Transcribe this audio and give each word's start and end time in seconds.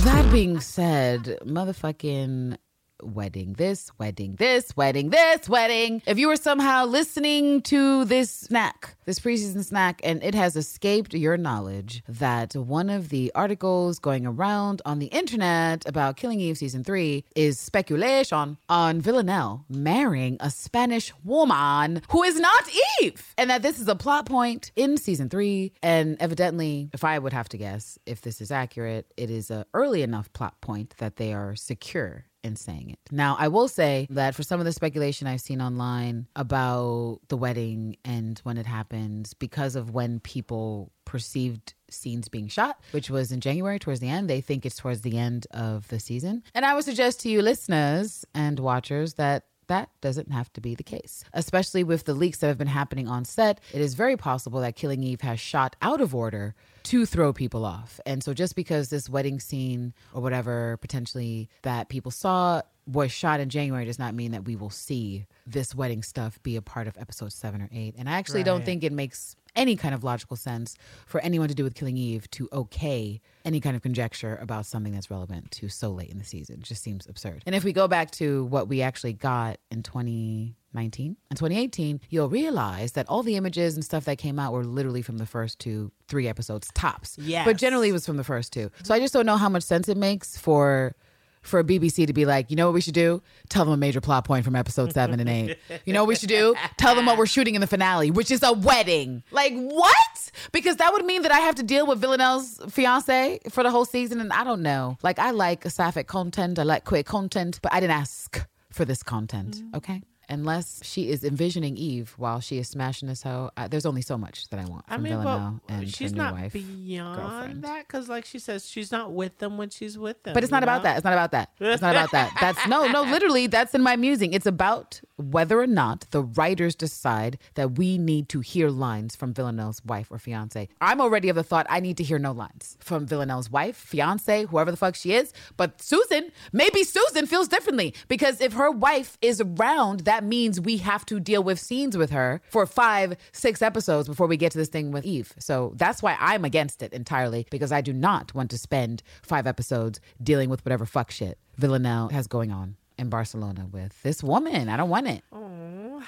That 0.00 0.32
being 0.32 0.58
said, 0.58 1.38
motherfucking 1.44 2.56
wedding 3.02 3.54
this, 3.54 3.90
wedding 3.98 4.36
this, 4.36 4.76
wedding 4.76 5.10
this, 5.10 5.48
wedding. 5.48 6.02
If 6.06 6.18
you 6.18 6.28
were 6.28 6.36
somehow 6.36 6.86
listening 6.86 7.62
to 7.62 8.04
this 8.04 8.30
snack, 8.30 8.96
this 9.04 9.18
preseason 9.18 9.64
snack, 9.64 10.00
and 10.04 10.22
it 10.22 10.34
has 10.34 10.56
escaped 10.56 11.14
your 11.14 11.36
knowledge 11.36 12.02
that 12.08 12.54
one 12.54 12.90
of 12.90 13.08
the 13.08 13.32
articles 13.34 13.98
going 13.98 14.26
around 14.26 14.82
on 14.84 14.98
the 14.98 15.06
internet 15.06 15.86
about 15.86 16.16
Killing 16.16 16.40
Eve 16.40 16.58
season 16.58 16.84
three 16.84 17.24
is 17.34 17.58
speculation 17.58 18.58
on 18.68 19.00
Villanelle 19.00 19.64
marrying 19.68 20.36
a 20.40 20.50
Spanish 20.50 21.12
woman 21.24 22.02
who 22.10 22.22
is 22.22 22.38
not 22.38 22.62
Eve, 23.00 23.34
and 23.36 23.50
that 23.50 23.62
this 23.62 23.80
is 23.80 23.88
a 23.88 23.96
plot 23.96 24.26
point 24.26 24.70
in 24.76 24.96
season 24.96 25.28
three. 25.28 25.72
And 25.82 26.16
evidently, 26.20 26.90
if 26.92 27.04
I 27.04 27.18
would 27.18 27.32
have 27.32 27.48
to 27.50 27.58
guess, 27.58 27.98
if 28.06 28.20
this 28.20 28.40
is 28.40 28.50
accurate, 28.50 29.06
it 29.16 29.30
is 29.30 29.50
a 29.50 29.66
early 29.74 30.02
enough 30.02 30.32
plot 30.32 30.60
point 30.60 30.94
that 30.98 31.16
they 31.16 31.32
are 31.32 31.56
secure 31.56 32.26
in 32.42 32.56
saying 32.56 32.90
it. 32.90 32.98
Now, 33.10 33.36
I 33.38 33.48
will 33.48 33.68
say 33.68 34.06
that 34.10 34.34
for 34.34 34.42
some 34.42 34.60
of 34.60 34.66
the 34.66 34.72
speculation 34.72 35.26
I've 35.26 35.40
seen 35.40 35.60
online 35.60 36.26
about 36.36 37.20
the 37.28 37.36
wedding 37.36 37.96
and 38.04 38.38
when 38.40 38.56
it 38.58 38.66
happens, 38.66 39.34
because 39.34 39.76
of 39.76 39.90
when 39.90 40.20
people 40.20 40.92
perceived 41.04 41.74
scenes 41.90 42.28
being 42.28 42.48
shot, 42.48 42.80
which 42.92 43.10
was 43.10 43.32
in 43.32 43.40
January 43.40 43.78
towards 43.78 44.00
the 44.00 44.08
end, 44.08 44.28
they 44.28 44.40
think 44.40 44.64
it's 44.64 44.76
towards 44.76 45.02
the 45.02 45.18
end 45.18 45.46
of 45.50 45.88
the 45.88 46.00
season. 46.00 46.42
And 46.54 46.64
I 46.64 46.74
would 46.74 46.84
suggest 46.84 47.20
to 47.20 47.28
you 47.28 47.42
listeners 47.42 48.24
and 48.34 48.58
watchers 48.58 49.14
that 49.14 49.44
that 49.68 49.88
doesn't 50.00 50.32
have 50.32 50.52
to 50.52 50.60
be 50.60 50.74
the 50.74 50.82
case. 50.82 51.24
Especially 51.32 51.84
with 51.84 52.04
the 52.04 52.14
leaks 52.14 52.38
that 52.38 52.48
have 52.48 52.58
been 52.58 52.66
happening 52.66 53.08
on 53.08 53.24
set, 53.24 53.60
it 53.72 53.80
is 53.80 53.94
very 53.94 54.16
possible 54.16 54.60
that 54.60 54.76
Killing 54.76 55.02
Eve 55.02 55.20
has 55.22 55.40
shot 55.40 55.76
out 55.80 56.00
of 56.00 56.14
order 56.14 56.54
to 56.84 57.06
throw 57.06 57.32
people 57.32 57.64
off. 57.64 58.00
And 58.06 58.22
so 58.22 58.34
just 58.34 58.56
because 58.56 58.88
this 58.88 59.08
wedding 59.08 59.40
scene 59.40 59.94
or 60.12 60.22
whatever 60.22 60.76
potentially 60.78 61.48
that 61.62 61.88
people 61.88 62.10
saw 62.10 62.62
was 62.86 63.12
shot 63.12 63.40
in 63.40 63.48
January 63.48 63.84
does 63.84 63.98
not 63.98 64.14
mean 64.14 64.32
that 64.32 64.44
we 64.44 64.56
will 64.56 64.70
see 64.70 65.26
this 65.46 65.74
wedding 65.74 66.02
stuff 66.02 66.42
be 66.42 66.56
a 66.56 66.62
part 66.62 66.88
of 66.88 66.96
episode 66.98 67.32
7 67.32 67.62
or 67.62 67.68
8. 67.72 67.94
And 67.96 68.08
I 68.08 68.12
actually 68.12 68.42
don't 68.42 68.64
think 68.64 68.82
it 68.82 68.92
makes 68.92 69.36
any 69.56 69.76
kind 69.76 69.94
of 69.94 70.04
logical 70.04 70.36
sense 70.36 70.76
for 71.06 71.20
anyone 71.20 71.48
to 71.48 71.54
do 71.54 71.64
with 71.64 71.74
Killing 71.74 71.96
Eve 71.96 72.30
to 72.32 72.48
okay 72.52 73.20
any 73.44 73.60
kind 73.60 73.76
of 73.76 73.82
conjecture 73.82 74.38
about 74.40 74.66
something 74.66 74.92
that's 74.92 75.10
relevant 75.10 75.50
to 75.52 75.68
so 75.68 75.90
late 75.90 76.10
in 76.10 76.18
the 76.18 76.24
season. 76.24 76.56
It 76.56 76.62
just 76.62 76.82
seems 76.82 77.06
absurd. 77.06 77.42
And 77.46 77.54
if 77.54 77.64
we 77.64 77.72
go 77.72 77.88
back 77.88 78.10
to 78.12 78.44
what 78.46 78.68
we 78.68 78.82
actually 78.82 79.12
got 79.12 79.58
in 79.70 79.82
2019 79.82 81.16
and 81.30 81.38
2018, 81.38 82.00
you'll 82.08 82.28
realize 82.28 82.92
that 82.92 83.08
all 83.08 83.22
the 83.22 83.36
images 83.36 83.74
and 83.74 83.84
stuff 83.84 84.04
that 84.04 84.18
came 84.18 84.38
out 84.38 84.52
were 84.52 84.64
literally 84.64 85.02
from 85.02 85.18
the 85.18 85.26
first 85.26 85.58
two, 85.58 85.90
three 86.08 86.28
episodes 86.28 86.68
tops. 86.74 87.16
Yes. 87.18 87.44
But 87.44 87.56
generally 87.56 87.88
it 87.88 87.92
was 87.92 88.06
from 88.06 88.16
the 88.16 88.24
first 88.24 88.52
two. 88.52 88.70
So 88.84 88.94
I 88.94 89.00
just 89.00 89.12
don't 89.12 89.26
know 89.26 89.36
how 89.36 89.48
much 89.48 89.64
sense 89.64 89.88
it 89.88 89.96
makes 89.96 90.36
for 90.36 90.94
for 91.42 91.60
a 91.60 91.64
BBC 91.64 92.06
to 92.06 92.12
be 92.12 92.24
like, 92.24 92.50
you 92.50 92.56
know 92.56 92.66
what 92.66 92.74
we 92.74 92.80
should 92.80 92.94
do? 92.94 93.22
Tell 93.48 93.64
them 93.64 93.74
a 93.74 93.76
major 93.76 94.00
plot 94.00 94.24
point 94.24 94.44
from 94.44 94.56
episode 94.56 94.92
seven 94.92 95.20
and 95.20 95.28
eight. 95.28 95.58
You 95.84 95.92
know 95.92 96.02
what 96.02 96.08
we 96.08 96.16
should 96.16 96.28
do? 96.28 96.54
Tell 96.76 96.94
them 96.94 97.06
what 97.06 97.18
we're 97.18 97.26
shooting 97.26 97.54
in 97.54 97.60
the 97.60 97.66
finale, 97.66 98.10
which 98.10 98.30
is 98.30 98.42
a 98.42 98.52
wedding. 98.52 99.22
Like, 99.30 99.52
what? 99.54 100.30
Because 100.52 100.76
that 100.76 100.92
would 100.92 101.04
mean 101.04 101.22
that 101.22 101.32
I 101.32 101.40
have 101.40 101.56
to 101.56 101.62
deal 101.62 101.86
with 101.86 102.00
Villanelle's 102.00 102.60
fiance 102.70 103.40
for 103.50 103.62
the 103.62 103.70
whole 103.70 103.84
season. 103.84 104.20
And 104.20 104.32
I 104.32 104.44
don't 104.44 104.62
know. 104.62 104.96
Like, 105.02 105.18
I 105.18 105.30
like 105.30 105.64
sapphic 105.64 106.06
content, 106.06 106.58
I 106.58 106.62
like 106.62 106.84
queer 106.84 107.02
content, 107.02 107.58
but 107.62 107.72
I 107.72 107.80
didn't 107.80 107.96
ask 107.96 108.46
for 108.70 108.84
this 108.84 109.02
content, 109.02 109.56
mm. 109.56 109.76
okay? 109.76 110.02
Unless 110.32 110.80
she 110.82 111.10
is 111.10 111.24
envisioning 111.24 111.76
Eve 111.76 112.14
while 112.16 112.40
she 112.40 112.56
is 112.58 112.66
smashing 112.68 113.06
this 113.08 113.22
hoe, 113.22 113.50
uh, 113.56 113.68
there's 113.68 113.84
only 113.84 114.00
so 114.00 114.16
much 114.16 114.48
that 114.48 114.58
I 114.58 114.64
want 114.64 114.86
I 114.88 114.94
from 114.94 115.02
mean, 115.02 115.12
Villanelle 115.12 115.60
and 115.68 115.88
she's 115.88 116.10
her 116.10 116.16
new 116.16 116.22
not 116.22 116.32
wife. 116.34 116.52
beyond 116.54 117.16
girlfriend. 117.20 117.64
that 117.64 117.86
because, 117.86 118.08
like 118.08 118.24
she 118.24 118.38
says, 118.38 118.66
she's 118.68 118.90
not 118.90 119.12
with 119.12 119.36
them 119.38 119.58
when 119.58 119.68
she's 119.68 119.98
with 119.98 120.22
them. 120.22 120.32
But 120.32 120.42
it's 120.42 120.50
not 120.50 120.62
about 120.62 120.84
that. 120.84 120.96
It's 120.96 121.04
not 121.04 121.12
about 121.12 121.32
that. 121.32 121.50
It's 121.60 121.82
not 121.82 121.94
about 121.94 122.12
that. 122.12 122.34
That's 122.40 122.66
no, 122.66 122.86
no, 122.86 123.02
literally, 123.14 123.46
that's 123.46 123.74
in 123.74 123.82
my 123.82 123.96
musing. 123.96 124.32
It's 124.32 124.46
about 124.46 125.00
whether 125.16 125.60
or 125.60 125.66
not 125.66 126.06
the 126.10 126.22
writers 126.22 126.74
decide 126.74 127.38
that 127.54 127.72
we 127.78 127.98
need 127.98 128.28
to 128.30 128.40
hear 128.40 128.70
lines 128.70 129.14
from 129.14 129.34
Villanelle's 129.34 129.84
wife 129.84 130.08
or 130.10 130.18
fiance. 130.18 130.68
I'm 130.80 131.00
already 131.00 131.28
of 131.28 131.36
the 131.36 131.44
thought 131.44 131.66
I 131.68 131.80
need 131.80 131.96
to 131.98 132.04
hear 132.04 132.18
no 132.18 132.32
lines 132.32 132.76
from 132.80 133.06
Villanelle's 133.06 133.50
wife, 133.50 133.76
fiance, 133.76 134.46
whoever 134.46 134.70
the 134.70 134.76
fuck 134.76 134.94
she 134.94 135.12
is. 135.12 135.32
But 135.56 135.80
Susan, 135.82 136.32
maybe 136.52 136.82
Susan 136.84 137.26
feels 137.26 137.48
differently 137.48 137.94
because 138.08 138.40
if 138.40 138.54
her 138.54 138.70
wife 138.70 139.18
is 139.20 139.40
around, 139.40 140.00
that 140.00 140.21
means 140.22 140.60
we 140.60 140.78
have 140.78 141.04
to 141.06 141.20
deal 141.20 141.42
with 141.42 141.58
scenes 141.58 141.96
with 141.96 142.10
her 142.10 142.40
for 142.48 142.66
five, 142.66 143.16
six 143.32 143.62
episodes 143.62 144.08
before 144.08 144.26
we 144.26 144.36
get 144.36 144.52
to 144.52 144.58
this 144.58 144.68
thing 144.68 144.90
with 144.92 145.04
Eve. 145.04 145.32
So 145.38 145.72
that's 145.76 146.02
why 146.02 146.16
I'm 146.20 146.44
against 146.44 146.82
it 146.82 146.92
entirely 146.92 147.46
because 147.50 147.72
I 147.72 147.80
do 147.80 147.92
not 147.92 148.34
want 148.34 148.50
to 148.50 148.58
spend 148.58 149.02
five 149.22 149.46
episodes 149.46 150.00
dealing 150.22 150.50
with 150.50 150.64
whatever 150.64 150.86
fuck 150.86 151.10
shit 151.10 151.38
Villanelle 151.56 152.08
has 152.10 152.26
going 152.26 152.50
on 152.50 152.76
in 152.98 153.08
Barcelona 153.08 153.66
with 153.70 154.00
this 154.02 154.22
woman. 154.22 154.68
I 154.68 154.76
don't 154.76 154.90
want 154.90 155.08
it. 155.08 155.24
Oh, 155.32 156.02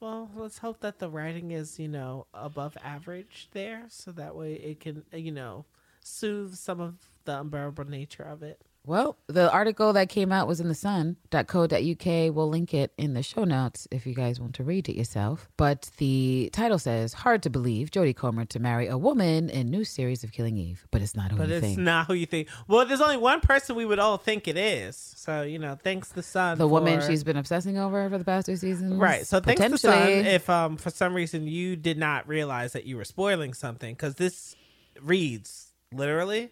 well, 0.00 0.30
let's 0.36 0.58
hope 0.58 0.80
that 0.80 0.98
the 0.98 1.10
writing 1.10 1.50
is, 1.50 1.78
you 1.78 1.88
know, 1.88 2.26
above 2.32 2.76
average 2.84 3.48
there, 3.52 3.84
so 3.88 4.12
that 4.12 4.36
way 4.36 4.54
it 4.54 4.80
can, 4.80 5.04
you 5.12 5.32
know, 5.32 5.64
soothe 6.00 6.54
some 6.54 6.80
of 6.80 6.94
the 7.24 7.40
unbearable 7.40 7.84
nature 7.84 8.22
of 8.22 8.42
it. 8.42 8.60
Well, 8.88 9.18
the 9.26 9.52
article 9.52 9.92
that 9.92 10.08
came 10.08 10.32
out 10.32 10.48
was 10.48 10.60
in 10.60 10.68
the 10.68 10.74
sun.co.uk. 10.74 12.34
We'll 12.34 12.48
link 12.48 12.72
it 12.72 12.90
in 12.96 13.12
the 13.12 13.22
show 13.22 13.44
notes 13.44 13.86
if 13.90 14.06
you 14.06 14.14
guys 14.14 14.40
want 14.40 14.54
to 14.54 14.64
read 14.64 14.88
it 14.88 14.96
yourself. 14.96 15.46
But 15.58 15.90
the 15.98 16.48
title 16.54 16.78
says, 16.78 17.12
Hard 17.12 17.42
to 17.42 17.50
believe 17.50 17.90
Jodie 17.90 18.16
Comer 18.16 18.46
to 18.46 18.58
marry 18.58 18.86
a 18.86 18.96
woman 18.96 19.50
in 19.50 19.70
new 19.70 19.84
series 19.84 20.24
of 20.24 20.32
Killing 20.32 20.56
Eve. 20.56 20.86
But 20.90 21.02
it's 21.02 21.14
not 21.14 21.30
who 21.32 21.36
But 21.36 21.48
you 21.48 21.56
it's 21.56 21.66
think. 21.66 21.78
not 21.78 22.06
who 22.06 22.14
you 22.14 22.24
think. 22.24 22.48
Well, 22.66 22.86
there's 22.86 23.02
only 23.02 23.18
one 23.18 23.40
person 23.40 23.76
we 23.76 23.84
would 23.84 23.98
all 23.98 24.16
think 24.16 24.48
it 24.48 24.56
is. 24.56 24.96
So, 24.96 25.42
you 25.42 25.58
know, 25.58 25.76
thanks 25.80 26.08
the 26.08 26.22
sun. 26.22 26.56
the 26.56 26.66
woman 26.66 27.06
she's 27.06 27.22
been 27.24 27.36
obsessing 27.36 27.76
over 27.76 28.08
for 28.08 28.16
the 28.16 28.24
past 28.24 28.46
two 28.46 28.56
seasons. 28.56 28.94
Right. 28.94 29.26
So 29.26 29.38
thanks 29.38 29.60
to 29.60 29.76
Sun 29.76 30.08
if 30.08 30.48
um 30.48 30.78
for 30.78 30.88
some 30.88 31.12
reason 31.12 31.46
you 31.46 31.76
did 31.76 31.98
not 31.98 32.26
realize 32.26 32.72
that 32.72 32.86
you 32.86 32.96
were 32.96 33.04
spoiling 33.04 33.52
something 33.52 33.94
because 33.94 34.14
this 34.14 34.56
reads 35.02 35.72
literally. 35.92 36.50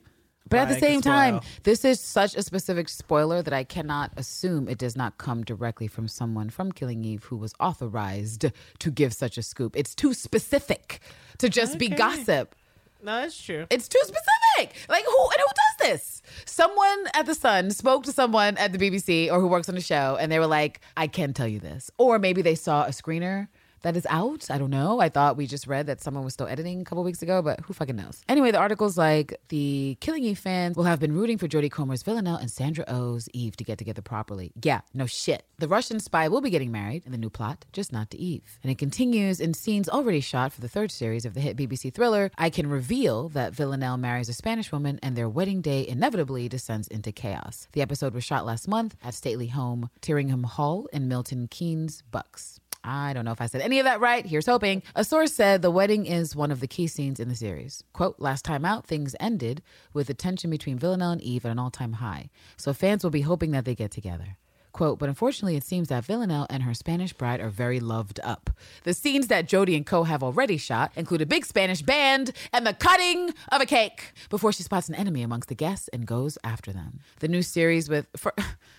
But 0.49 0.61
at 0.61 0.69
the 0.69 0.79
same 0.79 1.01
time, 1.01 1.41
this 1.65 1.85
is 1.85 2.01
such 2.01 2.37
a 2.37 2.43
specific 2.43 2.89
spoiler 2.89 3.43
that 3.43 3.53
I 3.53 3.65
cannot 3.65 4.13
assume 4.17 4.69
it 4.69 4.79
does 4.79 4.97
not 4.97 5.19
come 5.19 5.43
directly 5.43 5.89
from 5.89 6.07
someone 6.09 6.51
from 6.51 6.73
Killing 6.73 7.05
Eve 7.05 7.25
who 7.25 7.37
was 7.37 7.53
authorized 7.59 8.47
to 8.79 8.91
give 8.91 9.13
such 9.13 9.37
a 9.37 9.43
scoop. 9.43 9.77
It's 9.77 9.95
too 9.95 10.15
specific 10.15 11.01
to 11.39 11.49
just 11.49 11.79
be 11.79 11.89
gossip. 11.89 12.55
No, 13.03 13.21
that's 13.21 13.41
true. 13.41 13.67
It's 13.71 13.89
too 13.89 14.01
specific. 14.03 14.77
Like 14.89 15.05
who 15.05 15.25
and 15.25 15.41
who 15.41 15.53
does 15.55 15.91
this? 15.91 16.23
Someone 16.45 17.05
at 17.15 17.27
the 17.27 17.35
Sun 17.35 17.71
spoke 17.71 18.05
to 18.05 18.13
someone 18.13 18.57
at 18.57 18.73
the 18.73 18.79
BBC 18.79 19.31
or 19.31 19.41
who 19.41 19.47
works 19.47 19.69
on 19.69 19.75
the 19.75 19.81
show, 19.81 20.17
and 20.19 20.33
they 20.33 20.39
were 20.39 20.47
like, 20.47 20.81
"I 20.97 21.07
can 21.07 21.33
tell 21.35 21.47
you 21.47 21.61
this," 21.61 21.91
or 21.99 22.19
maybe 22.19 22.41
they 22.41 22.55
saw 22.55 22.85
a 22.85 22.91
screener 22.91 23.49
that 23.87 23.97
is 23.97 24.07
out. 24.11 24.51
I 24.51 24.59
don't 24.59 24.71
know. 24.71 24.99
I 24.99 25.09
thought 25.09 25.37
we 25.37 25.47
just 25.47 25.69
read 25.69 25.87
that 25.87 26.01
someone 26.01 26.25
was 26.25 26.33
still 26.33 26.49
editing 26.49 26.81
a 26.81 26.85
couple 26.85 27.05
weeks 27.05 27.23
ago, 27.23 27.41
but 27.41 27.61
who 27.61 27.73
fucking 27.73 27.95
knows? 27.95 28.25
Anyway, 28.29 28.51
the 28.51 28.59
article's 28.59 28.99
like 28.99 29.41
the 29.49 29.97
Killing 30.01 30.25
Eve 30.25 30.41
fans 30.41 30.77
will 30.77 30.83
have 30.85 30.99
been 30.99 31.15
rooting 31.15 31.39
for 31.39 31.47
Jodie 31.47 31.71
Comer's 31.71 32.03
Villanelle 32.03 32.35
and 32.35 32.51
Sandra 32.51 32.85
Oh's 32.89 33.29
Eve 33.33 33.57
to 33.57 33.63
get 33.63 33.79
together 33.79 34.03
properly. 34.03 34.51
Yeah, 34.61 34.81
no 34.93 35.07
shit. 35.07 35.45
The 35.59 35.69
Russian 35.69 36.01
spy 36.01 36.27
will 36.27 36.41
be 36.41 36.51
getting 36.51 36.73
married 36.73 37.05
in 37.07 37.13
the 37.13 37.19
new 37.19 37.31
plot, 37.31 37.65
just 37.73 37.93
not 37.93 38.11
to 38.11 38.19
Eve. 38.19 38.59
And 38.65 38.73
it 38.73 38.79
continues 38.79 39.41
in 39.41 39.55
scenes 39.55 39.89
already 39.89 40.21
shot 40.21 40.53
for 40.53 40.61
the 40.61 40.69
third 40.69 40.91
series 40.91 41.25
of 41.25 41.35
the 41.35 41.41
hit 41.41 41.57
BBC 41.57 41.95
thriller. 41.95 42.33
I 42.37 42.51
can 42.51 42.69
reveal 42.69 43.29
that 43.31 43.55
Villanelle 43.55 43.99
marries 43.99 44.29
a 44.29 44.33
Spanish 44.33 44.73
woman 44.73 44.99
and 45.01 45.15
their 45.15 45.29
wedding 45.29 45.61
day 45.61 45.87
inevitably 45.87 46.49
descends 46.49 46.89
into 46.89 47.13
chaos. 47.13 47.69
The 47.71 47.83
episode 47.83 48.15
was 48.15 48.25
shot 48.25 48.45
last 48.45 48.67
month 48.67 48.97
at 49.01 49.15
stately 49.15 49.47
home 49.47 49.91
Tyringham 50.03 50.45
Hall 50.45 50.89
in 50.93 51.07
Milton 51.07 51.47
Keynes, 51.47 52.03
Bucks. 52.11 52.59
I 52.87 53.13
don't 53.13 53.25
know 53.25 53.33
if 53.33 53.41
I 53.41 53.47
said 53.47 53.63
any 53.63 53.81
of 53.81 53.85
that 53.85 54.01
right. 54.01 54.25
Here's 54.25 54.47
hoping. 54.47 54.83
A 54.95 55.03
source 55.03 55.33
said 55.33 55.61
the 55.61 55.71
wedding 55.71 56.07
is 56.07 56.37
one 56.37 56.53
of 56.53 56.61
the 56.61 56.69
key 56.69 56.87
scenes 56.87 57.19
in 57.19 57.29
the 57.29 57.35
series. 57.35 57.83
Quote, 57.93 58.15
last 58.19 58.45
time 58.45 58.65
out, 58.65 58.87
things 58.87 59.17
ended 59.19 59.61
with 59.93 60.07
the 60.07 60.15
tension 60.15 60.51
between 60.51 60.79
Villanelle 60.79 61.11
and 61.11 61.21
Eve 61.21 61.45
at 61.45 61.51
an 61.51 61.59
all 61.59 61.71
time 61.71 61.95
high. 61.95 62.31
So 62.57 62.73
fans 62.73 63.03
will 63.03 63.11
be 63.11 63.23
hoping 63.23 63.51
that 63.51 63.65
they 63.65 63.75
get 63.75 63.91
together. 63.91 64.37
Quote, 64.71 64.99
but 64.99 65.09
unfortunately, 65.09 65.57
it 65.57 65.65
seems 65.65 65.89
that 65.89 66.05
Villanelle 66.05 66.47
and 66.51 66.63
her 66.63 66.75
Spanish 66.75 67.15
bride 67.15 67.41
are 67.41 67.49
very 67.49 67.81
loved 67.81 68.21
up. 68.23 68.51
The 68.85 68.93
scenes 68.93 69.29
that 69.29 69.49
Jodie 69.49 69.75
and 69.75 69.87
Co. 69.87 70.05
have 70.05 70.23
already 70.23 70.59
shot 70.59 70.93
include 70.97 71.23
a 71.23 71.27
big 71.27 71.47
Spanish 71.47 71.81
band 71.81 72.33
and 72.53 72.67
the 72.67 72.75
cutting 72.75 73.33
of 73.51 73.63
a 73.63 73.67
cake 73.67 74.13
before 74.29 74.53
she 74.53 74.63
spots 74.63 74.91
an 74.91 74.95
enemy 74.95 75.23
amongst 75.23 75.49
the 75.49 75.55
guests 75.55 75.89
and 75.95 76.07
goes 76.07 76.37
after 76.45 76.75
them. 76.75 77.01
The 77.21 77.29
new 77.29 77.41
series 77.41 77.89
with, 77.89 78.07
for, 78.19 78.35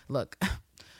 look, 0.07 0.37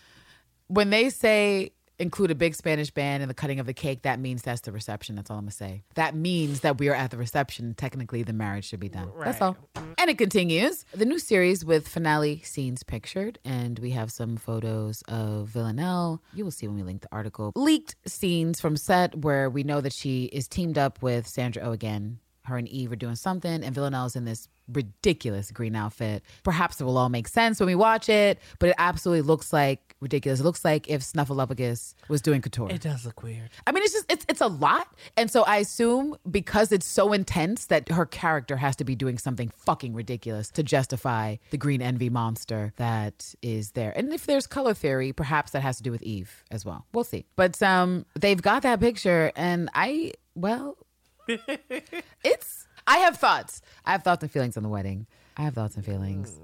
when 0.67 0.89
they 0.89 1.11
say 1.11 1.73
include 1.99 2.31
a 2.31 2.35
big 2.35 2.55
Spanish 2.55 2.91
band 2.91 3.23
and 3.23 3.29
the 3.29 3.33
cutting 3.33 3.59
of 3.59 3.65
the 3.65 3.73
cake, 3.73 4.03
that 4.03 4.19
means 4.19 4.41
that's 4.41 4.61
the 4.61 4.71
reception. 4.71 5.15
That's 5.15 5.29
all 5.29 5.37
I'm 5.37 5.45
gonna 5.45 5.51
say. 5.51 5.83
That 5.95 6.15
means 6.15 6.61
that 6.61 6.77
we 6.77 6.89
are 6.89 6.95
at 6.95 7.11
the 7.11 7.17
reception. 7.17 7.73
Technically, 7.73 8.23
the 8.23 8.33
marriage 8.33 8.65
should 8.65 8.79
be 8.79 8.89
done. 8.89 9.11
That's 9.19 9.41
all. 9.41 9.57
Mm-hmm. 9.75 9.93
And 9.97 10.09
it 10.09 10.17
continues. 10.17 10.85
The 10.93 11.05
new 11.05 11.19
series 11.19 11.65
with 11.65 11.87
finale 11.87 12.41
scenes 12.43 12.83
pictured, 12.83 13.39
and 13.43 13.79
we 13.79 13.91
have 13.91 14.11
some 14.11 14.37
photos 14.37 15.01
of 15.07 15.49
Villanelle. 15.49 16.21
You 16.33 16.43
will 16.43 16.51
see 16.51 16.67
when 16.67 16.75
we 16.75 16.83
link 16.83 17.01
the 17.01 17.09
article. 17.11 17.51
Leaked 17.55 17.95
scenes 18.05 18.59
from 18.59 18.77
set 18.77 19.15
where 19.15 19.49
we 19.49 19.63
know 19.63 19.81
that 19.81 19.93
she 19.93 20.25
is 20.25 20.47
teamed 20.47 20.77
up 20.77 21.01
with 21.01 21.27
Sandra 21.27 21.63
O 21.63 21.71
again. 21.71 22.19
Her 22.47 22.57
and 22.57 22.67
Eve 22.67 22.91
are 22.91 22.97
doing 22.97 23.15
something, 23.15 23.63
and 23.63 23.75
Villanelle's 23.75 24.15
in 24.15 24.25
this 24.25 24.47
ridiculous 24.71 25.51
green 25.51 25.75
outfit. 25.75 26.23
Perhaps 26.43 26.81
it 26.81 26.83
will 26.83 26.97
all 26.97 27.09
make 27.09 27.27
sense 27.27 27.59
when 27.59 27.67
we 27.67 27.75
watch 27.75 28.09
it, 28.09 28.39
but 28.59 28.69
it 28.69 28.75
absolutely 28.77 29.21
looks 29.21 29.53
like 29.53 29.95
ridiculous. 29.99 30.39
It 30.39 30.43
looks 30.43 30.63
like 30.63 30.89
if 30.89 31.01
Snuffleupagus 31.01 31.93
was 32.07 32.21
doing 32.21 32.41
couture. 32.41 32.69
It 32.69 32.81
does 32.81 33.05
look 33.05 33.23
weird. 33.23 33.49
I 33.65 33.71
mean, 33.71 33.83
it's 33.83 33.93
just 33.93 34.11
it's 34.11 34.25
it's 34.29 34.41
a 34.41 34.47
lot, 34.47 34.87
and 35.15 35.29
so 35.31 35.43
I 35.43 35.57
assume 35.57 36.15
because 36.29 36.71
it's 36.71 36.85
so 36.85 37.13
intense 37.13 37.65
that 37.65 37.89
her 37.89 38.05
character 38.05 38.57
has 38.57 38.75
to 38.77 38.83
be 38.83 38.95
doing 38.95 39.17
something 39.17 39.49
fucking 39.49 39.93
ridiculous 39.93 40.49
to 40.51 40.63
justify 40.63 41.37
the 41.51 41.57
green 41.57 41.81
envy 41.81 42.09
monster 42.09 42.73
that 42.77 43.33
is 43.41 43.71
there. 43.71 43.93
And 43.95 44.13
if 44.13 44.25
there's 44.25 44.47
color 44.47 44.73
theory, 44.73 45.13
perhaps 45.13 45.51
that 45.51 45.61
has 45.61 45.77
to 45.77 45.83
do 45.83 45.91
with 45.91 46.03
Eve 46.03 46.43
as 46.51 46.65
well. 46.65 46.85
We'll 46.93 47.03
see. 47.03 47.25
But 47.35 47.61
um, 47.63 48.05
they've 48.15 48.41
got 48.41 48.63
that 48.63 48.79
picture, 48.79 49.31
and 49.35 49.69
I 49.73 50.13
well, 50.37 50.77
it's 52.23 52.67
I 52.85 52.97
have 52.99 53.17
thoughts. 53.17 53.61
I 53.85 53.91
have 53.91 54.03
thoughts 54.03 54.23
and 54.23 54.31
feelings 54.31 54.57
on 54.57 54.63
the 54.63 54.69
wedding. 54.69 55.07
I 55.35 55.41
have 55.43 55.53
thoughts 55.55 55.75
and 55.75 55.85
feelings. 55.85 56.39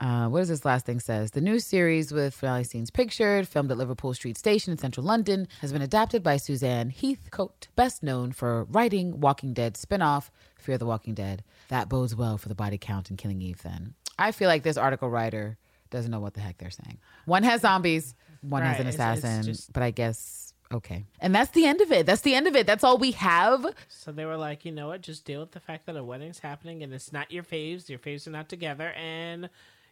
Uh, 0.00 0.26
what 0.28 0.40
does 0.40 0.48
this 0.48 0.64
last 0.64 0.86
thing 0.86 0.98
says? 0.98 1.30
The 1.30 1.40
new 1.40 1.60
series 1.60 2.10
with 2.10 2.34
finale 2.34 2.64
scenes 2.64 2.90
pictured, 2.90 3.46
filmed 3.46 3.70
at 3.70 3.78
Liverpool 3.78 4.12
Street 4.12 4.36
Station 4.36 4.72
in 4.72 4.78
central 4.78 5.06
London, 5.06 5.46
has 5.60 5.72
been 5.72 5.82
adapted 5.82 6.22
by 6.22 6.36
Suzanne 6.36 6.90
Heathcote, 6.90 7.68
best 7.76 8.02
known 8.02 8.32
for 8.32 8.64
writing 8.64 9.20
Walking 9.20 9.52
Dead 9.52 9.76
spin-off 9.76 10.32
Fear 10.58 10.78
the 10.78 10.86
Walking 10.86 11.14
Dead. 11.14 11.44
That 11.68 11.88
bodes 11.88 12.16
well 12.16 12.38
for 12.38 12.48
the 12.48 12.56
body 12.56 12.76
count 12.76 13.08
in 13.10 13.16
Killing 13.16 13.40
Eve 13.40 13.62
then. 13.62 13.94
I 14.18 14.32
feel 14.32 14.48
like 14.48 14.64
this 14.64 14.76
article 14.76 15.08
writer 15.10 15.58
doesn't 15.90 16.10
know 16.10 16.20
what 16.20 16.34
the 16.34 16.40
heck 16.40 16.58
they're 16.58 16.70
saying. 16.70 16.98
One 17.26 17.44
has 17.44 17.60
zombies, 17.60 18.16
one 18.40 18.62
has 18.62 18.72
Right, 18.72 18.80
an 18.80 18.86
it's- 18.88 18.94
it's 19.18 19.24
assassin, 19.24 19.42
just- 19.44 19.72
but 19.72 19.84
I 19.84 19.92
guess 19.92 20.43
okay. 20.72 21.04
And 21.20 21.34
that's 21.34 21.50
the 21.52 21.66
end 21.66 21.80
of 21.80 21.90
it. 21.92 22.06
That's 22.06 22.22
the 22.22 22.34
end 22.34 22.46
of 22.46 22.56
it. 22.56 22.66
That's 22.66 22.84
all 22.84 22.98
we 22.98 23.12
have. 23.12 23.66
So 23.88 24.12
they 24.12 24.24
were 24.24 24.36
like, 24.36 24.64
you 24.64 24.72
know 24.72 24.88
what? 24.88 25.00
Just 25.02 25.24
deal 25.24 25.40
with 25.40 25.52
the 25.52 25.60
fact 25.60 25.86
that 25.86 25.96
a 25.96 26.04
wedding's 26.04 26.38
happening 26.40 26.82
and 26.82 26.92
it's 26.92 27.12
not 27.12 27.30
your 27.30 27.42
faves. 27.44 27.88
Your 27.88 27.98
faves 27.98 28.26
are 28.26 28.30
not 28.30 28.48
together, 28.48 28.88
and 28.92 29.48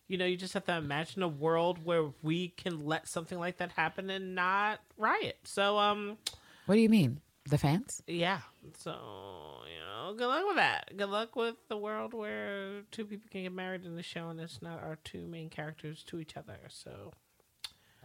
you 0.09 0.19
know 0.19 0.25
you 0.27 0.37
just 0.37 0.55
have 0.55 0.65
to 0.67 0.77
imagine 0.77 1.23
a 1.23 1.29
world 1.29 1.85
where 1.85 2.07
we 2.23 2.49
can 2.49 2.85
let 2.87 3.09
something 3.09 3.39
like 3.39 3.59
that 3.59 3.73
happen 3.73 4.11
and 4.11 4.35
not 4.35 4.81
riot. 4.99 5.39
So 5.45 5.79
um, 5.79 6.19
What 6.67 6.75
do 6.77 6.81
you 6.81 6.89
mean? 6.89 7.21
The 7.49 7.59
fans? 7.59 8.03
yeah. 8.07 8.41
So 8.79 8.91
you 8.93 9.81
know, 9.85 10.15
good 10.17 10.27
luck 10.29 10.45
with 10.47 10.57
that. 10.57 10.97
Good 10.97 11.09
luck 11.09 11.35
with 11.35 11.57
the 11.69 11.77
world 11.77 12.15
where 12.15 12.83
two 12.93 13.05
people 13.05 13.29
can 13.31 13.43
get 13.43 13.53
married 13.53 13.85
in 13.85 13.97
the 13.97 14.03
show 14.03 14.29
and 14.29 14.39
it's 14.39 14.63
not 14.63 14.81
our 14.83 14.97
two 15.03 15.27
main 15.27 15.49
characters 15.51 16.05
to 16.05 16.19
each 16.21 16.37
other. 16.37 16.59
So 16.69 17.13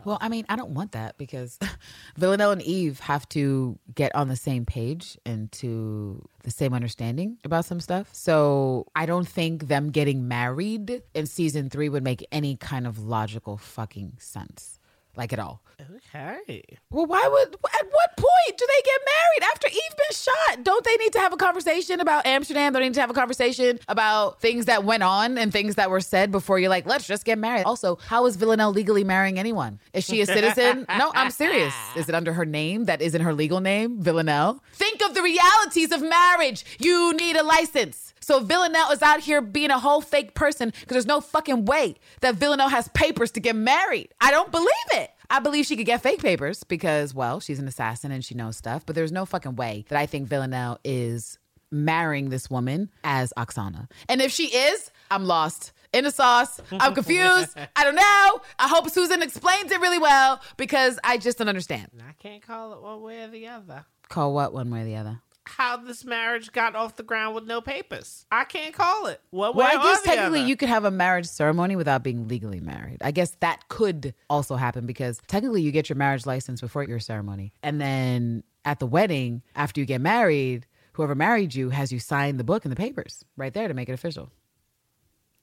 Well, 0.05 0.17
I 0.21 0.29
mean, 0.29 0.45
I 0.47 0.55
don't 0.55 0.71
want 0.71 0.91
that 0.93 1.17
because 1.17 1.57
Villanelle 2.17 2.51
and 2.51 2.61
Eve 2.61 2.99
have 3.01 3.27
to 3.29 3.77
get 3.93 4.13
on 4.15 4.27
the 4.27 4.35
same 4.35 4.65
page 4.65 5.17
and 5.25 5.51
to 5.53 6.27
the 6.43 6.51
same 6.51 6.73
understanding 6.73 7.37
about 7.43 7.65
some 7.65 7.79
stuff. 7.81 8.09
So 8.13 8.87
I 8.95 9.05
don't 9.05 9.27
think 9.27 9.67
them 9.67 9.89
getting 9.89 10.27
married 10.27 11.01
in 11.13 11.25
season 11.25 11.69
three 11.69 11.89
would 11.89 12.03
make 12.03 12.25
any 12.31 12.55
kind 12.55 12.87
of 12.87 12.99
logical 12.99 13.57
fucking 13.57 14.13
sense, 14.19 14.79
like 15.17 15.33
at 15.33 15.39
all. 15.39 15.61
okay. 15.79 16.63
Well, 16.89 17.05
why 17.05 17.27
would, 17.27 17.55
at 17.55 17.85
what 17.91 18.17
point 18.17 18.57
do 18.57 18.65
they 18.67 18.81
get 18.83 19.01
married 19.05 19.51
after 19.51 19.67
Eve 19.67 19.97
been 19.97 20.15
shot? 20.15 20.63
Don't 20.63 20.83
they 20.83 20.95
need 20.97 21.13
to 21.13 21.19
have 21.19 21.33
a 21.33 21.37
conversation 21.37 21.99
about 21.99 22.25
Amsterdam? 22.25 22.73
Don't 22.73 22.81
they 22.81 22.87
need 22.87 22.93
to 22.95 23.01
have 23.01 23.09
a 23.09 23.13
conversation 23.13 23.79
about 23.87 24.39
things 24.39 24.65
that 24.65 24.83
went 24.83 25.03
on 25.03 25.37
and 25.37 25.51
things 25.51 25.75
that 25.75 25.89
were 25.89 26.01
said 26.01 26.31
before 26.31 26.59
you're 26.59 26.69
like, 26.69 26.85
let's 26.85 27.07
just 27.07 27.25
get 27.25 27.37
married? 27.37 27.63
Also, 27.65 27.97
how 28.07 28.25
is 28.25 28.35
Villanelle 28.35 28.71
legally 28.71 29.03
marrying 29.03 29.39
anyone? 29.39 29.79
Is 29.93 30.05
she 30.05 30.21
a 30.21 30.25
citizen? 30.25 30.85
no, 30.97 31.11
I'm 31.13 31.31
serious. 31.31 31.73
Is 31.95 32.07
it 32.09 32.15
under 32.15 32.33
her 32.33 32.45
name 32.45 32.85
that 32.85 33.01
isn't 33.01 33.21
her 33.21 33.33
legal 33.33 33.59
name, 33.59 34.01
Villanelle? 34.01 34.61
Think 34.73 35.01
of 35.03 35.13
the 35.13 35.21
realities 35.21 35.91
of 35.91 36.01
marriage. 36.01 36.63
You 36.79 37.13
need 37.13 37.35
a 37.35 37.43
license. 37.43 38.06
So 38.27 38.41
Villanelle 38.41 38.91
is 38.91 39.01
out 39.01 39.21
here 39.21 39.39
being 39.39 39.71
a 39.71 39.79
whole 39.79 40.01
fake 40.01 40.33
person 40.33 40.71
because 40.71 40.95
there's 40.95 41.05
no 41.05 41.21
fucking 41.21 41.63
way 41.63 41.95
that 42.19 42.35
Villanelle 42.35 42.67
has 42.67 42.89
papers 42.89 43.31
to 43.31 43.39
get 43.39 43.55
married. 43.55 44.09
I 44.19 44.31
don't 44.31 44.51
believe 44.51 44.67
it. 44.91 45.11
I 45.29 45.39
believe 45.39 45.65
she 45.65 45.77
could 45.77 45.85
get 45.85 46.03
fake 46.03 46.21
papers 46.21 46.65
because, 46.65 47.13
well, 47.13 47.39
she's 47.39 47.57
an 47.57 47.69
assassin 47.69 48.11
and 48.11 48.25
she 48.25 48.35
knows 48.35 48.57
stuff, 48.57 48.85
but 48.85 48.95
there's 48.95 49.13
no 49.13 49.25
fucking 49.25 49.55
way 49.55 49.85
that 49.87 49.97
I 49.97 50.07
think 50.07 50.27
Villanelle 50.27 50.77
is 50.83 51.39
marrying 51.71 52.29
this 52.29 52.49
woman 52.49 52.91
as 53.01 53.31
Oksana. 53.37 53.89
And 54.09 54.21
if 54.21 54.33
she 54.33 54.47
is, 54.47 54.91
I'm 55.09 55.23
lost 55.23 55.71
in 55.93 56.03
the 56.03 56.11
sauce. 56.11 56.59
I'm 56.69 56.95
confused. 56.95 57.57
I 57.77 57.83
don't 57.85 57.95
know. 57.95 58.41
I 58.59 58.67
hope 58.67 58.89
Susan 58.89 59.21
explains 59.21 59.71
it 59.71 59.79
really 59.79 59.99
well 59.99 60.41
because 60.57 60.99
I 61.01 61.17
just 61.17 61.37
don't 61.37 61.47
understand. 61.47 61.91
I 62.05 62.11
can't 62.21 62.45
call 62.45 62.73
it 62.73 62.81
one 62.81 63.01
way 63.03 63.23
or 63.23 63.29
the 63.29 63.47
other. 63.47 63.85
Call 64.09 64.33
what 64.33 64.51
one 64.51 64.69
way 64.69 64.81
or 64.81 64.85
the 64.85 64.97
other? 64.97 65.21
How 65.47 65.77
this 65.77 66.05
marriage 66.05 66.51
got 66.51 66.75
off 66.75 66.95
the 66.95 67.03
ground 67.03 67.35
with 67.35 67.45
no 67.45 67.61
papers. 67.61 68.25
I 68.31 68.43
can't 68.43 68.73
call 68.73 69.07
it. 69.07 69.21
Well, 69.31 69.59
I 69.59 69.75
guess 69.75 70.03
technically 70.03 70.39
other. 70.39 70.47
you 70.47 70.55
could 70.55 70.69
have 70.69 70.85
a 70.85 70.91
marriage 70.91 71.25
ceremony 71.25 71.75
without 71.75 72.03
being 72.03 72.27
legally 72.27 72.59
married. 72.59 72.97
I 73.01 73.11
guess 73.11 73.31
that 73.39 73.67
could 73.69 74.13
also 74.29 74.55
happen 74.55 74.85
because 74.85 75.21
technically 75.27 75.61
you 75.61 75.71
get 75.71 75.89
your 75.89 75.95
marriage 75.95 76.25
license 76.25 76.61
before 76.61 76.83
your 76.83 76.99
ceremony. 76.99 77.53
And 77.63 77.79
then 77.81 78.43
at 78.65 78.79
the 78.79 78.87
wedding, 78.87 79.41
after 79.55 79.79
you 79.79 79.85
get 79.85 80.01
married, 80.01 80.67
whoever 80.93 81.15
married 81.15 81.55
you 81.55 81.69
has 81.69 81.91
you 81.91 81.99
sign 81.99 82.37
the 82.37 82.43
book 82.43 82.65
and 82.65 82.71
the 82.71 82.75
papers 82.75 83.23
right 83.37 83.53
there 83.53 83.67
to 83.67 83.73
make 83.73 83.89
it 83.89 83.93
official. 83.93 84.29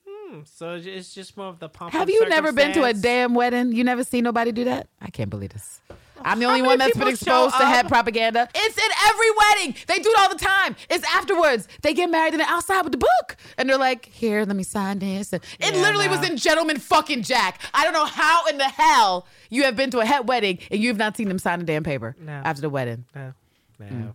Hmm, 0.07 0.41
so 0.45 0.81
it's 0.83 1.15
just 1.15 1.37
more 1.37 1.47
of 1.47 1.59
the 1.59 1.69
pomp. 1.69 1.93
Have 1.93 2.11
you 2.11 2.29
never 2.29 2.53
been 2.53 2.73
to 2.73 2.85
a 2.85 2.93
damn 2.93 3.35
wedding? 3.35 3.73
You 3.73 3.85
never 3.85 4.05
seen 4.05 4.25
nobody 4.25 4.53
do 4.53 4.65
that? 4.65 4.89
I 5.01 5.11
can't 5.11 5.31
believe 5.31 5.51
this. 5.51 5.81
I'm 6.23 6.39
the 6.39 6.47
only 6.47 6.63
one 6.63 6.79
that's 6.79 6.97
been 6.97 7.09
exposed 7.09 7.57
to 7.59 7.65
head 7.67 7.89
propaganda. 7.89 8.49
It's 8.55 8.77
in 8.79 8.91
every 9.09 9.31
wedding. 9.31 9.75
They 9.87 9.99
do 9.99 10.11
it 10.11 10.19
all 10.19 10.29
the 10.29 10.37
time. 10.43 10.77
It's 10.89 11.05
afterwards. 11.15 11.69
They 11.83 11.93
get 11.95 12.11
married 12.11 12.33
and 12.35 12.41
they're 12.41 12.49
outside 12.49 12.83
with 12.83 12.93
the 12.93 12.99
book. 12.99 13.37
And 13.59 13.69
they're 13.69 13.79
like, 13.79 14.07
here, 14.07 14.45
let 14.45 14.57
me 14.57 14.63
sign 14.63 15.01
this. 15.01 15.33
And 15.33 15.43
It 15.61 15.75
Yeah, 15.75 15.81
literally 15.83 16.07
no. 16.07 16.17
was 16.19 16.29
in 16.29 16.37
Gentleman 16.37 16.79
fucking 16.79 17.23
Jack. 17.23 17.61
I 17.75 17.85
don't 17.85 17.93
know 17.93 18.07
how 18.07 18.47
in 18.47 18.59
the 18.59 18.65
hell 18.69 19.27
you 19.51 19.65
have 19.65 19.77
been 19.77 19.91
to 19.91 19.99
a 20.01 20.05
head 20.07 20.29
wedding 20.29 20.59
and 20.71 20.81
you've 20.81 20.97
not 20.97 21.17
seen 21.17 21.29
them 21.29 21.39
sign 21.39 21.61
a 21.61 21.65
damn 21.65 21.83
paper 21.85 22.15
No. 22.21 22.33
after 22.33 22.63
the 22.63 22.71
wedding. 22.71 23.05
No, 23.15 23.33
no. 23.81 23.87
Mm. 23.87 24.13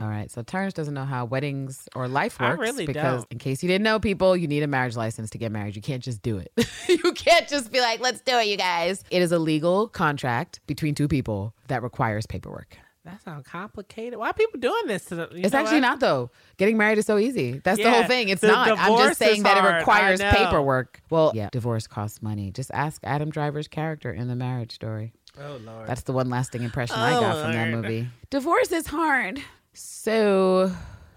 All 0.00 0.08
right. 0.08 0.30
So 0.30 0.42
Terrance 0.42 0.74
doesn't 0.74 0.94
know 0.94 1.04
how 1.04 1.24
weddings 1.24 1.88
or 1.94 2.08
life 2.08 2.40
I 2.40 2.50
works. 2.50 2.60
really 2.60 2.86
because 2.86 3.20
don't. 3.22 3.32
in 3.32 3.38
case 3.38 3.62
you 3.62 3.68
didn't 3.68 3.84
know, 3.84 3.98
people, 3.98 4.36
you 4.36 4.46
need 4.48 4.62
a 4.62 4.66
marriage 4.66 4.96
license 4.96 5.30
to 5.30 5.38
get 5.38 5.52
married. 5.52 5.76
You 5.76 5.82
can't 5.82 6.02
just 6.02 6.22
do 6.22 6.38
it. 6.38 6.52
you 6.88 7.12
can't 7.12 7.48
just 7.48 7.70
be 7.72 7.80
like, 7.80 8.00
let's 8.00 8.20
do 8.20 8.36
it, 8.38 8.46
you 8.48 8.56
guys. 8.56 9.04
It 9.10 9.22
is 9.22 9.32
a 9.32 9.38
legal 9.38 9.88
contract 9.88 10.60
between 10.66 10.94
two 10.94 11.08
people 11.08 11.54
that 11.68 11.82
requires 11.82 12.26
paperwork. 12.26 12.76
That 13.04 13.22
sounds 13.22 13.46
complicated. 13.46 14.18
Why 14.18 14.30
are 14.30 14.32
people 14.32 14.58
doing 14.58 14.86
this 14.86 15.04
to 15.06 15.14
them? 15.16 15.28
It's 15.32 15.52
actually 15.52 15.76
what? 15.76 15.88
not 15.88 16.00
though. 16.00 16.30
Getting 16.56 16.78
married 16.78 16.96
is 16.96 17.04
so 17.04 17.18
easy. 17.18 17.60
That's 17.62 17.78
the 17.78 17.90
whole 17.90 18.04
thing. 18.04 18.30
It's 18.30 18.42
not. 18.42 18.78
I'm 18.78 18.96
just 18.96 19.18
saying 19.18 19.42
that 19.42 19.62
it 19.62 19.76
requires 19.76 20.22
paperwork. 20.22 21.02
Well, 21.10 21.32
yeah, 21.34 21.50
divorce 21.52 21.86
costs 21.86 22.22
money. 22.22 22.50
Just 22.50 22.70
ask 22.72 23.02
Adam 23.04 23.28
Driver's 23.30 23.68
character 23.68 24.10
in 24.10 24.28
the 24.28 24.34
marriage 24.36 24.72
story. 24.72 25.12
Oh 25.38 25.58
lord. 25.64 25.86
That's 25.86 26.02
the 26.04 26.12
one 26.12 26.30
lasting 26.30 26.62
impression 26.62 26.96
I 26.96 27.16
Oh, 27.16 27.20
got 27.20 27.42
from 27.42 27.52
that 27.52 27.68
movie. 27.68 28.08
Divorce 28.30 28.72
is 28.72 28.86
hard. 28.86 29.42
So 29.74 30.72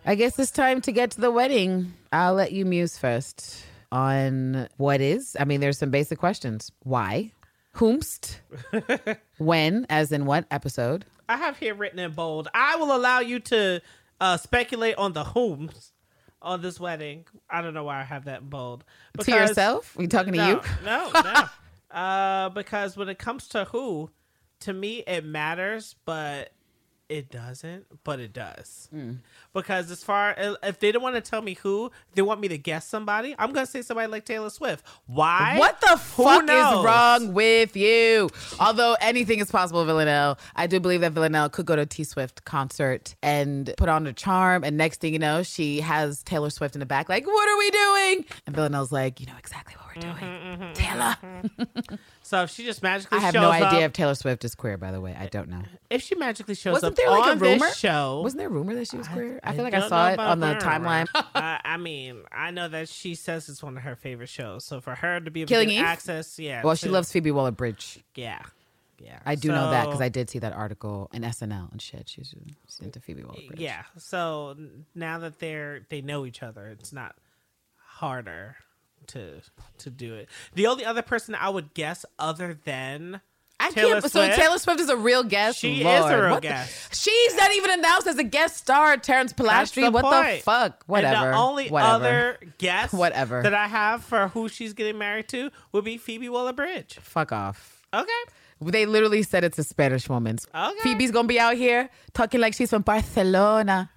I 0.06 0.16
guess 0.16 0.38
it's 0.40 0.52
time 0.52 0.82
to 0.82 0.92
get 0.92 1.12
to 1.12 1.22
the 1.22 1.32
wedding. 1.32 1.94
I'll 2.12 2.34
let 2.34 2.52
you 2.52 2.66
muse 2.66 2.98
first 2.98 3.64
on 3.92 4.68
what 4.78 5.00
is. 5.00 5.38
I 5.40 5.46
mean, 5.46 5.62
there's 5.62 5.78
some 5.78 5.92
basic 5.92 6.18
questions. 6.20 6.72
Why? 6.84 7.32
Whomst? 7.76 8.40
when? 9.38 9.86
As 9.90 10.12
in 10.12 10.26
what 10.26 10.46
episode? 10.50 11.06
I 11.30 11.38
have 11.38 11.58
here 11.58 11.76
written 11.76 12.00
in 12.00 12.14
bold. 12.14 12.48
I 12.54 12.78
will 12.78 12.96
allow 12.96 13.20
you 13.20 13.40
to 13.42 13.82
uh, 14.20 14.38
speculate 14.38 14.96
on 14.96 15.14
the 15.14 15.24
whom's 15.24 15.92
on 16.42 16.62
this 16.62 16.80
wedding. 16.80 17.26
I 17.50 17.62
don't 17.62 17.74
know 17.74 17.84
why 17.84 18.00
I 18.00 18.04
have 18.04 18.26
that 18.26 18.42
in 18.42 18.50
bold. 18.50 18.84
to 19.20 19.32
yourself? 19.32 19.98
Are 19.98 20.02
you 20.02 20.08
talking 20.08 20.34
to 20.34 20.40
no, 20.40 20.50
you? 20.50 20.62
No, 20.84 21.12
no. 21.94 21.96
uh, 22.00 22.50
because 22.50 22.98
when 22.98 23.10
it 23.10 23.20
comes 23.20 23.50
to 23.50 23.66
who, 23.66 24.10
to 24.62 24.74
me 24.74 25.04
it 25.06 25.26
matters, 25.26 25.96
but 26.06 26.52
It 27.10 27.32
doesn't, 27.32 27.86
but 28.04 28.20
it 28.20 28.34
does. 28.34 28.90
Mm. 28.94 29.20
Because 29.54 29.90
as 29.92 30.04
far 30.04 30.36
if 30.62 30.80
they 30.80 30.92
don't 30.92 31.02
want 31.02 31.16
to 31.16 31.22
tell 31.22 31.42
me 31.42 31.54
who, 31.54 31.90
they 32.16 32.22
want 32.22 32.42
me 32.42 32.50
to 32.50 32.58
guess 32.58 32.86
somebody. 32.86 33.34
I'm 33.40 33.54
gonna 33.54 33.66
say 33.66 33.82
somebody 33.82 34.08
like 34.12 34.26
Taylor 34.26 34.50
Swift. 34.50 34.86
Why? 35.06 35.56
What 35.58 35.80
the 35.80 35.96
Who 35.96 36.24
fuck 36.24 36.44
knows? 36.46 36.80
is 36.80 36.86
wrong 36.86 37.34
with 37.34 37.78
you? 37.78 38.30
Although 38.60 38.98
anything 39.00 39.40
is 39.40 39.50
possible, 39.50 39.86
Villanelle. 39.86 40.38
I 40.56 40.68
do 40.68 40.82
believe 40.82 41.00
that 41.00 41.14
Villanelle 41.14 41.50
could 41.50 41.66
go 41.66 41.78
to 41.78 41.84
a 41.84 41.86
T 41.86 42.04
Swift 42.04 42.44
concert 42.44 43.16
and 43.24 43.74
put 43.78 43.88
on 43.88 44.06
a 44.06 44.12
charm, 44.12 44.66
and 44.66 44.76
next 44.76 45.00
thing 45.00 45.14
you 45.14 45.20
know, 45.20 45.44
she 45.44 45.80
has 45.80 46.24
Taylor 46.24 46.50
Swift 46.50 46.76
in 46.76 46.80
the 46.82 46.86
back, 46.86 47.08
like, 47.08 47.26
"What 47.26 47.48
are 47.50 47.58
we 47.58 47.72
doing?" 47.72 48.26
And 48.46 48.54
Villanelle's 48.56 48.92
like, 48.92 49.22
"You 49.22 49.28
know 49.28 49.38
exactly 49.40 49.76
what 49.80 49.96
we're 49.96 50.02
doing, 50.02 50.74
Taylor." 50.74 51.16
So 52.28 52.44
if 52.44 52.50
she 52.50 52.66
just 52.66 52.84
magically 52.84 53.20
I 53.20 53.22
have 53.22 53.34
no 53.34 53.50
idea 53.50 53.80
up, 53.80 53.84
if 53.84 53.94
Taylor 53.94 54.14
Swift 54.14 54.44
is 54.44 54.54
queer. 54.54 54.78
By 54.78 54.92
the 54.92 55.00
way, 55.00 55.16
I 55.18 55.28
don't 55.28 55.48
know. 55.48 55.62
if 55.90 56.02
she 56.02 56.14
magically 56.16 56.56
shows 56.56 56.74
Wasn't 56.74 56.92
up 56.92 56.98
there 56.98 57.10
like 57.10 57.26
a 57.26 57.32
on 57.32 57.40
this 57.40 57.62
rumor? 57.62 57.74
show, 57.74 58.20
Wasn't 58.22 58.38
there 58.38 58.50
a 58.50 58.52
rumor 58.52 58.76
that 58.76 58.90
she 58.90 58.98
was 58.98 59.08
queer? 59.08 59.40
I, 59.46 59.54
feel 59.54 59.64
like 59.64 59.74
I 59.74 59.88
saw 59.88 60.10
it 60.10 60.20
on 60.20 60.42
the 60.42 60.56
timeline. 60.56 61.08
uh, 61.16 61.22
I 61.34 61.78
mean, 61.78 62.24
I 62.30 62.52
know 62.52 62.68
that 62.68 62.90
she 62.90 63.16
says 63.16 63.48
it's 63.48 63.64
one 63.64 63.78
of 63.78 63.84
her 63.84 63.96
favorite 63.96 64.28
shows. 64.28 64.66
So 64.66 64.82
for 64.82 64.94
her 64.94 65.22
to 65.22 65.32
be 65.32 65.44
able 65.44 65.48
Killing 65.48 65.70
to 65.70 65.78
access, 65.78 66.38
yeah. 66.38 66.64
well, 66.64 66.76
she 66.76 66.90
loves 66.90 67.10
Phoebe 67.14 67.32
Waller 67.32 67.52
Bridge. 67.52 68.00
Yeah, 68.14 68.42
yeah. 69.00 69.20
I 69.26 69.36
do 69.36 69.48
know 69.48 69.72
that 69.72 69.86
because 69.86 70.02
I 70.02 70.10
did 70.10 70.30
see 70.30 70.40
that 70.40 70.52
article 70.52 71.10
in 71.14 71.22
SNL 71.22 71.72
and 71.72 71.82
shit. 71.82 72.10
She's, 72.10 72.36
she's 72.66 72.80
into 72.82 73.00
Phoebe 73.00 73.24
Waller 73.24 73.40
Bridge. 73.48 73.62
Yeah. 73.62 73.84
So 73.98 74.58
now 74.94 75.20
that 75.20 75.40
they're 75.40 75.86
they 75.88 76.02
know 76.02 76.26
each 76.26 76.44
other, 76.44 76.68
it's 76.68 76.92
not 76.92 77.16
harder 77.78 78.58
to 79.08 79.42
to 79.80 79.90
do 79.90 80.16
it. 80.16 80.30
The 80.56 80.68
only 80.68 80.84
other 80.86 81.02
person 81.02 81.36
I 81.36 81.50
would 81.50 81.74
guess 81.74 82.06
other 82.20 82.60
than 82.66 83.22
I 83.60 83.72
Taylor 83.72 84.02
can't. 84.02 84.12
So 84.12 84.28
Taylor 84.36 84.60
Swift 84.60 84.80
is 84.82 84.90
a 84.90 84.98
real 84.98 85.24
guest. 85.24 85.58
She 85.60 85.82
is 85.82 85.86
a 86.06 86.22
real 86.22 86.30
what 86.32 86.42
the- 86.44 86.50
guest. 86.50 86.96
she's 86.96 87.36
not 87.36 87.52
even 87.56 87.72
announced 87.72 88.06
as 88.06 88.18
a 88.18 88.24
guest 88.24 88.58
star. 88.58 88.98
Terrance 88.98 89.34
That's 89.34 89.50
Polastri. 89.72 89.86
the 89.86 89.92
what 89.92 90.04
the 90.36 90.42
fuck? 90.44 90.84
Whatever. 90.86 91.16
And 91.26 91.34
the 91.34 91.38
only 91.38 91.70
Whatever. 91.70 91.94
other 91.96 92.38
guest, 92.60 92.94
Whatever. 93.04 93.42
that 93.44 93.54
I 93.56 93.68
have 93.68 94.04
for 94.04 94.28
who 94.28 94.48
she's 94.50 94.74
getting 94.74 94.98
married 95.00 95.28
to 95.30 95.50
would 95.72 95.86
be 95.86 95.98
Phoebe 95.98 96.30
Waller 96.30 96.54
Bridge. 96.54 97.00
Fuck 97.02 97.32
off. 97.32 97.86
Okay. 97.94 98.12
They 98.62 98.86
literally 98.86 99.24
said 99.24 99.44
it's 99.44 99.58
a 99.60 99.64
Spanish 99.64 100.10
woman. 100.10 100.38
Okay. 100.54 100.80
Phoebe's 100.82 101.12
gonna 101.12 101.28
be 101.28 101.40
out 101.40 101.56
here 101.56 101.90
talking 102.14 102.40
like 102.42 102.54
she's 102.54 102.70
from 102.72 102.82
Barcelona. 102.84 103.90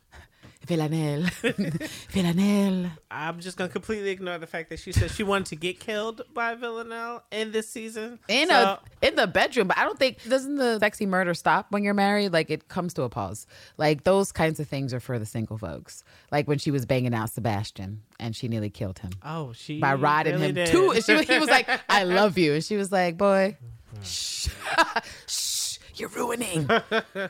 Villanelle. 0.66 1.22
Villanelle. 2.10 2.90
I'm 3.10 3.40
just 3.40 3.56
gonna 3.56 3.70
completely 3.70 4.10
ignore 4.10 4.38
the 4.38 4.46
fact 4.46 4.68
that 4.70 4.78
she 4.78 4.92
said 4.92 5.10
she 5.10 5.22
wanted 5.22 5.46
to 5.46 5.56
get 5.56 5.80
killed 5.80 6.22
by 6.34 6.54
Villanelle 6.54 7.22
in 7.32 7.50
this 7.52 7.68
season. 7.68 8.18
In 8.28 8.48
So- 8.48 8.54
a 8.54 8.80
in 9.06 9.16
the 9.16 9.26
bedroom, 9.26 9.68
but 9.68 9.78
I 9.78 9.84
don't 9.84 9.98
think 9.98 10.22
doesn't 10.28 10.56
the 10.56 10.78
sexy 10.78 11.06
murder 11.06 11.34
stop 11.34 11.66
when 11.70 11.82
you're 11.82 11.94
married? 11.94 12.32
Like 12.32 12.50
it 12.50 12.68
comes 12.68 12.94
to 12.94 13.02
a 13.02 13.08
pause. 13.08 13.46
Like 13.78 14.04
those 14.04 14.32
kinds 14.32 14.60
of 14.60 14.68
things 14.68 14.92
are 14.92 15.00
for 15.00 15.18
the 15.18 15.26
single 15.26 15.56
folks. 15.58 16.04
Like 16.30 16.46
when 16.46 16.58
she 16.58 16.70
was 16.70 16.84
banging 16.86 17.14
out 17.14 17.30
Sebastian 17.30 18.02
and 18.18 18.36
she 18.36 18.46
nearly 18.48 18.70
killed 18.70 18.98
him. 18.98 19.10
Oh, 19.24 19.52
she 19.52 19.78
by 19.80 19.94
riding 19.94 20.34
really 20.34 20.48
him 20.48 20.54
did. 20.56 20.68
too. 20.68 20.90
And 20.92 21.04
she, 21.04 21.22
he 21.24 21.38
was 21.38 21.48
like, 21.48 21.68
"I 21.88 22.04
love 22.04 22.36
you," 22.38 22.52
and 22.54 22.62
she 22.62 22.76
was 22.76 22.92
like, 22.92 23.16
"Boy, 23.16 23.56
shh, 24.02 24.48
shh, 25.26 25.78
you're 25.94 26.10
ruining, 26.10 26.68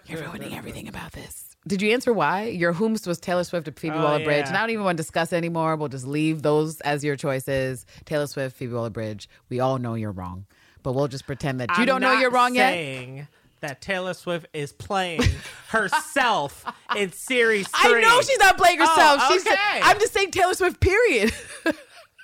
you're 0.06 0.20
ruining 0.20 0.54
everything 0.56 0.88
about 0.88 1.12
this." 1.12 1.49
Did 1.66 1.82
you 1.82 1.92
answer 1.92 2.12
why 2.12 2.44
your 2.46 2.72
whomst 2.72 3.06
was 3.06 3.20
Taylor 3.20 3.44
Swift 3.44 3.68
or 3.68 3.72
Phoebe 3.72 3.94
Oh, 3.94 4.02
Waller-Bridge? 4.02 4.44
yeah. 4.44 4.48
And 4.48 4.56
I 4.56 4.60
don't 4.60 4.70
even 4.70 4.84
want 4.84 4.96
to 4.96 5.02
discuss 5.02 5.32
anymore. 5.32 5.76
We'll 5.76 5.88
just 5.90 6.06
leave 6.06 6.40
those 6.42 6.80
as 6.80 7.04
your 7.04 7.16
choices. 7.16 7.84
Taylor 8.06 8.26
Swift, 8.26 8.56
Phoebe 8.56 8.72
Waller-Bridge. 8.72 9.28
We 9.50 9.60
all 9.60 9.78
know 9.78 9.94
you're 9.94 10.10
wrong, 10.12 10.46
but 10.82 10.94
we'll 10.94 11.08
just 11.08 11.26
pretend 11.26 11.60
that 11.60 11.68
you 11.70 11.82
I'm 11.82 11.86
don't 11.86 12.00
know 12.00 12.18
you're 12.18 12.30
wrong 12.30 12.54
yet. 12.54 13.26
That 13.60 13.82
Taylor 13.82 14.14
Swift 14.14 14.46
is 14.54 14.72
playing 14.72 15.20
herself 15.68 16.64
in 16.96 17.12
series 17.12 17.68
three. 17.68 17.98
I 17.98 18.00
know 18.00 18.22
she's 18.22 18.38
not 18.38 18.56
playing 18.56 18.78
herself. 18.78 19.20
Oh, 19.22 19.32
She's. 19.32 19.46
okay. 19.46 19.80
I'm 19.82 19.98
just 20.00 20.14
saying 20.14 20.30
Taylor 20.30 20.54
Swift. 20.54 20.80
Period. 20.80 21.30
All 21.66 21.72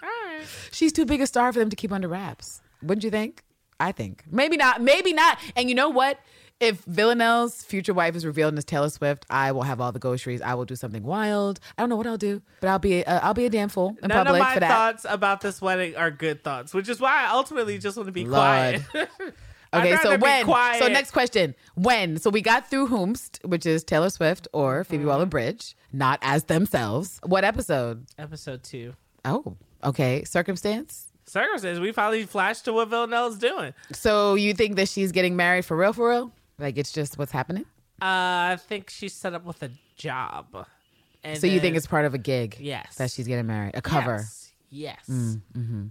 right. 0.03 0.47
She's 0.73 0.93
too 0.95 1.05
big 1.05 1.21
a 1.21 1.27
star 1.27 1.53
for 1.53 1.59
them 1.59 1.69
to 1.69 1.77
keep 1.77 1.93
under 1.93 2.09
wraps. 2.09 2.63
Wouldn't 2.83 3.05
you 3.05 3.11
think? 3.11 3.43
I 3.79 3.93
think. 3.93 4.25
Maybe 4.31 4.57
not. 4.57 4.81
Maybe 4.81 5.13
not. 5.13 5.39
And 5.57 5.69
you 5.69 5.75
know 5.75 5.91
what? 5.91 6.19
If 6.59 6.81
Villanelle's 6.85 7.63
future 7.63 7.93
wife 7.93 8.17
is 8.17 8.25
revealed 8.25 8.57
as 8.57 8.65
Taylor 8.65 8.89
Swift, 8.89 9.27
I 9.29 9.53
will 9.53 9.65
have 9.65 9.79
all 9.79 9.93
the 9.93 9.99
groceries. 9.99 10.41
I 10.41 10.55
will 10.55 10.65
do 10.65 10.75
something 10.75 11.03
wild. 11.03 11.61
I 11.77 11.83
don't 11.83 11.91
know 11.91 11.97
what 11.97 12.07
I'll 12.07 12.17
do, 12.17 12.41
but 12.63 12.69
I'll 12.69 12.79
be 12.79 13.05
uh, 13.05 13.21
I'll 13.23 13.35
be 13.35 13.45
a 13.45 13.51
damn 13.51 13.69
fool 13.69 13.91
in 14.03 14.09
None 14.09 14.25
public 14.25 14.41
of 14.41 14.47
my 14.49 14.55
for 14.55 14.61
that. 14.61 14.69
thoughts 14.69 15.07
about 15.07 15.43
this 15.43 15.61
wedding 15.61 15.97
are 15.97 16.11
good 16.11 16.43
thoughts, 16.43 16.73
which 16.73 16.89
is 16.89 16.99
why 16.99 17.25
I 17.27 17.31
ultimately 17.33 17.77
just 17.77 17.99
want 17.99 18.07
to 18.07 18.13
be 18.13 18.25
Lord. 18.25 18.33
quiet. 18.33 18.83
I'd 19.73 19.81
Okay, 19.93 19.97
so 20.03 20.17
be 20.17 20.23
when? 20.23 20.45
quiet. 20.47 20.79
So 20.83 20.89
next 20.89 21.11
question: 21.11 21.55
When? 21.75 22.17
So 22.19 22.31
we 22.31 22.41
got 22.41 22.71
through 22.71 22.89
Whomst, 22.89 23.45
which 23.45 23.67
is 23.67 23.85
Taylor 23.85 24.09
Swift 24.09 24.49
or 24.55 24.83
Phoebe 24.85 25.01
Mm-hmm. 25.01 25.09
Waller-Bridge, 25.09 25.77
not 25.93 26.19
as 26.23 26.45
themselves. 26.45 27.21
What 27.23 27.45
episode? 27.45 28.07
episode 28.19 28.63
two. 28.63 28.95
Oh, 29.27 29.57
okay. 29.85 30.25
Circumstance. 30.25 31.09
Circumstances. 31.27 31.81
We 31.81 31.93
finally 31.93 32.25
flashed 32.25 32.65
to 32.67 32.73
what 32.73 32.89
Villanelle's 32.89 33.37
doing. 33.37 33.75
So 33.93 34.37
you 34.37 34.55
think 34.55 34.77
that 34.77 34.89
she's 34.89 35.13
getting 35.13 35.37
married 35.37 35.67
for 35.67 35.77
real? 35.77 35.93
For 35.93 36.09
real? 36.09 36.33
Like 36.59 36.79
it's 36.79 36.93
just 36.93 37.19
what's 37.19 37.33
happening? 37.33 37.65
Uh, 38.01 38.53
I 38.53 38.59
think 38.59 38.91
she's 38.91 39.13
set 39.15 39.35
up 39.35 39.45
with 39.45 39.63
a 39.63 39.71
job. 39.97 40.67
And 41.25 41.39
So 41.41 41.47
you 41.47 41.61
think 41.61 41.77
it's 41.77 41.87
part 41.87 42.05
of 42.05 42.15
a 42.15 42.19
gig? 42.19 42.57
Yes. 42.61 42.97
That 42.97 43.11
she's 43.11 43.27
getting 43.27 43.47
married, 43.47 43.75
a 43.75 43.83
cover. 43.83 44.17
Yes. 44.19 44.43
Yes. 44.69 45.09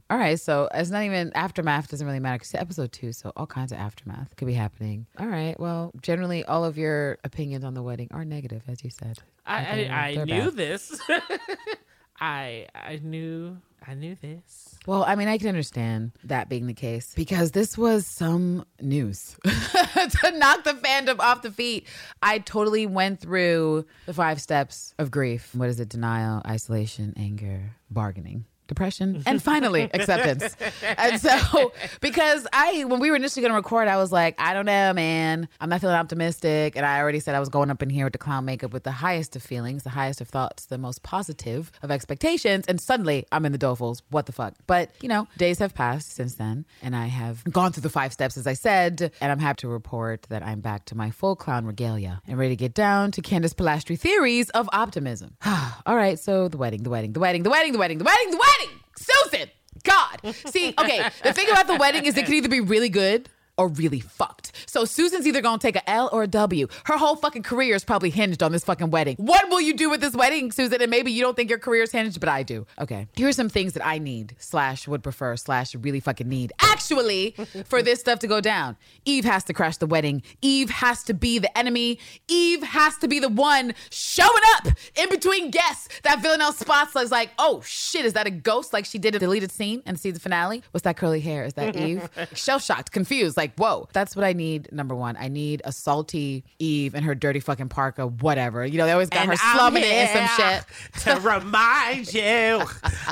All 0.10 0.18
right, 0.18 0.40
so 0.40 0.68
it's 0.74 0.90
not 0.90 1.04
even 1.04 1.32
aftermath 1.34 1.90
doesn't 1.90 2.06
really 2.06 2.20
matter 2.20 2.36
because 2.38 2.54
it's 2.54 2.62
episode 2.62 2.92
two, 2.92 3.14
so 3.14 3.32
all 3.36 3.48
kinds 3.48 3.72
of 3.72 3.78
aftermath 3.80 4.36
could 4.36 4.48
be 4.48 4.54
happening. 4.54 5.08
All 5.18 5.28
right, 5.28 5.58
well, 5.60 5.92
generally 6.02 6.44
all 6.44 6.66
of 6.66 6.78
your 6.78 7.18
opinions 7.24 7.64
on 7.64 7.74
the 7.74 7.82
wedding 7.82 8.10
are 8.12 8.26
negative, 8.26 8.64
as 8.68 8.84
you 8.84 8.90
said. 8.90 9.18
I 9.46 9.88
I, 9.90 10.08
I 10.10 10.16
they're 10.16 10.26
knew 10.26 10.52
bad. 10.52 10.56
this. 10.58 11.00
I 12.20 12.68
I 12.74 13.00
knew 13.02 13.58
I 13.88 13.94
knew 13.94 14.16
this. 14.16 14.78
Well, 14.88 15.04
I 15.04 15.16
mean, 15.16 15.28
I 15.28 15.38
can 15.38 15.48
understand 15.48 16.12
that 16.24 16.50
being 16.50 16.68
the 16.68 16.74
case 16.74 17.14
because 17.16 17.52
this 17.52 17.78
was 17.78 18.06
some 18.06 18.66
news 18.82 19.36
to 19.44 20.32
knock 20.38 20.64
the 20.64 20.74
fandom 20.74 21.20
off 21.20 21.42
the 21.42 21.52
feet. 21.52 21.88
I 22.22 22.40
totally 22.40 22.88
went 22.88 23.20
through 23.20 23.86
the 24.06 24.14
five 24.14 24.42
steps 24.42 24.94
of 24.98 25.12
grief. 25.12 25.54
What 25.54 25.70
is 25.70 25.80
it? 25.80 25.90
Denial, 25.90 26.42
isolation, 26.46 27.14
anger, 27.16 27.76
bargaining. 27.92 28.46
Depression 28.68 29.24
and 29.28 29.42
finally 29.42 29.90
acceptance. 29.94 30.56
And 30.98 31.20
so, 31.22 31.72
because 32.02 32.48
I, 32.52 32.84
when 32.86 33.00
we 33.00 33.10
were 33.10 33.16
initially 33.16 33.42
going 33.42 33.52
to 33.52 33.56
record, 33.56 33.88
I 33.88 33.98
was 33.98 34.12
like, 34.12 34.36
I 34.40 34.54
don't 34.54 34.66
know, 34.66 34.94
man. 34.94 35.48
I'm 35.60 35.70
not 35.70 35.82
feeling 35.82 35.96
optimistic. 35.96 36.76
And 36.76 36.86
I 36.86 37.00
already 37.00 37.20
said 37.20 37.36
I 37.36 37.40
was 37.40 37.50
going 37.50 37.70
up 37.70 37.82
in 37.84 37.90
here 37.90 38.06
with 38.06 38.14
the 38.14 38.20
clown 38.20 38.46
makeup 38.46 38.74
with 38.74 38.84
the 38.84 38.92
highest 38.92 39.36
of 39.36 39.44
feelings, 39.44 39.84
the 39.84 39.90
highest 39.92 40.22
of 40.22 40.28
thoughts, 40.28 40.66
the 40.66 40.78
most 40.78 41.04
positive 41.04 41.72
of 41.82 41.92
expectations. 41.92 42.66
And 42.68 42.80
suddenly 42.82 43.26
I'm 43.32 43.46
in 43.46 43.52
the 43.52 43.58
dolefuls 43.58 44.02
What 44.10 44.26
the 44.26 44.32
fuck? 44.32 44.56
But, 44.68 44.92
you 45.02 45.10
know, 45.10 45.28
days 45.38 45.60
have 45.60 45.74
passed 45.74 46.14
since 46.16 46.36
then. 46.36 46.66
And 46.82 46.96
I 46.96 47.08
have 47.08 47.44
gone 47.46 47.72
through 47.72 47.82
the 47.82 47.90
five 47.90 48.14
steps, 48.14 48.38
as 48.38 48.48
I 48.48 48.54
said. 48.54 49.12
And 49.22 49.32
I'm 49.32 49.40
happy 49.40 49.62
to 49.62 49.68
report 49.68 50.24
that 50.30 50.44
I'm 50.44 50.62
back 50.62 50.86
to 50.86 50.96
my 50.96 51.12
full 51.12 51.36
clown 51.36 51.66
regalia 51.66 52.22
and 52.28 52.38
ready 52.38 52.52
to 52.52 52.56
get 52.56 52.74
down 52.74 53.12
to 53.12 53.22
Candace 53.22 53.54
Polastri 53.54 54.00
theories 54.00 54.50
of 54.52 54.70
optimism. 54.74 55.36
All 55.86 55.96
right. 55.96 56.20
So 56.20 56.48
the 56.48 56.58
wedding, 56.58 56.84
the 56.84 56.90
wedding, 56.90 57.14
the 57.14 57.20
wedding, 57.20 57.44
the 57.44 57.50
wedding, 57.50 57.72
the 57.74 57.80
wedding, 57.80 57.98
the 57.98 58.06
wedding, 58.06 58.32
the 58.32 58.38
wedding. 58.38 58.65
Susan. 58.98 59.50
God. 59.84 60.36
See, 60.48 60.74
okay, 60.78 61.10
the 61.24 61.34
thing 61.34 61.50
about 61.50 61.68
the 61.68 61.76
wedding 61.76 62.06
is 62.06 62.18
it 62.18 62.26
could 62.26 62.34
either 62.34 62.50
be 62.50 62.62
really 62.62 62.90
good 62.90 63.30
or 63.58 63.68
really 63.70 64.00
fucked. 64.00 64.52
So 64.66 64.86
Susan's 64.86 65.26
either 65.28 65.42
gonna 65.42 65.60
take 65.60 65.76
a 65.76 65.90
L 65.90 66.10
or 66.12 66.24
a 66.24 66.28
W. 66.28 66.68
Her 66.86 66.98
whole 66.98 67.16
fucking 67.16 67.44
career 67.44 67.76
is 67.76 67.84
probably 67.84 68.10
hinged 68.10 68.44
on 68.44 68.52
this 68.52 68.64
fucking 68.64 68.92
wedding. 68.92 69.16
What 69.18 69.50
will 69.50 69.62
you 69.62 69.74
do 69.74 69.90
with 69.90 70.02
this 70.02 70.14
wedding, 70.14 70.52
Susan? 70.52 70.82
And 70.82 70.92
maybe 70.92 71.12
you 71.12 71.22
don't 71.22 71.36
think 71.36 71.50
your 71.50 71.60
career 71.60 71.84
is 71.84 71.92
hinged, 71.92 72.20
but 72.20 72.30
I 72.30 72.44
do. 72.44 72.66
Okay. 72.80 73.08
Here 73.16 73.28
are 73.28 73.34
some 73.34 73.50
things 73.50 73.74
that 73.74 73.86
I 73.86 73.98
need, 73.98 74.36
slash 74.40 74.88
would 74.88 75.04
prefer, 75.04 75.36
slash 75.38 75.76
really 75.76 76.00
fucking 76.00 76.28
need. 76.28 76.54
Actually, 76.62 77.36
for 77.66 77.82
this 77.82 78.00
stuff 78.00 78.20
to 78.20 78.28
go 78.28 78.42
down. 78.42 78.76
Eve 79.06 79.26
has 79.26 79.44
to 79.46 79.54
crash 79.54 79.78
the 79.78 79.88
wedding. 79.88 80.24
Eve 80.42 80.70
has 80.70 81.04
to 81.04 81.14
be 81.14 81.40
the 81.40 81.56
enemy. 81.58 82.00
Eve 82.28 82.64
has 82.64 82.98
to 82.98 83.08
be 83.08 83.20
the 83.20 83.30
one 83.30 83.74
showing 83.90 84.30
up 84.56 84.68
in 84.96 85.10
between 85.10 85.52
guests 85.52 85.90
that 86.04 86.22
Villanelle 86.22 86.54
spots 86.54 86.96
is 86.96 87.12
like, 87.12 87.30
oh 87.40 87.62
shit, 87.66 88.06
is 88.06 88.14
that 88.14 88.28
a 88.28 88.32
ghost? 88.32 88.74
Like 88.74 88.86
she 88.86 88.98
did 88.98 89.16
a 89.16 89.20
deleted 89.20 89.52
scene 89.52 89.82
and 89.86 90.00
season 90.00 90.20
finale. 90.20 90.64
What's 90.72 90.84
that 90.84 90.98
curly 90.98 91.22
hair? 91.22 91.46
Is 91.46 91.54
that 91.54 91.76
Eve? 91.86 92.10
Shell 92.34 92.60
shocked, 92.60 92.92
confused, 92.92 93.38
like, 93.38 93.45
whoa. 93.56 93.88
That's 93.94 94.16
what 94.16 94.26
I 94.26 94.34
need. 94.34 94.70
Number 94.72 94.96
one, 94.96 95.16
I 95.20 95.28
need 95.28 95.62
a 95.66 95.72
salty 95.72 96.44
Eve 96.60 96.96
and 96.96 97.06
her 97.06 97.14
dirty 97.16 97.40
fucking 97.40 97.70
parka, 97.70 98.08
whatever. 98.08 98.66
You 98.66 98.78
know, 98.78 98.86
they 98.86 98.92
always 98.92 99.10
got 99.10 99.22
And 99.22 99.32
her 99.32 99.38
slumming 99.38 99.84
it 99.84 99.92
in 99.92 100.08
some 100.08 100.28
shit. 100.38 100.66
to 101.04 101.20
remind 101.28 102.14
you 102.14 102.62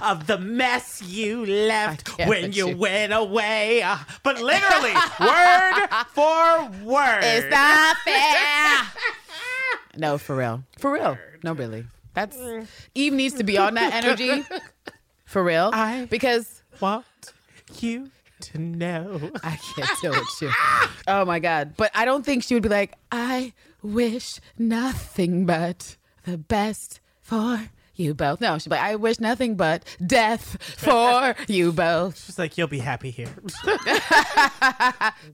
of 0.02 0.28
the 0.28 0.38
mess 0.38 1.02
you 1.04 1.46
left 1.46 2.18
when 2.28 2.52
you, 2.54 2.70
you. 2.70 2.78
went 2.78 3.13
away. 3.13 3.82
Uh, 3.84 3.98
But 4.24 4.42
literally, 4.42 4.94
word 5.20 5.88
for 6.13 6.70
word. 6.84 7.20
It's 7.24 7.50
not 7.52 7.98
fair. 7.98 8.88
no, 9.98 10.18
for 10.18 10.36
real. 10.36 10.63
For 10.80 10.92
real. 10.92 11.18
No, 11.44 11.54
really. 11.54 11.86
That's 12.13 12.38
Eve 12.96 13.13
needs 13.13 13.36
to 13.36 13.44
be 13.44 13.58
on 13.58 13.74
that 13.75 13.94
energy. 14.04 14.44
For 15.25 15.44
real. 15.44 15.72
I- 15.74 16.06
because 16.10 16.62
what 16.80 17.04
you 17.80 18.12
to 18.43 18.59
know. 18.59 19.31
I 19.43 19.57
can't 19.75 20.01
deal 20.01 20.12
with 20.12 20.41
you. 20.41 20.51
Oh 21.07 21.25
my 21.25 21.39
God. 21.39 21.73
But 21.77 21.91
I 21.93 22.05
don't 22.05 22.25
think 22.25 22.43
she 22.43 22.53
would 22.53 22.63
be 22.63 22.69
like, 22.69 22.93
I 23.12 23.53
wish 23.81 24.39
nothing 24.57 25.45
but 25.45 25.97
the 26.25 26.38
best 26.38 27.00
for 27.21 27.69
you 27.95 28.13
both. 28.13 28.41
No, 28.41 28.57
she'd 28.57 28.69
be 28.69 28.75
like, 28.75 28.83
I 28.83 28.95
wish 28.95 29.19
nothing 29.19 29.55
but 29.55 29.83
death 30.05 30.57
for 30.77 31.35
you 31.47 31.71
both. 31.71 32.23
She's 32.25 32.39
like, 32.39 32.57
you'll 32.57 32.67
be 32.67 32.79
happy 32.79 33.12
here. 33.12 33.29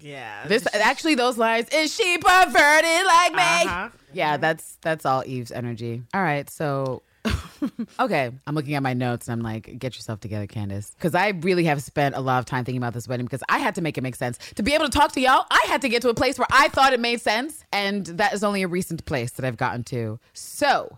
yeah. 0.02 0.46
This 0.48 0.68
actually 0.74 1.16
those 1.16 1.38
lines, 1.38 1.70
is 1.70 1.94
she 1.94 2.18
perverted 2.18 3.06
like 3.06 3.32
me? 3.34 3.70
Uh-huh. 3.70 3.90
Yeah, 4.14 4.38
that's 4.38 4.78
that's 4.82 5.06
all 5.06 5.24
Eve's 5.26 5.52
energy. 5.52 6.04
All 6.14 6.22
right, 6.22 6.50
so 6.50 7.04
okay, 8.00 8.32
I'm 8.48 8.56
looking 8.56 8.76
at 8.76 8.84
my 8.84 8.94
notes 8.94 9.28
and 9.28 9.34
I'm 9.34 9.44
like, 9.44 9.78
get 9.80 9.96
yourself 9.96 10.20
together, 10.20 10.48
Candace. 10.48 10.92
Because 10.92 11.16
I 11.16 11.30
really 11.30 11.66
have 11.66 11.82
spent 11.82 12.16
a 12.16 12.22
lot 12.22 12.40
of 12.40 12.46
time 12.46 12.66
thinking 12.66 12.82
about 12.82 12.94
this 12.94 13.08
wedding 13.08 13.26
because 13.26 13.44
I 13.50 13.60
had 13.60 13.76
to 13.76 13.82
make 13.82 13.98
it 13.98 14.02
make 14.02 14.16
sense. 14.16 14.38
To 14.56 14.64
be 14.64 14.74
able 14.74 14.86
to 14.86 14.92
talk 14.92 15.12
to 15.14 15.22
y'all, 15.22 15.46
I 15.50 15.66
had 15.68 15.82
to 15.82 15.90
get 15.90 16.02
to 16.04 16.10
a 16.10 16.14
place 16.14 16.38
where 16.38 16.48
I 16.52 16.70
thought 16.70 16.94
it 16.94 17.00
made 17.00 17.22
sense. 17.22 17.64
And 17.72 18.06
that 18.06 18.34
is 18.34 18.44
only 18.44 18.64
a 18.64 18.68
recent 18.68 19.06
place 19.06 19.32
that 19.32 19.46
I've 19.46 19.58
gotten 19.58 19.84
to. 19.86 20.20
So, 20.34 20.98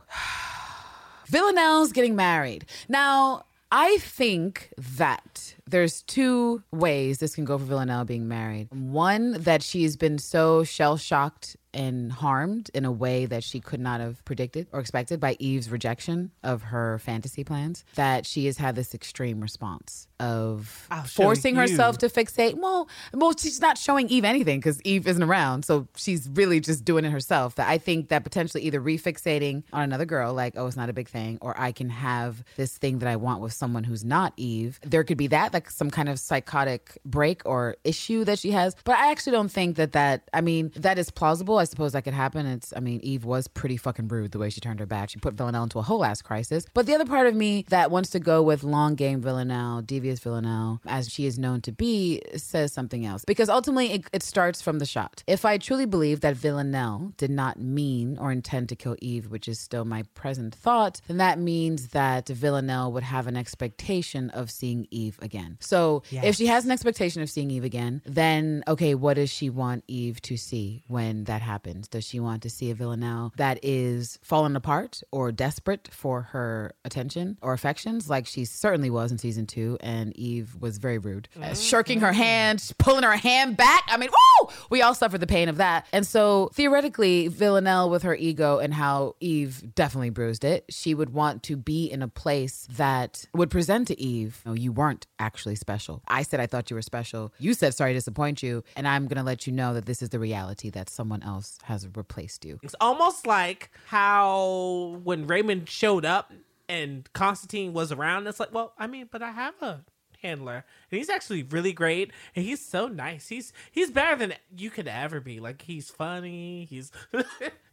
Villanelle's 1.28 1.92
getting 1.92 2.16
married. 2.16 2.66
Now, 2.90 3.46
I 3.72 3.98
think 4.00 4.74
that 4.78 5.56
there's 5.72 6.04
two 6.04 6.62
ways 6.72 7.20
this 7.20 7.36
can 7.36 7.46
go 7.46 7.58
for 7.58 7.66
Villanelle 7.66 8.06
being 8.06 8.28
married. 8.28 8.70
One, 8.72 9.34
that 9.42 9.64
she's 9.64 9.98
been 9.98 10.20
so 10.20 10.64
shell 10.64 10.98
shocked 10.98 11.56
and 11.74 12.12
harmed 12.12 12.70
in 12.74 12.86
a 12.86 12.92
way 12.92 13.26
that 13.26 13.44
she 13.44 13.60
could 13.60 13.80
not 13.80 14.02
have 14.02 14.24
predicted 14.26 14.68
or 14.72 14.80
expected 14.80 15.20
by 15.20 15.36
Eve's 15.40 15.70
rejection 15.70 16.32
of 16.44 16.64
her 16.64 17.00
fantasy 17.00 17.44
plans, 17.44 17.86
that 17.96 18.26
she 18.26 18.46
has 18.46 18.58
had 18.58 18.76
this 18.76 18.94
extreme 18.94 19.40
response 19.40 20.08
of 20.20 20.88
oh, 20.92 21.04
forcing 21.04 21.56
you. 21.56 21.62
herself 21.62 21.98
to 22.00 22.08
fixate. 22.08 22.56
Well, 22.56 22.88
well, 23.14 23.34
she's 23.38 23.62
not 23.62 23.78
showing 23.78 24.10
Eve 24.10 24.26
anything 24.26 24.60
because 24.60 24.82
Eve 24.84 25.08
isn't 25.08 25.24
around, 25.24 25.66
so 25.66 25.88
she's 25.96 26.30
really 26.34 26.60
just 26.60 26.86
doing 26.86 27.06
it 27.06 27.12
herself. 27.12 27.56
That 27.56 27.70
I 27.70 27.78
think 27.78 28.10
that 28.10 28.24
potentially 28.24 28.64
either 28.64 28.82
refixating 28.82 29.64
on 29.74 29.84
another 29.84 30.06
girl, 30.06 30.34
like 30.34 30.54
oh, 30.58 30.68
it's 30.68 30.76
not 30.78 30.90
a 30.90 30.94
big 30.94 31.08
thing, 31.08 31.38
or 31.42 31.60
I 31.60 31.72
can 31.72 31.90
have 31.90 32.44
this 32.58 32.78
thing 32.78 33.00
that 33.00 33.10
I 33.10 33.16
want 33.16 33.42
with 33.42 33.54
someone 33.54 33.84
who's 33.84 34.04
not 34.04 34.34
Eve. 34.38 34.80
There 34.84 35.04
could 35.04 35.18
be 35.18 35.28
that, 35.28 35.52
like 35.62 35.70
some 35.70 35.92
kind 35.92 36.10
of 36.10 36.20
psychotic 36.20 36.98
break 37.06 37.42
or 37.46 37.76
issue 37.84 38.24
that 38.26 38.40
she 38.40 38.52
has. 38.52 38.76
But 38.84 38.98
I 38.98 39.12
actually 39.12 39.34
don't 39.34 39.52
think 39.52 39.78
that 39.78 39.92
that. 39.94 40.30
I 40.34 40.42
mean, 40.42 40.72
that 40.76 40.98
is 40.98 41.12
plausible. 41.12 41.58
I 41.58 41.66
suppose 41.66 41.94
that 41.94 42.04
could 42.04 42.14
happen. 42.14 42.46
It's. 42.46 42.74
I 42.76 42.80
mean, 42.80 43.00
Eve 43.02 43.26
was 43.26 43.48
pretty 43.48 43.78
fucking 43.78 44.08
rude 44.08 44.32
the 44.32 44.40
way 44.40 44.50
she 44.50 44.62
turned 44.62 44.80
her 44.80 44.86
back. 44.86 45.10
She 45.10 45.20
put 45.20 45.36
Villanelle 45.36 45.64
into 45.64 45.80
a 45.80 45.84
whole 45.84 46.04
ass 46.04 46.22
crisis. 46.22 46.66
But 46.74 46.86
the 46.86 46.96
other 46.96 47.06
part 47.06 47.28
of 47.28 47.36
me 47.36 47.66
that 47.70 47.92
wants 47.92 48.10
to 48.12 48.20
go 48.20 48.42
with 48.42 48.64
long 48.64 48.96
game 48.96 49.22
Villanelle, 49.22 49.82
devious 49.82 50.20
Villanelle, 50.20 50.82
as 50.86 51.10
she 51.10 51.26
is 51.26 51.38
known 51.38 51.62
to 51.62 51.72
be, 51.72 52.22
says 52.36 52.74
something 52.74 53.06
else. 53.06 53.24
Because 53.26 53.50
ultimately, 53.50 53.92
it, 53.92 54.06
it 54.14 54.24
starts 54.24 54.62
from 54.62 54.80
the 54.80 54.86
shot. 54.86 55.24
If 55.28 55.46
I 55.46 55.58
truly 55.58 55.86
believe 55.86 56.22
that 56.22 56.36
Villanelle 56.36 57.14
did 57.18 57.32
not 57.32 57.60
mean 57.60 58.18
or 58.18 58.32
intend 58.32 58.70
to 58.70 58.76
kill 58.76 58.96
Eve, 59.02 59.30
which 59.30 59.48
is 59.48 59.60
still 59.60 59.86
my 59.86 60.04
present 60.16 60.56
thought, 60.56 61.02
then 61.08 61.18
that 61.18 61.40
means 61.40 61.90
that 61.90 62.28
Villanelle 62.28 62.92
would 62.92 63.04
have 63.04 63.28
an 63.28 63.38
expectation 63.38 64.30
of 64.32 64.50
seeing 64.50 64.88
Eve 64.92 65.20
again. 65.22 65.41
So 65.60 66.04
if 66.12 66.36
she 66.36 66.48
has 66.48 66.66
an 66.66 66.72
expectation 66.72 67.22
of 67.22 67.30
seeing 67.30 67.52
Eve 67.52 67.64
again, 67.64 68.02
then 68.06 68.64
okay, 68.68 68.96
what 68.96 69.16
does 69.16 69.30
she 69.30 69.50
want 69.50 69.84
Eve 69.88 70.22
to 70.24 70.38
see 70.38 70.84
when 70.88 71.26
that 71.26 71.42
happens? 71.42 71.88
Does 71.88 72.04
she 72.06 72.20
want 72.20 72.44
to 72.44 72.50
see 72.50 72.72
a 72.72 72.76
Villanelle 72.76 73.34
that 73.38 73.60
is 73.64 74.20
fallen 74.22 74.56
apart 74.56 75.02
or 75.12 75.32
desperate 75.32 75.90
for 75.92 76.22
her 76.24 76.74
attention 76.86 77.38
or 77.42 77.54
affections, 77.54 78.10
like 78.10 78.28
she 78.28 78.46
certainly 78.46 78.90
was 78.90 79.12
in 79.12 79.18
season 79.18 79.46
two? 79.46 79.78
And 79.82 80.16
Eve 80.18 80.56
was 80.60 80.78
very 80.78 80.98
rude, 80.98 81.30
Uh, 81.42 81.54
shirking 81.54 82.02
her 82.02 82.14
hand, 82.14 82.72
pulling 82.78 83.04
her 83.04 83.18
hand 83.18 83.58
back. 83.58 83.84
I 83.88 83.98
mean, 83.98 84.10
woo! 84.10 84.50
We 84.70 84.82
all 84.82 84.94
suffered 84.96 85.20
the 85.20 85.28
pain 85.28 85.50
of 85.50 85.58
that. 85.58 85.86
And 85.94 86.06
so 86.06 86.50
theoretically, 86.54 87.28
Villanelle 87.28 87.90
with 87.90 88.04
her 88.04 88.16
ego 88.16 88.60
and 88.60 88.74
how 88.74 89.16
Eve 89.20 89.74
definitely 89.76 90.10
bruised 90.10 90.44
it, 90.44 90.66
she 90.70 90.94
would 90.94 91.12
want 91.14 91.44
to 91.44 91.56
be 91.58 91.86
in 91.86 92.02
a 92.02 92.08
place 92.08 92.68
that 92.72 93.26
would 93.34 93.50
present 93.50 93.88
to 93.88 94.00
Eve, 94.00 94.42
no, 94.46 94.54
you 94.54 94.72
weren't 94.72 95.08
actually 95.20 95.31
special. 95.38 96.02
I 96.08 96.24
said 96.24 96.40
I 96.40 96.48
thought 96.48 96.70
you 96.70 96.76
were 96.76 96.82
special. 96.82 97.34
You 97.40 97.54
said 97.54 97.74
sorry 97.74 97.94
to 97.94 97.98
disappoint 97.98 98.44
you, 98.44 98.64
and 98.76 98.88
I'm 98.88 99.08
gonna 99.08 99.24
let 99.24 99.48
you 99.48 99.54
know 99.54 99.74
that 99.74 99.86
this 99.86 100.02
is 100.02 100.10
the 100.10 100.20
reality 100.20 100.70
that 100.72 100.90
someone 100.90 101.24
else 101.24 101.58
has 101.64 101.88
replaced 101.96 102.46
you. 102.46 102.60
It's 102.64 102.76
almost 102.82 103.28
like 103.28 103.72
how 103.88 105.00
when 105.04 105.28
Raymond 105.28 105.70
showed 105.70 106.06
up 106.06 106.32
and 106.70 107.12
Konstantin 107.14 107.74
was 107.74 107.92
around, 107.92 108.28
it's 108.28 108.40
like, 108.40 108.54
well, 108.54 108.74
I 108.78 108.88
mean, 108.88 109.10
but 109.12 109.22
I 109.22 109.32
have 109.32 109.56
a 109.62 109.82
handler 110.22 110.66
and 110.92 110.98
he's 110.98 111.10
actually 111.10 111.44
really 111.44 111.74
great 111.74 112.12
and 112.36 112.46
he's 112.46 112.66
so 112.66 112.88
nice. 112.88 113.28
He's 113.28 113.54
he's 113.72 113.92
better 113.92 114.16
than 114.16 114.34
you 114.56 114.70
could 114.70 114.88
ever 114.88 115.20
be. 115.20 115.40
Like 115.40 115.62
he's 115.62 115.90
funny. 115.90 116.66
He's 116.70 116.92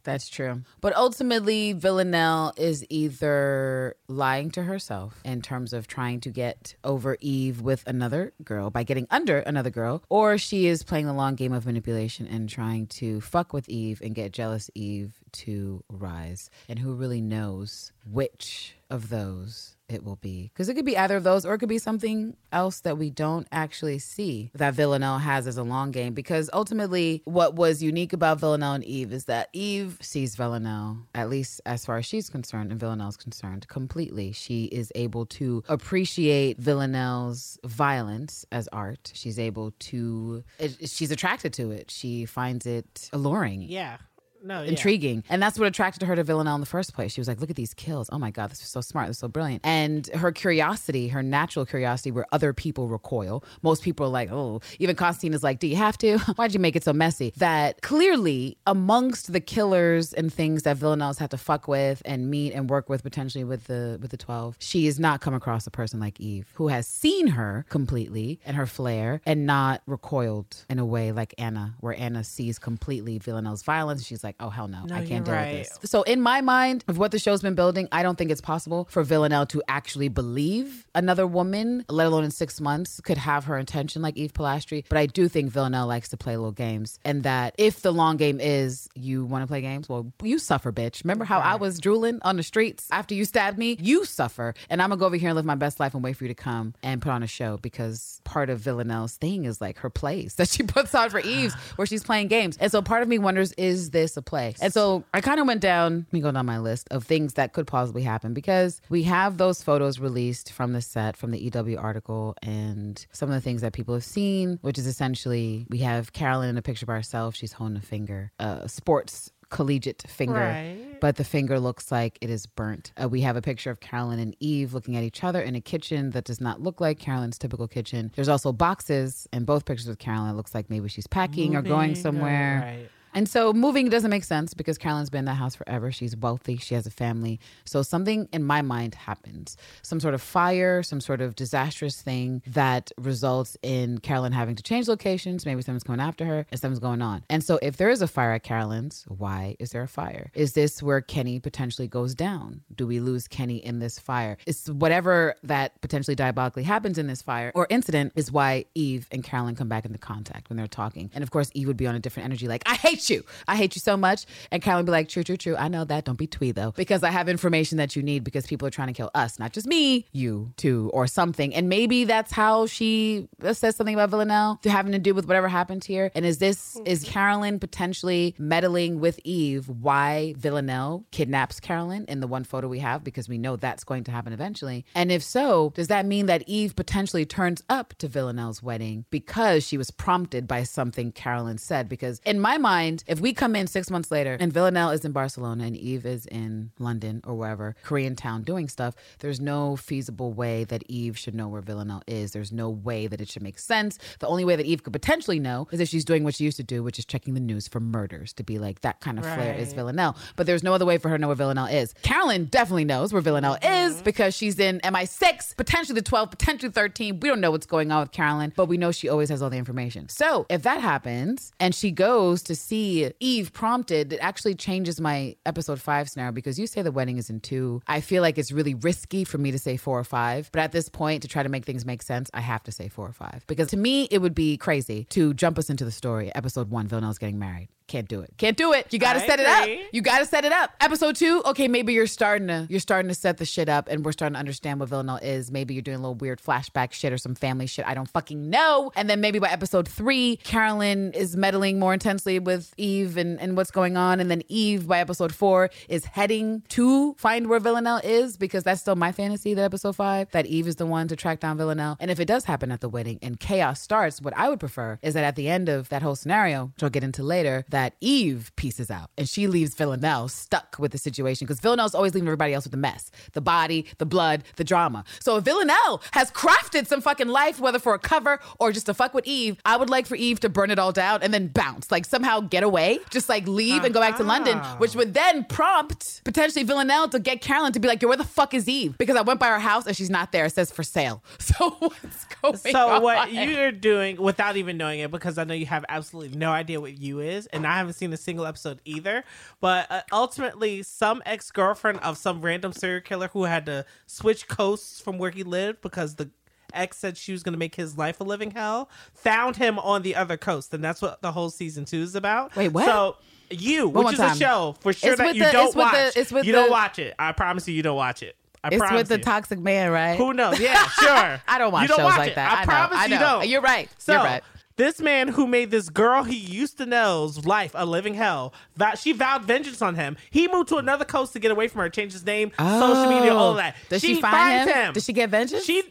That's 0.03 0.29
true. 0.29 0.63
But 0.81 0.95
ultimately, 0.95 1.73
Villanelle 1.73 2.53
is 2.57 2.85
either 2.89 3.95
lying 4.07 4.49
to 4.51 4.63
herself 4.63 5.19
in 5.25 5.41
terms 5.41 5.73
of 5.73 5.87
trying 5.87 6.21
to 6.21 6.29
get 6.29 6.75
over 6.83 7.17
Eve 7.19 7.61
with 7.61 7.85
another 7.85 8.33
girl 8.43 8.69
by 8.69 8.83
getting 8.83 9.07
under 9.11 9.39
another 9.39 9.69
girl, 9.69 10.03
or 10.09 10.37
she 10.37 10.67
is 10.67 10.83
playing 10.83 11.05
the 11.05 11.13
long 11.13 11.35
game 11.35 11.53
of 11.53 11.65
manipulation 11.65 12.27
and 12.27 12.49
trying 12.49 12.87
to 12.87 13.21
fuck 13.21 13.53
with 13.53 13.67
Eve 13.69 14.01
and 14.01 14.15
get 14.15 14.31
jealous 14.31 14.71
Eve 14.73 15.13
to 15.31 15.83
rise. 15.89 16.49
And 16.67 16.79
who 16.79 16.95
really 16.95 17.21
knows 17.21 17.91
which 18.09 18.75
of 18.89 19.09
those 19.09 19.75
it 19.89 20.03
will 20.03 20.17
be? 20.17 20.51
Because 20.53 20.69
it 20.69 20.75
could 20.75 20.85
be 20.85 20.97
either 20.97 21.17
of 21.17 21.23
those, 21.23 21.45
or 21.45 21.53
it 21.53 21.59
could 21.59 21.69
be 21.69 21.79
something 21.79 22.35
else 22.51 22.81
that 22.81 22.97
we 22.97 23.09
don't 23.09 23.47
actually 23.51 23.99
see 23.99 24.51
that 24.53 24.73
Villanelle 24.73 25.19
has 25.19 25.47
as 25.47 25.57
a 25.57 25.63
long 25.63 25.91
game. 25.91 26.13
Because 26.13 26.49
ultimately, 26.53 27.21
what 27.25 27.55
was 27.55 27.83
unique 27.83 28.13
about 28.13 28.39
Villanelle 28.39 28.73
and 28.73 28.83
Eve 28.83 29.11
is 29.13 29.25
that 29.25 29.49
Eve 29.53 29.97
sees 30.01 30.35
Villanelle, 30.35 30.97
at 31.13 31.29
least 31.29 31.61
as 31.65 31.85
far 31.85 31.97
as 31.97 32.05
she's 32.05 32.29
concerned 32.29 32.71
and 32.71 32.79
Villanelle's 32.79 33.17
concerned, 33.17 33.67
completely. 33.67 34.31
She 34.31 34.65
is 34.65 34.91
able 34.95 35.25
to 35.27 35.63
appreciate 35.67 36.57
Villanelle's 36.59 37.57
violence 37.65 38.45
as 38.51 38.67
art. 38.69 39.11
She's 39.13 39.39
able 39.39 39.71
to, 39.79 40.43
she's 40.85 41.11
attracted 41.11 41.53
to 41.53 41.71
it. 41.71 41.91
She 41.91 42.25
finds 42.25 42.65
it 42.65 43.09
alluring 43.11 43.49
yeah. 43.61 43.97
No, 44.43 44.61
yeah. 44.61 44.69
intriguing. 44.69 45.23
And 45.29 45.41
that's 45.41 45.59
what 45.59 45.67
attracted 45.67 46.03
her 46.03 46.15
to 46.15 46.23
Villanelle 46.23 46.55
in 46.55 46.61
the 46.61 46.67
first 46.67 46.93
place. 46.93 47.11
She 47.13 47.21
was 47.21 47.27
like, 47.27 47.39
look 47.39 47.49
at 47.49 47.55
these 47.55 47.73
kills. 47.73 48.09
Oh 48.11 48.17
my 48.17 48.31
God, 48.31 48.51
this 48.51 48.61
is 48.61 48.69
so 48.69 48.81
smart. 48.81 49.07
This 49.07 49.17
is 49.17 49.19
so 49.19 49.27
brilliant. 49.27 49.65
And 49.65 50.07
her 50.07 50.31
curiosity, 50.31 51.09
her 51.09 51.23
natural 51.23 51.65
curiosity, 51.65 52.11
where 52.11 52.25
other 52.31 52.53
people 52.53 52.87
recoil. 52.87 53.43
Most 53.61 53.83
people 53.83 54.05
are 54.05 54.09
like, 54.09 54.31
oh, 54.31 54.61
even 54.79 54.95
Konstantin 54.95 55.33
is 55.35 55.43
like, 55.43 55.59
do 55.59 55.67
you 55.67 55.75
have 55.75 55.97
to? 55.99 56.17
Why'd 56.35 56.53
you 56.53 56.59
make 56.59 56.75
it 56.75 56.83
so 56.83 56.93
messy? 56.93 57.33
That 57.37 57.81
clearly, 57.81 58.57
amongst 58.65 59.33
the 59.33 59.39
killers 59.39 60.13
and 60.13 60.31
things 60.33 60.63
that 60.63 60.77
Villanelle's 60.77 61.17
had 61.17 61.31
to 61.31 61.37
fuck 61.37 61.67
with 61.67 62.01
and 62.05 62.29
meet 62.29 62.53
and 62.53 62.69
work 62.69 62.89
with 62.89 63.03
potentially 63.03 63.43
with 63.43 63.65
the 63.65 63.97
with 64.01 64.11
the 64.11 64.17
12, 64.17 64.55
she 64.59 64.85
has 64.85 64.99
not 64.99 65.21
come 65.21 65.33
across 65.33 65.67
a 65.67 65.71
person 65.71 65.99
like 65.99 66.19
Eve 66.19 66.47
who 66.53 66.67
has 66.67 66.87
seen 66.87 67.27
her 67.27 67.65
completely 67.69 68.39
and 68.45 68.55
her 68.55 68.65
flair 68.65 69.21
and 69.25 69.45
not 69.45 69.81
recoiled 69.85 70.65
in 70.69 70.79
a 70.79 70.85
way 70.85 71.11
like 71.11 71.33
Anna, 71.37 71.75
where 71.79 71.95
Anna 71.97 72.23
sees 72.23 72.59
completely 72.59 73.17
Villanelle's 73.17 73.63
violence. 73.63 74.05
She's 74.05 74.23
like, 74.23 74.28
oh, 74.39 74.49
hell 74.49 74.67
no, 74.67 74.83
No, 74.85 74.95
I 74.95 75.05
can't 75.05 75.25
deal 75.25 75.33
right. 75.33 75.59
with 75.59 75.79
this. 75.81 75.91
So, 75.91 76.03
in 76.03 76.21
my 76.21 76.41
mind, 76.41 76.83
of 76.87 76.97
what 76.97 77.11
the 77.11 77.19
show's 77.19 77.41
been 77.41 77.55
building, 77.55 77.87
I 77.91 78.03
don't 78.03 78.17
think 78.17 78.31
it's 78.31 78.41
possible 78.41 78.87
for 78.89 79.03
Villanelle 79.03 79.45
to 79.47 79.61
actually 79.67 80.09
believe 80.09 80.85
another 80.95 81.25
woman, 81.27 81.85
let 81.89 82.07
alone 82.07 82.23
in 82.23 82.31
six 82.31 82.59
months, 82.61 82.99
could 83.01 83.17
have 83.17 83.45
her 83.45 83.57
intention 83.57 84.01
like 84.01 84.17
Eve 84.17 84.33
Polastri. 84.33 84.85
But 84.89 84.97
I 84.97 85.05
do 85.05 85.27
think 85.27 85.51
Villanelle 85.51 85.87
likes 85.87 86.09
to 86.09 86.17
play 86.17 86.35
little 86.37 86.51
games, 86.51 86.99
and 87.05 87.23
that 87.23 87.55
if 87.57 87.81
the 87.81 87.91
long 87.91 88.17
game 88.17 88.39
is 88.39 88.89
you 88.95 89.25
want 89.25 89.43
to 89.43 89.47
play 89.47 89.61
games, 89.61 89.87
well, 89.89 90.11
you 90.21 90.39
suffer, 90.39 90.71
bitch. 90.71 91.03
Remember 91.03 91.25
how 91.25 91.39
I 91.39 91.55
was 91.55 91.79
drooling 91.79 92.19
on 92.23 92.37
the 92.37 92.43
streets 92.43 92.87
after 92.91 93.13
you 93.15 93.25
stabbed 93.25 93.57
me? 93.57 93.77
You 93.79 94.05
suffer, 94.05 94.53
and 94.69 94.81
I'm 94.81 94.89
gonna 94.89 94.99
go 94.99 95.05
over 95.05 95.15
here 95.15 95.29
and 95.29 95.35
live 95.35 95.45
my 95.45 95.55
best 95.55 95.79
life 95.79 95.93
and 95.93 96.03
wait 96.03 96.13
for 96.17 96.23
you 96.23 96.29
to 96.29 96.35
come 96.35 96.73
and 96.83 97.01
put 97.01 97.11
on 97.11 97.23
a 97.23 97.27
show 97.27 97.57
because 97.57 98.21
part 98.23 98.49
of 98.49 98.59
Villanelle's 98.59 99.15
thing 99.17 99.45
is 99.45 99.61
like 99.61 99.77
her 99.79 99.89
plays 99.89 100.35
that 100.35 100.49
she 100.49 100.63
puts 100.75 100.93
on 100.93 101.09
for 101.09 101.19
Eve's, 101.19 101.53
where 101.75 101.85
she's 101.85 102.03
playing 102.03 102.27
games. 102.27 102.57
And 102.59 102.71
so 102.71 102.81
part 102.81 103.01
of 103.01 103.07
me 103.07 103.19
wonders, 103.19 103.53
is 103.53 103.91
this 103.91 104.17
a 104.19 104.21
play? 104.21 104.53
And 104.61 104.71
so 104.71 105.03
I 105.13 105.21
kind 105.21 105.39
of 105.39 105.47
went 105.47 105.61
down, 105.61 106.05
let 106.07 106.13
me 106.13 106.19
go 106.19 106.31
down 106.31 106.45
my 106.45 106.59
list 106.59 106.87
of 106.91 107.03
things 107.05 107.33
that 107.33 107.53
could 107.53 107.65
possibly 107.65 108.03
happen 108.03 108.33
because 108.35 108.81
we 108.89 109.03
have 109.03 109.37
those 109.37 109.63
photos 109.63 109.99
released 109.99 110.51
from 110.51 110.73
the 110.73 110.81
set, 110.81 111.17
from 111.17 111.31
the 111.31 111.39
EW 111.39 111.77
article, 111.79 112.35
and 112.43 113.05
some 113.11 113.29
of 113.29 113.35
the 113.35 113.41
things 113.41 113.61
that 113.61 113.73
people 113.73 113.93
have 113.95 114.03
seen, 114.03 114.59
which 114.61 114.77
is 114.77 114.85
essentially 114.85 115.65
we 115.69 115.79
have 115.79 116.13
Carolyn 116.13 116.49
in 116.49 116.57
a 116.57 116.61
picture 116.61 116.85
by 116.85 116.93
herself. 116.93 117.35
She's 117.35 117.53
holding 117.53 117.77
a 117.77 117.81
finger, 117.81 118.31
a 118.39 118.69
sports 118.69 119.31
collegiate 119.49 120.03
finger, 120.07 120.33
Right. 120.35 120.99
but 121.01 121.15
the 121.15 121.23
finger 121.23 121.59
looks 121.59 121.91
like 121.91 122.19
it 122.21 122.29
is 122.29 122.45
burnt. 122.45 122.91
Uh, 123.01 123.09
we 123.09 123.21
have 123.21 123.35
a 123.35 123.41
picture 123.41 123.71
of 123.71 123.79
Carolyn 123.79 124.19
and 124.19 124.35
Eve 124.39 124.75
looking 124.75 124.95
at 124.95 125.01
each 125.03 125.23
other 125.23 125.41
in 125.41 125.55
a 125.55 125.61
kitchen 125.61 126.11
that 126.11 126.23
does 126.23 126.39
not 126.39 126.61
look 126.61 126.79
like 126.79 126.99
Carolyn's 126.99 127.39
typical 127.39 127.67
kitchen. 127.67 128.11
There's 128.15 128.29
also 128.29 128.51
boxes 128.53 129.27
in 129.33 129.45
both 129.45 129.65
pictures 129.65 129.87
with 129.87 129.97
Carolyn. 129.97 130.29
It 130.29 130.33
looks 130.35 130.53
like 130.53 130.69
maybe 130.69 130.87
she's 130.87 131.07
packing 131.07 131.55
or 131.55 131.63
going 131.63 131.89
Moving, 131.89 131.95
somewhere. 132.03 132.61
right. 132.63 132.89
And 133.13 133.27
so 133.27 133.53
moving 133.53 133.89
doesn't 133.89 134.09
make 134.09 134.23
sense 134.23 134.53
because 134.53 134.77
Carolyn's 134.77 135.09
been 135.09 135.19
in 135.19 135.25
that 135.25 135.35
house 135.35 135.55
forever. 135.55 135.91
She's 135.91 136.15
wealthy, 136.15 136.57
she 136.57 136.75
has 136.75 136.85
a 136.85 136.91
family. 136.91 137.39
So 137.65 137.81
something 137.81 138.29
in 138.31 138.43
my 138.43 138.61
mind 138.61 138.95
happens 138.95 139.57
some 139.81 139.99
sort 139.99 140.13
of 140.13 140.21
fire, 140.21 140.83
some 140.83 141.01
sort 141.01 141.21
of 141.21 141.35
disastrous 141.35 142.01
thing 142.01 142.41
that 142.47 142.91
results 142.97 143.57
in 143.61 143.99
Carolyn 143.99 144.31
having 144.31 144.55
to 144.55 144.63
change 144.63 144.87
locations. 144.87 145.45
Maybe 145.45 145.61
someone's 145.61 145.83
coming 145.83 146.01
after 146.01 146.25
her 146.25 146.45
and 146.51 146.59
something's 146.59 146.79
going 146.79 147.01
on. 147.01 147.23
And 147.29 147.43
so 147.43 147.59
if 147.61 147.77
there 147.77 147.89
is 147.89 148.01
a 148.01 148.07
fire 148.07 148.33
at 148.33 148.43
Carolyn's, 148.43 149.05
why 149.07 149.55
is 149.59 149.71
there 149.71 149.81
a 149.83 149.87
fire? 149.87 150.31
Is 150.33 150.53
this 150.53 150.83
where 150.83 151.01
Kenny 151.01 151.39
potentially 151.39 151.87
goes 151.87 152.13
down? 152.15 152.61
Do 152.75 152.87
we 152.87 152.99
lose 152.99 153.27
Kenny 153.27 153.57
in 153.57 153.79
this 153.79 153.99
fire? 153.99 154.37
It's 154.45 154.69
whatever 154.69 155.35
that 155.43 155.79
potentially 155.81 156.15
diabolically 156.15 156.63
happens 156.63 156.97
in 156.97 157.07
this 157.07 157.21
fire 157.21 157.51
or 157.55 157.67
incident 157.69 158.13
is 158.15 158.31
why 158.31 158.65
Eve 158.75 159.07
and 159.11 159.23
Carolyn 159.23 159.55
come 159.55 159.69
back 159.69 159.85
into 159.85 159.97
contact 159.97 160.49
when 160.49 160.57
they're 160.57 160.67
talking. 160.67 161.09
And 161.13 161.23
of 161.23 161.31
course, 161.31 161.49
Eve 161.53 161.67
would 161.67 161.77
be 161.77 161.87
on 161.87 161.95
a 161.95 161.99
different 161.99 162.25
energy, 162.25 162.47
like, 162.47 162.63
I 162.65 162.75
hate 162.75 162.98
you. 163.07 163.23
I 163.47 163.55
hate 163.55 163.75
you 163.75 163.81
so 163.81 163.95
much. 163.95 164.25
And 164.51 164.63
Carolyn 164.63 164.85
be 164.85 164.91
like, 164.91 165.09
true, 165.09 165.23
true, 165.23 165.37
true. 165.37 165.55
I 165.55 165.67
know 165.67 165.85
that. 165.85 166.05
Don't 166.05 166.17
be 166.17 166.25
twee 166.25 166.51
though. 166.51 166.71
Because 166.71 167.03
I 167.03 167.11
have 167.11 167.29
information 167.29 167.77
that 167.77 167.95
you 167.95 168.01
need 168.01 168.23
because 168.23 168.47
people 168.47 168.67
are 168.67 168.71
trying 168.71 168.87
to 168.87 168.93
kill 168.93 169.11
us, 169.13 169.37
not 169.37 169.53
just 169.53 169.67
me, 169.67 170.07
you 170.11 170.51
too, 170.57 170.89
or 170.91 171.05
something. 171.05 171.53
And 171.53 171.69
maybe 171.69 172.05
that's 172.05 172.31
how 172.31 172.65
she 172.65 173.27
says 173.51 173.75
something 173.75 173.93
about 173.93 174.09
Villanelle 174.09 174.59
to 174.63 174.71
having 174.71 174.93
to 174.93 174.99
do 174.99 175.13
with 175.13 175.27
whatever 175.27 175.47
happened 175.47 175.83
here. 175.83 176.09
And 176.15 176.25
is 176.25 176.39
this, 176.39 176.79
is 176.85 177.03
Carolyn 177.03 177.59
potentially 177.59 178.33
meddling 178.39 178.99
with 178.99 179.19
Eve 179.23 179.69
why 179.69 180.33
Villanelle 180.37 181.05
kidnaps 181.11 181.59
Carolyn 181.59 182.05
in 182.05 182.21
the 182.21 182.27
one 182.27 182.43
photo 182.43 182.67
we 182.67 182.79
have? 182.79 183.03
Because 183.03 183.29
we 183.29 183.37
know 183.37 183.55
that's 183.55 183.83
going 183.83 184.05
to 184.05 184.11
happen 184.11 184.33
eventually. 184.33 184.85
And 184.95 185.11
if 185.11 185.21
so, 185.21 185.71
does 185.75 185.87
that 185.87 186.05
mean 186.05 186.25
that 186.25 186.43
Eve 186.47 186.75
potentially 186.75 187.25
turns 187.25 187.61
up 187.69 187.93
to 187.99 188.07
Villanelle's 188.07 188.63
wedding 188.63 189.05
because 189.09 189.65
she 189.65 189.77
was 189.77 189.91
prompted 189.91 190.47
by 190.47 190.63
something 190.63 191.11
Carolyn 191.11 191.57
said? 191.57 191.89
Because 191.89 192.21
in 192.25 192.39
my 192.39 192.57
mind, 192.57 192.88
if 193.07 193.19
we 193.19 193.33
come 193.33 193.55
in 193.55 193.67
six 193.67 193.89
months 193.89 194.11
later 194.11 194.37
and 194.39 194.51
Villanelle 194.51 194.91
is 194.91 195.05
in 195.05 195.11
Barcelona 195.11 195.65
and 195.65 195.75
Eve 195.75 196.05
is 196.05 196.25
in 196.25 196.71
London 196.79 197.21
or 197.25 197.35
wherever, 197.35 197.75
Korean 197.83 198.15
town 198.15 198.43
doing 198.43 198.67
stuff, 198.67 198.95
there's 199.19 199.39
no 199.39 199.75
feasible 199.75 200.33
way 200.33 200.63
that 200.65 200.83
Eve 200.87 201.17
should 201.17 201.35
know 201.35 201.47
where 201.47 201.61
Villanelle 201.61 202.03
is. 202.07 202.31
There's 202.31 202.51
no 202.51 202.69
way 202.69 203.07
that 203.07 203.21
it 203.21 203.29
should 203.29 203.43
make 203.43 203.59
sense. 203.59 203.97
The 204.19 204.27
only 204.27 204.45
way 204.45 204.55
that 204.55 204.65
Eve 204.65 204.83
could 204.83 204.93
potentially 204.93 205.39
know 205.39 205.67
is 205.71 205.79
if 205.79 205.89
she's 205.89 206.05
doing 206.05 206.23
what 206.23 206.35
she 206.35 206.43
used 206.43 206.57
to 206.57 206.63
do, 206.63 206.83
which 206.83 206.99
is 206.99 207.05
checking 207.05 207.33
the 207.33 207.39
news 207.39 207.67
for 207.67 207.79
murders 207.79 208.33
to 208.33 208.43
be 208.43 208.59
like, 208.59 208.81
that 208.81 208.99
kind 209.01 209.19
of 209.19 209.25
flair 209.25 209.53
is 209.53 209.73
Villanelle. 209.73 210.15
But 210.35 210.47
there's 210.47 210.63
no 210.63 210.73
other 210.73 210.85
way 210.85 210.97
for 210.97 211.09
her 211.09 211.17
to 211.17 211.21
know 211.21 211.27
where 211.27 211.35
Villanelle 211.35 211.67
is. 211.67 211.93
Carolyn 212.01 212.45
definitely 212.45 212.85
knows 212.85 213.13
where 213.13 213.21
Villanelle 213.21 213.57
mm-hmm. 213.57 213.87
is 213.87 214.01
because 214.01 214.33
she's 214.35 214.59
in 214.59 214.79
MI6, 214.79 215.55
potentially 215.57 215.95
the 215.95 216.01
12, 216.01 216.31
potentially 216.31 216.71
13. 216.71 217.19
We 217.19 217.29
don't 217.29 217.41
know 217.41 217.51
what's 217.51 217.65
going 217.65 217.91
on 217.91 218.01
with 218.01 218.11
Carolyn, 218.11 218.53
but 218.55 218.65
we 218.65 218.77
know 218.77 218.91
she 218.91 219.09
always 219.09 219.29
has 219.29 219.41
all 219.41 219.49
the 219.49 219.57
information. 219.57 220.09
So 220.09 220.45
if 220.49 220.63
that 220.63 220.81
happens 220.81 221.51
and 221.59 221.73
she 221.75 221.91
goes 221.91 222.41
to 222.43 222.55
see 222.55 222.78
Eve 223.19 223.53
prompted, 223.53 224.13
it 224.13 224.19
actually 224.21 224.55
changes 224.55 224.99
my 224.99 225.35
episode 225.45 225.81
five 225.81 226.09
scenario 226.09 226.31
because 226.31 226.59
you 226.59 226.67
say 226.67 226.81
the 226.81 226.91
wedding 226.91 227.17
is 227.17 227.29
in 227.29 227.39
two. 227.39 227.81
I 227.87 228.01
feel 228.01 228.21
like 228.21 228.37
it's 228.37 228.51
really 228.51 228.73
risky 228.73 229.23
for 229.23 229.37
me 229.37 229.51
to 229.51 229.59
say 229.59 229.77
four 229.77 229.99
or 229.99 230.03
five. 230.03 230.49
But 230.51 230.61
at 230.61 230.71
this 230.71 230.89
point, 230.89 231.21
to 231.23 231.27
try 231.27 231.43
to 231.43 231.49
make 231.49 231.65
things 231.65 231.85
make 231.85 232.01
sense, 232.01 232.29
I 232.33 232.41
have 232.41 232.63
to 232.63 232.71
say 232.71 232.89
four 232.89 233.07
or 233.07 233.13
five. 233.13 233.43
Because 233.47 233.69
to 233.69 233.77
me, 233.77 234.07
it 234.11 234.19
would 234.19 234.35
be 234.35 234.57
crazy 234.57 235.05
to 235.11 235.33
jump 235.33 235.57
us 235.57 235.69
into 235.69 235.85
the 235.85 235.91
story. 235.91 236.33
Episode 236.35 236.69
one, 236.69 236.87
Villanelle's 236.87 237.17
getting 237.17 237.39
married. 237.39 237.69
Can't 237.89 238.07
do 238.07 238.21
it. 238.21 238.31
Can't 238.37 238.55
do 238.55 238.71
it. 238.71 238.93
You 238.93 238.99
got 238.99 239.13
to 239.13 239.19
set 239.19 239.39
it 239.39 239.47
up. 239.47 239.67
You 239.91 240.01
got 240.01 240.19
to 240.19 240.25
set 240.27 240.45
it 240.45 240.51
up. 240.51 240.71
Episode 240.79 241.15
two, 241.15 241.41
okay, 241.43 241.67
maybe 241.67 241.91
you're 241.91 242.05
starting 242.05 242.47
to 242.47 242.67
you're 242.69 242.79
starting 242.79 243.09
to 243.09 243.15
set 243.15 243.37
the 243.37 243.45
shit 243.45 243.67
up, 243.67 243.87
and 243.89 244.05
we're 244.05 244.11
starting 244.11 244.35
to 244.35 244.39
understand 244.39 244.79
what 244.79 244.89
Villanelle 244.89 245.17
is. 245.17 245.51
Maybe 245.51 245.73
you're 245.73 245.81
doing 245.81 245.97
a 245.97 245.99
little 245.99 246.13
weird 246.13 246.39
flashback 246.39 246.91
shit 246.91 247.11
or 247.11 247.17
some 247.17 247.33
family 247.33 247.65
shit. 247.65 247.87
I 247.87 247.95
don't 247.95 248.07
fucking 248.07 248.47
know. 248.47 248.91
And 248.95 249.09
then 249.09 249.21
maybe 249.21 249.39
by 249.39 249.49
episode 249.49 249.87
three, 249.87 250.37
Carolyn 250.37 251.13
is 251.13 251.35
meddling 251.35 251.79
more 251.79 251.91
intensely 251.93 252.37
with 252.37 252.71
Eve 252.77 253.17
and 253.17 253.41
and 253.41 253.57
what's 253.57 253.71
going 253.71 253.97
on, 253.97 254.19
and 254.19 254.29
then 254.29 254.43
Eve 254.49 254.87
by 254.87 254.99
episode 254.99 255.33
four 255.33 255.71
is 255.87 256.05
heading 256.05 256.61
to 256.69 257.15
find 257.15 257.49
where 257.49 257.59
Villanelle 257.59 258.01
is 258.03 258.37
because 258.37 258.63
that's 258.63 258.81
still 258.81 258.95
my 258.95 259.11
fantasy. 259.11 259.55
That 259.55 259.63
episode 259.63 259.95
five, 259.95 260.29
that 260.29 260.45
Eve 260.45 260.67
is 260.67 260.75
the 260.75 260.85
one 260.85 261.07
to 261.07 261.15
track 261.15 261.39
down 261.39 261.57
Villanelle, 261.57 261.97
and 261.99 262.11
if 262.11 262.19
it 262.19 262.25
does 262.25 262.43
happen 262.43 262.71
at 262.71 262.81
the 262.81 262.89
wedding 262.89 263.17
and 263.23 263.39
chaos 263.39 263.81
starts, 263.81 264.21
what 264.21 264.37
I 264.37 264.47
would 264.47 264.59
prefer 264.59 264.99
is 265.01 265.15
that 265.15 265.23
at 265.23 265.35
the 265.35 265.49
end 265.49 265.69
of 265.69 265.89
that 265.89 266.03
whole 266.03 266.15
scenario, 266.15 266.65
which 266.75 266.83
I'll 266.83 266.91
get 266.91 267.03
into 267.03 267.23
later, 267.23 267.65
that 267.69 267.78
Eve 268.01 268.51
pieces 268.55 268.89
out 268.91 269.09
and 269.17 269.27
she 269.27 269.47
leaves 269.47 269.73
Villanelle 269.75 270.27
stuck 270.27 270.75
with 270.79 270.91
the 270.91 270.97
situation 270.97 271.45
because 271.45 271.59
Villanelle's 271.59 271.95
always 271.95 272.13
leaving 272.13 272.27
everybody 272.27 272.53
else 272.53 272.65
with 272.65 272.71
the 272.71 272.77
mess 272.77 273.11
the 273.33 273.41
body, 273.41 273.85
the 273.97 274.05
blood, 274.05 274.43
the 274.57 274.63
drama. 274.63 275.03
So 275.19 275.37
if 275.37 275.43
Villanelle 275.43 276.01
has 276.11 276.31
crafted 276.31 276.87
some 276.87 277.01
fucking 277.01 277.27
life, 277.27 277.59
whether 277.59 277.79
for 277.79 277.93
a 277.93 277.99
cover 277.99 278.39
or 278.59 278.71
just 278.71 278.85
to 278.87 278.93
fuck 278.93 279.13
with 279.13 279.25
Eve, 279.27 279.57
I 279.65 279.77
would 279.77 279.89
like 279.89 280.05
for 280.05 280.15
Eve 280.15 280.39
to 280.41 280.49
burn 280.49 280.71
it 280.71 280.79
all 280.79 280.91
down 280.91 281.21
and 281.23 281.33
then 281.33 281.47
bounce, 281.47 281.91
like 281.91 282.05
somehow 282.05 282.39
get 282.41 282.63
away, 282.63 282.99
just 283.09 283.29
like 283.29 283.47
leave 283.47 283.83
and 283.83 283.93
go 283.93 283.99
back 283.99 284.17
to 284.17 284.23
London, 284.23 284.57
uh-huh. 284.57 284.75
which 284.77 284.95
would 284.95 285.13
then 285.13 285.43
prompt 285.45 286.21
potentially 286.23 286.63
Villanelle 286.63 287.09
to 287.09 287.19
get 287.19 287.41
Carolyn 287.41 287.71
to 287.73 287.79
be 287.79 287.87
like, 287.87 288.01
yo, 288.01 288.07
where 288.07 288.17
the 288.17 288.23
fuck 288.23 288.53
is 288.53 288.67
Eve? 288.67 288.97
Because 288.97 289.15
I 289.15 289.21
went 289.21 289.39
by 289.39 289.47
her 289.47 289.59
house 289.59 289.85
and 289.87 289.95
she's 289.95 290.09
not 290.09 290.31
there. 290.31 290.45
It 290.45 290.53
says 290.53 290.71
for 290.71 290.83
sale. 290.83 291.23
So 291.49 291.71
what's 291.79 292.25
going 292.41 292.57
So 292.57 292.89
on? 292.89 293.01
what 293.01 293.31
you're 293.33 293.71
doing 293.71 294.21
without 294.21 294.55
even 294.55 294.77
knowing 294.77 294.99
it, 294.99 295.09
because 295.09 295.37
I 295.37 295.43
know 295.45 295.53
you 295.55 295.65
have 295.65 295.83
absolutely 295.89 296.37
no 296.37 296.51
idea 296.51 296.79
what 296.79 296.97
you 296.99 297.19
is, 297.21 297.47
and 297.47 297.65
I 297.69 297.77
haven't 297.77 297.93
seen 297.93 298.11
a 298.13 298.17
single 298.17 298.45
episode 298.45 298.79
either. 298.85 299.23
But 299.61 299.89
uh, 299.91 300.01
ultimately, 300.11 300.83
some 300.83 301.21
ex 301.25 301.51
girlfriend 301.51 301.99
of 301.99 302.17
some 302.17 302.41
random 302.41 302.73
serial 302.73 303.01
killer 303.01 303.27
who 303.29 303.43
had 303.43 303.65
to 303.67 303.85
switch 304.07 304.47
coasts 304.47 304.99
from 304.99 305.17
where 305.17 305.31
he 305.31 305.43
lived 305.43 305.81
because 305.81 306.15
the 306.15 306.29
ex 306.73 306.97
said 306.97 307.17
she 307.17 307.31
was 307.31 307.43
going 307.43 307.53
to 307.53 307.59
make 307.59 307.75
his 307.75 307.97
life 307.97 308.19
a 308.19 308.23
living 308.23 308.51
hell, 308.51 308.89
found 309.13 309.55
him 309.55 309.79
on 309.79 310.01
the 310.03 310.15
other 310.15 310.37
coast, 310.37 310.73
and 310.73 310.83
that's 310.83 311.01
what 311.01 311.21
the 311.21 311.31
whole 311.31 311.49
season 311.49 311.85
two 311.85 311.97
is 312.01 312.15
about. 312.15 312.55
Wait, 312.55 312.69
what? 312.69 312.85
So. 312.85 313.15
You, 313.51 313.87
One 313.89 314.05
which 314.05 314.13
is 314.13 314.19
time. 314.19 314.33
a 314.33 314.35
show 314.35 314.75
for 314.79 314.93
sure 314.93 315.13
It's 315.13 315.17
that 315.21 315.35
you 315.35 315.43
the- 315.43 315.51
don't 315.51 315.75
watch. 315.75 316.13
the- 316.13 316.19
it's 316.21 316.31
with 316.31 316.45
you 316.45 316.51
don't 316.51 316.69
watch 316.69 316.99
it. 316.99 317.15
I 317.17 317.31
promise 317.31 317.67
you, 317.67 317.73
you 317.73 317.81
don't 317.81 317.95
watch 317.95 318.21
it. 318.21 318.35
I 318.63 318.67
It's 318.71 318.91
with 318.91 319.07
the 319.07 319.17
you. 319.17 319.23
toxic 319.23 319.57
man, 319.57 319.89
right? 319.91 320.17
Who 320.19 320.33
knows? 320.33 320.59
Yeah, 320.59 320.87
sure. 320.87 321.41
I 321.47 321.57
don't 321.57 321.71
watch 321.71 321.81
you 321.81 321.87
don't 321.87 321.97
shows 321.97 322.05
watch 322.05 322.17
like 322.19 322.31
it. 322.33 322.35
that. 322.35 322.51
I, 322.51 322.55
I 322.57 322.59
know, 322.59 322.65
promise 322.65 322.97
I 322.99 323.05
you 323.05 323.17
don't. 323.19 323.47
You're 323.49 323.61
right. 323.61 323.89
So, 323.97 324.11
You're 324.13 324.21
right. 324.23 324.43
This 324.79 325.01
man 325.01 325.27
who 325.27 325.45
made 325.45 325.71
this 325.71 325.89
girl 325.89 326.23
he 326.23 326.37
used 326.37 326.77
to 326.77 326.85
know's 326.85 327.45
life 327.45 327.71
a 327.75 327.85
living 327.85 328.13
hell, 328.13 328.53
vow- 328.77 328.95
she 328.95 329.11
vowed 329.11 329.43
vengeance 329.43 329.81
on 329.81 329.95
him. 329.95 330.15
He 330.29 330.47
moved 330.47 330.69
to 330.69 330.77
another 330.77 331.03
coast 331.03 331.33
to 331.33 331.39
get 331.39 331.51
away 331.51 331.67
from 331.67 331.81
her, 331.81 331.89
changed 331.89 332.13
his 332.13 332.25
name, 332.25 332.53
social 332.57 333.09
media, 333.09 333.33
all 333.35 333.51
of 333.51 333.57
that. 333.57 333.75
Oh. 333.77 333.85
Does 333.89 334.01
she, 334.01 334.15
she 334.15 334.21
find 334.21 334.31
finds 334.31 334.71
him? 334.71 334.77
him. 334.77 334.93
Does 334.93 335.03
she 335.03 335.11
get 335.11 335.31
vengeance? 335.31 335.65
She 335.65 335.83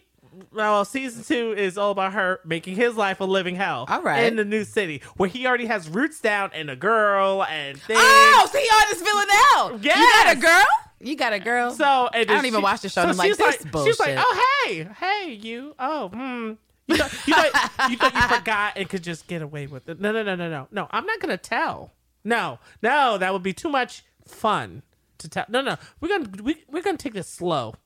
well, 0.54 0.86
season 0.86 1.22
two 1.22 1.52
is 1.52 1.76
all 1.76 1.90
about 1.90 2.14
her 2.14 2.40
making 2.46 2.76
his 2.76 2.96
life 2.96 3.20
a 3.20 3.24
living 3.24 3.56
hell. 3.56 3.84
All 3.88 4.00
right. 4.00 4.24
In 4.24 4.36
the 4.36 4.44
new 4.46 4.64
city 4.64 5.02
where 5.18 5.28
he 5.28 5.46
already 5.46 5.66
has 5.66 5.90
roots 5.90 6.22
down 6.22 6.50
and 6.54 6.70
a 6.70 6.76
girl 6.76 7.44
and 7.44 7.78
things. 7.78 8.00
Oh, 8.02 8.48
so 8.50 8.58
he 8.58 8.70
artist 8.74 9.04
Villanelle. 9.04 9.84
You 9.84 9.90
got 9.90 10.34
a 10.34 10.40
girl? 10.40 10.64
You 11.00 11.14
got 11.14 11.34
a 11.34 11.40
girl? 11.40 11.72
So 11.72 12.08
I 12.10 12.24
don't 12.24 12.46
even 12.46 12.62
watch 12.62 12.80
the 12.80 12.88
show. 12.88 13.02
So 13.02 13.08
I'm 13.08 13.18
like, 13.18 13.28
she's 13.28 13.36
this 13.36 13.64
like, 13.64 13.70
bullshit. 13.70 13.96
she's 13.96 14.00
like, 14.00 14.16
oh 14.18 14.64
hey, 14.64 14.88
hey 14.98 15.32
you, 15.34 15.74
oh 15.78 16.08
hmm. 16.08 16.52
You 16.88 16.96
thought, 16.96 17.12
you, 17.26 17.34
thought, 17.34 17.90
you 17.90 17.96
thought 17.98 18.14
you 18.14 18.22
forgot 18.38 18.72
and 18.76 18.88
could 18.88 19.02
just 19.02 19.26
get 19.26 19.42
away 19.42 19.66
with 19.66 19.88
it. 19.88 20.00
No, 20.00 20.10
no, 20.10 20.22
no, 20.22 20.34
no, 20.34 20.48
no, 20.48 20.66
no. 20.70 20.88
I'm 20.90 21.04
not 21.06 21.20
gonna 21.20 21.36
tell. 21.36 21.92
No, 22.24 22.58
no, 22.82 23.18
that 23.18 23.32
would 23.32 23.42
be 23.42 23.52
too 23.52 23.68
much 23.68 24.04
fun 24.26 24.82
to 25.18 25.28
tell. 25.28 25.44
No, 25.48 25.60
no, 25.60 25.76
we're 26.00 26.08
gonna 26.08 26.42
we, 26.42 26.64
we're 26.70 26.82
gonna 26.82 26.96
take 26.98 27.14
this 27.14 27.28
slow. 27.28 27.74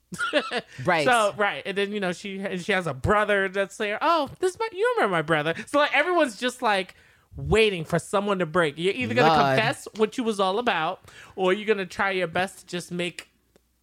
Right. 0.85 1.05
So 1.07 1.35
right, 1.37 1.63
and 1.65 1.77
then 1.77 1.93
you 1.93 2.01
know 2.01 2.13
she 2.13 2.39
and 2.39 2.63
she 2.63 2.73
has 2.73 2.87
a 2.87 2.95
brother 2.95 3.49
that's 3.49 3.77
there. 3.77 3.99
Oh, 4.01 4.29
this 4.41 4.59
my 4.59 4.69
you 4.73 4.95
remember 4.97 5.13
my 5.13 5.23
brother. 5.23 5.55
So 5.67 5.79
like 5.79 5.95
everyone's 5.95 6.39
just 6.39 6.61
like 6.63 6.95
waiting 7.37 7.85
for 7.85 7.99
someone 7.99 8.39
to 8.41 8.47
break. 8.47 8.75
You're 8.77 8.95
either 8.95 9.15
gonna 9.15 9.29
Lord. 9.35 9.57
confess 9.57 9.89
what 9.97 10.19
you 10.19 10.25
was 10.25 10.39
all 10.41 10.59
about, 10.59 11.01
or 11.37 11.53
you're 11.53 11.67
gonna 11.67 11.87
try 11.87 12.11
your 12.11 12.27
best 12.27 12.61
to 12.61 12.67
just 12.67 12.93
make 12.93 13.31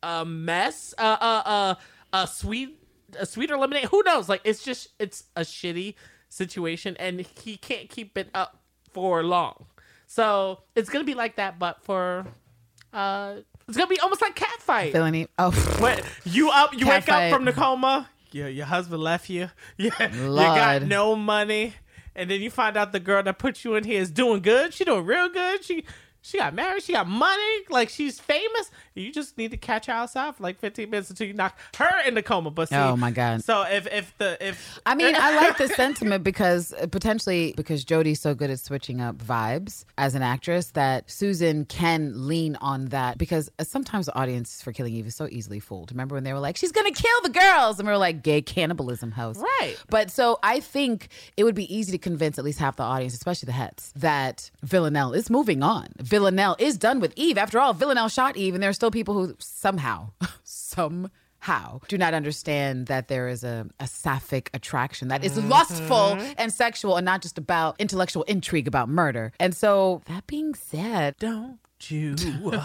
a 0.04 0.24
mess, 0.26 0.94
uh, 0.98 1.18
uh, 1.20 1.42
uh, 1.46 1.76
a 2.14 2.28
sweet, 2.28 2.79
a 3.18 3.26
sweeter 3.26 3.58
lemonade. 3.58 3.86
Who 3.86 4.04
knows? 4.06 4.28
Like 4.30 4.42
it's 4.44 4.64
just 4.64 4.90
it's 5.00 5.24
a 5.36 5.42
shitty 5.42 5.96
situation, 6.30 6.96
and 7.00 7.22
he 7.22 7.58
can't 7.58 7.90
keep 7.90 8.18
it 8.18 8.30
up 8.34 8.60
for 8.92 9.24
long. 9.24 9.66
So 10.08 10.62
it's 10.76 10.90
gonna 10.90 11.04
be 11.06 11.14
like 11.16 11.36
that, 11.38 11.60
but 11.60 11.82
for 11.84 12.26
uh, 12.94 13.36
it's 13.68 13.78
gonna 13.78 13.88
be 13.88 14.00
almost 14.00 14.22
like 14.22 14.36
catfight. 14.36 14.92
Villainy. 14.92 15.28
Oh, 15.38 15.52
What 15.80 16.04
you 16.26 16.50
up? 16.50 16.74
You 16.74 16.88
wake 16.88 17.08
up 17.10 17.32
from 17.32 17.46
the 17.46 17.54
coma. 17.54 18.10
Yeah, 18.32 18.48
your 18.48 18.66
husband 18.66 19.02
left 19.02 19.30
you. 19.30 19.50
Yeah, 19.78 19.92
you 20.14 20.28
got 20.36 20.82
Lord. 20.82 20.88
no 20.88 21.16
money, 21.16 21.74
and 22.16 22.30
then 22.30 22.42
you 22.42 22.52
find 22.52 22.78
out 22.78 22.92
the 22.92 23.00
girl 23.00 23.24
that 23.24 23.38
put 23.40 23.64
you 23.64 23.76
in 23.76 23.84
here 23.84 24.02
is 24.02 24.12
doing 24.12 24.42
good. 24.42 24.74
She 24.74 24.84
doing 24.86 25.06
real 25.06 25.30
good. 25.30 25.64
She 25.64 25.84
She 26.30 26.38
got 26.38 26.54
married. 26.54 26.84
She 26.84 26.94
got 26.94 27.08
money. 27.08 27.60
Like 27.70 27.90
she's 27.90 28.20
famous. 28.20 28.72
You 28.94 29.12
just 29.12 29.38
need 29.38 29.52
to 29.52 29.58
catch 29.58 29.88
her 29.88 29.94
outside 29.94 30.36
for 30.36 30.44
like 30.44 30.60
15 30.60 30.90
minutes 30.90 31.10
until 31.10 31.28
you 31.28 31.34
knock 31.34 31.58
her 31.78 31.90
in 32.08 32.14
the 32.14 32.22
coma. 32.22 32.52
But 32.52 32.70
see, 32.70 32.76
Oh, 32.76 32.96
my 32.96 33.12
God. 33.12 33.44
So 33.44 33.64
if 33.64 33.88
if 33.88 34.16
the 34.18 34.38
if 34.46 34.80
I 34.86 34.96
mean, 34.96 35.16
I 35.18 35.36
like 35.36 35.58
the 35.58 35.68
sentiment 35.70 36.24
because 36.24 36.74
uh, 36.74 36.88
potentially 36.88 37.54
because 37.58 37.84
Jodie's 37.86 38.20
so 38.20 38.36
good 38.36 38.50
at 38.50 38.60
switching 38.60 39.02
up 39.02 39.18
vibes 39.18 39.86
as 39.98 40.16
an 40.16 40.22
actress 40.22 40.72
that 40.72 41.10
Susan 41.10 41.66
can 41.66 42.28
lean 42.28 42.56
on 42.58 42.86
that 42.88 43.18
because 43.18 43.50
uh, 43.58 43.64
sometimes 43.64 44.06
the 44.06 44.16
audience 44.16 44.62
for 44.62 44.72
Killing 44.72 44.94
Eve 44.94 45.08
is 45.08 45.16
so 45.16 45.28
easily 45.32 45.60
fooled. 45.60 45.92
Remember 45.92 46.16
when 46.16 46.24
they 46.24 46.34
were 46.34 46.40
like, 46.40 46.58
"She's 46.58 46.72
gonna 46.72 46.92
kill 46.92 47.22
the 47.24 47.30
girls," 47.30 47.80
and 47.80 47.88
we 47.88 47.92
were 47.92 47.98
like, 47.98 48.22
"Gay 48.22 48.42
cannibalism 48.42 49.12
house." 49.12 49.38
Right. 49.38 49.76
But 49.90 50.12
so 50.12 50.38
I 50.44 50.60
think 50.60 51.08
it 51.38 51.44
would 51.44 51.56
be 51.56 51.74
easy 51.74 51.92
to 51.94 51.98
convince 51.98 52.38
at 52.38 52.46
least 52.46 52.60
half 52.60 52.76
the 52.76 52.84
audience, 52.84 53.14
especially 53.14 53.48
the 53.48 53.54
hets, 53.54 53.92
that 53.96 54.52
Villanelle 54.64 55.14
is 55.14 55.30
moving 55.30 55.64
on. 55.64 55.88
Villanelle 56.20 56.58
is 56.60 56.78
done 56.78 57.00
with 57.00 57.14
Eve. 57.16 57.38
After 57.38 57.60
all, 57.60 57.74
Villanelle 57.74 58.10
shot 58.10 58.36
Eve, 58.36 58.54
and 58.54 58.62
there 58.62 58.70
are 58.70 58.74
still 58.74 58.92
people 58.92 59.14
who 59.14 59.36
somehow, 59.40 60.10
somehow 60.44 61.80
do 61.88 61.98
not 61.98 62.14
understand 62.14 62.88
that 62.88 63.08
there 63.08 63.30
is 63.30 63.46
a, 63.46 63.70
a 63.80 63.88
sapphic 63.88 64.50
attraction 64.54 65.08
that 65.08 65.24
is 65.24 65.38
lustful 65.38 66.18
mm-hmm. 66.18 66.34
and 66.38 66.52
sexual 66.52 66.98
and 66.98 67.06
not 67.06 67.22
just 67.22 67.38
about 67.38 67.78
intellectual 67.80 68.24
intrigue 68.24 68.68
about 68.68 68.90
murder. 68.90 69.32
And 69.40 69.56
so, 69.56 70.02
that 70.08 70.28
being 70.28 70.54
said, 70.56 71.16
don't 71.20 71.60
you 71.88 72.18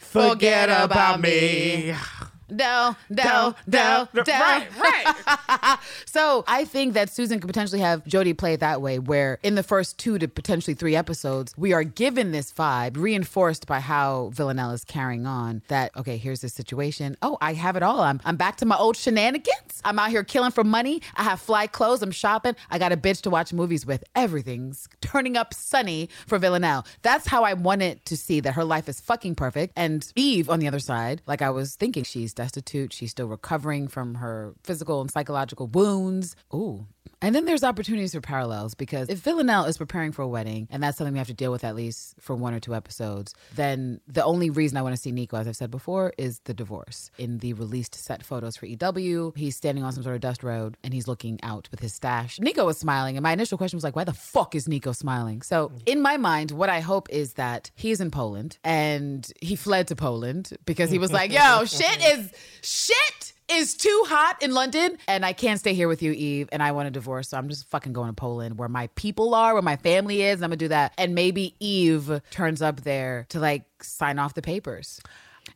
Forget 0.00 0.68
about 0.68 1.22
me. 1.22 1.94
no, 2.50 2.96
no, 3.08 3.54
no, 3.66 4.08
no. 4.12 4.22
Right, 4.26 4.66
right. 4.78 5.78
So 6.06 6.44
I 6.48 6.64
think 6.64 6.94
that 6.94 7.10
Susan 7.10 7.38
could 7.40 7.48
potentially 7.48 7.80
have 7.80 8.02
Jodie 8.04 8.36
play 8.36 8.54
it 8.54 8.60
that 8.60 8.80
way, 8.80 8.98
where 8.98 9.38
in 9.42 9.54
the 9.54 9.62
first 9.62 9.98
two 9.98 10.18
to 10.18 10.26
potentially 10.26 10.74
three 10.74 10.96
episodes, 10.96 11.54
we 11.56 11.72
are 11.72 11.84
given 11.84 12.32
this 12.32 12.52
vibe, 12.52 12.96
reinforced 12.96 13.66
by 13.66 13.80
how 13.80 14.30
Villanelle 14.32 14.72
is 14.72 14.84
carrying 14.84 15.26
on. 15.26 15.62
That 15.68 15.92
okay, 15.96 16.16
here's 16.16 16.40
this 16.40 16.54
situation. 16.54 17.16
Oh, 17.22 17.36
I 17.40 17.54
have 17.54 17.76
it 17.76 17.82
all. 17.82 18.00
I'm 18.00 18.20
I'm 18.24 18.36
back 18.36 18.56
to 18.56 18.66
my 18.66 18.76
old 18.76 18.96
shenanigans. 18.96 19.80
I'm 19.84 19.98
out 19.98 20.10
here 20.10 20.24
killing 20.24 20.50
for 20.50 20.64
money. 20.64 21.02
I 21.14 21.22
have 21.24 21.40
fly 21.40 21.66
clothes. 21.66 22.02
I'm 22.02 22.10
shopping. 22.10 22.56
I 22.70 22.78
got 22.78 22.92
a 22.92 22.96
bitch 22.96 23.22
to 23.22 23.30
watch 23.30 23.52
movies 23.52 23.86
with. 23.86 24.02
Everything's 24.14 24.88
turning 25.00 25.36
up 25.36 25.54
sunny 25.54 26.08
for 26.26 26.38
Villanelle. 26.38 26.86
That's 27.02 27.26
how 27.26 27.44
I 27.44 27.54
wanted 27.54 28.04
to 28.06 28.16
see 28.16 28.40
that 28.40 28.54
her 28.54 28.64
life 28.64 28.88
is 28.88 29.00
fucking 29.00 29.34
perfect. 29.34 29.74
And 29.76 30.10
Eve 30.16 30.48
on 30.50 30.58
the 30.60 30.68
other 30.68 30.80
side, 30.80 31.22
like 31.26 31.42
I 31.42 31.50
was 31.50 31.74
thinking, 31.76 32.04
she's 32.04 32.34
destitute. 32.38 32.92
She's 32.92 33.10
still 33.10 33.26
recovering 33.26 33.88
from 33.88 34.14
her 34.16 34.54
physical 34.62 35.00
and 35.00 35.10
psychological 35.10 35.66
wounds. 35.66 36.36
Ooh. 36.54 36.86
And 37.20 37.34
then 37.34 37.46
there's 37.46 37.64
opportunities 37.64 38.14
for 38.14 38.20
parallels 38.20 38.74
because 38.74 39.08
if 39.08 39.18
Villanelle 39.18 39.64
is 39.64 39.76
preparing 39.76 40.12
for 40.12 40.22
a 40.22 40.28
wedding, 40.28 40.68
and 40.70 40.82
that's 40.82 40.96
something 40.96 41.12
we 41.12 41.18
have 41.18 41.26
to 41.28 41.34
deal 41.34 41.50
with 41.50 41.64
at 41.64 41.74
least 41.74 42.14
for 42.20 42.36
one 42.36 42.54
or 42.54 42.60
two 42.60 42.74
episodes, 42.74 43.34
then 43.54 44.00
the 44.06 44.24
only 44.24 44.50
reason 44.50 44.76
I 44.76 44.82
want 44.82 44.94
to 44.94 45.00
see 45.00 45.10
Niko, 45.10 45.34
as 45.34 45.48
I've 45.48 45.56
said 45.56 45.70
before, 45.70 46.12
is 46.16 46.40
the 46.44 46.54
divorce. 46.54 47.10
In 47.18 47.38
the 47.38 47.54
released 47.54 47.94
set 47.94 48.22
photos 48.22 48.56
for 48.56 48.66
EW, 48.66 49.32
he's 49.36 49.56
standing 49.56 49.82
on 49.82 49.92
some 49.92 50.04
sort 50.04 50.14
of 50.14 50.20
dust 50.20 50.44
road 50.44 50.76
and 50.84 50.94
he's 50.94 51.08
looking 51.08 51.40
out 51.42 51.68
with 51.70 51.80
his 51.80 51.92
stash. 51.92 52.38
Niko 52.38 52.64
was 52.64 52.78
smiling, 52.78 53.16
and 53.16 53.22
my 53.22 53.32
initial 53.32 53.58
question 53.58 53.76
was 53.76 53.84
like, 53.84 53.96
why 53.96 54.04
the 54.04 54.12
fuck 54.12 54.54
is 54.54 54.68
Niko 54.68 54.94
smiling? 54.94 55.42
So 55.42 55.72
in 55.86 56.00
my 56.00 56.16
mind, 56.16 56.52
what 56.52 56.68
I 56.68 56.80
hope 56.80 57.08
is 57.10 57.34
that 57.34 57.70
he's 57.74 58.00
in 58.00 58.10
Poland 58.10 58.58
and 58.62 59.30
he 59.40 59.56
fled 59.56 59.88
to 59.88 59.96
Poland 59.96 60.52
because 60.64 60.90
he 60.90 60.98
was 60.98 61.12
like, 61.12 61.32
yo, 61.32 61.64
shit 61.64 62.04
is 62.04 62.32
shit 62.62 63.32
is 63.50 63.74
too 63.74 64.04
hot 64.06 64.42
in 64.42 64.52
London 64.52 64.98
and 65.06 65.24
I 65.24 65.32
can't 65.32 65.58
stay 65.58 65.74
here 65.74 65.88
with 65.88 66.02
you, 66.02 66.12
Eve, 66.12 66.48
and 66.52 66.62
I 66.62 66.72
want 66.72 66.88
a 66.88 66.90
divorce. 66.90 67.30
So 67.30 67.38
I'm 67.38 67.48
just 67.48 67.68
fucking 67.68 67.92
going 67.92 68.08
to 68.08 68.14
Poland 68.14 68.58
where 68.58 68.68
my 68.68 68.88
people 68.94 69.34
are, 69.34 69.54
where 69.54 69.62
my 69.62 69.76
family 69.76 70.22
is, 70.22 70.36
and 70.36 70.44
I'm 70.44 70.50
gonna 70.50 70.56
do 70.56 70.68
that. 70.68 70.92
And 70.98 71.14
maybe 71.14 71.54
Eve 71.60 72.20
turns 72.30 72.62
up 72.62 72.82
there 72.82 73.26
to 73.30 73.40
like 73.40 73.64
sign 73.82 74.18
off 74.18 74.34
the 74.34 74.42
papers. 74.42 75.00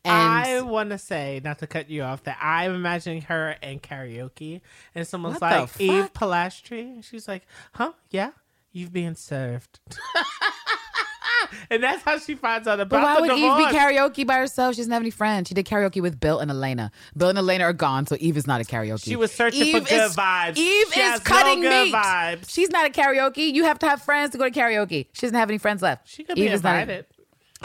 And 0.05 0.15
I 0.15 0.61
want 0.63 0.91
to 0.91 0.99
say, 0.99 1.41
not 1.45 1.59
to 1.59 1.67
cut 1.67 1.91
you 1.91 2.03
off, 2.03 2.25
that 2.25 2.39
I'm 2.41 2.75
imagining 2.75 3.23
her 3.23 3.57
in 3.63 3.79
karaoke, 3.79 4.63
and 4.95 5.07
someone's 5.07 5.41
like, 5.41 5.69
"Eve? 5.79 6.13
Polastri," 6.13 6.81
and 6.81 7.05
she's 7.05 7.29
like, 7.29 7.47
"Huh? 7.75 7.93
Yeah, 8.11 8.31
you've 8.73 8.93
been 8.93 9.15
served." 9.15 9.81
and 11.71 11.83
that's 11.83 12.03
how 12.03 12.19
she 12.19 12.35
finds 12.35 12.67
out 12.69 12.79
but 12.89 13.03
why 13.03 13.21
would 13.21 13.29
divorce. 13.31 13.63
Eve 13.63 13.71
be 13.71 13.77
karaoke 13.77 14.27
by 14.27 14.37
herself? 14.37 14.75
She 14.75 14.81
doesn't 14.81 14.93
have 14.93 15.03
any 15.03 15.11
friends. 15.11 15.49
She 15.49 15.55
did 15.55 15.67
karaoke 15.67 16.01
with 16.03 16.19
Bill 16.21 16.39
and 16.39 16.51
Elena. 16.51 16.91
Bill 17.17 17.29
and 17.29 17.39
Elena 17.39 17.65
are 17.65 17.73
gone, 17.73 18.07
so 18.07 18.17
Eve 18.21 18.37
is 18.37 18.47
not 18.47 18.61
a 18.61 18.65
karaoke. 18.65 19.05
She 19.05 19.17
was 19.17 19.33
searching 19.33 19.63
Eve 19.67 19.79
for 19.83 19.89
good 19.89 20.05
is- 20.07 20.17
vibes. 20.17 20.57
Eve 20.57 20.93
She 20.93 21.01
is 21.01 21.19
no 21.21 21.25
cutting 21.25 21.61
good 21.61 21.87
meat. 21.87 21.95
vibes. 21.95 22.51
She's 22.51 22.71
not 22.71 22.87
a 22.87 22.91
karaoke. 22.91 23.53
You 23.53 23.65
have 23.65 23.79
to 23.81 23.89
have 23.89 24.03
friends 24.03 24.31
to 24.33 24.39
go 24.39 24.49
to 24.49 24.51
karaoke. 24.51 25.07
She 25.13 25.23
doesn't 25.27 25.37
have 25.39 25.49
any 25.51 25.59
friends 25.59 25.83
left. 25.83 26.09
She 26.09 26.25
could 26.25 26.39
Eve 26.39 26.49
be 26.49 26.53
invited. 26.55 27.07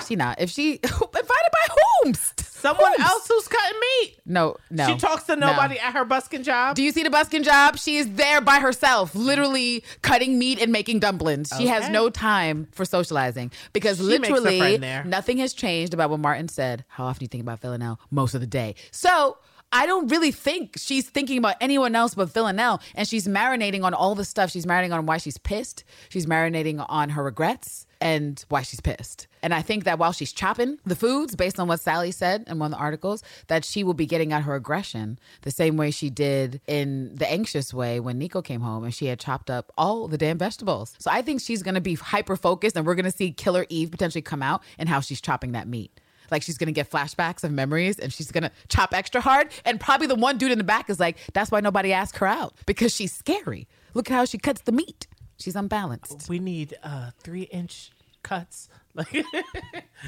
She 0.05 0.15
not. 0.15 0.39
If 0.39 0.49
she 0.49 0.73
invited 0.83 1.11
by 1.13 1.75
whom? 2.03 2.13
Someone 2.13 3.01
else 3.01 3.27
who's 3.27 3.47
cutting 3.47 3.79
meat. 3.79 4.17
No, 4.25 4.55
no. 4.71 4.87
She 4.87 4.97
talks 4.97 5.23
to 5.25 5.35
no. 5.35 5.51
nobody 5.51 5.79
at 5.79 5.93
her 5.93 6.03
busking 6.03 6.43
job. 6.43 6.75
Do 6.75 6.83
you 6.83 6.91
see 6.91 7.03
the 7.03 7.09
busking 7.09 7.43
job? 7.43 7.77
She 7.77 7.97
is 7.97 8.11
there 8.13 8.41
by 8.41 8.59
herself, 8.59 9.13
literally 9.13 9.83
cutting 10.01 10.39
meat 10.39 10.59
and 10.61 10.71
making 10.71 10.99
dumplings. 10.99 11.51
She 11.57 11.67
has 11.67 11.89
no 11.89 12.09
time 12.09 12.67
for 12.71 12.83
socializing 12.83 13.51
because 13.73 13.97
She 13.97 14.03
literally 14.03 14.79
nothing 15.05 15.37
has 15.37 15.53
changed 15.53 15.93
about 15.93 16.09
what 16.09 16.19
Martin 16.19 16.47
said. 16.47 16.83
How 16.87 17.05
often 17.05 17.19
do 17.19 17.23
you 17.25 17.29
think 17.29 17.43
about 17.43 17.59
Villanelle? 17.59 17.99
Most 18.09 18.33
of 18.33 18.41
the 18.41 18.47
day. 18.47 18.75
So 18.91 19.37
I 19.71 19.85
don't 19.85 20.07
really 20.07 20.31
think 20.31 20.75
she's 20.77 21.09
thinking 21.09 21.37
about 21.37 21.55
anyone 21.59 21.95
else 21.95 22.15
but 22.15 22.33
Villanelle. 22.33 22.81
And 22.95 23.07
she's 23.07 23.27
marinating 23.27 23.83
on 23.83 23.93
all 23.93 24.15
the 24.15 24.25
stuff. 24.25 24.51
She's 24.51 24.65
marinating 24.65 24.93
on 24.93 25.05
why 25.05 25.17
she's 25.17 25.37
pissed. 25.37 25.83
She's 26.09 26.25
marinating 26.25 26.83
on 26.87 27.09
her 27.09 27.23
regrets 27.23 27.85
and 27.99 28.43
why 28.49 28.61
she's 28.61 28.79
pissed. 28.79 29.27
And 29.47 29.53
I 29.53 29.61
think 29.61 29.85
that 29.85 29.97
while 29.97 30.11
she's 30.11 30.33
chopping 30.33 30.77
the 30.85 30.93
foods, 30.93 31.33
based 31.33 31.57
on 31.57 31.69
what 31.69 31.79
Sally 31.79 32.11
said 32.11 32.43
in 32.47 32.59
one 32.59 32.73
of 32.73 32.77
the 32.77 32.83
articles, 32.83 33.23
that 33.47 33.63
she 33.63 33.81
will 33.81 33.93
be 33.93 34.05
getting 34.05 34.33
at 34.33 34.43
her 34.43 34.55
aggression 34.55 35.17
the 35.43 35.51
same 35.51 35.77
way 35.77 35.89
she 35.89 36.09
did 36.09 36.59
in 36.67 37.15
the 37.15 37.31
anxious 37.31 37.73
way 37.73 38.01
when 38.01 38.19
Niko 38.19 38.43
came 38.43 38.59
home 38.59 38.83
and 38.83 38.93
she 38.93 39.05
had 39.05 39.21
chopped 39.21 39.49
up 39.49 39.71
all 39.77 40.09
the 40.09 40.17
damn 40.17 40.37
vegetables. 40.37 40.95
So 40.99 41.09
I 41.09 41.21
think 41.21 41.39
she's 41.39 41.63
gonna 41.63 41.79
be 41.79 41.93
hyper 41.95 42.35
focused 42.35 42.75
and 42.75 42.85
we're 42.85 42.95
gonna 42.95 43.09
see 43.09 43.31
Killer 43.31 43.65
Eve 43.69 43.89
potentially 43.89 44.21
come 44.21 44.43
out 44.43 44.61
and 44.77 44.89
how 44.89 44.99
she's 44.99 45.21
chopping 45.21 45.53
that 45.53 45.65
meat. 45.65 45.97
Like 46.29 46.41
she's 46.41 46.57
gonna 46.57 46.73
get 46.73 46.91
flashbacks 46.91 47.45
of 47.45 47.53
memories 47.53 47.99
and 47.99 48.11
she's 48.11 48.33
gonna 48.33 48.51
chop 48.67 48.93
extra 48.93 49.21
hard. 49.21 49.47
And 49.63 49.79
probably 49.79 50.07
the 50.07 50.15
one 50.15 50.37
dude 50.37 50.51
in 50.51 50.57
the 50.57 50.65
back 50.65 50.89
is 50.89 50.99
like, 50.99 51.15
that's 51.31 51.51
why 51.51 51.61
nobody 51.61 51.93
asked 51.93 52.17
her 52.17 52.27
out 52.27 52.53
because 52.65 52.93
she's 52.93 53.13
scary. 53.13 53.69
Look 53.93 54.11
at 54.11 54.13
how 54.13 54.25
she 54.25 54.39
cuts 54.39 54.59
the 54.63 54.73
meat. 54.73 55.07
She's 55.39 55.55
unbalanced. 55.55 56.27
we 56.27 56.39
need 56.39 56.77
uh 56.83 57.11
three 57.23 57.43
inch 57.43 57.91
cuts. 58.23 58.67
Like 58.97 59.11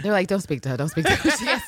They're 0.03 0.11
like, 0.11 0.27
don't 0.27 0.41
speak 0.41 0.61
to 0.61 0.69
her. 0.69 0.77
Don't 0.77 0.89
speak 0.89 1.05
to 1.05 1.15
her. 1.15 1.31
She 1.37 1.45
gets, 1.45 1.63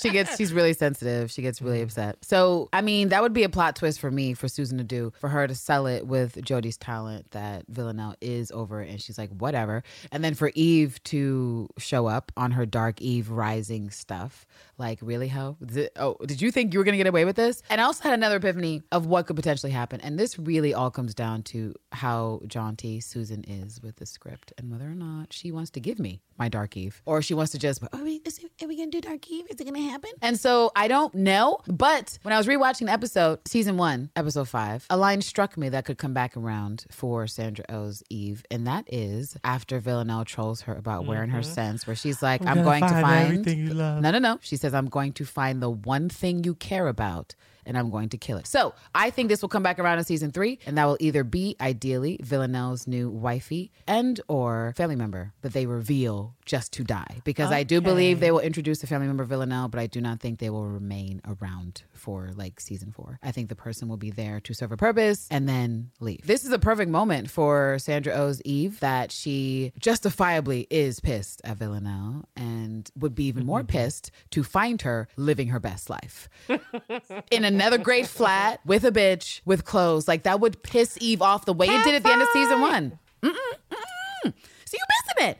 she 0.00 0.10
gets, 0.10 0.36
she's 0.36 0.52
really 0.52 0.72
sensitive. 0.72 1.30
She 1.30 1.42
gets 1.42 1.60
really 1.62 1.80
mm. 1.80 1.84
upset. 1.84 2.18
So, 2.22 2.68
I 2.72 2.80
mean, 2.80 3.08
that 3.10 3.22
would 3.22 3.32
be 3.32 3.42
a 3.44 3.48
plot 3.48 3.76
twist 3.76 4.00
for 4.00 4.10
me, 4.10 4.34
for 4.34 4.48
Susan 4.48 4.78
to 4.78 4.84
do, 4.84 5.12
for 5.18 5.28
her 5.28 5.46
to 5.46 5.54
sell 5.54 5.86
it 5.86 6.06
with 6.06 6.36
Jodie's 6.36 6.76
talent 6.76 7.30
that 7.32 7.66
Villanelle 7.68 8.16
is 8.20 8.50
over. 8.50 8.80
And 8.80 9.00
she's 9.00 9.18
like, 9.18 9.30
whatever. 9.30 9.82
And 10.12 10.24
then 10.24 10.34
for 10.34 10.50
Eve 10.54 11.02
to 11.04 11.68
show 11.78 12.06
up 12.06 12.32
on 12.36 12.52
her 12.52 12.66
Dark 12.66 13.00
Eve 13.00 13.30
Rising 13.30 13.90
stuff. 13.90 14.46
Like, 14.78 14.98
really, 15.00 15.28
how? 15.28 15.56
Oh, 15.96 16.16
did 16.26 16.42
you 16.42 16.50
think 16.50 16.72
you 16.72 16.78
were 16.78 16.84
going 16.84 16.92
to 16.92 16.98
get 16.98 17.06
away 17.06 17.24
with 17.24 17.36
this? 17.36 17.62
And 17.70 17.80
I 17.80 17.84
also 17.84 18.02
had 18.02 18.12
another 18.12 18.36
epiphany 18.36 18.82
of 18.92 19.06
what 19.06 19.26
could 19.26 19.36
potentially 19.36 19.72
happen. 19.72 20.00
And 20.02 20.18
this 20.18 20.38
really 20.38 20.74
all 20.74 20.90
comes 20.90 21.14
down 21.14 21.42
to 21.44 21.74
how 21.92 22.40
jaunty 22.46 23.00
Susan 23.00 23.44
is 23.44 23.80
with 23.82 23.96
the 23.96 24.06
script 24.06 24.52
and 24.58 24.70
whether 24.70 24.84
or 24.84 24.94
not 24.94 25.32
she 25.32 25.50
wants 25.50 25.70
to 25.70 25.80
give 25.80 25.98
me 25.98 26.20
my 26.38 26.48
Dark 26.48 26.76
Eve 26.76 27.00
or 27.06 27.22
she 27.22 27.32
wants 27.32 27.52
to 27.52 27.58
just, 27.58 27.82
oh, 27.82 27.98
are 27.98 28.04
we, 28.04 28.20
is 28.24 28.40
are 28.62 28.68
we 28.68 28.76
going 28.76 28.90
to 28.90 29.00
do 29.00 29.08
Dark 29.08 29.28
Eve? 29.30 29.46
Is 29.48 29.60
it 29.60 29.64
going 29.64 29.74
to 29.76 29.82
happen? 29.82 30.10
And 30.22 30.38
so 30.38 30.70
I 30.74 30.88
don't 30.88 31.14
know. 31.14 31.58
But 31.66 32.18
when 32.22 32.32
I 32.32 32.38
was 32.38 32.46
rewatching 32.46 32.86
the 32.86 32.92
episode, 32.92 33.40
season 33.46 33.76
one, 33.76 34.10
episode 34.16 34.48
five, 34.48 34.86
a 34.90 34.96
line 34.96 35.22
struck 35.22 35.56
me 35.56 35.68
that 35.70 35.84
could 35.84 35.98
come 35.98 36.14
back 36.14 36.36
around 36.36 36.84
for 36.90 37.26
Sandra 37.26 37.64
Oh's 37.68 38.02
Eve. 38.10 38.44
And 38.50 38.66
that 38.66 38.84
is 38.92 39.36
after 39.44 39.78
Villanelle 39.80 40.24
trolls 40.24 40.62
her 40.62 40.74
about 40.74 41.06
wearing 41.06 41.30
her 41.30 41.40
mm-hmm. 41.40 41.52
sense, 41.52 41.86
where 41.86 41.96
she's 41.96 42.22
like, 42.22 42.40
I'm, 42.42 42.56
gonna 42.56 42.64
going 42.64 42.82
to 42.82 42.88
find 42.88 43.06
find 43.06 43.24
everything 43.24 43.66
you 43.66 43.74
love. 43.74 44.02
no, 44.02 44.10
no, 44.10 44.18
no. 44.18 44.38
She 44.42 44.56
says, 44.56 44.74
I'm 44.74 44.88
going 44.88 45.12
to 45.14 45.24
find 45.24 45.62
the 45.62 45.70
one 45.70 46.08
thing 46.08 46.44
you 46.44 46.54
care 46.54 46.88
about 46.88 47.34
and 47.66 47.76
I'm 47.76 47.90
going 47.90 48.08
to 48.10 48.18
kill 48.18 48.38
it. 48.38 48.46
So 48.46 48.74
I 48.94 49.10
think 49.10 49.28
this 49.28 49.42
will 49.42 49.48
come 49.48 49.62
back 49.62 49.78
around 49.78 49.98
in 49.98 50.04
season 50.04 50.30
three, 50.30 50.58
and 50.66 50.78
that 50.78 50.84
will 50.84 50.96
either 51.00 51.24
be 51.24 51.56
ideally 51.60 52.18
Villanelle's 52.22 52.86
new 52.86 53.10
wifey 53.10 53.72
and 53.86 54.20
or 54.28 54.74
family 54.76 54.96
member 54.96 55.32
that 55.42 55.52
they 55.52 55.66
reveal 55.66 56.34
just 56.44 56.72
to 56.74 56.84
die. 56.84 57.20
Because 57.24 57.50
I 57.50 57.64
do 57.64 57.80
believe 57.80 58.20
they 58.20 58.30
will 58.30 58.40
introduce 58.40 58.82
a 58.82 58.86
family 58.86 59.06
member 59.06 59.24
Villanelle, 59.24 59.68
but 59.68 59.80
I 59.80 59.86
do 59.86 60.00
not 60.00 60.20
think 60.20 60.38
they 60.38 60.50
will 60.50 60.66
remain 60.66 61.20
around 61.26 61.82
for 61.92 62.30
like 62.34 62.60
season 62.60 62.92
four. 62.92 63.18
I 63.22 63.32
think 63.32 63.48
the 63.48 63.56
person 63.56 63.88
will 63.88 63.96
be 63.96 64.10
there 64.10 64.40
to 64.40 64.54
serve 64.54 64.72
a 64.72 64.76
purpose 64.76 65.26
and 65.30 65.48
then 65.48 65.90
leave. 66.00 66.26
This 66.26 66.44
is 66.44 66.52
a 66.52 66.58
perfect 66.58 66.90
moment 66.90 67.30
for 67.30 67.78
Sandra 67.78 68.14
Oh's 68.14 68.40
Eve 68.42 68.80
that 68.80 69.10
she 69.12 69.72
justifiably 69.78 70.66
is 70.70 71.00
pissed 71.00 71.40
at 71.44 71.56
Villanelle 71.56 72.24
and 72.36 72.90
would 72.96 73.14
be 73.14 73.24
even 73.24 73.44
more 73.44 73.60
mm-hmm. 73.60 73.66
pissed 73.66 74.10
to 74.30 74.44
find 74.44 74.82
her 74.82 75.08
living 75.16 75.48
her 75.48 75.60
best 75.60 75.90
life 75.90 76.28
in 77.30 77.44
another 77.56 77.78
great 77.78 78.06
flat 78.06 78.60
with 78.64 78.84
a 78.84 78.92
bitch 78.92 79.40
with 79.44 79.64
clothes. 79.64 80.06
Like 80.08 80.24
that 80.24 80.40
would 80.40 80.62
piss 80.62 80.96
Eve 81.00 81.22
off 81.22 81.44
the 81.44 81.52
way 81.52 81.66
it 81.66 81.84
did 81.84 81.94
at 81.94 82.02
the 82.02 82.10
end 82.10 82.22
of 82.22 82.28
season 82.32 82.60
one. 82.60 82.98
Mm-mm, 83.22 83.32
mm-mm. 83.32 84.34
So 84.66 84.76
you 84.76 84.84
missing 85.16 85.30
it. 85.30 85.38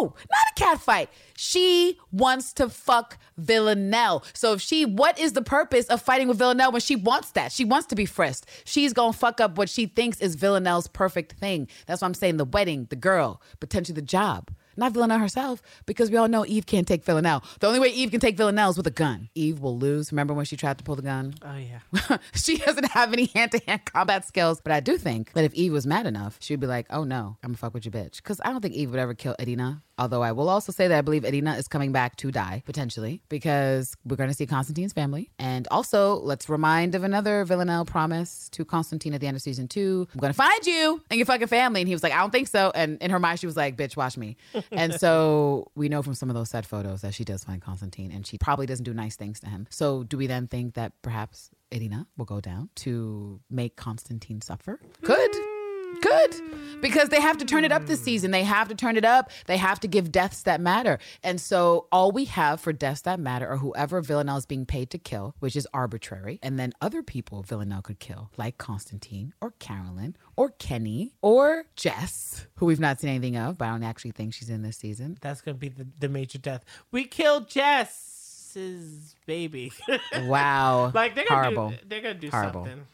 No, 0.00 0.06
not 0.08 0.46
a 0.50 0.54
cat 0.54 0.80
fight. 0.80 1.08
She 1.36 1.98
wants 2.12 2.52
to 2.54 2.68
fuck 2.68 3.18
Villanelle. 3.38 4.22
So 4.34 4.52
if 4.52 4.60
she, 4.60 4.84
what 4.84 5.18
is 5.18 5.32
the 5.32 5.42
purpose 5.42 5.86
of 5.86 6.02
fighting 6.02 6.28
with 6.28 6.38
Villanelle 6.38 6.72
when 6.72 6.80
she 6.82 6.94
wants 6.96 7.30
that? 7.32 7.52
She 7.52 7.64
wants 7.64 7.86
to 7.88 7.94
be 7.94 8.04
frisked. 8.04 8.46
She's 8.64 8.92
gonna 8.92 9.14
fuck 9.14 9.40
up 9.40 9.56
what 9.56 9.70
she 9.70 9.86
thinks 9.86 10.20
is 10.20 10.34
Villanelle's 10.34 10.88
perfect 10.88 11.32
thing. 11.32 11.68
That's 11.86 12.02
why 12.02 12.06
I'm 12.06 12.14
saying 12.14 12.36
the 12.36 12.44
wedding, 12.44 12.86
the 12.90 12.96
girl, 12.96 13.40
potentially 13.60 13.94
the 13.94 14.02
job. 14.02 14.50
Not 14.76 14.92
Villanelle 14.92 15.18
herself, 15.18 15.62
because 15.86 16.10
we 16.10 16.16
all 16.16 16.28
know 16.28 16.44
Eve 16.46 16.66
can't 16.66 16.86
take 16.86 17.04
Villanelle. 17.04 17.42
The 17.60 17.66
only 17.66 17.80
way 17.80 17.88
Eve 17.88 18.10
can 18.10 18.20
take 18.20 18.36
Villanelle 18.36 18.70
is 18.70 18.76
with 18.76 18.86
a 18.86 18.90
gun. 18.90 19.28
Eve 19.34 19.60
will 19.60 19.78
lose. 19.78 20.12
Remember 20.12 20.34
when 20.34 20.44
she 20.44 20.56
tried 20.56 20.78
to 20.78 20.84
pull 20.84 20.96
the 20.96 21.02
gun? 21.02 21.34
Oh 21.42 21.56
yeah. 21.56 22.18
she 22.34 22.58
doesn't 22.58 22.90
have 22.90 23.12
any 23.12 23.26
hand 23.26 23.52
to 23.52 23.60
hand 23.66 23.84
combat 23.84 24.26
skills. 24.26 24.60
But 24.60 24.72
I 24.72 24.80
do 24.80 24.98
think 24.98 25.32
that 25.32 25.44
if 25.44 25.54
Eve 25.54 25.72
was 25.72 25.86
mad 25.86 26.06
enough, 26.06 26.36
she'd 26.40 26.60
be 26.60 26.66
like, 26.66 26.86
oh 26.90 27.04
no, 27.04 27.36
I'm 27.42 27.50
gonna 27.50 27.58
fuck 27.58 27.74
with 27.74 27.84
your 27.84 27.92
bitch. 27.92 28.16
Because 28.16 28.40
I 28.44 28.50
don't 28.50 28.60
think 28.60 28.74
Eve 28.74 28.90
would 28.90 29.00
ever 29.00 29.14
kill 29.14 29.34
Irina. 29.38 29.82
Although 29.98 30.22
I 30.22 30.32
will 30.32 30.48
also 30.48 30.72
say 30.72 30.88
that 30.88 30.98
I 30.98 31.00
believe 31.00 31.24
Irina 31.24 31.54
is 31.54 31.68
coming 31.68 31.92
back 31.92 32.16
to 32.16 32.30
die, 32.30 32.62
potentially, 32.66 33.22
because 33.28 33.94
we're 34.04 34.16
going 34.16 34.28
to 34.28 34.34
see 34.34 34.46
Konstantin's 34.46 34.92
family. 34.92 35.30
And 35.38 35.66
also, 35.70 36.16
let's 36.16 36.48
remind 36.48 36.94
of 36.94 37.02
another 37.02 37.44
Villanelle 37.44 37.84
promise 37.86 38.48
to 38.50 38.64
Konstantin 38.64 39.14
at 39.14 39.20
the 39.20 39.26
end 39.26 39.36
of 39.36 39.42
season 39.42 39.68
two 39.68 40.06
I'm 40.12 40.20
going 40.20 40.32
to 40.32 40.36
find 40.36 40.66
you 40.66 41.02
and 41.10 41.18
your 41.18 41.26
fucking 41.26 41.46
family. 41.46 41.80
And 41.80 41.88
he 41.88 41.94
was 41.94 42.02
like, 42.02 42.12
I 42.12 42.18
don't 42.18 42.30
think 42.30 42.48
so. 42.48 42.72
And 42.74 42.98
in 43.00 43.10
her 43.10 43.18
mind, 43.18 43.40
she 43.40 43.46
was 43.46 43.56
like, 43.56 43.76
bitch, 43.76 43.96
watch 43.96 44.16
me. 44.16 44.36
and 44.70 44.94
so 44.94 45.70
we 45.74 45.88
know 45.88 46.02
from 46.02 46.14
some 46.14 46.28
of 46.28 46.34
those 46.34 46.50
set 46.50 46.66
photos 46.66 47.00
that 47.00 47.14
she 47.14 47.24
does 47.24 47.44
find 47.44 47.62
Konstantin 47.62 48.10
and 48.12 48.26
she 48.26 48.38
probably 48.38 48.66
doesn't 48.66 48.84
do 48.84 48.92
nice 48.94 49.16
things 49.16 49.40
to 49.40 49.48
him. 49.48 49.66
So 49.70 50.04
do 50.04 50.18
we 50.18 50.26
then 50.26 50.46
think 50.46 50.74
that 50.74 50.92
perhaps 51.02 51.50
Irina 51.70 52.06
will 52.16 52.26
go 52.26 52.40
down 52.40 52.68
to 52.76 53.40
make 53.50 53.76
Konstantin 53.76 54.40
suffer? 54.40 54.78
Could. 55.02 55.55
Good. 56.02 56.36
Because 56.82 57.08
they 57.08 57.20
have 57.22 57.38
to 57.38 57.44
turn 57.46 57.64
it 57.64 57.72
up 57.72 57.86
this 57.86 58.02
season. 58.02 58.30
They 58.32 58.44
have 58.44 58.68
to 58.68 58.74
turn 58.74 58.96
it 58.98 59.04
up. 59.04 59.30
They 59.46 59.56
have 59.56 59.80
to 59.80 59.88
give 59.88 60.12
deaths 60.12 60.42
that 60.42 60.60
matter. 60.60 60.98
And 61.22 61.40
so 61.40 61.86
all 61.90 62.12
we 62.12 62.26
have 62.26 62.60
for 62.60 62.72
deaths 62.72 63.00
that 63.02 63.18
matter 63.18 63.48
are 63.48 63.56
whoever 63.56 64.02
Villanelle 64.02 64.36
is 64.36 64.44
being 64.46 64.66
paid 64.66 64.90
to 64.90 64.98
kill, 64.98 65.34
which 65.40 65.56
is 65.56 65.66
arbitrary. 65.72 66.38
And 66.42 66.58
then 66.58 66.74
other 66.82 67.02
people 67.02 67.42
Villanelle 67.42 67.80
could 67.80 67.98
kill, 67.98 68.30
like 68.36 68.58
Konstantin 68.58 69.32
or 69.40 69.52
Carolyn 69.52 70.16
or 70.36 70.50
Kenny 70.50 71.12
or 71.22 71.64
Jess, 71.76 72.46
who 72.56 72.66
we've 72.66 72.78
not 72.78 73.00
seen 73.00 73.08
anything 73.08 73.36
of, 73.38 73.56
but 73.56 73.64
I 73.64 73.70
don't 73.70 73.82
actually 73.82 74.10
think 74.12 74.34
she's 74.34 74.50
in 74.50 74.62
this 74.62 74.76
season. 74.76 75.16
That's 75.22 75.40
gonna 75.40 75.56
be 75.56 75.70
the, 75.70 75.86
the 75.98 76.10
major 76.10 76.38
death. 76.38 76.62
We 76.92 77.04
killed 77.04 77.48
Jess's 77.48 79.14
baby. 79.24 79.72
Wow. 80.24 80.90
like 80.94 81.14
they're 81.14 81.24
gonna 81.26 81.40
Horrible. 81.42 81.70
do 81.70 81.76
they're 81.88 82.00
gonna 82.02 82.14
do 82.14 82.30
Horrible. 82.30 82.64
something. 82.66 82.86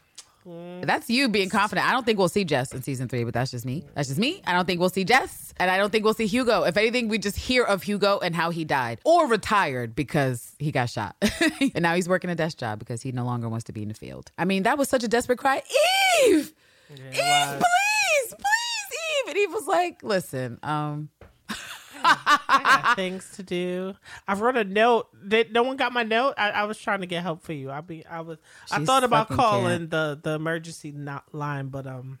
That's 0.45 1.09
you 1.09 1.29
being 1.29 1.49
confident. 1.49 1.87
I 1.87 1.91
don't 1.91 2.05
think 2.05 2.19
we'll 2.19 2.29
see 2.29 2.43
Jess 2.43 2.73
in 2.73 2.81
season 2.83 3.07
three, 3.07 3.23
but 3.23 3.33
that's 3.33 3.51
just 3.51 3.65
me. 3.65 3.83
That's 3.95 4.07
just 4.09 4.19
me. 4.19 4.41
I 4.45 4.53
don't 4.53 4.65
think 4.65 4.79
we'll 4.79 4.89
see 4.89 5.03
Jess, 5.03 5.53
and 5.57 5.71
I 5.71 5.77
don't 5.77 5.91
think 5.91 6.03
we'll 6.03 6.13
see 6.13 6.27
Hugo. 6.27 6.63
If 6.63 6.77
anything, 6.77 7.07
we 7.07 7.17
just 7.17 7.37
hear 7.37 7.63
of 7.63 7.83
Hugo 7.83 8.19
and 8.19 8.35
how 8.35 8.49
he 8.49 8.65
died 8.65 8.99
or 9.05 9.27
retired 9.27 9.95
because 9.95 10.55
he 10.59 10.71
got 10.71 10.89
shot, 10.89 11.15
and 11.59 11.81
now 11.81 11.95
he's 11.95 12.09
working 12.09 12.29
a 12.29 12.35
desk 12.35 12.57
job 12.57 12.79
because 12.79 13.01
he 13.01 13.11
no 13.11 13.23
longer 13.25 13.47
wants 13.49 13.63
to 13.65 13.71
be 13.73 13.81
in 13.81 13.87
the 13.87 13.93
field. 13.93 14.31
I 14.37 14.45
mean, 14.45 14.63
that 14.63 14.77
was 14.77 14.89
such 14.89 15.03
a 15.03 15.07
desperate 15.07 15.39
cry, 15.39 15.61
Eve, 16.27 16.53
Eve, 16.91 16.99
please, 17.13 18.29
please, 18.29 18.89
Eve, 18.91 19.29
and 19.29 19.37
Eve 19.37 19.51
was 19.53 19.67
like, 19.67 20.03
"Listen, 20.03 20.59
um, 20.63 21.09
I 22.03 22.61
got 22.63 22.95
things 22.95 23.31
to 23.35 23.43
do. 23.43 23.95
I 24.27 24.35
wrote 24.35 24.57
a 24.57 24.63
note. 24.63 25.07
That 25.25 25.51
no 25.51 25.63
one 25.63 25.77
got 25.77 25.93
my 25.93 26.03
note. 26.03 26.35
I, 26.37 26.51
I 26.51 26.63
was 26.65 26.77
trying 26.77 27.01
to 27.01 27.07
get 27.07 27.23
help 27.23 27.43
for 27.43 27.53
you. 27.53 27.71
I 27.71 27.81
be 27.81 28.05
I 28.05 28.21
was 28.21 28.37
I 28.71 28.83
thought 28.83 29.03
about 29.03 29.29
calling 29.29 29.79
can't. 29.79 29.91
the 29.91 30.19
the 30.21 30.31
emergency 30.31 30.91
not 30.91 31.33
line, 31.33 31.67
but 31.69 31.87
um, 31.87 32.19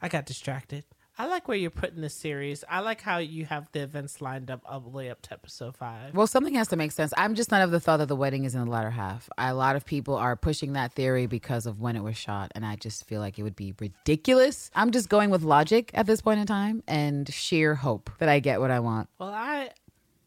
I 0.00 0.08
got 0.08 0.26
distracted. 0.26 0.84
I 1.20 1.26
like 1.26 1.48
where 1.48 1.56
you're 1.56 1.70
putting 1.70 2.00
this 2.00 2.14
series. 2.14 2.62
I 2.70 2.78
like 2.78 3.00
how 3.00 3.18
you 3.18 3.44
have 3.46 3.68
the 3.72 3.80
events 3.80 4.20
lined 4.20 4.52
up 4.52 4.60
all 4.64 4.78
the 4.78 4.88
way 4.88 5.10
up 5.10 5.20
to 5.22 5.32
episode 5.32 5.76
five. 5.76 6.14
Well, 6.14 6.28
something 6.28 6.54
has 6.54 6.68
to 6.68 6.76
make 6.76 6.92
sense. 6.92 7.12
I'm 7.16 7.34
just 7.34 7.50
not 7.50 7.60
of 7.60 7.72
the 7.72 7.80
thought 7.80 7.96
that 7.96 8.06
the 8.06 8.14
wedding 8.14 8.44
is 8.44 8.54
in 8.54 8.64
the 8.64 8.70
latter 8.70 8.90
half. 8.90 9.28
A 9.36 9.52
lot 9.52 9.74
of 9.74 9.84
people 9.84 10.14
are 10.14 10.36
pushing 10.36 10.74
that 10.74 10.92
theory 10.92 11.26
because 11.26 11.66
of 11.66 11.80
when 11.80 11.96
it 11.96 12.04
was 12.04 12.16
shot, 12.16 12.52
and 12.54 12.64
I 12.64 12.76
just 12.76 13.04
feel 13.04 13.20
like 13.20 13.36
it 13.36 13.42
would 13.42 13.56
be 13.56 13.74
ridiculous. 13.80 14.70
I'm 14.76 14.92
just 14.92 15.08
going 15.08 15.30
with 15.30 15.42
logic 15.42 15.90
at 15.92 16.06
this 16.06 16.20
point 16.20 16.38
in 16.38 16.46
time 16.46 16.84
and 16.86 17.28
sheer 17.34 17.74
hope 17.74 18.10
that 18.18 18.28
I 18.28 18.38
get 18.38 18.60
what 18.60 18.70
I 18.70 18.78
want. 18.78 19.08
Well, 19.18 19.30
I, 19.30 19.70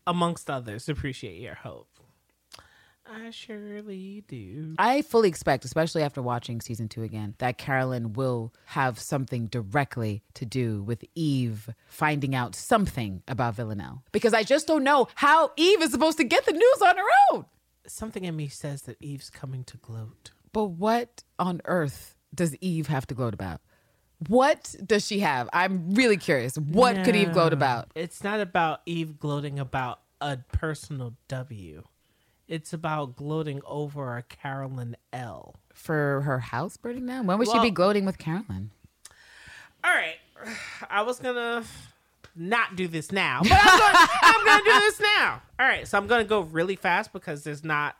amongst 0.05 0.49
others, 0.49 0.89
appreciate 0.89 1.39
your 1.39 1.55
hope. 1.55 1.87
I 3.13 3.29
surely 3.31 4.23
do. 4.27 4.73
I 4.79 5.01
fully 5.01 5.27
expect, 5.27 5.65
especially 5.65 6.01
after 6.01 6.21
watching 6.21 6.61
season 6.61 6.87
two 6.87 7.03
again, 7.03 7.35
that 7.39 7.57
Carolyn 7.57 8.13
will 8.13 8.53
have 8.67 8.99
something 8.99 9.47
directly 9.47 10.23
to 10.35 10.45
do 10.45 10.81
with 10.81 11.03
Eve 11.13 11.69
finding 11.87 12.33
out 12.35 12.55
something 12.55 13.21
about 13.27 13.55
Villanelle. 13.55 14.03
Because 14.13 14.33
I 14.33 14.43
just 14.43 14.65
don't 14.65 14.85
know 14.85 15.09
how 15.15 15.51
Eve 15.57 15.81
is 15.81 15.91
supposed 15.91 16.19
to 16.19 16.23
get 16.23 16.45
the 16.45 16.53
news 16.53 16.81
on 16.81 16.95
her 16.95 17.03
own. 17.33 17.45
Something 17.85 18.23
in 18.23 18.35
me 18.35 18.47
says 18.47 18.83
that 18.83 18.95
Eve's 19.01 19.29
coming 19.29 19.65
to 19.65 19.77
gloat. 19.77 20.31
But 20.53 20.65
what 20.65 21.23
on 21.37 21.61
earth 21.65 22.15
does 22.33 22.55
Eve 22.61 22.87
have 22.87 23.05
to 23.07 23.13
gloat 23.13 23.33
about? 23.33 23.59
What 24.27 24.75
does 24.85 25.05
she 25.05 25.19
have? 25.19 25.49
I'm 25.51 25.95
really 25.95 26.17
curious. 26.17 26.55
What 26.55 27.03
could 27.03 27.15
Eve 27.15 27.33
gloat 27.33 27.51
about? 27.53 27.91
It's 27.95 28.23
not 28.23 28.39
about 28.39 28.81
Eve 28.85 29.19
gloating 29.19 29.59
about 29.59 29.99
a 30.21 30.37
personal 30.53 31.15
W. 31.27 31.83
It's 32.51 32.73
about 32.73 33.15
gloating 33.15 33.61
over 33.65 34.17
a 34.17 34.23
Carolyn 34.23 34.97
L. 35.13 35.55
For 35.73 36.19
her 36.25 36.39
house 36.39 36.75
burning 36.75 37.05
down? 37.05 37.25
When 37.25 37.39
would 37.39 37.47
she 37.49 37.57
be 37.61 37.71
gloating 37.71 38.03
with 38.03 38.17
Carolyn? 38.17 38.71
All 39.81 39.93
right, 39.93 40.17
I 40.89 41.03
was 41.03 41.17
gonna 41.19 41.63
not 42.35 42.75
do 42.75 42.89
this 42.89 43.09
now, 43.09 43.39
but 43.41 43.53
I'm 43.53 43.79
gonna, 43.79 44.09
I'm 44.21 44.45
gonna 44.45 44.63
do 44.65 44.79
this 44.81 44.99
now. 44.99 45.41
All 45.61 45.65
right, 45.65 45.87
so 45.87 45.97
I'm 45.97 46.07
gonna 46.07 46.25
go 46.25 46.41
really 46.41 46.75
fast 46.75 47.13
because 47.13 47.45
there's 47.45 47.63
not 47.63 47.95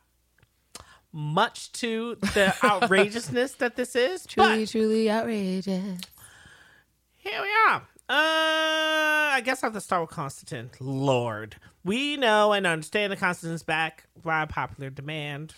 much 1.13 1.71
to 1.71 2.15
the 2.15 2.53
outrageousness 2.63 3.53
that 3.53 3.77
this 3.77 3.95
is. 3.95 4.25
Truly, 4.25 4.67
truly 4.67 5.09
outrageous. 5.09 6.01
Here 7.15 7.41
we 7.41 7.49
are. 7.69 7.83
Uh, 8.11 9.35
I 9.35 9.41
guess 9.45 9.63
I 9.63 9.67
have 9.67 9.73
to 9.73 9.79
start 9.81 10.01
with 10.01 10.09
Konstantin. 10.09 10.69
Lord, 10.81 11.55
we 11.85 12.17
know 12.17 12.51
and 12.51 12.67
understand 12.67 13.13
that 13.13 13.19
Konstantin's 13.19 13.63
back 13.63 14.03
by 14.21 14.45
popular 14.45 14.89
demand. 14.89 15.53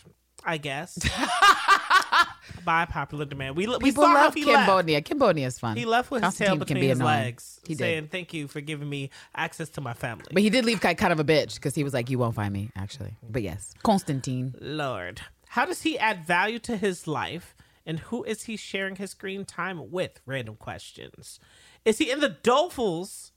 I 0.46 0.58
guess 0.58 0.98
by 2.66 2.86
popular 2.86 3.26
demand. 3.26 3.56
We 3.56 3.66
we 3.66 3.78
People 3.80 4.04
saw 4.04 4.10
how 4.10 4.24
love. 4.26 4.36
Cambodia. 4.36 5.02
Cambodia 5.02 5.48
is 5.48 5.58
fun. 5.58 5.78
He 5.78 5.86
left 5.86 6.12
with 6.12 6.22
his 6.22 6.36
tail 6.36 6.50
Konstantin 6.50 6.60
between 6.60 6.82
be 6.82 6.88
his 6.90 7.00
annoying. 7.00 7.24
legs, 7.24 7.60
He 7.66 7.74
did. 7.74 7.80
saying 7.80 8.08
"Thank 8.10 8.34
you 8.34 8.48
for 8.48 8.62
giving 8.62 8.90
me 8.90 9.10
access 9.36 9.70
to 9.70 9.82
my 9.82 9.94
family." 9.94 10.26
But 10.32 10.44
he 10.44 10.50
did 10.52 10.66
leave 10.66 10.80
kind 10.82 11.02
of 11.14 11.20
a 11.20 11.24
bitch 11.24 11.56
because 11.56 11.74
he 11.76 11.84
was 11.84 11.94
like, 11.94 12.10
"You 12.10 12.20
won't 12.20 12.36
find 12.36 12.54
me." 12.54 12.70
Actually, 12.76 13.16
but 13.28 13.42
yes, 13.42 13.74
Konstantin. 13.84 14.54
Lord, 14.60 15.22
how 15.48 15.66
does 15.66 15.82
he 15.82 15.98
add 15.98 16.28
value 16.28 16.60
to 16.60 16.78
his 16.78 17.08
life? 17.08 17.56
And 17.86 18.00
who 18.00 18.24
is 18.24 18.44
he 18.44 18.56
sharing 18.56 18.96
his 18.96 19.12
screen 19.12 19.44
time 19.44 19.92
with? 19.92 20.22
Random 20.26 20.56
questions. 20.56 21.38
Is 21.86 21.98
he 21.98 22.12
in 22.12 22.20
the 22.20 22.30
Dolefuls 22.30 23.32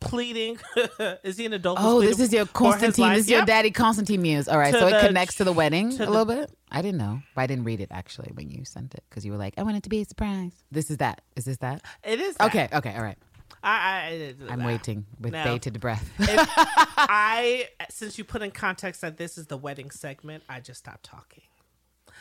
pleading? 0.00 0.58
is 1.24 1.36
he 1.38 1.44
in 1.44 1.50
the 1.52 1.58
Dolefuls? 1.58 1.76
Oh, 1.78 2.00
this 2.00 2.18
is 2.20 2.32
your 2.32 2.46
Konstantin. 2.46 3.10
This 3.10 3.20
is 3.24 3.30
your 3.30 3.40
Yep. 3.40 3.46
daddy 3.46 3.70
Konstantin 3.70 4.20
muse. 4.20 4.48
All 4.48 4.58
right, 4.58 4.72
To 4.74 4.80
so 4.80 4.86
it 4.88 5.00
connects 5.06 5.36
to 5.36 5.44
the 5.44 5.52
wedding 5.52 5.90
to 5.96 6.02
a 6.02 6.06
the- 6.06 6.10
little 6.10 6.26
bit. 6.26 6.50
I 6.70 6.80
didn't 6.82 6.98
know, 6.98 7.20
I 7.36 7.46
didn't 7.46 7.64
read 7.64 7.80
it 7.80 7.88
actually 7.90 8.30
when 8.34 8.50
you 8.50 8.64
sent 8.64 8.94
it 8.94 9.04
because 9.08 9.24
you 9.26 9.32
were 9.32 9.38
like, 9.38 9.54
"I 9.58 9.62
want 9.62 9.76
it 9.76 9.82
to 9.84 9.90
be 9.90 10.00
a 10.00 10.04
surprise." 10.06 10.52
This 10.70 10.90
is 10.90 10.96
that. 10.98 11.20
Is 11.36 11.44
this 11.44 11.58
that? 11.58 11.82
It 12.02 12.18
is 12.20 12.34
that. 12.36 12.46
Okay. 12.46 12.68
Okay. 12.72 12.94
All 12.96 13.02
right. 13.02 13.18
I, 13.64 14.34
I, 14.48 14.52
I'm 14.52 14.64
waiting 14.64 15.04
with 15.20 15.32
No. 15.32 15.44
bated 15.44 15.78
breath. 15.80 16.10
I, 16.18 17.68
since 17.90 18.18
you 18.18 18.24
put 18.24 18.42
in 18.42 18.50
context 18.50 19.02
that 19.02 19.18
this 19.18 19.38
is 19.38 19.46
the 19.46 19.56
wedding 19.56 19.90
segment, 19.90 20.42
I 20.48 20.58
just 20.60 20.80
stopped 20.80 21.04
talking. 21.04 21.44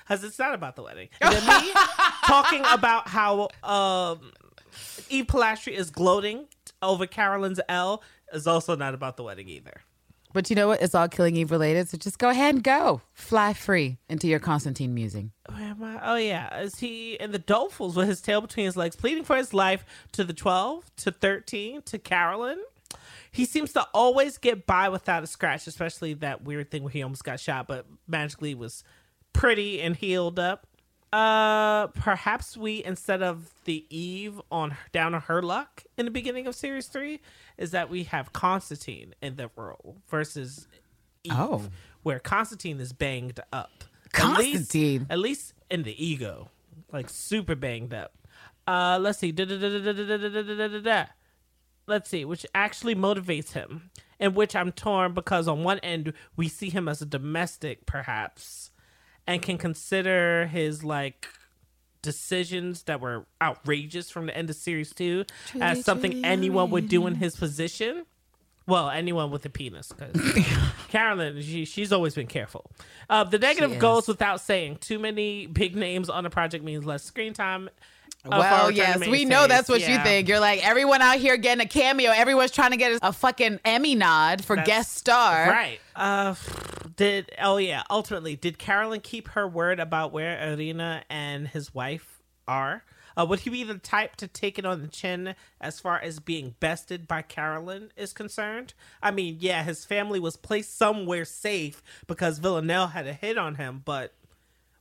Because 0.03 0.23
it's 0.23 0.37
not 0.37 0.53
about 0.53 0.75
the 0.75 0.83
wedding. 0.83 1.09
Me 1.23 1.29
talking 2.25 2.63
about 2.71 3.07
how 3.07 3.47
um, 3.63 4.31
Eve 5.09 5.25
Polastri 5.27 5.73
is 5.73 5.89
gloating 5.89 6.45
over 6.81 7.05
Carolyn's 7.05 7.59
L 7.69 8.01
is 8.33 8.47
also 8.47 8.75
not 8.75 8.93
about 8.93 9.17
the 9.17 9.23
wedding 9.23 9.47
either. 9.49 9.81
but 10.33 10.49
you 10.49 10.55
know 10.55 10.67
what? 10.69 10.81
It's 10.81 10.95
all 10.95 11.09
Killing 11.09 11.35
Eve 11.35 11.51
related. 11.51 11.89
So 11.89 11.97
just 11.97 12.17
go 12.17 12.29
ahead 12.29 12.55
and 12.55 12.63
go 12.63 13.01
fly 13.13 13.53
free 13.53 13.97
into 14.09 14.27
your 14.27 14.39
Konstantin 14.39 14.93
musing. 14.93 15.31
Where 15.49 15.61
am 15.61 15.83
I? 15.83 15.99
Oh, 16.01 16.15
yeah. 16.15 16.59
Is 16.61 16.79
he 16.79 17.15
in 17.15 17.31
the 17.31 17.39
dolefuls 17.39 17.95
with 17.95 18.07
his 18.07 18.21
tail 18.21 18.39
between 18.41 18.65
his 18.65 18.77
legs, 18.77 18.95
pleading 18.95 19.25
for 19.25 19.35
his 19.35 19.53
life 19.53 19.83
to 20.13 20.23
the 20.23 20.33
12, 20.33 20.95
to 20.97 21.11
13, 21.11 21.81
to 21.83 21.99
Carolyn? 21.99 22.59
He 23.33 23.45
seems 23.45 23.73
to 23.73 23.85
always 23.93 24.37
get 24.37 24.65
by 24.65 24.89
without 24.89 25.23
a 25.23 25.27
scratch, 25.27 25.67
especially 25.67 26.13
that 26.15 26.43
weird 26.43 26.71
thing 26.71 26.83
where 26.83 26.91
he 26.91 27.03
almost 27.03 27.23
got 27.23 27.39
shot, 27.39 27.67
but 27.67 27.85
magically 28.07 28.55
was 28.55 28.83
pretty 29.33 29.81
and 29.81 29.95
healed 29.95 30.39
up. 30.39 30.67
Uh, 31.13 31.87
perhaps 31.87 32.55
we 32.55 32.81
instead 32.85 33.21
of 33.21 33.51
the 33.65 33.85
Eve 33.89 34.39
on 34.49 34.77
down 34.93 35.13
on 35.13 35.21
her 35.21 35.41
luck 35.41 35.83
in 35.97 36.05
the 36.05 36.11
beginning 36.11 36.47
of 36.47 36.55
series 36.55 36.87
three 36.87 37.19
is 37.57 37.71
that 37.71 37.89
we 37.89 38.03
have 38.03 38.31
Konstantin 38.31 39.13
in 39.21 39.35
the 39.35 39.49
role 39.57 39.97
versus 40.07 40.69
Eve, 41.25 41.33
oh. 41.35 41.63
where 42.03 42.19
Konstantin 42.19 42.79
is 42.79 42.93
banged 42.93 43.41
up. 43.51 43.83
Konstantin, 44.13 45.07
at 45.09 45.19
least, 45.19 45.43
at 45.43 45.43
least 45.43 45.53
in 45.69 45.83
the 45.83 46.05
ego, 46.05 46.49
like 46.93 47.09
super 47.09 47.55
banged 47.55 47.93
up. 47.93 48.13
Uh, 48.65 48.97
let's 49.01 49.19
see. 49.19 49.33
Let's 51.87 52.09
see, 52.09 52.25
which 52.25 52.45
actually 52.55 52.95
motivates 52.95 53.51
him, 53.51 53.89
in 54.19 54.33
which 54.33 54.55
I'm 54.55 54.71
torn 54.71 55.13
because 55.13 55.47
on 55.47 55.63
one 55.63 55.79
end 55.79 56.13
we 56.37 56.47
see 56.47 56.69
him 56.69 56.87
as 56.87 57.01
a 57.01 57.05
domestic, 57.05 57.85
perhaps 57.85 58.70
and 59.27 59.41
can 59.41 59.57
consider 59.57 60.47
his 60.47 60.83
like 60.83 61.27
decisions 62.01 62.83
that 62.83 62.99
were 62.99 63.25
outrageous 63.41 64.09
from 64.09 64.25
the 64.25 64.35
end 64.35 64.49
of 64.49 64.55
series 64.55 64.93
two 64.93 65.23
as 65.59 65.85
something 65.85 66.25
anyone 66.25 66.71
would 66.71 66.89
do 66.89 67.05
in 67.07 67.15
his 67.15 67.35
position. 67.35 68.05
Well, 68.67 68.89
anyone 68.89 69.31
with 69.31 69.43
a 69.45 69.49
penis, 69.49 69.91
because 69.91 70.45
Carolyn, 70.89 71.41
she, 71.41 71.65
she's 71.65 71.91
always 71.91 72.13
been 72.15 72.27
careful. 72.27 72.71
Uh, 73.09 73.23
the 73.23 73.39
negative 73.39 73.79
goes 73.79 74.07
without 74.07 74.39
saying. 74.39 74.77
Too 74.77 74.99
many 74.99 75.47
big 75.47 75.75
names 75.75 76.09
on 76.09 76.25
a 76.25 76.29
project 76.29 76.63
means 76.63 76.85
less 76.85 77.03
screen 77.03 77.33
time. 77.33 77.69
uh, 78.23 78.29
for 78.29 78.35
our 78.35 78.39
Well, 78.39 78.71
yes, 78.71 78.99
we 79.07 79.25
know 79.25 79.47
that's 79.47 79.67
what 79.67 79.81
you 79.81 79.97
think. 79.99 80.29
You're 80.29 80.39
like 80.39 80.65
everyone 80.65 81.01
out 81.01 81.17
here 81.17 81.37
getting 81.37 81.65
a 81.65 81.67
cameo. 81.67 82.11
Everyone's 82.11 82.51
trying 82.51 82.71
to 82.71 82.77
get 82.77 82.99
a 83.01 83.11
fucking 83.11 83.59
Emmy 83.65 83.95
nod 83.95 84.45
for 84.45 84.55
That's- 84.55 84.67
guest 84.67 84.95
star. 84.95 85.49
Right. 85.49 85.79
Uh, 85.95 86.35
did 86.95 87.31
oh 87.41 87.57
yeah. 87.57 87.83
Ultimately, 87.89 88.35
did 88.35 88.57
Carolyn 88.57 89.01
keep 89.01 89.29
her 89.29 89.47
word 89.47 89.79
about 89.79 90.11
where 90.11 90.39
Irina 90.51 91.03
and 91.09 91.47
his 91.47 91.73
wife 91.73 92.21
are? 92.47 92.83
Uh, 93.17 93.25
would 93.25 93.41
he 93.41 93.49
be 93.49 93.63
the 93.63 93.77
type 93.77 94.15
to 94.15 94.27
take 94.27 94.57
it 94.57 94.65
on 94.65 94.81
the 94.81 94.87
chin 94.87 95.35
as 95.59 95.79
far 95.79 95.99
as 95.99 96.19
being 96.19 96.55
bested 96.59 97.07
by 97.07 97.21
Carolyn 97.21 97.91
is 97.97 98.13
concerned? 98.13 98.73
I 99.01 99.11
mean, 99.11 99.37
yeah, 99.39 99.63
his 99.63 99.85
family 99.85 100.19
was 100.19 100.37
placed 100.37 100.77
somewhere 100.77 101.25
safe 101.25 101.83
because 102.07 102.39
Villanelle 102.39 102.87
had 102.87 103.07
a 103.07 103.13
hit 103.13 103.37
on 103.37 103.55
him, 103.55 103.81
but 103.83 104.13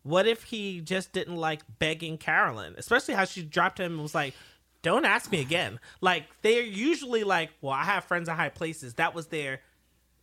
what 0.02 0.26
if 0.26 0.44
he 0.44 0.80
just 0.80 1.12
didn't 1.12 1.36
like 1.36 1.62
begging 1.78 2.18
Carolyn, 2.18 2.74
especially 2.78 3.14
how 3.14 3.24
she 3.24 3.42
dropped 3.42 3.80
him 3.80 3.92
and 3.92 4.02
was 4.02 4.14
like, 4.14 4.34
"Don't 4.82 5.04
ask 5.04 5.30
me 5.30 5.40
again." 5.40 5.78
Like 6.00 6.24
they're 6.42 6.62
usually 6.62 7.24
like, 7.24 7.50
"Well, 7.60 7.74
I 7.74 7.84
have 7.84 8.04
friends 8.04 8.28
in 8.28 8.34
high 8.34 8.48
places." 8.48 8.94
That 8.94 9.14
was 9.14 9.26
their 9.26 9.60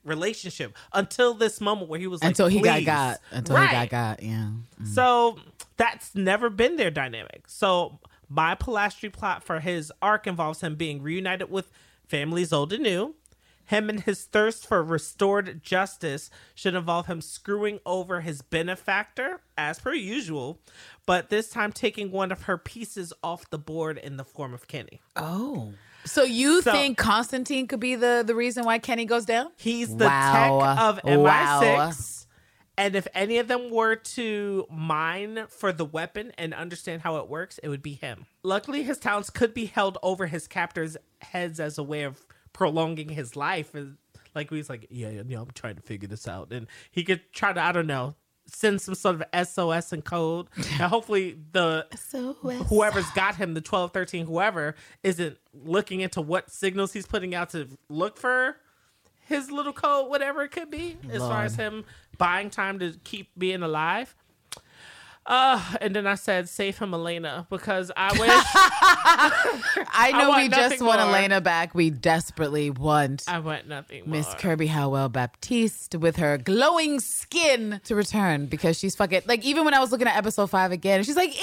relationship 0.07 0.75
until 0.93 1.33
this 1.33 1.61
moment 1.61 1.89
where 1.89 1.99
he 1.99 2.07
was 2.07 2.21
like, 2.21 2.29
Until 2.29 2.47
he 2.47 2.61
got 2.61 2.77
"Please." 2.77 2.85
got. 2.85 3.19
Until 3.31 3.57
he 3.57 3.67
got 3.67 3.89
got. 3.89 4.23
Yeah. 4.23 4.29
Mm-hmm. 4.31 4.85
So 4.85 5.37
that's 5.77 6.15
never 6.15 6.49
been 6.49 6.75
their 6.77 6.91
dynamic. 6.91 7.43
So 7.47 7.99
my 8.29 8.55
Polastri 8.55 9.11
plot 9.11 9.43
for 9.43 9.59
his 9.59 9.91
arc 10.01 10.27
involves 10.27 10.61
him 10.61 10.75
being 10.75 11.01
reunited 11.01 11.49
with 11.49 11.71
families 12.07 12.51
old 12.51 12.73
and 12.73 12.83
new. 12.83 13.15
Him 13.65 13.89
and 13.89 13.99
his 13.99 14.23
thirst 14.23 14.65
for 14.65 14.81
restored 14.81 15.61
justice 15.61 16.29
should 16.55 16.73
involve 16.73 17.07
him 17.07 17.19
screwing 17.19 17.81
over 17.85 18.21
his 18.21 18.41
benefactor, 18.41 19.41
as 19.57 19.79
per 19.79 19.93
usual, 19.93 20.61
but 21.05 21.29
this 21.29 21.49
time 21.49 21.73
taking 21.73 22.09
one 22.09 22.31
of 22.31 22.43
her 22.43 22.57
pieces 22.57 23.11
off 23.21 23.49
the 23.49 23.57
board 23.57 23.97
in 23.97 24.15
the 24.15 24.23
form 24.23 24.53
of 24.53 24.69
Kenny. 24.69 25.01
Oh. 25.17 25.73
So 26.07 26.23
you 26.23 26.61
So- 26.61 26.71
think 26.71 26.97
Konstantin 26.97 27.67
could 27.67 27.79
be 27.79 27.95
the 27.95 28.23
the 28.25 28.33
reason 28.35 28.63
why 28.65 28.79
Kenny 28.79 29.05
goes 29.05 29.25
down? 29.25 29.51
He's 29.57 29.95
the 29.95 30.05
Wow. 30.05 30.59
tech 30.59 30.79
of 30.79 30.99
Wow. 31.03 31.59
MI6. 31.61 32.27
And 32.79 32.95
if 32.95 33.07
any 33.15 33.39
of 33.39 33.47
them 33.47 33.71
were 33.71 33.95
to 33.95 34.67
mine 34.69 35.45
for 35.49 35.71
the 35.73 35.83
weapon 35.85 36.31
and 36.37 36.53
understand 36.53 37.01
how 37.01 37.17
it 37.17 37.27
works, 37.27 37.57
it 37.63 37.69
would 37.69 37.81
be 37.81 37.93
him. 37.93 38.27
Luckily, 38.43 38.83
his 38.83 38.99
talents 38.99 39.31
could 39.31 39.53
be 39.53 39.65
held 39.65 39.97
over 40.03 40.27
his 40.27 40.47
captors' 40.47 40.95
heads 41.21 41.59
as 41.59 41.79
a 41.79 41.83
way 41.83 42.03
of 42.03 42.25
prolonging 42.53 43.09
his 43.09 43.35
life. 43.35 43.73
And 43.73 43.97
like 44.35 44.51
he's 44.51 44.69
like, 44.69 44.85
yeah, 44.91 45.09
yeah, 45.09 45.23
yeah, 45.27 45.39
I'm 45.41 45.49
trying 45.55 45.75
to 45.77 45.81
figure 45.81 46.07
this 46.07 46.27
out, 46.27 46.51
and 46.51 46.67
he 46.91 47.03
could 47.03 47.21
try 47.33 47.51
to, 47.51 47.59
I 47.59 47.71
don't 47.71 47.87
know, 47.87 48.13
send 48.47 48.81
some 48.81 48.95
sort 48.95 49.21
of 49.21 49.47
SOS 49.47 49.93
and 49.93 50.03
code, 50.03 50.47
and 50.55 50.65
hopefully 50.81 51.37
the 51.51 51.85
whoever's 52.69 53.09
got 53.11 53.35
him, 53.35 53.53
the 53.53 53.61
12, 53.61 53.91
13, 53.91 54.25
whoever, 54.25 54.75
isn't 55.03 55.37
looking 55.53 56.01
into 56.01 56.21
what 56.21 56.49
signals 56.49 56.93
he's 56.93 57.05
putting 57.05 57.35
out 57.35 57.49
to 57.51 57.67
look 57.89 58.17
for 58.17 58.57
his 59.25 59.51
little 59.51 59.73
code, 59.73 60.09
whatever 60.09 60.43
it 60.43 60.51
could 60.51 60.69
be, 60.71 60.97
as 61.11 61.21
far 61.21 61.43
as 61.43 61.55
him 61.55 61.83
buying 62.17 62.49
time 62.49 62.79
to 62.79 62.93
keep 63.03 63.29
being 63.37 63.61
alive. 63.61 64.15
Uh, 65.27 65.61
and 65.81 65.93
then 65.93 66.07
I 66.07 66.15
said, 66.15 66.47
save 66.47 66.77
him, 66.77 66.93
Elena, 66.93 67.45
because 67.49 67.91
I 67.97 68.11
wish 68.17 69.87
I 69.91 70.11
know 70.13 70.29
want 70.29 70.43
we 70.43 70.49
just 70.49 70.81
want 70.81 71.01
more. 71.01 71.09
Elena 71.09 71.41
back. 71.41 71.75
We 71.75 71.89
desperately 71.89 72.69
want 72.69 73.25
I 73.27 73.39
want 73.39 73.67
nothing 73.67 74.05
more. 74.05 74.17
Miss 74.17 74.33
Kirby 74.35 74.67
Howell 74.67 75.09
Baptiste 75.09 75.95
with 75.95 76.15
her 76.15 76.37
glowing 76.37 77.01
skin 77.01 77.81
to 77.83 77.95
return 77.95 78.45
because 78.45 78.79
she's 78.79 78.95
fucking 78.95 79.23
like 79.25 79.43
even 79.43 79.65
when 79.65 79.73
I 79.73 79.79
was 79.81 79.91
looking 79.91 80.07
at 80.07 80.15
episode 80.15 80.49
five 80.49 80.71
again, 80.71 81.03
she's 81.03 81.17
like, 81.17 81.35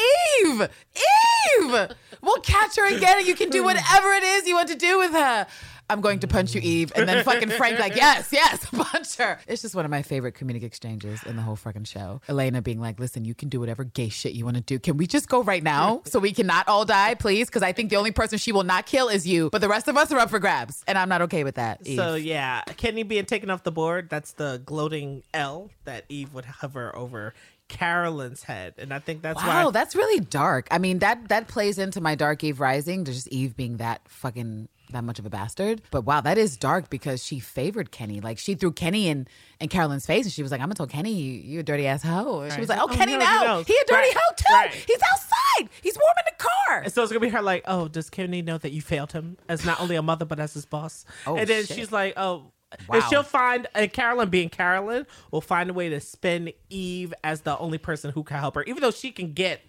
Eve, 0.45 0.63
Eve, 0.63 1.89
we'll 2.23 2.41
catch 2.41 2.77
her 2.77 2.87
again 2.87 3.19
and 3.19 3.27
you 3.27 3.35
can 3.35 3.51
do 3.51 3.63
whatever 3.65 4.13
it 4.13 4.23
is 4.23 4.47
you 4.47 4.55
want 4.55 4.69
to 4.71 4.77
do 4.77 4.99
with 4.99 5.13
her. 5.13 5.47
I'm 5.91 6.01
going 6.01 6.21
to 6.21 6.29
punch 6.29 6.55
you, 6.55 6.61
Eve. 6.63 6.93
And 6.97 7.09
then 7.09 7.25
fucking 7.25 7.51
Frank, 7.51 7.79
like, 7.79 7.97
yes, 7.97 8.31
yes, 8.33 8.65
punch 8.73 9.17
her. 9.17 9.39
It's 9.47 9.63
just 9.63 9.75
one 9.75 9.85
of 9.85 9.91
my 9.91 10.03
favorite 10.03 10.35
comedic 10.35 10.63
exchanges 10.63 11.23
in 11.25 11.37
the 11.37 11.43
whole 11.43 11.57
fucking 11.57 11.85
show. 11.85 12.21
Elena 12.29 12.63
being 12.63 12.81
like, 12.81 12.99
listen, 12.99 13.25
you 13.25 13.35
can 13.35 13.49
do 13.49 13.61
whatever 13.61 13.85
gay 13.85 14.09
shit 14.09 14.33
you 14.33 14.45
want 14.45 14.57
to 14.57 14.63
do. 14.63 14.79
Can 14.79 14.97
we 14.97 15.07
just 15.07 15.29
go 15.29 15.43
right 15.43 15.63
now 15.63 16.03
so 16.07 16.19
we 16.19 16.33
cannot 16.33 16.69
all 16.69 16.85
die, 16.85 17.15
please? 17.15 17.49
Because 17.49 17.63
I 17.63 17.73
think 17.73 17.91
the 17.91 17.97
only 17.97 18.13
person 18.13 18.39
she 18.39 18.53
will 18.53 18.65
not 18.65 18.87
kill 18.87 19.09
is 19.09 19.27
you, 19.27 19.51
but 19.51 19.61
the 19.61 19.69
rest 19.69 19.89
of 19.89 19.97
us 19.97 20.11
are 20.11 20.19
up 20.19 20.31
for 20.31 20.39
grabs. 20.39 20.83
And 20.87 20.97
I'm 20.97 21.09
not 21.09 21.23
okay 21.23 21.45
with 21.45 21.57
that. 21.57 21.87
Eve. 21.87 21.99
So 21.99 22.15
yeah, 22.15 22.63
Kenny 22.77 23.03
being 23.03 23.27
taken 23.27 23.51
off 23.51 23.63
the 23.63 23.73
board, 23.73 24.09
that's 24.09 24.33
the 24.33 24.63
gloating 24.65 25.23
L 25.33 25.71
that 25.85 26.05
Eve 26.09 26.33
would 26.35 26.45
hover 26.45 26.95
over 26.97 27.35
Carolyn's 27.69 28.43
head. 28.43 28.75
And 28.79 28.93
I 28.93 28.99
think 28.99 29.23
that's 29.23 29.43
Wow, 29.43 29.67
why 29.67 29.71
that's 29.71 29.97
really 29.97 30.21
dark. 30.21 30.69
I 30.71 30.79
mean, 30.79 30.99
that 31.01 31.29
that 31.29 31.49
plays 31.49 31.79
into 31.79 32.01
my 32.01 32.15
Dark 32.15 32.45
Eve 32.45 32.61
Rising, 32.61 33.05
just 33.05 33.29
Eve 33.29 33.57
being 33.57 33.79
that 33.79 34.03
fucking 34.09 34.69
that 34.95 35.05
much 35.05 35.19
of 35.19 35.27
a 35.27 35.31
bastard. 35.31 35.83
But 35.91 36.03
wow, 36.03 36.21
that 36.23 36.39
is 36.39 36.57
dark 36.57 36.89
because 36.91 37.25
she 37.25 37.39
favored 37.39 37.91
Kenny. 37.93 38.21
Like 38.21 38.39
she 38.39 38.55
threw 38.55 38.73
Kenny 38.73 39.09
in 39.09 39.29
in 39.61 39.69
Carolyn's 39.69 40.07
face, 40.07 40.25
and 40.25 40.33
she 40.33 40.43
was 40.43 40.51
like, 40.51 40.61
"I'm 40.61 40.67
gonna 40.67 40.75
tell 40.75 40.87
Kenny 40.87 41.13
you, 41.13 41.33
you 41.41 41.61
a 41.61 41.63
dirty 41.63 41.87
ass 41.87 42.03
hoe." 42.03 42.41
And 42.41 42.53
she 42.53 42.61
was 42.61 42.69
like, 42.69 42.79
"Oh, 42.81 42.87
Oh, 42.91 42.95
Kenny, 42.95 43.13
no, 43.13 43.19
now 43.19 43.43
knows. 43.45 43.67
he 43.67 43.75
a 43.75 43.85
dirty 43.87 44.09
Right, 44.09 44.15
hoe 44.17 44.35
too. 44.37 44.55
right. 44.55 44.73
He's 44.87 45.01
outside. 45.13 45.69
He's 45.83 45.97
warm 45.97 46.15
in 46.27 46.33
the 46.37 46.45
car." 46.45 46.89
So 46.91 47.03
it's 47.03 47.13
gonna 47.13 47.21
be 47.21 47.29
her 47.29 47.43
like, 47.43 47.63
oh, 47.67 47.89
does 47.89 48.11
Kenny 48.11 48.43
know 48.43 48.59
that 48.59 48.73
you 48.73 48.81
failed 48.83 49.13
him 49.13 49.37
as 49.49 49.65
not 49.65 49.81
only 49.81 49.97
a 49.97 50.03
mother 50.03 50.25
but 50.25 50.41
as 50.41 50.55
his 50.55 50.65
boss? 50.67 51.05
Oh, 51.27 51.37
and 51.37 51.47
then 51.49 51.65
shit. 51.67 51.77
she's 51.77 51.93
like, 51.93 52.15
oh, 52.17 52.51
Wow. 52.89 52.97
and 52.97 53.05
she'll 53.05 53.23
find 53.23 53.69
and 53.75 53.93
Carolyn 53.93 54.31
being 54.31 54.49
Carolyn 54.49 55.07
will 55.31 55.41
find 55.41 55.71
a 55.71 55.73
way 55.73 55.89
to 55.91 56.01
spin 56.01 56.53
Eve 56.71 57.15
as 57.23 57.43
the 57.43 57.57
only 57.59 57.79
person 57.79 58.11
who 58.11 58.25
can 58.25 58.39
help 58.39 58.57
her, 58.57 58.65
even 58.65 58.81
though 58.83 58.91
she 58.91 59.13
can 59.13 59.33
get 59.33 59.61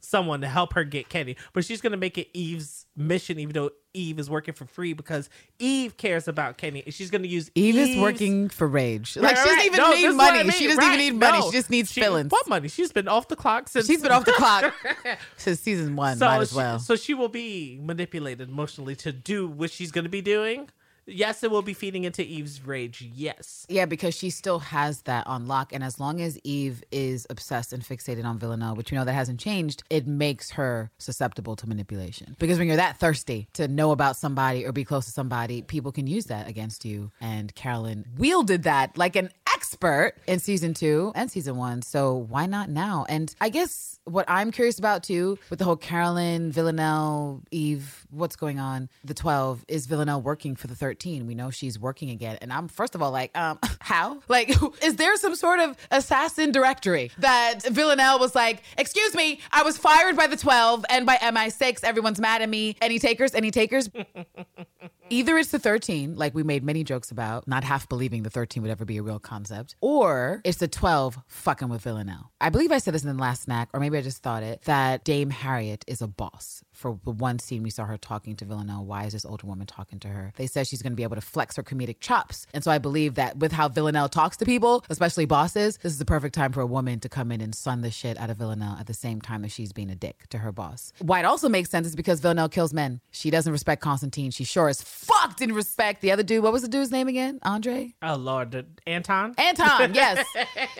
someone 0.00 0.40
to 0.40 0.48
help 0.48 0.72
her 0.74 0.84
get 0.84 1.08
Kenny, 1.08 1.36
but 1.52 1.64
she's 1.64 1.80
gonna 1.80 1.96
make 1.96 2.18
it 2.18 2.28
Eve's 2.34 2.86
mission, 2.96 3.38
even 3.38 3.52
though 3.54 3.70
Eve 3.92 4.18
is 4.20 4.30
working 4.30 4.54
for 4.54 4.66
free 4.66 4.92
because 4.92 5.28
Eve 5.58 5.96
cares 5.96 6.28
about 6.28 6.58
Kenny, 6.58 6.82
and 6.84 6.94
she's 6.94 7.10
gonna 7.10 7.26
use 7.26 7.50
Eve 7.54 7.76
is 7.76 7.88
Eve's- 7.90 8.00
working 8.00 8.48
for 8.48 8.66
rage. 8.68 9.16
Right, 9.16 9.24
Like 9.24 9.36
she 9.36 9.42
doesn't 9.42 9.56
right. 9.56 9.66
even 9.66 9.76
No, 9.78 9.90
need 9.92 10.04
is 10.04 10.14
money. 10.14 10.38
I 10.38 10.42
mean. 10.44 10.52
She 10.52 10.66
doesn't 10.66 10.78
Right. 10.78 10.86
even 11.00 11.14
need 11.14 11.20
money. 11.20 11.38
No. 11.40 11.46
She 11.50 11.56
just 11.58 11.70
needs 11.70 11.92
She- 11.92 12.00
fillings. 12.00 12.30
What 12.30 12.48
money? 12.48 12.68
She's 12.68 12.92
been 12.92 13.08
off 13.08 13.28
the 13.28 13.36
clock 13.36 13.68
since 13.68 13.86
She's 13.86 14.02
been 14.02 14.12
off 14.12 14.24
the 14.24 14.32
clock 14.32 14.72
since 15.36 15.60
season 15.60 15.96
one. 15.96 16.16
so 16.18 16.26
might 16.26 16.40
as 16.40 16.50
she, 16.50 16.56
well. 16.56 16.78
so 16.78 16.96
she 16.96 17.14
will 17.14 17.28
be 17.28 17.78
manipulated 17.82 18.48
emotionally 18.48 18.94
to 18.96 19.12
do 19.12 19.48
what 19.48 19.70
she's 19.70 19.90
going 19.90 20.04
to 20.04 20.10
be 20.10 20.22
doing. 20.22 20.68
Yes, 21.10 21.42
it 21.42 21.50
will 21.50 21.62
be 21.62 21.74
feeding 21.74 22.04
into 22.04 22.22
Eve's 22.22 22.64
rage. 22.64 23.02
Yes. 23.14 23.66
Yeah, 23.68 23.86
because 23.86 24.14
she 24.14 24.30
still 24.30 24.60
has 24.60 25.02
that 25.02 25.26
on 25.26 25.46
lock. 25.46 25.72
And 25.72 25.82
as 25.82 25.98
long 25.98 26.20
as 26.20 26.38
Eve 26.44 26.82
is 26.90 27.26
obsessed 27.30 27.72
and 27.72 27.82
fixated 27.82 28.24
on 28.24 28.38
Villanelle, 28.38 28.74
which 28.74 28.90
we 28.90 28.96
know 28.96 29.04
that 29.04 29.12
hasn't 29.12 29.40
changed, 29.40 29.82
it 29.90 30.06
makes 30.06 30.52
her 30.52 30.90
susceptible 30.98 31.56
to 31.56 31.68
manipulation. 31.68 32.36
Because 32.38 32.58
when 32.58 32.68
you're 32.68 32.76
that 32.76 32.98
thirsty 32.98 33.48
to 33.54 33.68
know 33.68 33.90
about 33.90 34.16
somebody 34.16 34.64
or 34.64 34.72
be 34.72 34.84
close 34.84 35.06
to 35.06 35.12
somebody, 35.12 35.62
people 35.62 35.92
can 35.92 36.06
use 36.06 36.26
that 36.26 36.48
against 36.48 36.84
you. 36.84 37.10
And 37.20 37.54
Carolyn 37.54 38.06
wielded 38.16 38.62
that 38.64 38.96
like 38.96 39.16
an 39.16 39.30
expert 39.52 40.14
in 40.26 40.38
season 40.38 40.74
two 40.74 41.12
and 41.14 41.30
season 41.30 41.56
one. 41.56 41.82
So 41.82 42.14
why 42.14 42.46
not 42.46 42.70
now? 42.70 43.04
And 43.08 43.34
I 43.40 43.48
guess 43.48 43.98
what 44.04 44.24
I'm 44.28 44.52
curious 44.52 44.78
about 44.78 45.02
too, 45.02 45.38
with 45.50 45.58
the 45.58 45.64
whole 45.64 45.76
Carolyn, 45.76 46.52
Villanelle, 46.52 47.42
Eve, 47.50 48.06
what's 48.10 48.36
going 48.36 48.58
on, 48.58 48.88
the 49.04 49.14
12, 49.14 49.64
is 49.68 49.86
Villanelle 49.86 50.22
working 50.22 50.56
for 50.56 50.66
the 50.66 50.74
13? 50.74 50.99
We 51.06 51.34
know 51.34 51.50
she's 51.50 51.78
working 51.78 52.10
again. 52.10 52.38
And 52.40 52.52
I'm, 52.52 52.68
first 52.68 52.94
of 52.94 53.02
all, 53.02 53.10
like, 53.10 53.36
um, 53.36 53.58
how? 53.80 54.20
Like, 54.28 54.50
is 54.82 54.96
there 54.96 55.16
some 55.16 55.34
sort 55.34 55.60
of 55.60 55.76
assassin 55.90 56.52
directory 56.52 57.10
that 57.18 57.60
Villanelle 57.64 58.18
was 58.18 58.34
like, 58.34 58.62
excuse 58.76 59.14
me, 59.14 59.40
I 59.50 59.62
was 59.62 59.78
fired 59.78 60.16
by 60.16 60.26
the 60.26 60.36
12 60.36 60.84
and 60.90 61.06
by 61.06 61.16
MI6. 61.16 61.82
Everyone's 61.84 62.20
mad 62.20 62.42
at 62.42 62.48
me. 62.48 62.76
Any 62.80 62.98
takers? 62.98 63.34
Any 63.34 63.50
takers? 63.50 63.88
Either 65.12 65.36
it's 65.38 65.50
the 65.50 65.58
13, 65.58 66.14
like 66.14 66.36
we 66.36 66.44
made 66.44 66.62
many 66.62 66.84
jokes 66.84 67.10
about, 67.10 67.48
not 67.48 67.64
half 67.64 67.88
believing 67.88 68.22
the 68.22 68.30
13 68.30 68.62
would 68.62 68.70
ever 68.70 68.84
be 68.84 68.96
a 68.96 69.02
real 69.02 69.18
concept, 69.18 69.74
or 69.80 70.40
it's 70.44 70.58
the 70.58 70.68
12 70.68 71.18
fucking 71.26 71.68
with 71.68 71.82
Villanelle. 71.82 72.30
I 72.40 72.48
believe 72.48 72.70
I 72.70 72.78
said 72.78 72.94
this 72.94 73.02
in 73.02 73.16
the 73.16 73.20
last 73.20 73.42
snack, 73.42 73.70
or 73.72 73.80
maybe 73.80 73.98
I 73.98 74.02
just 74.02 74.22
thought 74.22 74.44
it, 74.44 74.62
that 74.66 75.02
Dame 75.02 75.30
Harriet 75.30 75.84
is 75.88 76.00
a 76.00 76.06
boss 76.06 76.62
for 76.70 77.00
the 77.04 77.10
one 77.10 77.40
scene 77.40 77.64
we 77.64 77.70
saw 77.70 77.86
her 77.86 77.98
talking 77.98 78.36
to 78.36 78.44
Villanelle. 78.44 78.84
Why 78.84 79.04
is 79.04 79.12
this 79.12 79.24
older 79.24 79.48
woman 79.48 79.66
talking 79.66 79.98
to 79.98 80.08
her? 80.08 80.32
They 80.36 80.46
said 80.46 80.68
she's 80.68 80.80
going 80.80 80.92
to 80.92 80.96
be 80.96 81.02
able 81.02 81.16
to 81.16 81.20
flex 81.20 81.56
her 81.56 81.64
comedic 81.64 81.98
chops. 81.98 82.46
And 82.54 82.62
so 82.62 82.70
I 82.70 82.78
believe 82.78 83.16
that 83.16 83.36
with 83.36 83.50
how 83.50 83.68
Villanelle 83.68 84.08
talks 84.08 84.36
to 84.38 84.44
people, 84.44 84.84
especially 84.88 85.26
bosses, 85.26 85.76
this 85.82 85.92
is 85.92 85.98
the 85.98 86.04
perfect 86.04 86.36
time 86.36 86.52
for 86.52 86.60
a 86.60 86.66
woman 86.66 87.00
to 87.00 87.08
come 87.08 87.32
in 87.32 87.40
and 87.40 87.52
sun 87.52 87.82
the 87.82 87.90
shit 87.90 88.16
out 88.16 88.30
of 88.30 88.38
Villanelle 88.38 88.76
at 88.78 88.86
the 88.86 88.94
same 88.94 89.20
time 89.20 89.42
that 89.42 89.50
she's 89.50 89.72
being 89.72 89.90
a 89.90 89.96
dick 89.96 90.28
to 90.30 90.38
her 90.38 90.52
boss. 90.52 90.92
Why 91.00 91.18
it 91.18 91.24
also 91.24 91.48
makes 91.48 91.68
sense 91.68 91.88
is 91.88 91.96
because 91.96 92.20
Villanelle 92.20 92.48
kills 92.48 92.72
men. 92.72 93.00
She 93.10 93.30
doesn't 93.30 93.52
respect 93.52 93.82
Konstantin. 93.82 94.30
She 94.30 94.44
sure 94.44 94.68
as 94.68 94.80
fuck 95.00 95.36
didn't 95.36 95.54
respect 95.54 96.02
the 96.02 96.12
other 96.12 96.22
dude. 96.22 96.42
What 96.42 96.52
was 96.52 96.62
the 96.62 96.68
dude's 96.68 96.90
name 96.90 97.08
again? 97.08 97.38
Andre? 97.42 97.94
Oh 98.02 98.16
Lord, 98.16 98.50
the, 98.50 98.66
Anton. 98.86 99.34
Anton, 99.38 99.94
yes. 99.94 100.24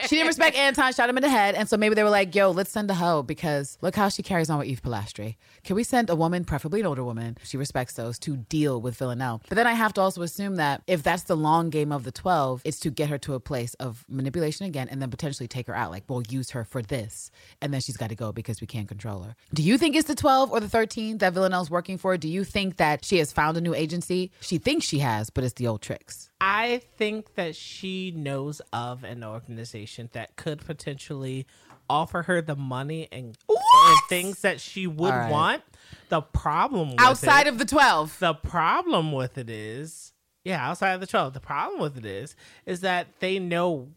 she 0.03 0.16
didn't 0.16 0.27
respect 0.27 0.57
Anton, 0.57 0.93
shot 0.93 1.09
him 1.09 1.16
in 1.16 1.23
the 1.23 1.31
head. 1.31 1.55
And 1.55 1.68
so 1.68 1.77
maybe 1.77 1.95
they 1.95 2.03
were 2.03 2.11
like, 2.11 2.35
yo, 2.35 2.51
let's 2.51 2.71
send 2.71 2.91
a 2.91 2.95
hoe 2.95 3.23
because 3.23 3.79
look 3.81 3.97
how 3.97 4.09
she 4.09 4.23
carries 4.23 4.51
on 4.51 4.59
with 4.59 4.68
Eve 4.68 4.83
Polastri. 4.83 5.37
Can 5.64 5.75
we 5.77 5.85
send 5.85 6.11
a 6.11 6.14
woman, 6.14 6.45
preferably 6.45 6.81
an 6.81 6.87
older 6.87 7.03
woman, 7.03 7.39
she 7.43 7.57
respects 7.57 7.95
those, 7.95 8.18
to 8.21 8.37
deal 8.37 8.81
with 8.81 8.97
Villanelle? 8.97 9.41
But 9.49 9.57
then 9.57 9.66
I 9.66 9.73
have 9.73 9.95
to 9.95 10.01
also 10.01 10.23
assume 10.23 10.57
that 10.57 10.83
if 10.87 11.03
that's 11.03 11.25
the 11.25 11.37
long 11.37 11.71
game 11.71 11.91
of 11.91 12.05
the 12.05 12.12
12, 12.12 12.62
it's 12.64 12.81
to 12.81 12.91
get 12.91 13.09
her 13.09 13.18
to 13.18 13.35
a 13.35 13.41
place 13.41 13.75
of 13.75 14.05
manipulation 14.09 14.66
again 14.66 14.89
and 14.91 15.01
then 15.01 15.11
potentially 15.11 15.49
take 15.49 15.66
her 15.66 15.75
out. 15.75 15.91
Like, 15.91 16.05
we'll 16.09 16.23
use 16.29 16.51
her 16.51 16.64
for 16.64 16.83
this. 16.83 17.31
And 17.62 17.73
then 17.73 17.81
she's 17.81 17.97
got 17.97 18.11
to 18.11 18.16
go 18.16 18.33
because 18.33 18.61
we 18.61 18.66
can't 18.66 18.89
control 18.89 19.23
her. 19.23 19.35
Do 19.55 19.62
you 19.62 19.79
think 19.79 19.97
it's 19.97 20.09
the 20.09 20.14
12 20.14 20.53
or 20.53 20.61
the 20.61 20.68
13 20.68 21.18
that 21.18 21.33
Villanelle's 21.33 21.71
working 21.71 21.97
for? 21.97 22.16
Do 22.16 22.29
you 22.29 22.45
think 22.45 22.77
that 22.77 23.05
she 23.05 23.18
has 23.18 23.33
found 23.33 23.57
a 23.57 23.61
new 23.61 23.75
agency? 23.75 24.10
She 24.41 24.59
thinks 24.59 24.87
she 24.87 24.99
has, 24.99 25.31
but 25.31 25.45
it's 25.45 25.55
the 25.55 25.67
old 25.67 25.83
tricks. 25.83 26.31
I 26.41 26.83
think 26.97 27.35
that 27.35 27.55
she 27.55 28.11
knows 28.11 28.61
of 28.73 29.05
an 29.05 29.23
organization 29.23 30.11
that 30.13 30.37
could 30.37 30.65
potentially 30.65 31.47
offer 31.89 32.23
her 32.23 32.41
the 32.41 32.57
money 32.57 33.09
and, 33.11 33.37
and 33.49 33.99
things 34.09 34.41
that 34.43 34.61
she 34.61 34.87
would 34.87 35.11
right. 35.11 35.31
want. 35.31 35.63
The 36.09 36.23
problem 36.23 36.91
with 36.91 37.01
Outside 37.01 37.47
it, 37.47 37.51
of 37.51 37.59
the 37.59 37.65
12. 37.65 38.19
the 38.21 38.35
problem 38.35 39.13
with 39.13 39.39
it 39.39 39.51
is, 39.51 40.13
yeah, 40.45 40.67
outside 40.67 40.93
of 40.93 41.01
the 41.01 41.07
12, 41.07 41.35
the 41.35 41.41
problem 41.41 41.81
with 41.81 41.97
it 41.97 42.07
is, 42.07 42.37
is 42.67 42.81
that 42.81 43.09
they 43.21 43.39
know 43.39 43.89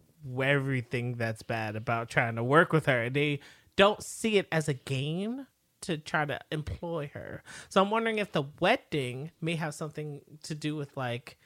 everything 0.42 1.16
that's 1.16 1.44
bad 1.44 1.76
about 1.76 2.10
trying 2.10 2.36
to 2.36 2.44
work 2.44 2.72
with 2.72 2.86
her. 2.86 3.10
They 3.10 3.40
don't 3.76 4.04
see 4.04 4.38
it 4.38 4.48
as 4.52 4.68
a 4.68 4.74
game 4.74 5.48
to 5.84 5.98
try 5.98 6.26
to 6.26 6.40
employ 6.52 7.12
her. 7.14 7.44
So 7.70 7.82
I'm 7.82 7.92
wondering 7.92 8.18
if 8.18 8.32
the 8.32 8.44
wedding 8.60 9.32
may 9.42 9.56
have 9.56 9.74
something 9.74 10.22
to 10.44 10.56
do 10.56 10.76
with 10.76 10.96
like 10.98 11.38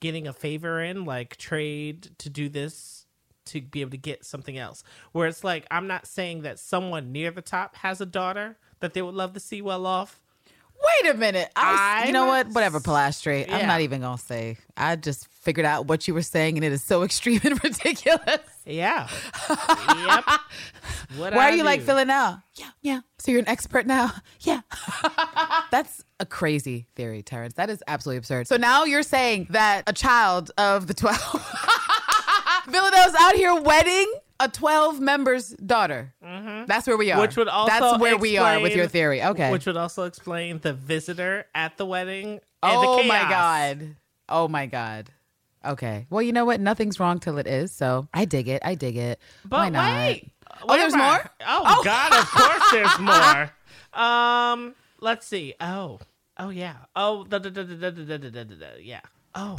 getting 0.00 0.26
a 0.26 0.32
favor 0.32 0.80
in, 0.80 1.04
like 1.04 1.36
trade 1.36 2.10
to 2.18 2.28
do 2.28 2.48
this 2.48 3.06
to 3.44 3.60
be 3.60 3.80
able 3.80 3.90
to 3.90 3.96
get 3.96 4.24
something 4.24 4.56
else. 4.56 4.82
Where 5.12 5.26
it's 5.26 5.44
like, 5.44 5.66
I'm 5.70 5.86
not 5.86 6.06
saying 6.06 6.42
that 6.42 6.58
someone 6.58 7.12
near 7.12 7.30
the 7.30 7.42
top 7.42 7.76
has 7.76 8.00
a 8.00 8.06
daughter 8.06 8.58
that 8.80 8.94
they 8.94 9.02
would 9.02 9.14
love 9.14 9.32
to 9.34 9.40
see 9.40 9.62
well 9.62 9.86
off. 9.86 10.21
Wait 10.82 11.10
a 11.10 11.14
minute. 11.14 11.50
I, 11.54 12.04
you 12.06 12.12
know 12.12 12.26
what? 12.26 12.48
Whatever, 12.48 12.80
Polastri. 12.80 13.50
I'm 13.50 13.66
not 13.66 13.80
even 13.82 14.00
going 14.00 14.16
to 14.16 14.22
say. 14.22 14.56
I 14.76 14.96
just 14.96 15.28
figured 15.28 15.66
out 15.66 15.86
what 15.86 16.08
you 16.08 16.14
were 16.14 16.22
saying, 16.22 16.56
and 16.56 16.64
it 16.64 16.72
is 16.72 16.82
so 16.82 17.02
extreme 17.04 17.40
and 17.44 17.62
ridiculous. 17.62 18.40
Yeah. 18.64 19.08
yep. 19.48 20.24
What 21.16 21.34
Why 21.34 21.48
I 21.48 21.50
are 21.50 21.54
you 21.54 21.62
like 21.62 21.80
do. 21.80 21.86
feeling 21.86 22.06
now? 22.06 22.42
Yeah, 22.54 22.70
yeah. 22.80 23.00
So 23.18 23.32
you're 23.32 23.40
an 23.40 23.48
expert 23.48 23.86
now? 23.86 24.12
Yeah. 24.40 24.62
That's 25.70 26.02
a 26.18 26.26
crazy 26.26 26.86
theory, 26.96 27.22
Terrance. 27.22 27.54
That 27.54 27.68
is 27.70 27.82
absolutely 27.86 28.18
absurd. 28.18 28.48
So 28.48 28.56
now 28.56 28.84
you're 28.84 29.02
saying 29.02 29.48
that 29.50 29.82
a 29.86 29.92
child 29.92 30.50
of 30.56 30.86
the 30.86 30.94
12, 30.94 31.18
Villanelle's 32.68 33.14
out 33.20 33.34
here 33.34 33.54
wedding 33.60 34.12
a 34.40 34.48
12 34.48 35.00
members 35.00 35.50
daughter. 35.50 36.14
That's 36.22 36.86
where 36.86 36.96
we 36.96 37.10
are. 37.10 37.14
Mm-hmm. 37.14 37.20
Which 37.22 37.36
would 37.36 37.48
also 37.48 37.70
That's 37.70 38.00
where 38.00 38.16
we 38.16 38.38
are 38.38 38.60
with 38.60 38.74
your 38.74 38.86
theory. 38.86 39.22
Okay. 39.22 39.50
Which 39.50 39.66
would 39.66 39.76
also 39.76 40.04
explain 40.04 40.58
the 40.58 40.72
visitor 40.72 41.46
at 41.54 41.76
the 41.76 41.86
wedding. 41.86 42.32
And 42.32 42.40
Oh 42.62 43.02
the 43.02 43.08
my 43.08 43.20
god. 43.28 43.96
Oh 44.28 44.48
my 44.48 44.66
god. 44.66 45.10
Okay. 45.64 46.06
Well, 46.10 46.22
you 46.22 46.32
know 46.32 46.44
what? 46.44 46.60
Nothing's 46.60 46.98
wrong 46.98 47.20
till 47.20 47.38
it 47.38 47.46
is. 47.46 47.72
So 47.72 48.08
I 48.12 48.24
dig 48.24 48.48
it. 48.48 48.62
I 48.64 48.74
dig 48.74 48.96
it. 48.96 49.20
But 49.44 49.56
Why 49.58 49.68
not? 49.68 49.96
wait. 49.96 50.32
Oh, 50.68 50.76
there's 50.76 50.94
more? 50.94 51.30
Oh, 51.46 51.62
Oh. 51.66 51.82
God, 51.84 52.12
of 52.12 52.30
course 52.30 52.70
there's 52.72 52.98
more. 53.00 53.50
Um, 53.94 54.74
let's 55.00 55.26
see. 55.26 55.54
Oh, 55.60 56.00
oh 56.38 56.50
yeah. 56.50 56.76
Oh, 56.96 57.24
da, 57.24 57.38
da, 57.38 57.50
da, 57.50 57.62
da, 57.62 57.74
da, 57.74 57.90
da, 57.90 58.04
da, 58.04 58.16
da, 58.30 58.44
da, 58.44 58.54
da, 58.54 58.66
yeah. 58.80 59.00
Oh, 59.34 59.58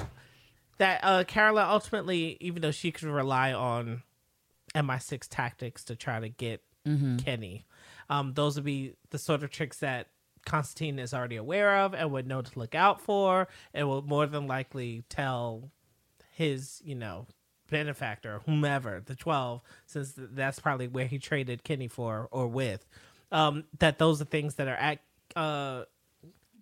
that 0.78 0.99
uh, 1.03 1.24
Carola 1.24 1.67
ultimately, 1.69 2.38
even 2.39 2.61
though 2.61 2.71
she 2.71 2.91
could 2.91 3.07
rely 3.07 3.53
on 3.53 4.03
MI6 4.76 5.28
tactics 5.30 5.84
to 5.86 5.95
try 5.95 6.19
to 6.19 6.30
get 6.30 6.63
Mm-hmm. 6.88 7.17
Kenny, 7.17 7.65
um, 8.09 8.34
those 8.34 8.55
would 8.55 8.65
be 8.65 8.95
the 9.09 9.17
sort 9.17 9.43
of 9.43 9.49
tricks 9.49 9.80
that 9.80 10.07
Konstantin 10.45 10.99
is 10.99 11.13
already 11.13 11.38
aware 11.38 11.78
of 11.78 11.93
and 11.93 12.11
would 12.11 12.28
know 12.28 12.41
to 12.41 12.59
look 12.59 12.76
out 12.76 12.99
for, 12.99 13.47
and 13.74 13.88
will 13.88 14.01
more 14.01 14.26
than 14.28 14.47
likely 14.47 15.03
tell 15.07 15.71
his, 16.32 16.82
you 16.84 16.95
know, 16.95 17.28
benefactor, 17.69 18.41
whomever, 18.45 19.01
the 19.05 19.15
12, 19.15 19.61
since 19.86 20.13
that's 20.17 20.59
probably 20.59 20.88
where 20.88 21.07
he 21.07 21.19
traded 21.19 21.63
Kenny 21.63 21.88
for 21.88 22.28
or 22.32 22.47
with, 22.47 22.86
um, 23.32 23.63
that 23.80 23.97
those 23.97 24.21
are 24.21 24.26
things 24.26 24.55
that 24.55 24.67
are 24.67 24.76
at, 24.76 24.99
uh, 25.38 25.84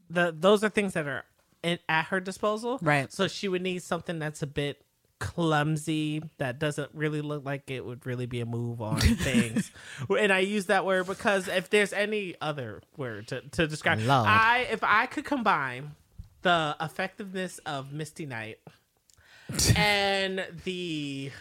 the 0.09 0.35
those 0.37 0.63
are 0.63 0.69
things 0.69 0.93
that 0.93 1.07
are 1.07 1.23
in, 1.63 1.79
at 1.89 2.05
her 2.05 2.19
disposal. 2.19 2.77
Right. 2.81 3.11
So 3.11 3.27
she 3.27 3.47
would 3.47 3.61
need 3.63 3.81
something 3.81 4.19
that's 4.19 4.43
a 4.43 4.47
bit 4.47 4.83
clumsy 5.21 6.21
that 6.39 6.57
doesn't 6.57 6.89
really 6.93 7.21
look 7.21 7.45
like 7.45 7.69
it 7.69 7.85
would 7.85 8.05
really 8.07 8.25
be 8.25 8.41
a 8.41 8.45
move 8.45 8.81
on 8.81 8.99
things 8.99 9.71
and 10.09 10.33
i 10.33 10.39
use 10.39 10.65
that 10.65 10.83
word 10.83 11.05
because 11.05 11.47
if 11.47 11.69
there's 11.69 11.93
any 11.93 12.35
other 12.41 12.81
word 12.97 13.27
to, 13.27 13.41
to 13.51 13.67
describe 13.67 13.99
Lord. 13.99 14.27
i 14.27 14.67
if 14.71 14.83
i 14.83 15.05
could 15.05 15.23
combine 15.23 15.91
the 16.41 16.75
effectiveness 16.81 17.59
of 17.65 17.93
Misty 17.93 18.25
Knight 18.25 18.59
and 19.75 20.45
the 20.63 21.31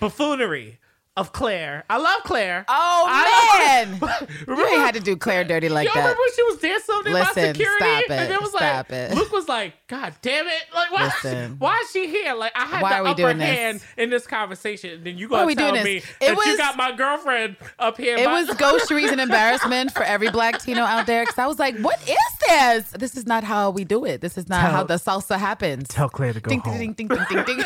buffoonery 0.00 0.78
of 1.14 1.30
Claire. 1.32 1.84
I 1.90 1.98
love 1.98 2.22
Claire. 2.24 2.64
Oh 2.68 3.04
I 3.06 3.84
man. 3.86 3.98
love- 4.00 4.28
you 4.48 4.66
ain't 4.66 4.80
had 4.80 4.94
to 4.94 5.00
do 5.00 5.14
Claire 5.14 5.44
dirty 5.44 5.68
like 5.68 5.84
Y'all 5.84 5.94
that. 5.94 6.00
remember 6.00 6.18
when 6.20 6.34
she 6.34 6.42
was 6.44 6.56
dancing 6.58 6.94
over 6.94 7.04
there 7.04 7.12
by 7.12 7.18
Listen, 7.20 7.54
security? 7.54 7.84
stop 7.84 8.02
it, 8.04 8.10
And 8.12 8.32
it 8.32 8.40
was 8.40 8.50
stop 8.50 8.90
like, 8.90 8.92
it. 8.98 9.14
Luke 9.14 9.30
was 9.30 9.46
like, 9.46 9.74
God 9.88 10.14
damn 10.22 10.46
it. 10.46 10.62
Like, 10.74 10.90
why, 10.90 11.04
Listen. 11.04 11.56
why 11.58 11.78
is 11.84 11.90
she 11.90 12.08
here? 12.08 12.32
Like, 12.34 12.52
I 12.56 12.64
had 12.64 12.80
Why 12.82 13.02
the 13.02 13.08
upper 13.10 13.22
doing 13.24 13.36
this? 13.38 13.46
hand 13.46 13.82
in 13.98 14.08
this 14.08 14.26
conversation. 14.26 14.90
And 14.94 15.04
then 15.04 15.18
you 15.18 15.28
gonna 15.28 15.54
tell 15.54 15.72
me? 15.84 15.96
It 15.96 16.04
that 16.20 16.44
you 16.46 16.56
got 16.56 16.78
my 16.78 16.92
girlfriend 16.92 17.56
up 17.78 17.98
here. 17.98 18.16
It 18.16 18.24
by- 18.24 18.32
was 18.32 18.48
ghosteries 18.56 19.12
and 19.12 19.20
embarrassment 19.20 19.92
for 19.92 20.04
every 20.04 20.30
black 20.30 20.60
Tino 20.62 20.80
out 20.80 21.04
there. 21.06 21.26
Cause 21.26 21.36
I 21.38 21.46
was 21.46 21.58
like, 21.58 21.76
what 21.80 22.00
is 22.08 22.16
this? 22.48 22.90
This 22.92 23.16
is 23.18 23.26
not 23.26 23.44
how 23.44 23.68
we 23.70 23.84
do 23.84 24.06
it. 24.06 24.22
This 24.22 24.38
is 24.38 24.48
not 24.48 24.62
Tell- 24.62 24.70
how 24.70 24.84
the 24.84 24.94
salsa 24.94 25.38
happens. 25.38 25.88
Tell 25.88 26.08
Claire 26.08 26.32
to 26.32 26.40
go 26.40 26.48
ding, 26.48 26.60
home. 26.60 26.78
ding, 26.78 26.92
ding, 26.94 27.08
ding, 27.08 27.18
ding, 27.28 27.44
ding, 27.44 27.56
ding. 27.58 27.64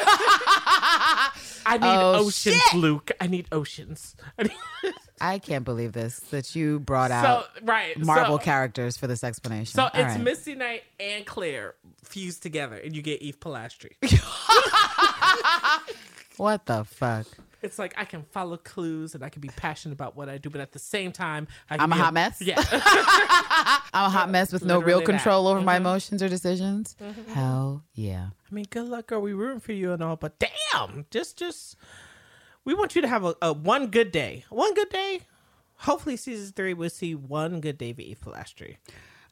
I 1.66 1.78
need 1.78 1.86
Oh, 1.86 2.14
oceans, 2.26 2.56
shit. 2.56 2.74
Luke. 2.74 3.10
I 3.20 3.26
need 3.26 3.46
oceans. 3.52 4.14
I 4.38 4.42
need- 4.84 4.94
I 5.20 5.38
can't 5.38 5.64
believe 5.64 5.92
this 5.92 6.20
that 6.30 6.54
you 6.54 6.78
brought 6.78 7.10
out 7.10 7.48
so, 7.56 7.60
right. 7.64 7.98
Marvel 7.98 8.38
so, 8.38 8.44
characters 8.44 8.96
for 8.98 9.06
this 9.06 9.24
explanation. 9.24 9.74
So 9.74 9.82
All 9.84 9.90
it's 9.94 10.14
right. 10.14 10.20
Misty 10.20 10.54
Knight 10.54 10.82
and 11.00 11.24
Claire 11.24 11.74
fused 12.04 12.42
together, 12.42 12.76
and 12.76 12.94
you 12.94 13.00
get 13.02 13.22
Eve 13.22 13.40
Polastri. 13.40 13.92
What 16.36 16.66
the 16.66 16.84
fuck? 16.84 17.26
It's 17.62 17.78
like 17.78 17.94
I 17.96 18.04
can 18.04 18.22
follow 18.22 18.56
clues 18.56 19.14
and 19.14 19.24
I 19.24 19.28
can 19.28 19.40
be 19.40 19.48
passionate 19.48 19.94
about 19.94 20.16
what 20.16 20.28
I 20.28 20.38
do, 20.38 20.50
but 20.50 20.60
at 20.60 20.72
the 20.72 20.78
same 20.78 21.10
time, 21.10 21.48
I 21.70 21.76
I'm 21.78 21.90
a 21.92 21.96
hot 21.96 22.14
mess? 22.14 22.40
Yeah, 22.40 22.56
I'm 23.92 24.06
a 24.06 24.10
hot 24.10 24.30
mess 24.30 24.52
with 24.52 24.64
no 24.64 24.74
real 24.74 24.98
Literally 24.98 25.00
that. 25.00 25.02
Mm-hmm. 25.12 25.16
control 25.18 25.48
over 25.48 25.60
my 25.62 25.76
emotions 25.76 26.22
or 26.22 26.28
decisions. 26.28 26.96
Hell 27.32 27.82
yeah. 27.94 28.28
I 28.50 28.54
mean, 28.54 28.66
good 28.70 28.86
luck, 28.86 29.06
girl. 29.08 29.20
We 29.20 29.32
rooting 29.32 29.60
for 29.60 29.72
you 29.72 29.92
and 29.92 30.02
all, 30.02 30.16
but 30.16 30.38
damn, 30.38 31.06
just 31.10 31.38
just 31.38 31.76
we 32.64 32.74
want 32.74 32.94
you 32.94 33.02
to 33.02 33.08
have 33.08 33.24
a, 33.24 33.34
a 33.40 33.52
one 33.52 33.88
good 33.88 34.12
day, 34.12 34.44
one 34.50 34.74
good 34.74 34.90
day. 34.90 35.20
Hopefully, 35.80 36.16
season 36.16 36.52
three 36.54 36.74
we'll 36.74 36.90
see 36.90 37.14
one 37.14 37.60
good 37.60 37.78
day 37.78 37.92
for 37.92 38.30
Polastri. 38.30 38.76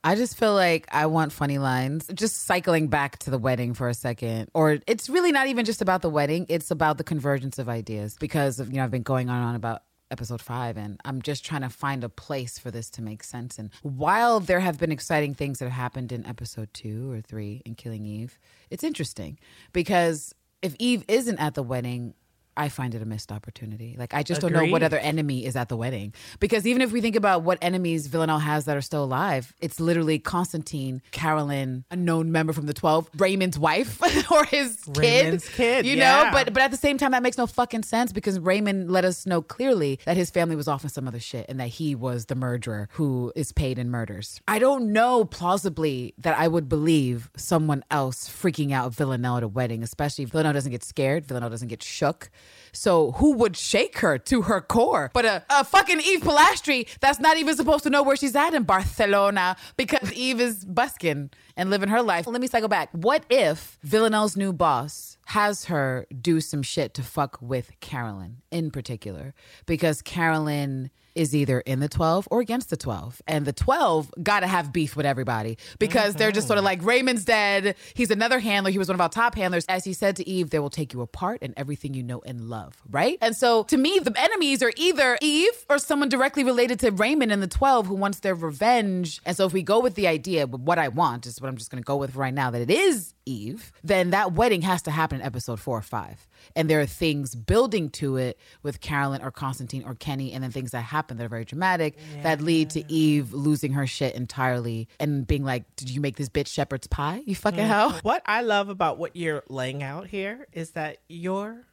I 0.06 0.16
just 0.16 0.36
feel 0.36 0.52
like 0.52 0.86
I 0.92 1.06
want 1.06 1.32
funny 1.32 1.56
lines. 1.56 2.06
Just 2.12 2.42
cycling 2.42 2.88
back 2.88 3.18
to 3.20 3.30
the 3.30 3.38
wedding 3.38 3.72
for 3.72 3.88
a 3.88 3.94
second. 3.94 4.50
Or 4.52 4.78
it's 4.86 5.08
really 5.08 5.32
not 5.32 5.46
even 5.46 5.64
just 5.64 5.80
about 5.80 6.02
the 6.02 6.10
wedding, 6.10 6.44
it's 6.50 6.70
about 6.70 6.98
the 6.98 7.04
convergence 7.04 7.58
of 7.58 7.70
ideas 7.70 8.14
because 8.20 8.60
of, 8.60 8.68
you 8.70 8.76
know, 8.76 8.84
I've 8.84 8.90
been 8.90 9.02
going 9.02 9.30
on 9.30 9.38
and 9.38 9.46
on 9.46 9.54
about 9.54 9.82
episode 10.10 10.42
5 10.42 10.76
and 10.76 11.00
I'm 11.06 11.22
just 11.22 11.42
trying 11.42 11.62
to 11.62 11.70
find 11.70 12.04
a 12.04 12.10
place 12.10 12.58
for 12.58 12.70
this 12.70 12.90
to 12.90 13.02
make 13.02 13.24
sense 13.24 13.58
and 13.58 13.70
while 13.82 14.38
there 14.38 14.60
have 14.60 14.78
been 14.78 14.92
exciting 14.92 15.34
things 15.34 15.58
that 15.58 15.64
have 15.64 15.72
happened 15.72 16.12
in 16.12 16.26
episode 16.26 16.72
2 16.74 17.10
or 17.10 17.20
3 17.22 17.62
in 17.64 17.74
Killing 17.74 18.04
Eve, 18.04 18.38
it's 18.70 18.84
interesting 18.84 19.38
because 19.72 20.34
if 20.62 20.76
Eve 20.78 21.04
isn't 21.08 21.38
at 21.38 21.54
the 21.54 21.62
wedding, 21.62 22.14
I 22.56 22.68
find 22.68 22.94
it 22.94 23.02
a 23.02 23.04
missed 23.04 23.32
opportunity. 23.32 23.96
Like 23.98 24.14
I 24.14 24.22
just 24.22 24.40
don't 24.40 24.52
know 24.52 24.64
what 24.66 24.82
other 24.82 24.98
enemy 24.98 25.44
is 25.44 25.56
at 25.56 25.68
the 25.68 25.76
wedding. 25.76 26.14
Because 26.40 26.66
even 26.66 26.82
if 26.82 26.92
we 26.92 27.00
think 27.00 27.16
about 27.16 27.42
what 27.42 27.58
enemies 27.62 28.06
Villanelle 28.06 28.38
has 28.38 28.64
that 28.66 28.76
are 28.76 28.80
still 28.82 29.04
alive, 29.04 29.52
it's 29.60 29.80
literally 29.80 30.18
Konstantin, 30.18 31.02
Carolyn, 31.10 31.84
a 31.90 31.96
known 31.96 32.32
member 32.32 32.52
from 32.52 32.66
the 32.66 32.74
Twelve, 32.74 33.08
Raymond's 33.16 33.58
wife 33.58 34.00
or 34.30 34.44
his 34.44 34.76
kid. 34.92 34.96
Raymond's 34.98 35.48
kid, 35.48 35.86
You 35.86 35.96
yeah. 35.96 36.24
know, 36.24 36.30
but 36.32 36.52
but 36.52 36.62
at 36.62 36.70
the 36.70 36.76
same 36.76 36.98
time 36.98 37.12
that 37.12 37.22
makes 37.22 37.38
no 37.38 37.46
fucking 37.46 37.82
sense 37.82 38.12
because 38.12 38.38
Raymond 38.38 38.90
let 38.90 39.04
us 39.04 39.26
know 39.26 39.42
clearly 39.42 39.98
that 40.04 40.16
his 40.16 40.30
family 40.30 40.56
was 40.56 40.68
off 40.68 40.82
in 40.84 40.90
some 40.90 41.08
other 41.08 41.20
shit 41.20 41.46
and 41.48 41.58
that 41.60 41.68
he 41.68 41.94
was 41.94 42.26
the 42.26 42.34
murderer 42.34 42.88
who 42.92 43.32
is 43.34 43.52
paid 43.52 43.78
in 43.78 43.90
murders. 43.90 44.40
I 44.46 44.58
don't 44.58 44.92
know 44.92 45.24
plausibly 45.24 46.14
that 46.18 46.38
I 46.38 46.48
would 46.48 46.68
believe 46.68 47.30
someone 47.36 47.84
else 47.90 48.28
freaking 48.28 48.72
out 48.72 48.92
Villanelle 48.94 49.38
at 49.38 49.42
a 49.42 49.48
wedding, 49.48 49.82
especially 49.82 50.24
if 50.24 50.30
Villanelle 50.30 50.52
doesn't 50.52 50.72
get 50.72 50.84
scared, 50.84 51.26
Villanelle 51.26 51.50
doesn't 51.50 51.68
get 51.68 51.82
shook. 51.82 52.30
So 52.72 53.12
who 53.12 53.34
would 53.34 53.56
shake 53.56 53.98
her 53.98 54.18
to 54.18 54.42
her 54.42 54.60
core? 54.60 55.10
But 55.14 55.24
a, 55.24 55.44
a 55.48 55.64
fucking 55.64 56.00
Eve 56.00 56.20
Polastri 56.20 56.88
that's 57.00 57.20
not 57.20 57.36
even 57.36 57.56
supposed 57.56 57.84
to 57.84 57.90
know 57.90 58.02
where 58.02 58.16
she's 58.16 58.34
at 58.34 58.52
in 58.52 58.64
Barcelona 58.64 59.56
because 59.76 60.12
Eve 60.14 60.40
is 60.40 60.64
busking 60.64 61.30
and 61.56 61.70
living 61.70 61.88
her 61.88 62.02
life. 62.02 62.26
Let 62.26 62.40
me 62.40 62.46
cycle 62.48 62.68
back. 62.68 62.90
What 62.92 63.24
if 63.30 63.78
Villanelle's 63.82 64.36
new 64.36 64.52
boss 64.52 65.18
has 65.26 65.66
her 65.66 66.06
do 66.20 66.40
some 66.40 66.62
shit 66.62 66.94
to 66.94 67.02
fuck 67.02 67.38
with 67.40 67.72
Carolyn 67.80 68.42
in 68.50 68.70
particular? 68.70 69.34
Because 69.66 70.02
Carolyn 70.02 70.90
is 71.14 71.34
either 71.34 71.60
in 71.60 71.80
the 71.80 71.88
12 71.88 72.28
or 72.30 72.40
against 72.40 72.70
the 72.70 72.76
12. 72.76 73.22
And 73.26 73.44
the 73.44 73.52
12 73.52 74.12
got 74.22 74.40
to 74.40 74.46
have 74.46 74.72
beef 74.72 74.96
with 74.96 75.06
everybody 75.06 75.58
because 75.78 76.14
they're 76.14 76.32
just 76.32 76.46
sort 76.46 76.58
of 76.58 76.64
mm-hmm. 76.64 76.80
like 76.80 76.84
Raymond's 76.84 77.24
dead. 77.24 77.76
He's 77.94 78.10
another 78.10 78.38
handler. 78.38 78.70
He 78.70 78.78
was 78.78 78.88
one 78.88 78.94
of 78.94 79.00
our 79.00 79.08
top 79.08 79.34
handlers. 79.34 79.64
As 79.68 79.84
he 79.84 79.92
said 79.92 80.16
to 80.16 80.28
Eve, 80.28 80.50
they 80.50 80.58
will 80.58 80.70
take 80.70 80.92
you 80.92 81.00
apart 81.00 81.40
and 81.42 81.54
everything 81.56 81.94
you 81.94 82.02
know 82.02 82.22
and 82.26 82.48
love, 82.48 82.74
right? 82.90 83.18
And 83.20 83.36
so 83.36 83.64
to 83.64 83.76
me, 83.76 83.98
the 83.98 84.14
enemies 84.20 84.62
are 84.62 84.72
either 84.76 85.18
Eve 85.20 85.64
or 85.68 85.78
someone 85.78 86.08
directly 86.08 86.44
related 86.44 86.80
to 86.80 86.90
Raymond 86.90 87.32
in 87.32 87.40
the 87.40 87.46
12 87.46 87.86
who 87.86 87.94
wants 87.94 88.20
their 88.20 88.34
revenge. 88.34 89.20
And 89.24 89.36
so 89.36 89.46
if 89.46 89.52
we 89.52 89.62
go 89.62 89.80
with 89.80 89.94
the 89.94 90.08
idea, 90.08 90.46
but 90.46 90.60
what 90.60 90.78
I 90.78 90.88
want 90.88 91.26
is 91.26 91.40
what 91.40 91.48
I'm 91.48 91.56
just 91.56 91.70
going 91.70 91.82
to 91.82 91.86
go 91.86 91.96
with 91.96 92.16
right 92.16 92.34
now, 92.34 92.50
that 92.50 92.60
it 92.60 92.70
is 92.70 93.14
Eve, 93.26 93.72
then 93.82 94.10
that 94.10 94.32
wedding 94.32 94.62
has 94.62 94.82
to 94.82 94.90
happen 94.90 95.20
in 95.20 95.26
episode 95.26 95.60
four 95.60 95.78
or 95.78 95.82
five. 95.82 96.26
And 96.54 96.68
there 96.68 96.80
are 96.80 96.86
things 96.86 97.34
building 97.34 97.90
to 97.90 98.16
it 98.16 98.38
with 98.62 98.80
Carolyn 98.80 99.22
or 99.22 99.30
Konstantin 99.30 99.84
or 99.84 99.94
Kenny, 99.94 100.32
and 100.32 100.42
then 100.42 100.50
things 100.50 100.72
that 100.72 100.82
happen 100.82 101.16
that 101.16 101.24
are 101.24 101.28
very 101.28 101.44
dramatic 101.44 101.96
that 102.22 102.40
lead 102.40 102.70
to 102.70 102.92
Eve 102.92 103.32
losing 103.32 103.72
her 103.72 103.86
shit 103.86 104.14
entirely 104.14 104.88
and 105.00 105.26
being 105.26 105.44
like, 105.44 105.64
Did 105.76 105.90
you 105.90 106.00
make 106.00 106.16
this 106.16 106.28
bitch 106.28 106.48
shepherd's 106.48 106.86
pie? 106.86 107.22
You 107.24 107.34
fucking 107.34 107.60
mm. 107.60 107.66
hell. 107.66 107.98
What 108.02 108.22
I 108.26 108.42
love 108.42 108.68
about 108.68 108.98
what 108.98 109.16
you're 109.16 109.42
laying 109.48 109.82
out 109.82 110.06
here 110.06 110.46
is 110.52 110.72
that 110.72 110.98
you're 111.08 111.64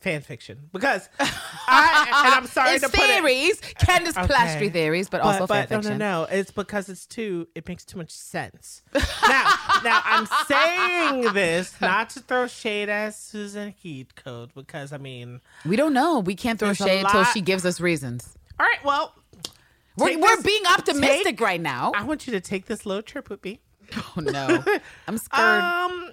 fan 0.00 0.20
fiction 0.20 0.68
because 0.72 1.08
I 1.20 2.06
and 2.24 2.34
I'm 2.34 2.46
sorry 2.46 2.76
it's 2.76 2.84
to 2.84 2.90
put 2.90 3.00
it. 3.00 3.06
theories, 3.22 3.60
Candace 3.80 4.16
Okay. 4.16 4.26
Polastri 4.26 4.72
theories, 4.72 5.08
but, 5.08 5.20
also 5.20 5.46
but 5.46 5.48
fan 5.48 5.66
no, 5.70 5.76
no, 5.76 5.82
fiction. 5.82 5.98
no. 5.98 6.26
It's 6.30 6.50
because 6.50 6.88
it's 6.88 7.04
too. 7.06 7.48
It 7.54 7.66
makes 7.68 7.84
too 7.84 7.98
much 7.98 8.10
sense. 8.10 8.82
now, 8.94 9.54
now 9.84 10.00
I'm 10.04 10.26
saying 10.46 11.32
this 11.34 11.74
not 11.80 12.10
to 12.10 12.20
throw 12.20 12.46
shade 12.46 12.88
at 12.88 13.14
Susan 13.14 13.74
Heat 13.76 14.08
Heathcote 14.16 14.54
because 14.54 14.92
I 14.92 14.98
mean, 14.98 15.40
We 15.66 15.76
don't 15.76 15.92
know. 15.94 16.20
We 16.20 16.34
can't 16.36 16.58
throw 16.58 16.72
shade 16.72 17.04
until 17.04 17.24
she 17.24 17.40
gives 17.40 17.64
us 17.66 17.80
reasons. 17.80 18.36
all 18.60 18.66
right, 18.66 18.84
well, 18.84 19.14
We're, 19.96 20.08
take 20.10 20.20
we're 20.20 20.42
being 20.42 20.62
optimistic 20.66 21.24
take- 21.24 21.40
right 21.40 21.60
now. 21.60 21.92
I 21.94 22.04
want 22.04 22.26
you 22.26 22.32
to 22.34 22.40
take 22.40 22.66
this 22.66 22.86
little 22.86 23.02
trip 23.02 23.28
with 23.28 23.42
me. 23.44 23.60
Oh 23.96 24.20
no, 24.20 24.62
I'm 25.08 25.18
scared. 25.18 25.62
Um, 25.64 26.12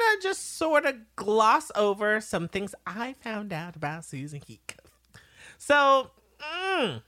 I'm 0.00 0.14
gonna 0.14 0.22
just 0.22 0.56
sort 0.56 0.84
of 0.84 0.94
gloss 1.16 1.70
over 1.74 2.20
some 2.20 2.48
things 2.48 2.74
I 2.86 3.14
found 3.20 3.52
out 3.52 3.76
about 3.76 4.04
Susan 4.04 4.40
Heathcote. 4.40 4.84
So, 5.58 6.10
mm, 6.40 7.02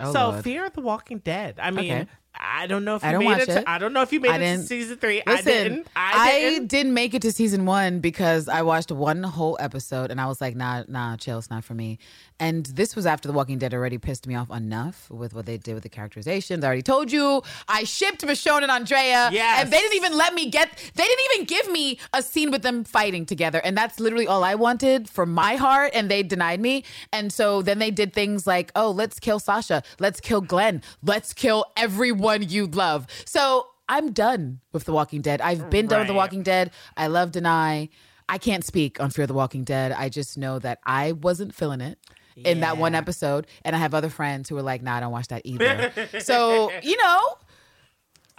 oh, 0.00 0.12
so 0.12 0.30
Lord. 0.30 0.44
Fear 0.44 0.66
of 0.66 0.72
the 0.74 0.80
Walking 0.82 1.18
Dead. 1.18 1.58
I 1.60 1.70
mean, 1.70 1.92
Okay. 1.92 2.06
I 2.34 2.66
don't 2.66 2.84
know 2.84 2.96
if 2.96 3.02
you 3.02 3.08
I 3.08 3.12
don't 3.12 3.20
made 3.20 3.26
watch 3.26 3.40
it. 3.42 3.46
To, 3.46 3.58
it. 3.58 3.64
I 3.66 3.78
don't 3.78 3.92
know 3.92 4.00
if 4.02 4.12
you 4.12 4.18
made 4.20 4.30
I 4.30 4.36
it 4.36 4.38
to 4.38 4.44
didn't- 4.44 4.66
season 4.66 4.96
three. 4.96 5.22
Listen, 5.26 5.48
I 5.48 5.52
didn't. 5.62 5.86
I 5.94 6.58
didn't. 6.66 6.94
make 6.94 7.12
it 7.14 7.22
to 7.22 7.32
season 7.32 7.66
one 7.66 8.00
because 8.00 8.48
I 8.48 8.62
watched 8.62 8.90
one 8.90 9.22
whole 9.22 9.56
episode 9.60 10.10
and 10.10 10.20
I 10.20 10.26
was 10.26 10.40
like, 10.40 10.56
nah, 10.56 10.84
nah, 10.88 11.16
chill, 11.16 11.38
it's 11.38 11.50
not 11.50 11.62
for 11.62 11.74
me. 11.74 11.98
And 12.42 12.66
this 12.66 12.96
was 12.96 13.06
after 13.06 13.28
The 13.28 13.34
Walking 13.34 13.58
Dead 13.58 13.72
already 13.72 13.98
pissed 13.98 14.26
me 14.26 14.34
off 14.34 14.50
enough 14.50 15.08
with 15.08 15.32
what 15.32 15.46
they 15.46 15.58
did 15.58 15.74
with 15.74 15.84
the 15.84 15.88
characterizations. 15.88 16.64
I 16.64 16.66
already 16.66 16.82
told 16.82 17.12
you 17.12 17.40
I 17.68 17.84
shipped 17.84 18.22
Michonne 18.22 18.62
and 18.62 18.70
Andrea. 18.72 19.30
Yes. 19.30 19.60
And 19.62 19.72
they 19.72 19.78
didn't 19.78 19.94
even 19.94 20.18
let 20.18 20.34
me 20.34 20.50
get, 20.50 20.68
they 20.96 21.04
didn't 21.04 21.24
even 21.34 21.46
give 21.46 21.70
me 21.70 22.00
a 22.12 22.20
scene 22.20 22.50
with 22.50 22.62
them 22.62 22.82
fighting 22.82 23.26
together. 23.26 23.60
And 23.62 23.78
that's 23.78 24.00
literally 24.00 24.26
all 24.26 24.42
I 24.42 24.56
wanted 24.56 25.08
for 25.08 25.24
my 25.24 25.54
heart. 25.54 25.92
And 25.94 26.10
they 26.10 26.24
denied 26.24 26.60
me. 26.60 26.82
And 27.12 27.32
so 27.32 27.62
then 27.62 27.78
they 27.78 27.92
did 27.92 28.12
things 28.12 28.44
like, 28.44 28.72
oh, 28.74 28.90
let's 28.90 29.20
kill 29.20 29.38
Sasha. 29.38 29.84
Let's 30.00 30.20
kill 30.20 30.40
Glenn. 30.40 30.82
Let's 31.00 31.32
kill 31.32 31.66
everyone 31.76 32.48
you 32.48 32.66
love. 32.66 33.06
So 33.24 33.68
I'm 33.88 34.10
done 34.10 34.58
with 34.72 34.82
The 34.82 34.92
Walking 34.92 35.20
Dead. 35.20 35.40
I've 35.40 35.70
been 35.70 35.86
done 35.86 36.00
with 36.00 36.08
The 36.08 36.14
Walking 36.14 36.42
Dead. 36.42 36.72
I 36.96 37.06
love 37.06 37.30
Deny. 37.30 37.88
I 38.28 38.38
can't 38.38 38.64
speak 38.64 38.98
on 38.98 39.10
Fear 39.10 39.28
the 39.28 39.34
Walking 39.34 39.62
Dead. 39.62 39.92
I 39.92 40.08
just 40.08 40.36
know 40.36 40.58
that 40.58 40.80
I 40.84 41.12
wasn't 41.12 41.54
feeling 41.54 41.80
it 41.80 41.98
in 42.36 42.60
that 42.60 42.76
one 42.78 42.94
episode. 42.94 43.46
And 43.64 43.74
I 43.76 43.78
have 43.78 43.94
other 43.94 44.08
friends 44.10 44.48
who 44.48 44.54
were 44.54 44.62
like, 44.62 44.82
nah, 44.82 44.96
I 44.96 45.00
don't 45.00 45.12
watch 45.12 45.28
that 45.28 45.42
either. 45.44 45.92
so, 46.20 46.70
you 46.82 46.96
know, 46.96 47.20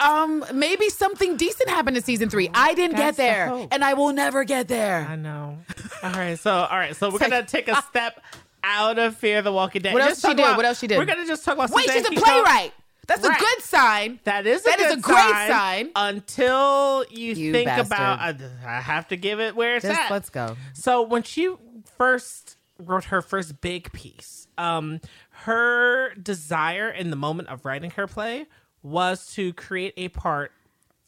um, 0.00 0.44
maybe 0.52 0.88
something 0.90 1.36
decent 1.36 1.68
happened 1.70 1.96
in 1.96 2.02
season 2.02 2.28
three. 2.28 2.50
I 2.52 2.74
didn't 2.74 2.96
That's 2.96 3.16
get 3.16 3.22
there. 3.24 3.48
hope. 3.48 3.68
And 3.72 3.84
I 3.84 3.94
will 3.94 4.12
never 4.12 4.44
get 4.44 4.68
there. 4.68 5.06
I 5.08 5.16
know. 5.16 5.58
All 6.02 6.10
right, 6.10 6.38
so 6.38 6.52
all 6.52 6.76
right, 6.78 6.94
so 6.96 7.08
we're 7.08 7.18
like- 7.18 7.30
gonna 7.30 7.44
take 7.46 7.68
a 7.68 7.80
step 7.82 8.20
out 8.62 8.98
of 8.98 9.16
Fear 9.16 9.42
the 9.42 9.52
Walking 9.52 9.82
Dead. 9.82 9.92
What 9.94 10.02
else 10.02 10.20
she 10.20 10.28
did? 10.28 10.40
about- 10.40 10.56
What 10.56 10.66
else 10.66 10.78
she 10.80 10.86
did? 10.86 10.98
We're 10.98 11.04
gonna 11.04 11.26
just 11.26 11.44
talk 11.44 11.54
about. 11.54 11.70
Wait, 11.70 11.88
she's 11.90 12.06
a 12.06 12.10
playwright. 12.10 12.72
That's 13.06 13.22
Right. 13.26 13.36
a 13.36 13.38
good 13.40 13.62
sign. 13.62 14.18
That 14.24 14.46
is 14.46 14.62
a 14.62 14.64
That 14.64 14.80
is 14.80 14.92
a 14.94 14.96
great 14.96 15.16
sign, 15.16 15.50
sign. 15.50 15.90
Until 15.94 17.04
you, 17.10 17.34
You 17.34 17.52
think 17.52 17.66
bastard. 17.66 17.86
about, 17.86 18.18
uh, 18.40 18.46
I 18.66 18.80
have 18.80 19.08
to 19.08 19.16
give 19.18 19.40
it 19.40 19.54
where 19.54 19.76
it's 19.76 19.84
Just 19.84 20.00
at. 20.00 20.10
let's 20.10 20.30
go. 20.30 20.56
So 20.72 21.02
when 21.02 21.22
she 21.22 21.54
first 21.98 22.53
wrote 22.78 23.04
her 23.04 23.22
first 23.22 23.60
big 23.60 23.92
piece, 23.92 24.46
um, 24.58 25.00
her 25.30 26.14
desire 26.14 26.88
in 26.88 27.10
the 27.10 27.16
moment 27.16 27.48
of 27.48 27.64
writing 27.64 27.90
her 27.92 28.06
play 28.06 28.46
was 28.82 29.32
to 29.34 29.52
create 29.52 29.94
a 29.96 30.08
part 30.08 30.52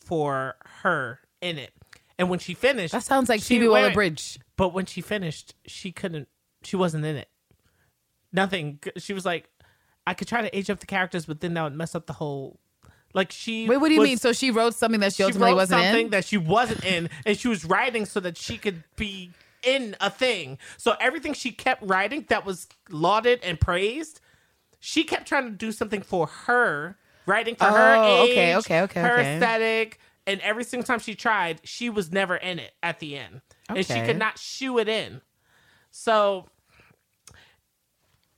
for 0.00 0.54
her 0.82 1.20
in 1.40 1.58
it. 1.58 1.72
And 2.18 2.30
when 2.30 2.38
she 2.38 2.54
finished, 2.54 2.92
That 2.92 3.02
sounds 3.02 3.28
like 3.28 3.40
she- 3.42 3.56
Phoebe 3.56 3.68
Waller. 3.68 3.92
Bridge. 3.92 4.38
But 4.56 4.70
when 4.72 4.86
she 4.86 5.00
finished, 5.00 5.54
she 5.66 5.92
couldn't. 5.92 6.28
She 6.62 6.76
wasn't 6.76 7.04
in 7.04 7.16
it. 7.16 7.28
Nothing. 8.32 8.80
She 8.96 9.12
was 9.12 9.24
like, 9.24 9.48
I 10.06 10.14
could 10.14 10.28
try 10.28 10.42
to 10.42 10.56
age 10.56 10.70
up 10.70 10.80
the 10.80 10.86
characters, 10.86 11.26
but 11.26 11.40
then 11.40 11.54
that 11.54 11.62
would 11.64 11.74
mess 11.74 11.94
up 11.94 12.06
the 12.06 12.12
whole. 12.14 12.58
Like 13.14 13.32
she. 13.32 13.68
Wait, 13.68 13.76
what 13.78 13.88
do 13.88 13.94
you 13.94 14.00
was- 14.00 14.08
mean? 14.08 14.16
So 14.18 14.32
she 14.32 14.50
wrote 14.50 14.74
something 14.74 15.00
that 15.00 15.12
she 15.12 15.16
she 15.18 15.22
ultimately 15.24 15.52
wrote 15.52 15.56
wasn't 15.56 15.82
something 15.82 16.04
in? 16.06 16.10
that 16.10 16.24
she 16.24 16.36
wasn't 16.38 16.84
in, 16.84 17.08
and 17.26 17.36
she 17.38 17.48
was 17.48 17.64
writing 17.64 18.04
so 18.06 18.20
that 18.20 18.36
she 18.36 18.56
could 18.58 18.82
be 18.96 19.30
in 19.66 19.96
a 20.00 20.08
thing. 20.10 20.58
So 20.78 20.94
everything 21.00 21.34
she 21.34 21.52
kept 21.52 21.82
writing 21.82 22.24
that 22.28 22.46
was 22.46 22.68
lauded 22.88 23.40
and 23.42 23.60
praised, 23.60 24.20
she 24.80 25.04
kept 25.04 25.26
trying 25.28 25.44
to 25.44 25.50
do 25.50 25.72
something 25.72 26.02
for 26.02 26.26
her, 26.26 26.96
writing 27.26 27.56
for 27.56 27.72
her 27.72 27.98
Oh, 27.98 28.02
age, 28.04 28.30
okay, 28.30 28.56
okay, 28.56 28.82
okay, 28.82 29.00
her 29.02 29.08
okay. 29.08 29.36
aesthetic, 29.36 30.00
and 30.26 30.40
every 30.40 30.64
single 30.64 30.86
time 30.86 31.00
she 31.00 31.14
tried, 31.14 31.60
she 31.64 31.90
was 31.90 32.12
never 32.12 32.36
in 32.36 32.58
it 32.60 32.72
at 32.82 33.00
the 33.00 33.16
end, 33.18 33.42
and 33.68 33.84
she 33.84 34.00
could 34.02 34.18
not 34.18 34.38
shoe 34.38 34.78
it 34.78 34.88
in. 34.88 35.20
So 35.90 36.46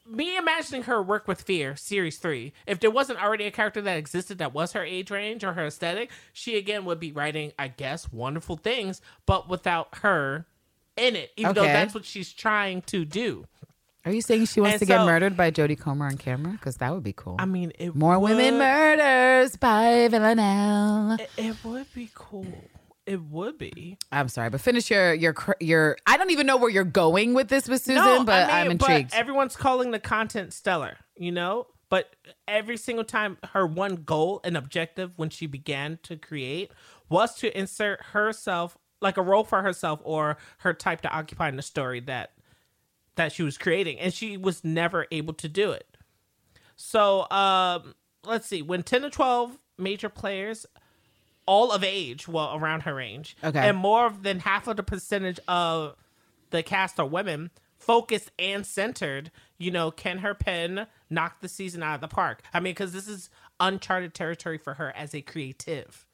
me 0.07 0.37
imagining 0.39 0.85
her 0.85 1.03
work 1.03 1.29
with 1.29 1.43
fear 1.43 1.77
series 1.77 2.17
three 2.19 2.53
if 2.67 2.81
there 2.81 2.91
wasn't 2.91 3.23
already 3.23 3.45
a 3.45 3.51
character 3.51 3.83
that 3.83 3.99
existed 3.99 4.39
that 4.39 4.55
was 4.55 4.73
her 4.73 4.83
age 4.83 5.11
range 5.11 5.45
or 5.45 5.53
her 5.53 5.67
aesthetic 5.67 6.11
she 6.33 6.57
again 6.57 6.87
would 6.87 6.99
be 6.99 7.13
writing 7.13 7.53
i 7.59 7.69
guess 7.69 8.11
wonderful 8.11 8.57
things 8.57 9.03
but 9.27 9.51
without 9.51 9.89
her 9.99 10.47
in 10.99 11.17
it 11.17 11.31
even 11.37 11.55
though 11.55 11.63
that's 11.63 11.95
what 11.95 12.05
she's 12.05 12.33
trying 12.33 12.83
to 12.83 13.05
do 13.05 13.45
Are 14.05 14.13
you 14.13 14.23
saying 14.23 14.47
she 14.47 14.61
wants 14.61 14.75
And 14.75 14.81
to 14.81 14.87
get 14.87 15.05
murdered 15.05 15.37
by 15.37 15.51
Jodie 15.51 15.79
Comer 15.79 16.07
on 16.07 16.17
camera? 16.17 16.53
Because 16.53 16.77
that 16.79 16.93
would 16.95 17.03
be 17.05 17.13
cool. 17.13 17.37
i 17.39 17.45
mean 17.45 17.73
More 17.95 18.19
women 18.19 18.59
murders 18.59 19.57
by 19.57 20.09
Villanelle. 20.09 21.19
it, 21.21 21.31
it 21.37 21.57
would 21.65 21.93
be 21.95 22.11
cool 22.15 22.47
it 23.07 23.23
would 23.23 23.57
be 23.57 23.97
I'm 24.13 24.29
sorry, 24.29 24.51
but 24.51 24.61
finish 24.61 24.91
your 24.91 25.15
your 25.15 25.35
your. 25.61 25.97
I 26.07 26.19
don't 26.19 26.31
even 26.31 26.47
know 26.47 26.59
where 26.59 26.69
you're 26.69 26.85
going 26.85 27.33
with 27.33 27.49
this 27.49 27.67
with 27.67 27.81
Susan, 27.83 28.05
No, 28.05 28.23
but 28.23 28.51
I 28.51 28.61
I'm 28.61 28.65
mean, 28.69 28.73
intrigued. 28.73 29.13
But 29.13 29.19
everyone's 29.19 29.57
calling 29.57 29.93
the 29.93 29.99
content 29.99 30.53
stellar, 30.53 30.99
you 31.17 31.33
know? 31.33 31.69
But 31.89 32.15
every 32.47 32.77
single 32.77 33.07
time 33.07 33.39
her 33.55 33.67
one 33.67 33.97
goal 34.05 34.43
and 34.45 34.59
objective 34.59 35.13
when 35.17 35.31
she 35.31 35.47
began 35.47 35.99
to 36.03 36.17
create 36.19 36.71
was 37.09 37.35
to 37.37 37.59
insert 37.59 38.03
herself 38.13 38.77
like 39.01 39.17
a 39.17 39.23
role 39.23 39.45
for 39.45 39.63
herself 39.63 40.01
or 40.05 40.37
her 40.59 40.73
type 40.75 41.01
to 41.03 41.09
occupy 41.11 41.49
in 41.49 41.57
the 41.57 41.63
story 41.63 42.01
that 42.01 42.33
that 43.17 43.33
she 43.33 43.43
was 43.43 43.59
creating 43.59 43.99
and 43.99 44.13
she 44.15 44.37
was 44.37 44.63
never 44.65 45.07
able 45.11 45.35
to 45.35 45.49
do 45.49 45.73
it. 45.73 45.87
So, 46.77 47.29
um 47.31 47.95
let's 48.25 48.47
see, 48.47 48.63
when 48.63 48.83
10 48.83 49.03
to 49.03 49.11
12 49.11 49.59
major 49.79 50.09
players 50.09 50.67
all 51.47 51.73
of 51.73 51.83
age, 51.83 52.29
well 52.29 52.55
around 52.57 52.83
her 52.83 52.95
range, 52.95 53.37
Okay. 53.43 53.69
and 53.69 53.77
more 53.77 54.11
than 54.11 54.41
half 54.41 54.67
of 54.69 54.77
the 54.77 54.83
percentage 54.83 55.41
of 55.49 55.97
the 56.51 56.63
cast 56.63 57.01
are 57.01 57.07
women, 57.07 57.51
focused 57.79 58.31
and 58.39 58.67
centered, 58.67 59.31
you 59.57 59.71
know, 59.71 59.91
can 59.91 60.19
her 60.19 60.35
pen 60.35 60.87
knock 61.09 61.41
the 61.41 61.49
season 61.49 61.83
out 61.83 61.95
of 61.95 62.01
the 62.03 62.09
park? 62.09 62.43
I 62.53 62.61
mean, 62.61 62.73
because 62.73 62.93
this 62.93 63.09
is 63.09 63.31
uncharted 63.61 64.13
territory 64.15 64.59
for 64.59 64.75
her 64.75 64.95
as 64.95 65.15
a 65.15 65.23
creative. 65.23 66.05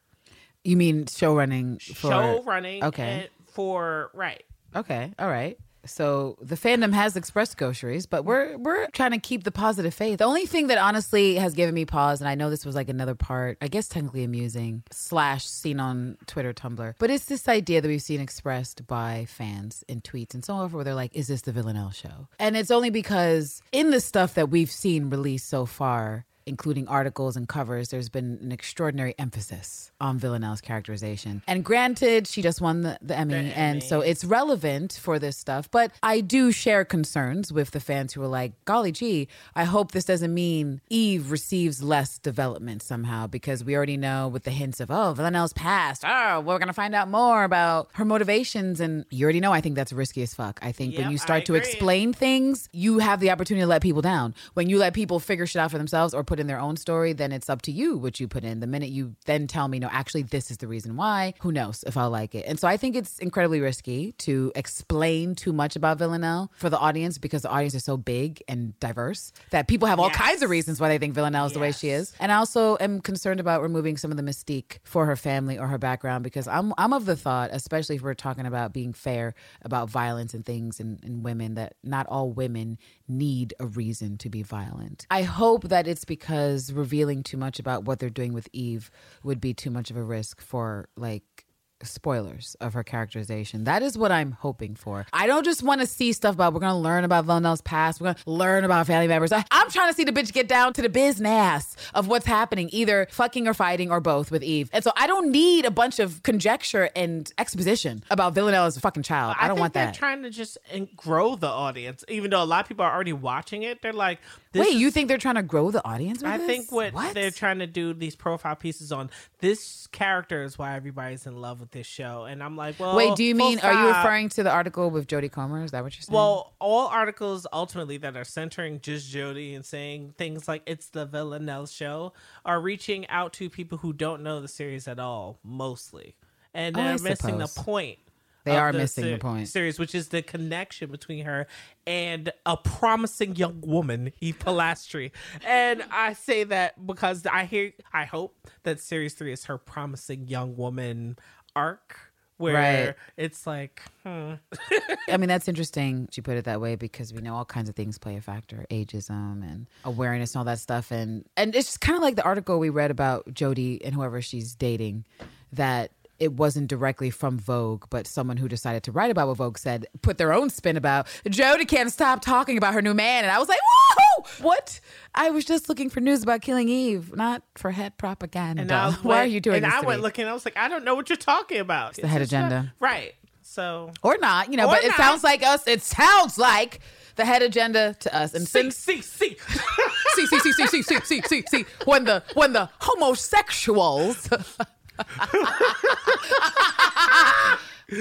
You 0.64 0.76
mean 0.76 1.06
show 1.06 1.34
running 1.36 1.78
for 1.78 2.10
Show 2.10 2.42
running 2.44 2.82
Okay. 2.82 3.28
for 3.52 4.10
right. 4.14 4.42
Okay, 4.74 5.12
all 5.18 5.28
right. 5.28 5.58
So 5.86 6.38
the 6.40 6.54
fandom 6.54 6.94
has 6.94 7.14
expressed 7.14 7.58
gaucheries, 7.58 8.06
but 8.06 8.24
we're 8.24 8.56
we're 8.56 8.86
trying 8.92 9.10
to 9.10 9.18
keep 9.18 9.44
the 9.44 9.50
positive 9.52 9.92
faith. 9.92 10.18
The 10.20 10.24
only 10.24 10.46
thing 10.46 10.68
that 10.68 10.78
honestly 10.78 11.34
has 11.34 11.52
given 11.52 11.74
me 11.74 11.84
pause, 11.84 12.22
and 12.22 12.28
I 12.28 12.34
know 12.34 12.48
this 12.48 12.64
was 12.64 12.74
like 12.74 12.88
another 12.88 13.14
part, 13.14 13.58
I 13.60 13.68
guess 13.68 13.86
technically 13.86 14.24
amusing 14.24 14.82
slash 14.90 15.44
seen 15.44 15.80
on 15.80 16.16
Twitter, 16.26 16.54
Tumblr, 16.54 16.94
but 16.98 17.10
it's 17.10 17.26
this 17.26 17.46
idea 17.48 17.82
that 17.82 17.88
we've 17.88 18.00
seen 18.00 18.20
expressed 18.22 18.86
by 18.86 19.26
fans 19.28 19.84
in 19.86 20.00
tweets 20.00 20.32
and 20.32 20.42
so 20.42 20.54
on, 20.54 20.72
where 20.72 20.84
they're 20.84 20.94
like, 20.94 21.14
"Is 21.14 21.26
this 21.26 21.42
the 21.42 21.52
Villanelle 21.52 21.90
show?" 21.90 22.28
And 22.38 22.56
it's 22.56 22.70
only 22.70 22.88
because 22.88 23.60
in 23.70 23.90
the 23.90 24.00
stuff 24.00 24.32
that 24.34 24.48
we've 24.48 24.70
seen 24.70 25.10
released 25.10 25.48
so 25.50 25.66
far. 25.66 26.24
Including 26.46 26.86
articles 26.88 27.36
and 27.36 27.48
covers, 27.48 27.88
there's 27.88 28.10
been 28.10 28.38
an 28.42 28.52
extraordinary 28.52 29.14
emphasis 29.18 29.90
on 30.00 30.18
Villanelle's 30.18 30.60
characterization. 30.60 31.42
And 31.46 31.64
granted, 31.64 32.26
she 32.26 32.42
just 32.42 32.60
won 32.60 32.82
the, 32.82 32.98
the 33.00 33.16
Emmy, 33.16 33.34
The 33.34 33.58
and 33.58 33.82
so 33.82 34.00
it's 34.02 34.24
relevant 34.24 34.92
for 34.92 35.18
this 35.18 35.36
stuff. 35.36 35.70
But 35.70 35.92
I 36.02 36.20
do 36.20 36.52
share 36.52 36.84
concerns 36.84 37.50
with 37.50 37.70
the 37.70 37.80
fans 37.80 38.12
who 38.12 38.22
are 38.22 38.28
like, 38.28 38.52
golly 38.66 38.92
gee, 38.92 39.28
I 39.54 39.64
hope 39.64 39.92
this 39.92 40.04
doesn't 40.04 40.34
mean 40.34 40.82
Eve 40.90 41.30
receives 41.30 41.82
less 41.82 42.18
development 42.18 42.82
somehow 42.82 43.26
because 43.26 43.64
we 43.64 43.74
already 43.74 43.96
know 43.96 44.28
with 44.28 44.44
the 44.44 44.50
hints 44.50 44.80
of, 44.80 44.90
oh, 44.90 45.14
Villanelle's 45.14 45.54
past. 45.54 46.04
Oh, 46.06 46.40
we're 46.40 46.58
going 46.58 46.66
to 46.66 46.74
find 46.74 46.94
out 46.94 47.08
more 47.08 47.44
about 47.44 47.88
her 47.94 48.04
motivations. 48.04 48.80
And 48.80 49.06
you 49.10 49.24
already 49.24 49.40
know, 49.40 49.52
I 49.52 49.60
think 49.60 49.76
that's 49.76 49.92
risky 49.92 50.22
as 50.22 50.34
fuck. 50.34 50.58
I 50.62 50.72
think 50.72 50.98
when 50.98 51.10
you 51.10 51.18
start 51.18 51.46
to 51.46 51.54
explain 51.54 52.12
things, 52.12 52.68
you 52.72 52.98
have 52.98 53.20
the 53.20 53.30
opportunity 53.30 53.62
to 53.62 53.66
let 53.66 53.80
people 53.82 54.02
down. 54.02 54.34
When 54.52 54.68
you 54.68 54.78
let 54.78 54.92
people 54.92 55.20
figure 55.20 55.46
shit 55.46 55.60
out 55.60 55.70
for 55.70 55.78
themselves 55.78 56.12
or 56.12 56.22
put 56.22 56.33
in 56.40 56.46
their 56.46 56.60
own 56.60 56.76
story, 56.76 57.12
then 57.12 57.32
it's 57.32 57.48
up 57.48 57.62
to 57.62 57.72
you 57.72 57.96
what 57.96 58.20
you 58.20 58.28
put 58.28 58.44
in. 58.44 58.60
The 58.60 58.66
minute 58.66 58.90
you 58.90 59.14
then 59.26 59.46
tell 59.46 59.68
me, 59.68 59.78
no, 59.78 59.88
actually, 59.90 60.22
this 60.22 60.50
is 60.50 60.58
the 60.58 60.66
reason 60.68 60.96
why, 60.96 61.34
who 61.40 61.52
knows 61.52 61.84
if 61.86 61.96
I'll 61.96 62.10
like 62.10 62.34
it. 62.34 62.44
And 62.46 62.58
so 62.58 62.68
I 62.68 62.76
think 62.76 62.96
it's 62.96 63.18
incredibly 63.18 63.60
risky 63.60 64.12
to 64.18 64.52
explain 64.54 65.34
too 65.34 65.52
much 65.52 65.76
about 65.76 65.98
Villanelle 65.98 66.50
for 66.56 66.68
the 66.70 66.78
audience 66.78 67.18
because 67.18 67.42
the 67.42 67.48
audience 67.50 67.74
is 67.74 67.84
so 67.84 67.96
big 67.96 68.42
and 68.48 68.78
diverse 68.80 69.32
that 69.50 69.68
people 69.68 69.88
have 69.88 69.98
all 70.00 70.08
Yes. 70.08 70.16
kinds 70.16 70.42
of 70.42 70.50
reasons 70.50 70.80
why 70.80 70.88
they 70.88 70.98
think 70.98 71.14
Villanelle 71.14 71.46
is 71.46 71.52
the 71.52 71.58
way 71.60 71.72
she 71.72 71.88
is. 71.90 72.12
And 72.20 72.30
I 72.32 72.36
also 72.36 72.76
am 72.80 73.00
concerned 73.00 73.40
about 73.40 73.62
removing 73.62 73.96
some 73.96 74.10
of 74.10 74.16
the 74.16 74.22
mystique 74.22 74.78
for 74.84 75.06
her 75.06 75.16
family 75.16 75.58
or 75.58 75.66
her 75.68 75.78
background 75.78 76.24
because 76.24 76.46
I'm 76.48 76.72
I'm 76.78 76.92
of 76.92 77.06
the 77.06 77.16
thought, 77.16 77.50
especially 77.52 77.96
if 77.96 78.02
we're 78.02 78.14
talking 78.14 78.46
about 78.46 78.72
being 78.72 78.92
fair 78.92 79.34
about 79.62 79.88
violence 79.90 80.34
and 80.34 80.44
things 80.44 80.80
and, 80.80 80.98
and 81.04 81.24
women, 81.24 81.54
that 81.54 81.74
not 81.82 82.06
all 82.06 82.30
women 82.30 82.78
need 83.08 83.54
a 83.60 83.66
reason 83.66 84.16
to 84.18 84.28
be 84.28 84.42
violent. 84.42 85.06
I 85.10 85.22
hope 85.22 85.68
that 85.68 85.86
it's 85.86 86.04
because 86.04 86.23
revealing 86.72 87.22
too 87.22 87.36
much 87.36 87.58
about 87.58 87.84
what 87.84 87.98
they're 87.98 88.10
doing 88.10 88.32
with 88.32 88.48
Eve 88.52 88.90
would 89.22 89.40
be 89.40 89.54
too 89.54 89.70
much 89.70 89.90
of 89.90 89.96
a 89.96 90.02
risk 90.02 90.40
for 90.40 90.88
like 90.96 91.46
spoilers 91.82 92.56
of 92.60 92.74
her 92.74 92.82
characterization. 92.82 93.64
That 93.64 93.82
is 93.82 93.98
what 93.98 94.12
I'm 94.12 94.32
hoping 94.32 94.74
for. 94.74 95.06
I 95.12 95.26
don't 95.26 95.44
just 95.44 95.62
want 95.62 95.80
to 95.80 95.86
see 95.86 96.12
stuff 96.12 96.34
about 96.34 96.52
we're 96.54 96.60
going 96.60 96.72
to 96.72 96.78
learn 96.78 97.04
about 97.04 97.24
Villanelle's 97.24 97.60
past. 97.60 98.00
We're 98.00 98.06
going 98.06 98.16
to 98.16 98.30
learn 98.30 98.64
about 98.64 98.86
family 98.86 99.08
members. 99.08 99.32
I, 99.32 99.44
I'm 99.50 99.70
trying 99.70 99.90
to 99.90 99.94
see 99.94 100.04
the 100.04 100.12
bitch 100.12 100.32
get 100.32 100.48
down 100.48 100.72
to 100.74 100.82
the 100.82 100.88
business 100.88 101.76
of 101.94 102.08
what's 102.08 102.26
happening, 102.26 102.68
either 102.72 103.08
fucking 103.10 103.46
or 103.46 103.54
fighting 103.54 103.90
or 103.90 104.00
both 104.00 104.30
with 104.30 104.42
Eve. 104.42 104.70
And 104.72 104.82
so 104.84 104.92
I 104.96 105.06
don't 105.06 105.30
need 105.30 105.64
a 105.64 105.70
bunch 105.70 105.98
of 105.98 106.22
conjecture 106.22 106.90
and 106.96 107.32
exposition 107.38 108.04
about 108.10 108.34
Villanelle 108.34 108.66
as 108.66 108.76
a 108.76 108.80
fucking 108.80 109.02
child. 109.02 109.36
I, 109.38 109.48
don't 109.48 109.58
want 109.58 109.74
they're 109.74 109.86
that. 109.86 109.94
trying 109.94 110.22
to 110.22 110.30
just 110.30 110.58
grow 110.96 111.36
the 111.36 111.48
audience, 111.48 112.04
even 112.08 112.30
though 112.30 112.42
a 112.42 112.44
lot 112.44 112.64
of 112.64 112.68
people 112.68 112.84
are 112.84 112.92
already 112.92 113.12
watching 113.12 113.62
it. 113.62 113.82
They're 113.82 113.92
like, 113.92 114.20
Wait, 114.54 114.74
you 114.74 114.90
think 114.90 115.08
they're 115.08 115.18
trying 115.18 115.34
to 115.34 115.42
grow 115.42 115.70
the 115.70 115.84
audience? 115.84 116.22
I 116.22 116.38
this? 116.38 116.46
think 116.46 116.72
what, 116.72 117.14
they're 117.14 117.30
trying 117.30 117.58
to 117.58 117.66
do 117.66 117.92
these 117.92 118.14
profile 118.14 118.56
pieces 118.56 118.92
on 118.92 119.10
this 119.40 119.88
character 119.88 120.44
is 120.44 120.58
why 120.58 120.76
everybody's 120.76 121.26
in 121.26 121.40
love 121.40 121.60
with 121.60 121.63
this 121.70 121.86
show, 121.86 122.24
and 122.24 122.42
I'm 122.42 122.56
like, 122.56 122.78
well, 122.78 122.96
Wait, 122.96 123.16
do 123.16 123.24
you 123.24 123.34
mean 123.34 123.58
are 123.60 123.72
you 123.72 123.88
referring 123.88 124.28
to 124.30 124.42
the 124.42 124.50
article 124.50 124.90
with 124.90 125.06
Jodie 125.06 125.30
Comer? 125.30 125.64
Is 125.64 125.70
that 125.72 125.82
what 125.82 125.94
you're 125.96 126.02
saying? 126.02 126.14
Well, 126.14 126.54
all 126.58 126.88
articles 126.88 127.46
ultimately 127.52 127.96
that 127.98 128.16
are 128.16 128.24
centering 128.24 128.80
just 128.80 129.12
Jodie 129.12 129.54
and 129.54 129.64
saying 129.64 130.14
things 130.18 130.46
like 130.48 130.62
it's 130.66 130.88
the 130.90 131.06
Villanelle 131.06 131.66
show 131.66 132.12
are 132.44 132.60
reaching 132.60 133.06
out 133.08 133.32
to 133.34 133.48
people 133.50 133.78
who 133.78 133.92
don't 133.92 134.22
know 134.22 134.40
the 134.40 134.48
series 134.48 134.88
at 134.88 134.98
all, 134.98 135.38
mostly, 135.42 136.16
and 136.52 136.76
Oh, 136.76 136.82
they're 136.82 136.98
missing 136.98 137.38
the 137.38 137.48
point. 137.48 137.98
They 138.44 138.58
are 138.58 138.74
missing 138.74 139.10
the 139.10 139.16
point. 139.16 139.48
Series, 139.48 139.78
which 139.78 139.94
is 139.94 140.08
the 140.08 140.20
connection 140.20 140.90
between 140.90 141.24
her 141.24 141.46
and 141.86 142.30
a 142.44 142.58
promising 142.58 143.36
young 143.36 143.62
woman, 143.62 144.12
Eve 144.20 144.38
Polastri. 144.38 145.12
and 145.46 145.82
I 145.90 146.12
say 146.12 146.44
that 146.44 146.86
because 146.86 147.24
I 147.24 147.44
hear, 147.46 147.72
I 147.94 148.04
hope 148.04 148.36
that 148.64 148.80
series 148.80 149.14
three 149.14 149.32
is 149.32 149.46
her 149.46 149.56
promising 149.56 150.28
young 150.28 150.56
woman 150.56 151.16
arc, 151.56 151.96
where 152.36 152.54
Right. 152.86 152.94
it's 153.16 153.46
like, 153.46 153.82
hmm, 154.02 154.34
I 155.08 155.16
mean, 155.16 155.28
that's 155.28 155.46
interesting. 155.48 156.08
You 156.14 156.22
put 156.22 156.36
it 156.36 156.44
that 156.46 156.60
way 156.60 156.74
because 156.76 157.12
we 157.12 157.20
know 157.20 157.34
all 157.36 157.44
kinds 157.44 157.68
of 157.68 157.76
things 157.76 157.98
play 157.98 158.16
a 158.16 158.20
factor, 158.20 158.66
ageism 158.70 159.42
and 159.42 159.66
awareness 159.84 160.34
and 160.34 160.40
all 160.40 160.44
that 160.46 160.58
stuff. 160.58 160.90
And 160.90 161.24
and 161.36 161.54
it's 161.54 161.66
just 161.68 161.80
kind 161.80 161.96
of 161.96 162.02
like 162.02 162.16
the 162.16 162.24
article 162.24 162.58
we 162.58 162.70
read 162.70 162.90
about 162.90 163.26
Jodie 163.32 163.80
and 163.84 163.94
whoever 163.94 164.20
she's 164.20 164.54
dating, 164.54 165.04
that 165.52 165.90
it 166.18 166.32
wasn't 166.34 166.68
directly 166.68 167.10
from 167.10 167.38
Vogue, 167.38 167.84
but 167.90 168.06
someone 168.06 168.36
who 168.36 168.48
decided 168.48 168.82
to 168.84 168.92
write 168.92 169.10
about 169.10 169.28
what 169.28 169.36
Vogue 169.36 169.58
said, 169.58 169.86
put 170.02 170.16
their 170.18 170.32
own 170.32 170.48
spin 170.50 170.76
about 170.76 171.06
Jodie 171.26 171.66
can't 171.66 171.90
stop 171.92 172.22
talking 172.22 172.56
about 172.56 172.74
her 172.74 172.82
new 172.82 172.94
man. 172.94 173.24
And 173.24 173.32
I 173.32 173.38
was 173.38 173.48
like, 173.48 173.58
whoa, 173.62 174.24
what? 174.42 174.80
I 175.14 175.30
was 175.30 175.44
just 175.44 175.68
looking 175.68 175.90
for 175.90 176.00
news 176.00 176.22
about 176.22 176.40
killing 176.40 176.68
Eve, 176.68 177.14
not 177.16 177.42
for 177.56 177.70
head 177.72 177.98
propaganda. 177.98 178.62
And 178.62 178.70
I 178.72 178.92
Why 178.92 179.18
are 179.22 179.26
you 179.26 179.40
doing 179.40 179.56
And 179.56 179.64
this 179.64 179.74
And 179.74 179.84
I 179.84 179.86
went 179.86 180.00
me? 180.00 180.02
looking. 180.04 180.26
I 180.26 180.32
was 180.32 180.44
like, 180.44 180.56
I 180.56 180.68
don't 180.68 180.84
know 180.84 180.94
what 180.94 181.08
you're 181.08 181.16
talking 181.16 181.58
about. 181.60 181.94
the 181.94 182.06
head 182.06 182.22
It's 182.22 182.32
not- 182.32 182.46
agenda. 182.46 182.74
right? 182.80 183.14
So 183.46 183.92
or 184.02 184.16
not, 184.18 184.50
you 184.50 184.56
know, 184.56 184.66
but 184.66 184.82
it 184.84 184.92
sounds 184.94 185.22
like 185.22 185.44
us. 185.44 185.66
It 185.68 185.82
sounds 185.82 186.38
like 186.38 186.80
the 187.16 187.24
head 187.24 187.42
agenda 187.42 187.94
to 188.00 188.16
us. 188.16 188.34
And 188.34 188.48
see, 188.48 188.70
see, 188.70 189.00
see. 189.02 189.36
see, 190.14 190.26
see, 190.26 190.38
see, 190.40 190.52
see, 190.52 190.66
see, 190.66 190.82
see, 190.82 191.00
see, 191.04 191.22
see, 191.22 191.44
see, 191.48 191.64
when 191.84 192.04
the 192.04 192.22
when 192.34 192.52
the 192.54 192.70
homosexuals. 192.80 194.28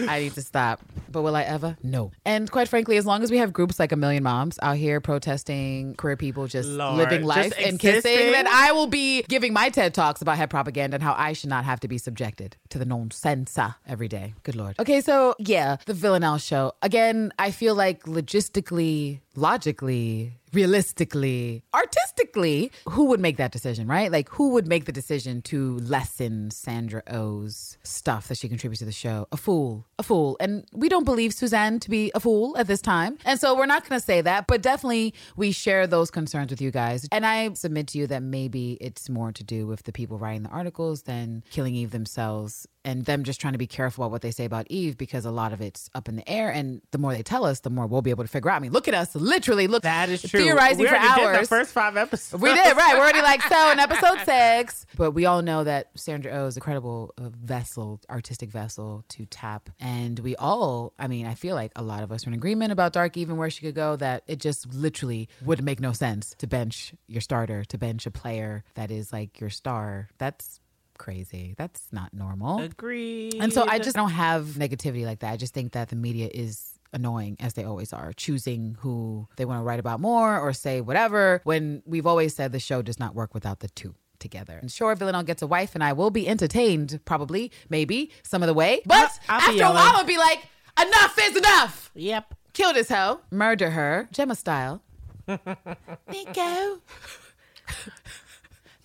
I 0.07 0.19
need 0.19 0.33
to 0.33 0.41
stop. 0.41 0.81
But 1.09 1.21
will 1.21 1.35
I 1.35 1.43
ever? 1.43 1.77
No. 1.83 2.11
And 2.25 2.49
quite 2.49 2.67
frankly, 2.67 2.97
as 2.97 3.05
long 3.05 3.21
as 3.21 3.29
we 3.29 3.37
have 3.37 3.53
groups 3.53 3.79
like 3.79 3.91
A 3.91 3.95
Million 3.95 4.23
Moms 4.23 4.57
out 4.61 4.77
here 4.77 4.99
protesting 4.99 5.93
queer 5.95 6.17
people 6.17 6.47
just 6.47 6.67
Lord, 6.67 6.97
living 6.97 7.23
life 7.23 7.53
just 7.55 7.67
and 7.67 7.79
kissing, 7.79 8.31
then 8.31 8.47
I 8.47 8.71
will 8.71 8.87
be 8.87 9.21
giving 9.23 9.53
my 9.53 9.69
TED 9.69 9.93
Talks 9.93 10.21
about 10.21 10.37
head 10.37 10.49
propaganda 10.49 10.95
and 10.95 11.03
how 11.03 11.13
I 11.15 11.33
should 11.33 11.49
not 11.49 11.65
have 11.65 11.79
to 11.81 11.87
be 11.87 11.99
subjected 11.99 12.57
to 12.69 12.79
the 12.79 12.85
nonsense 12.85 13.57
uh, 13.57 13.73
every 13.87 14.07
day. 14.07 14.33
Good 14.41 14.55
Lord. 14.55 14.75
Okay, 14.79 15.01
so 15.01 15.35
yeah, 15.37 15.77
the 15.85 15.93
Villanelle 15.93 16.39
show. 16.39 16.73
Again, 16.81 17.31
I 17.37 17.51
feel 17.51 17.75
like 17.75 18.05
logistically, 18.05 19.19
logically, 19.35 20.33
realistically, 20.53 21.63
artistically, 21.73 22.71
who 22.89 23.05
would 23.05 23.19
make 23.19 23.37
that 23.37 23.51
decision, 23.51 23.87
right? 23.87 24.11
Like, 24.11 24.29
who 24.29 24.49
would 24.51 24.67
make 24.67 24.85
the 24.85 24.91
decision 24.91 25.41
to 25.43 25.77
lessen 25.79 26.51
Sandra 26.51 27.03
Oh's 27.07 27.77
stuff 27.83 28.27
that 28.27 28.37
she 28.37 28.47
contributes 28.47 28.79
to 28.79 28.85
the 28.85 28.91
show? 28.91 29.27
A 29.31 29.37
fool, 29.37 29.85
a 29.99 30.03
fool. 30.03 30.37
And 30.39 30.65
we 30.71 30.89
don't 30.89 31.03
believe 31.03 31.33
Suzanne 31.33 31.79
to 31.79 31.89
be 31.89 32.11
a 32.15 32.19
fool 32.19 32.57
at 32.57 32.67
this 32.67 32.81
time. 32.81 33.17
And 33.25 33.39
so 33.39 33.55
we're 33.55 33.65
not 33.65 33.87
going 33.87 33.99
to 33.99 34.05
say 34.05 34.21
that, 34.21 34.47
but 34.47 34.61
definitely 34.61 35.13
we 35.35 35.51
share 35.51 35.87
those 35.87 36.11
concerns 36.11 36.51
with 36.51 36.61
you 36.61 36.71
guys. 36.71 37.07
And 37.11 37.25
I 37.25 37.53
submit 37.53 37.87
to 37.87 37.97
you 37.97 38.07
that 38.07 38.23
maybe 38.23 38.77
it's 38.79 39.09
more 39.09 39.31
to 39.31 39.43
do 39.43 39.67
with 39.67 39.83
the 39.83 39.91
people 39.91 40.17
writing 40.17 40.43
the 40.43 40.49
articles 40.49 41.03
than 41.03 41.43
Killing 41.49 41.75
Eve 41.75 41.91
themselves 41.91 42.67
and 42.85 43.05
them 43.05 43.23
just 43.23 43.39
trying 43.39 43.53
to 43.53 43.59
be 43.59 43.67
careful 43.67 44.03
about 44.03 44.11
what 44.11 44.21
they 44.21 44.31
say 44.31 44.45
about 44.45 44.67
Eve 44.69 44.97
because 44.97 45.25
a 45.25 45.31
lot 45.31 45.53
of 45.53 45.61
it's 45.61 45.89
up 45.95 46.09
in 46.09 46.15
the 46.15 46.29
air. 46.29 46.49
And 46.49 46.81
the 46.91 46.97
more 46.97 47.13
they 47.13 47.23
tell 47.23 47.45
us, 47.45 47.61
the 47.61 47.69
more 47.69 47.87
we'll 47.87 48.01
be 48.01 48.09
able 48.09 48.23
to 48.23 48.29
figure 48.29 48.51
out. 48.51 48.57
I 48.57 48.59
mean, 48.59 48.71
look 48.71 48.87
at 48.87 48.93
us, 48.93 49.15
literally 49.15 49.67
look 49.67 49.83
That 49.83 50.09
is 50.09 50.21
true. 50.21 50.42
Theorizing 50.43 50.79
we 50.79 50.87
for 50.87 50.93
Did 50.95 51.43
the 51.43 51.47
first 51.47 51.71
five 51.71 51.97
episodes. 51.97 52.41
We 52.41 52.53
did, 52.53 52.77
right. 52.77 52.95
We're 52.95 53.01
already 53.01 53.21
like, 53.21 53.41
so 53.43 53.71
in 53.71 53.79
episode 53.79 54.19
six. 54.25 54.85
But 54.95 55.11
we 55.11 55.25
all 55.25 55.41
know 55.41 55.63
that 55.63 55.89
Sandra 55.95 56.31
Oh 56.33 56.47
is 56.47 56.57
a 56.57 56.59
credible 56.59 57.13
uh, 57.17 57.29
vessel, 57.29 58.01
artistic 58.09 58.49
vessel 58.49 59.03
to 59.09 59.25
tap. 59.25 59.69
And 59.79 60.19
we 60.19 60.35
all, 60.35 60.93
I 60.99 61.07
mean, 61.07 61.25
I 61.25 61.35
feel 61.35 61.55
like 61.55 61.71
a 61.75 61.83
lot 61.83 62.03
of 62.03 62.11
us 62.11 62.25
are 62.25 62.29
in 62.29 62.33
agreement 62.33 62.71
about 62.71 62.93
Dark 62.93 63.17
Even 63.17 63.37
where 63.37 63.49
she 63.49 63.61
could 63.61 63.75
go, 63.75 63.95
that 63.97 64.23
it 64.27 64.39
just 64.39 64.73
literally 64.73 65.29
would 65.43 65.63
make 65.63 65.79
no 65.79 65.91
sense 65.91 66.35
to 66.39 66.47
bench 66.47 66.93
your 67.07 67.21
starter, 67.21 67.63
to 67.65 67.77
bench 67.77 68.05
a 68.05 68.11
player 68.11 68.63
that 68.75 68.91
is 68.91 69.11
like 69.11 69.39
your 69.39 69.49
star. 69.49 70.09
That's 70.17 70.59
crazy. 70.97 71.55
That's 71.57 71.87
not 71.91 72.13
normal. 72.13 72.59
Agreed. 72.59 73.35
And 73.35 73.51
so 73.51 73.65
I 73.67 73.79
just 73.79 73.95
don't 73.95 74.11
have 74.11 74.45
negativity 74.57 75.05
like 75.05 75.19
that. 75.19 75.33
I 75.33 75.37
just 75.37 75.53
think 75.53 75.73
that 75.73 75.89
the 75.89 75.95
media 75.95 76.29
is 76.33 76.79
annoying 76.93 77.37
as 77.39 77.53
they 77.53 77.63
always 77.63 77.91
are, 77.93 78.13
choosing 78.13 78.77
who 78.79 79.27
they 79.35 79.45
want 79.45 79.59
to 79.59 79.63
write 79.63 79.79
about 79.79 79.99
more 79.99 80.39
or 80.39 80.53
say 80.53 80.81
whatever 80.81 81.41
when 81.43 81.81
we've 81.85 82.05
always 82.07 82.35
said 82.35 82.51
the 82.51 82.59
show 82.59 82.81
does 82.81 82.99
not 82.99 83.15
work 83.15 83.33
without 83.33 83.59
the 83.59 83.69
two 83.69 83.95
together. 84.19 84.57
And 84.61 84.71
sure, 84.71 84.95
Villanelle 84.95 85.23
gets 85.23 85.41
a 85.41 85.47
wife 85.47 85.75
and 85.75 85.83
I 85.83 85.93
will 85.93 86.11
be 86.11 86.27
entertained, 86.27 86.99
probably, 87.05 87.51
maybe, 87.69 88.11
some 88.23 88.41
of 88.41 88.47
the 88.47 88.53
way. 88.53 88.81
But 88.85 89.11
I'll 89.27 89.41
after 89.41 89.63
a 89.63 89.69
while, 89.71 89.95
I'll 89.97 90.05
be 90.05 90.17
like, 90.17 90.39
Enough 90.81 91.17
is 91.21 91.37
enough. 91.37 91.91
Yep. 91.95 92.33
Kill 92.53 92.73
this 92.73 92.89
hoe. 92.89 93.19
Murder 93.31 93.71
her. 93.71 94.07
Gemma 94.11 94.35
style. 94.35 94.81
Niko. 95.27 96.79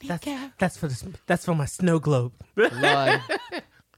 That's 0.07 0.25
Niko. 0.25 0.53
that's 0.59 0.77
for 0.77 0.87
the, 0.87 1.19
that's 1.27 1.45
for 1.45 1.57
my 1.57 1.65
snow 1.65 1.99
globe. 1.99 2.33
Lord. 2.57 3.21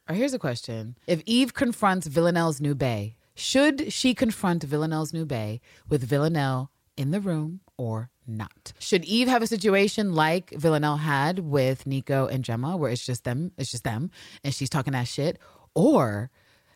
or 0.09 0.15
here's 0.15 0.33
a 0.33 0.39
question. 0.39 0.97
If 1.07 1.23
Eve 1.27 1.53
confronts 1.53 2.07
Villanelle's 2.07 2.59
new 2.59 2.75
bae, 2.75 3.17
should 3.41 3.91
she 3.93 4.15
confront 4.15 4.63
Villanelle's 4.63 5.15
new 5.15 5.25
bae 5.25 5.61
with 5.89 6.05
Villanelle 6.05 6.71
in 6.97 7.11
the 7.11 7.21
room 7.21 7.61
or 7.79 8.11
not? 8.27 8.75
Should 8.79 9.05
Eve 9.07 9.29
have 9.29 9.43
a 9.43 9.47
situation 9.47 10.15
like 10.15 10.51
Villanelle 10.51 10.99
had 10.99 11.39
with 11.39 11.85
Niko 11.85 12.31
and 12.31 12.45
Gemma 12.45 12.77
where 12.77 12.91
it's 12.91 13.05
just 13.05 13.25
them, 13.25 13.53
it's 13.57 13.71
just 13.71 13.85
them, 13.85 14.11
and 14.45 14.55
she's 14.55 14.69
talking 14.69 14.93
that 14.93 15.09
shit? 15.09 15.39
Or, 15.75 16.31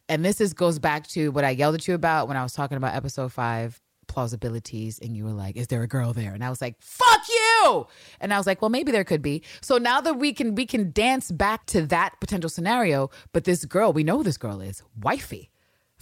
and 0.09 0.25
this 0.25 0.41
is 0.41 0.55
goes 0.55 0.79
back 0.79 1.07
to 1.09 1.31
what 1.33 1.45
I 1.45 1.51
yelled 1.51 1.75
at 1.75 1.87
you 1.87 1.95
about 1.95 2.29
when 2.29 2.37
I 2.39 2.43
was 2.43 2.55
talking 2.55 2.79
about 2.79 2.95
episode 2.95 3.31
five 3.31 3.81
plausibilities 4.09 4.99
and 4.99 5.17
you 5.17 5.25
were 5.25 5.33
like 5.33 5.57
is 5.57 5.69
there 5.69 5.83
a 5.83 5.89
girl 5.89 6.13
there 6.13 6.35
and 6.35 6.45
i 6.45 6.51
was 6.51 6.61
like 6.61 6.77
fuck 6.79 7.23
you 7.27 7.87
and 8.21 8.35
i 8.35 8.39
was 8.39 8.47
like 8.47 8.61
well 8.61 8.69
maybe 8.69 8.93
there 8.93 9.03
could 9.03 9.23
be 9.23 9.43
so 9.63 9.79
now 9.79 9.99
that 9.99 10.19
we 10.19 10.31
can 10.31 10.55
we 10.55 10.67
can 10.67 10.93
dance 10.93 11.33
back 11.33 11.65
to 11.65 11.81
that 11.87 12.15
potential 12.21 12.51
scenario 12.51 13.09
but 13.33 13.45
this 13.45 13.65
girl 13.65 13.95
we 13.95 14.05
know 14.05 14.23
this 14.23 14.37
girl 14.37 14.61
is 14.61 14.83
wifey 15.01 15.51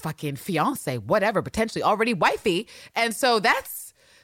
fucking 0.03 0.37
fiance 0.37 0.99
whatever 0.99 1.43
potentially 1.43 1.83
already 1.83 2.15
wifey. 2.15 2.67
And 2.95 3.15
so 3.15 3.41
that's 3.41 3.82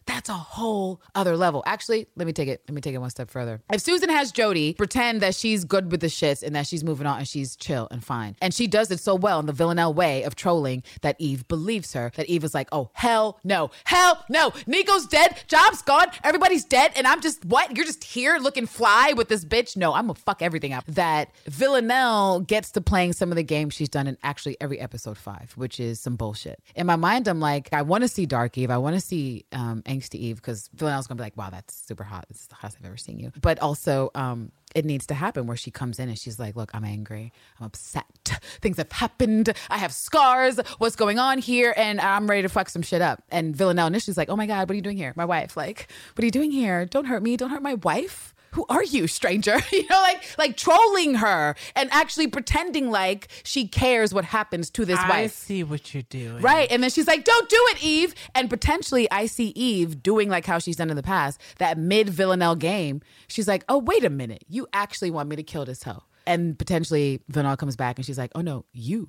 that's 0.08 0.28
a 0.28 0.32
whole 0.32 1.00
other 1.14 1.36
level. 1.36 1.62
Actually, 1.66 2.06
let 2.16 2.26
me 2.26 2.32
take 2.32 2.48
it. 2.48 2.62
Let 2.66 2.74
me 2.74 2.80
take 2.80 2.94
it 2.94 2.98
one 2.98 3.10
step 3.10 3.30
further. 3.30 3.60
If 3.72 3.82
Susan 3.82 4.08
has 4.08 4.32
Jodie 4.32 4.76
pretend 4.76 5.20
that 5.20 5.34
she's 5.34 5.64
good 5.64 5.90
with 5.92 6.00
the 6.00 6.06
shits 6.08 6.42
and 6.42 6.56
that 6.56 6.66
she's 6.66 6.82
moving 6.82 7.06
on 7.06 7.18
and 7.18 7.28
she's 7.28 7.54
chill 7.54 7.86
and 7.90 8.02
fine, 8.02 8.34
and 8.40 8.52
she 8.52 8.66
does 8.66 8.90
it 8.90 9.00
so 9.00 9.14
well 9.14 9.38
in 9.38 9.46
the 9.46 9.52
Villanelle 9.52 9.92
way 9.92 10.22
of 10.22 10.34
trolling 10.34 10.82
that 11.02 11.16
Eve 11.18 11.46
believes 11.46 11.92
her. 11.92 12.10
That 12.16 12.26
Eve 12.28 12.42
is 12.42 12.54
like, 12.54 12.68
"Oh 12.72 12.90
hell 12.94 13.38
no, 13.44 13.70
hell 13.84 14.24
no, 14.28 14.52
Niko's 14.66 15.06
dead, 15.06 15.36
job's 15.46 15.82
gone, 15.82 16.08
everybody's 16.24 16.64
dead, 16.64 16.92
and 16.96 17.06
I'm 17.06 17.20
just 17.20 17.44
what? 17.44 17.76
You're 17.76 17.86
just 17.86 18.02
here 18.02 18.38
looking 18.38 18.66
fly 18.66 19.12
with 19.14 19.28
this 19.28 19.44
bitch? 19.44 19.76
No, 19.76 19.92
I'm 19.92 20.06
gonna 20.06 20.14
fuck 20.14 20.40
everything 20.42 20.72
up." 20.72 20.86
That 20.86 21.30
Villanelle 21.46 22.40
gets 22.40 22.70
to 22.72 22.80
playing 22.80 23.12
some 23.12 23.30
of 23.30 23.36
the 23.36 23.42
games 23.42 23.74
she's 23.74 23.90
done 23.90 24.06
in 24.06 24.16
actually 24.22 24.56
every 24.60 24.80
episode 24.80 25.18
five, 25.18 25.52
which 25.54 25.78
is 25.78 26.00
some 26.00 26.16
bullshit. 26.16 26.60
In 26.74 26.86
my 26.86 26.96
mind, 26.96 27.28
I'm 27.28 27.40
like, 27.40 27.68
I 27.72 27.82
want 27.82 28.02
to 28.04 28.08
see 28.08 28.24
Dark 28.24 28.56
Eve, 28.56 28.70
I 28.70 28.78
want 28.78 28.94
to 28.96 29.00
see 29.00 29.44
um, 29.52 29.82
Angsty 29.98 30.14
Eve 30.16 30.36
because 30.36 30.68
Villanelle's 30.74 31.06
gonna 31.06 31.16
be 31.16 31.24
like, 31.24 31.36
wow, 31.36 31.50
that's 31.50 31.74
super 31.74 32.04
hot. 32.04 32.26
Is 32.30 32.46
the 32.46 32.54
hottest 32.54 32.78
I've 32.80 32.86
ever 32.86 32.96
seen 32.96 33.18
you. 33.18 33.32
But 33.40 33.58
also, 33.60 34.10
um, 34.14 34.52
it 34.74 34.84
needs 34.84 35.06
to 35.06 35.14
happen 35.14 35.46
where 35.46 35.56
she 35.56 35.70
comes 35.70 35.98
in 35.98 36.08
and 36.08 36.18
she's 36.18 36.38
like, 36.38 36.56
look, 36.56 36.74
I'm 36.74 36.84
angry. 36.84 37.32
I'm 37.58 37.66
upset. 37.66 38.04
Things 38.60 38.76
have 38.76 38.92
happened. 38.92 39.54
I 39.70 39.78
have 39.78 39.92
scars. 39.92 40.58
What's 40.78 40.96
going 40.96 41.18
on 41.18 41.38
here? 41.38 41.74
And 41.76 42.00
I'm 42.00 42.28
ready 42.28 42.42
to 42.42 42.48
fuck 42.48 42.68
some 42.68 42.82
shit 42.82 43.00
up. 43.00 43.22
And 43.30 43.56
Villanelle 43.56 43.86
initially's 43.86 44.18
like, 44.18 44.28
oh 44.28 44.36
my 44.36 44.46
God, 44.46 44.68
what 44.68 44.70
are 44.70 44.76
you 44.76 44.82
doing 44.82 44.96
here? 44.96 45.12
My 45.16 45.24
wife, 45.24 45.56
like, 45.56 45.90
what 46.14 46.22
are 46.22 46.26
you 46.26 46.30
doing 46.30 46.50
here? 46.50 46.84
Don't 46.84 47.06
hurt 47.06 47.22
me. 47.22 47.36
Don't 47.36 47.50
hurt 47.50 47.62
my 47.62 47.74
wife. 47.74 48.34
Who 48.52 48.64
are 48.68 48.82
you, 48.82 49.06
stranger? 49.06 49.58
you 49.72 49.86
know, 49.88 50.00
like 50.00 50.24
like 50.38 50.56
trolling 50.56 51.16
her 51.16 51.54
and 51.76 51.88
actually 51.92 52.28
pretending 52.28 52.90
like 52.90 53.28
she 53.44 53.68
cares 53.68 54.14
what 54.14 54.24
happens 54.24 54.70
to 54.70 54.84
this 54.84 54.98
I 54.98 55.08
wife. 55.08 55.24
I 55.24 55.26
see 55.28 55.64
what 55.64 55.94
you're 55.94 56.02
doing. 56.04 56.40
Right. 56.42 56.70
And 56.70 56.82
then 56.82 56.90
she's 56.90 57.06
like, 57.06 57.24
don't 57.24 57.48
do 57.48 57.58
it, 57.70 57.82
Eve. 57.82 58.14
And 58.34 58.48
potentially, 58.48 59.10
I 59.10 59.26
see 59.26 59.48
Eve 59.48 60.02
doing 60.02 60.28
like 60.28 60.46
how 60.46 60.58
she's 60.58 60.76
done 60.76 60.90
in 60.90 60.96
the 60.96 61.02
past, 61.02 61.40
that 61.58 61.78
mid 61.78 62.08
Villanelle 62.08 62.56
game. 62.56 63.02
She's 63.28 63.48
like, 63.48 63.64
oh, 63.68 63.78
wait 63.78 64.04
a 64.04 64.10
minute. 64.10 64.44
You 64.48 64.66
actually 64.72 65.10
want 65.10 65.28
me 65.28 65.36
to 65.36 65.42
kill 65.42 65.64
this 65.64 65.82
hoe. 65.82 66.02
And 66.26 66.58
potentially, 66.58 67.20
Villanelle 67.28 67.56
comes 67.56 67.76
back 67.76 67.98
and 67.98 68.04
she's 68.04 68.18
like, 68.18 68.30
oh, 68.34 68.40
no, 68.40 68.64
you 68.72 69.08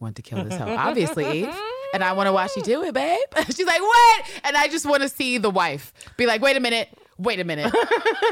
want 0.00 0.16
to 0.16 0.22
kill 0.22 0.42
this 0.44 0.56
hoe. 0.56 0.66
Obviously, 0.76 1.42
Eve. 1.42 1.56
And 1.94 2.02
I 2.02 2.12
want 2.12 2.26
to 2.26 2.32
watch 2.32 2.50
you 2.56 2.62
do 2.62 2.82
it, 2.82 2.92
babe. 2.92 3.18
she's 3.46 3.66
like, 3.66 3.80
what? 3.80 4.24
And 4.44 4.56
I 4.56 4.68
just 4.68 4.84
want 4.84 5.02
to 5.02 5.08
see 5.08 5.38
the 5.38 5.50
wife 5.50 5.92
be 6.16 6.26
like, 6.26 6.42
wait 6.42 6.56
a 6.56 6.60
minute. 6.60 6.88
Wait 7.18 7.40
a 7.40 7.44
minute. 7.44 7.72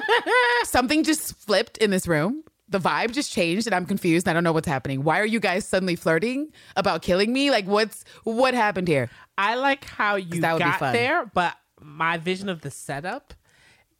Something 0.65 1.05
just 1.05 1.35
flipped 1.37 1.79
in 1.79 1.91
this 1.91 2.07
room. 2.07 2.45
The 2.69 2.81
vibe 2.81 3.13
just 3.13 3.31
changed 3.33 3.67
and 3.67 3.75
I'm 3.75 3.87
confused. 3.87 4.27
I 4.27 4.33
don't 4.33 4.45
know 4.45 4.53
what's 4.53 4.69
happening. 4.69 5.05
Why 5.05 5.21
are 5.21 5.27
you 5.27 5.39
guys 5.41 5.67
suddenly 5.67 5.97
flirting 5.97 6.51
about 6.77 7.03
killing 7.03 7.33
me? 7.33 7.51
Like 7.51 7.67
what's 7.67 8.05
what 8.25 8.55
happened 8.55 8.89
here? 8.89 9.11
I 9.37 9.55
like 9.57 9.85
how 9.85 10.17
you 10.17 10.41
that 10.41 10.53
would 10.55 10.59
be 10.59 10.65
got 10.65 10.79
fun. 10.79 10.93
there, 10.93 11.27
but 11.27 11.57
my 11.81 12.17
vision 12.17 12.49
of 12.49 12.63
the 12.63 12.71
setup 12.71 13.35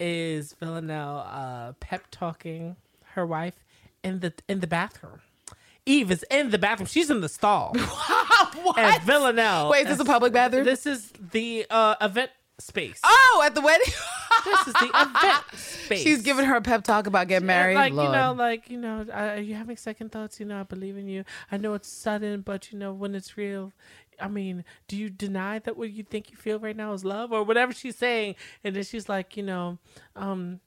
is 0.01 0.55
Villanelle 0.55 1.27
uh, 1.31 1.73
pep 1.81 2.05
talking 2.11 2.77
her 3.13 3.27
wife 3.27 3.65
in 4.03 4.21
the 4.21 4.33
in 4.49 4.61
the 4.61 4.67
bathroom. 4.67 5.21
Eve 5.87 6.11
is 6.11 6.25
in 6.31 6.51
the 6.51 6.59
bathroom. 6.59 6.87
She's 6.87 7.11
in 7.11 7.21
the 7.21 7.29
stall. 7.29 7.75
what? 8.63 8.79
And 8.79 9.03
Villanelle. 9.03 9.71
Wait, 9.71 9.83
is 9.83 9.99
this 9.99 10.01
a 10.01 10.05
public 10.05 10.33
bathroom? 10.33 10.65
This 10.65 10.87
is 10.87 11.13
the 11.33 11.67
uh, 11.69 11.97
event 12.01 12.31
space. 12.59 13.01
oh, 13.05 13.43
at 13.45 13.55
the 13.55 13.61
wedding. 13.61 13.93
This 14.45 14.67
is 14.67 14.73
the 14.75 14.91
event 14.93 15.45
space. 15.55 16.03
She's 16.03 16.23
giving 16.23 16.45
her 16.45 16.57
a 16.57 16.61
pep 16.61 16.83
talk 16.83 17.07
about 17.07 17.29
getting 17.29 17.47
married. 17.47 17.77
Like 17.77 17.93
Lord. 17.95 18.09
you 18.09 18.13
know, 18.13 18.33
like 18.33 18.69
you 18.69 18.77
know, 18.79 19.07
uh, 19.09 19.37
are 19.37 19.41
you 19.41 19.55
having 19.55 19.77
second 19.77 20.11
thoughts? 20.13 20.39
You 20.41 20.45
know, 20.45 20.61
I 20.61 20.65
believe 20.65 20.99
in 20.99 21.09
you. 21.09 21.25
I 21.51 21.57
know 21.57 21.73
it's 21.75 21.89
sudden, 21.89 22.41
but 22.43 22.71
you 22.73 22.79
know, 22.79 22.93
when 22.93 23.15
it's 23.15 23.39
real, 23.39 23.73
I 24.21 24.29
mean, 24.29 24.65
do 24.89 24.97
you 24.97 25.09
deny 25.09 25.61
that 25.61 25.77
what 25.77 25.91
you 25.93 26.03
think 26.03 26.31
you 26.31 26.37
feel 26.37 26.59
right 26.59 26.77
now 26.77 26.93
is 26.93 27.05
love 27.05 27.33
or 27.33 27.43
whatever 27.43 27.73
she's 27.73 27.97
saying? 27.97 28.35
And 28.63 28.75
then 28.75 28.83
she's 28.83 29.09
like, 29.09 29.37
you 29.37 29.45
know, 29.45 29.79
um, 30.17 30.61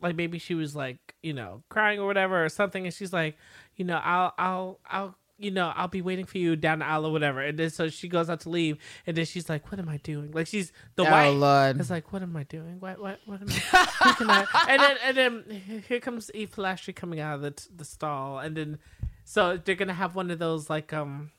like 0.00 0.14
maybe 0.14 0.38
she 0.38 0.54
was 0.54 0.76
like, 0.76 1.14
you 1.22 1.32
know, 1.32 1.62
crying 1.68 1.98
or 1.98 2.06
whatever 2.06 2.44
or 2.44 2.48
something, 2.48 2.84
and 2.84 2.94
she's 2.94 3.12
like, 3.12 3.36
you 3.76 3.84
know, 3.84 4.00
I'll, 4.02 4.34
I'll, 4.38 4.78
I'll. 4.88 5.16
You 5.38 5.50
know, 5.50 5.70
I'll 5.76 5.86
be 5.88 6.00
waiting 6.00 6.24
for 6.24 6.38
you 6.38 6.56
down 6.56 6.78
the 6.78 6.86
aisle 6.86 7.04
or 7.06 7.12
whatever. 7.12 7.40
And 7.42 7.58
then 7.58 7.68
so 7.68 7.88
she 7.90 8.08
goes 8.08 8.30
out 8.30 8.40
to 8.40 8.48
leave, 8.48 8.78
and 9.06 9.14
then 9.16 9.26
she's 9.26 9.48
like, 9.50 9.70
"What 9.70 9.78
am 9.78 9.88
I 9.88 9.98
doing?" 9.98 10.30
Like 10.32 10.46
she's 10.46 10.72
the 10.94 11.06
Oh, 11.06 11.10
wife. 11.10 11.34
Lord. 11.34 11.78
It's 11.78 11.90
like, 11.90 12.10
what 12.12 12.22
am 12.22 12.34
I 12.36 12.44
doing? 12.44 12.80
What 12.80 12.98
what 13.00 13.20
what 13.26 13.42
am 13.42 13.48
I? 13.50 13.52
how 13.52 14.14
can 14.14 14.30
I? 14.30 14.46
And 14.68 14.80
then 14.80 14.96
and 15.04 15.16
then 15.16 15.82
here 15.88 16.00
comes 16.00 16.30
Eve 16.32 16.56
Lashley 16.56 16.94
coming 16.94 17.20
out 17.20 17.34
of 17.34 17.40
the 17.42 17.68
the 17.76 17.84
stall, 17.84 18.38
and 18.38 18.56
then 18.56 18.78
so 19.24 19.58
they're 19.62 19.74
gonna 19.74 19.92
have 19.92 20.14
one 20.14 20.30
of 20.30 20.38
those 20.38 20.70
like 20.70 20.92
um 20.94 21.30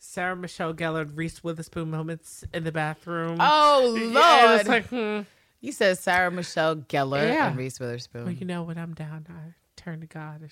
Sarah 0.00 0.34
Michelle 0.36 0.74
Gellar, 0.74 1.08
Reese 1.16 1.44
Witherspoon 1.44 1.90
moments 1.90 2.42
in 2.52 2.64
the 2.64 2.72
bathroom. 2.72 3.36
Oh 3.40 3.94
Lord. 4.12 4.60
It's 4.60 4.68
like, 4.68 4.86
hmm. 4.88 5.20
you 5.60 5.70
said 5.72 5.98
Sarah 5.98 6.30
Michelle 6.32 6.74
Gellar 6.76 7.22
Yeah. 7.28 7.48
and 7.48 7.56
Reese 7.56 7.78
Witherspoon. 7.78 8.24
Well, 8.24 8.32
you 8.34 8.46
know, 8.46 8.64
when 8.64 8.78
I'm 8.78 8.94
down, 8.94 9.26
I 9.30 9.54
turn 9.76 10.00
to 10.00 10.06
God 10.06 10.40
and 10.40 10.50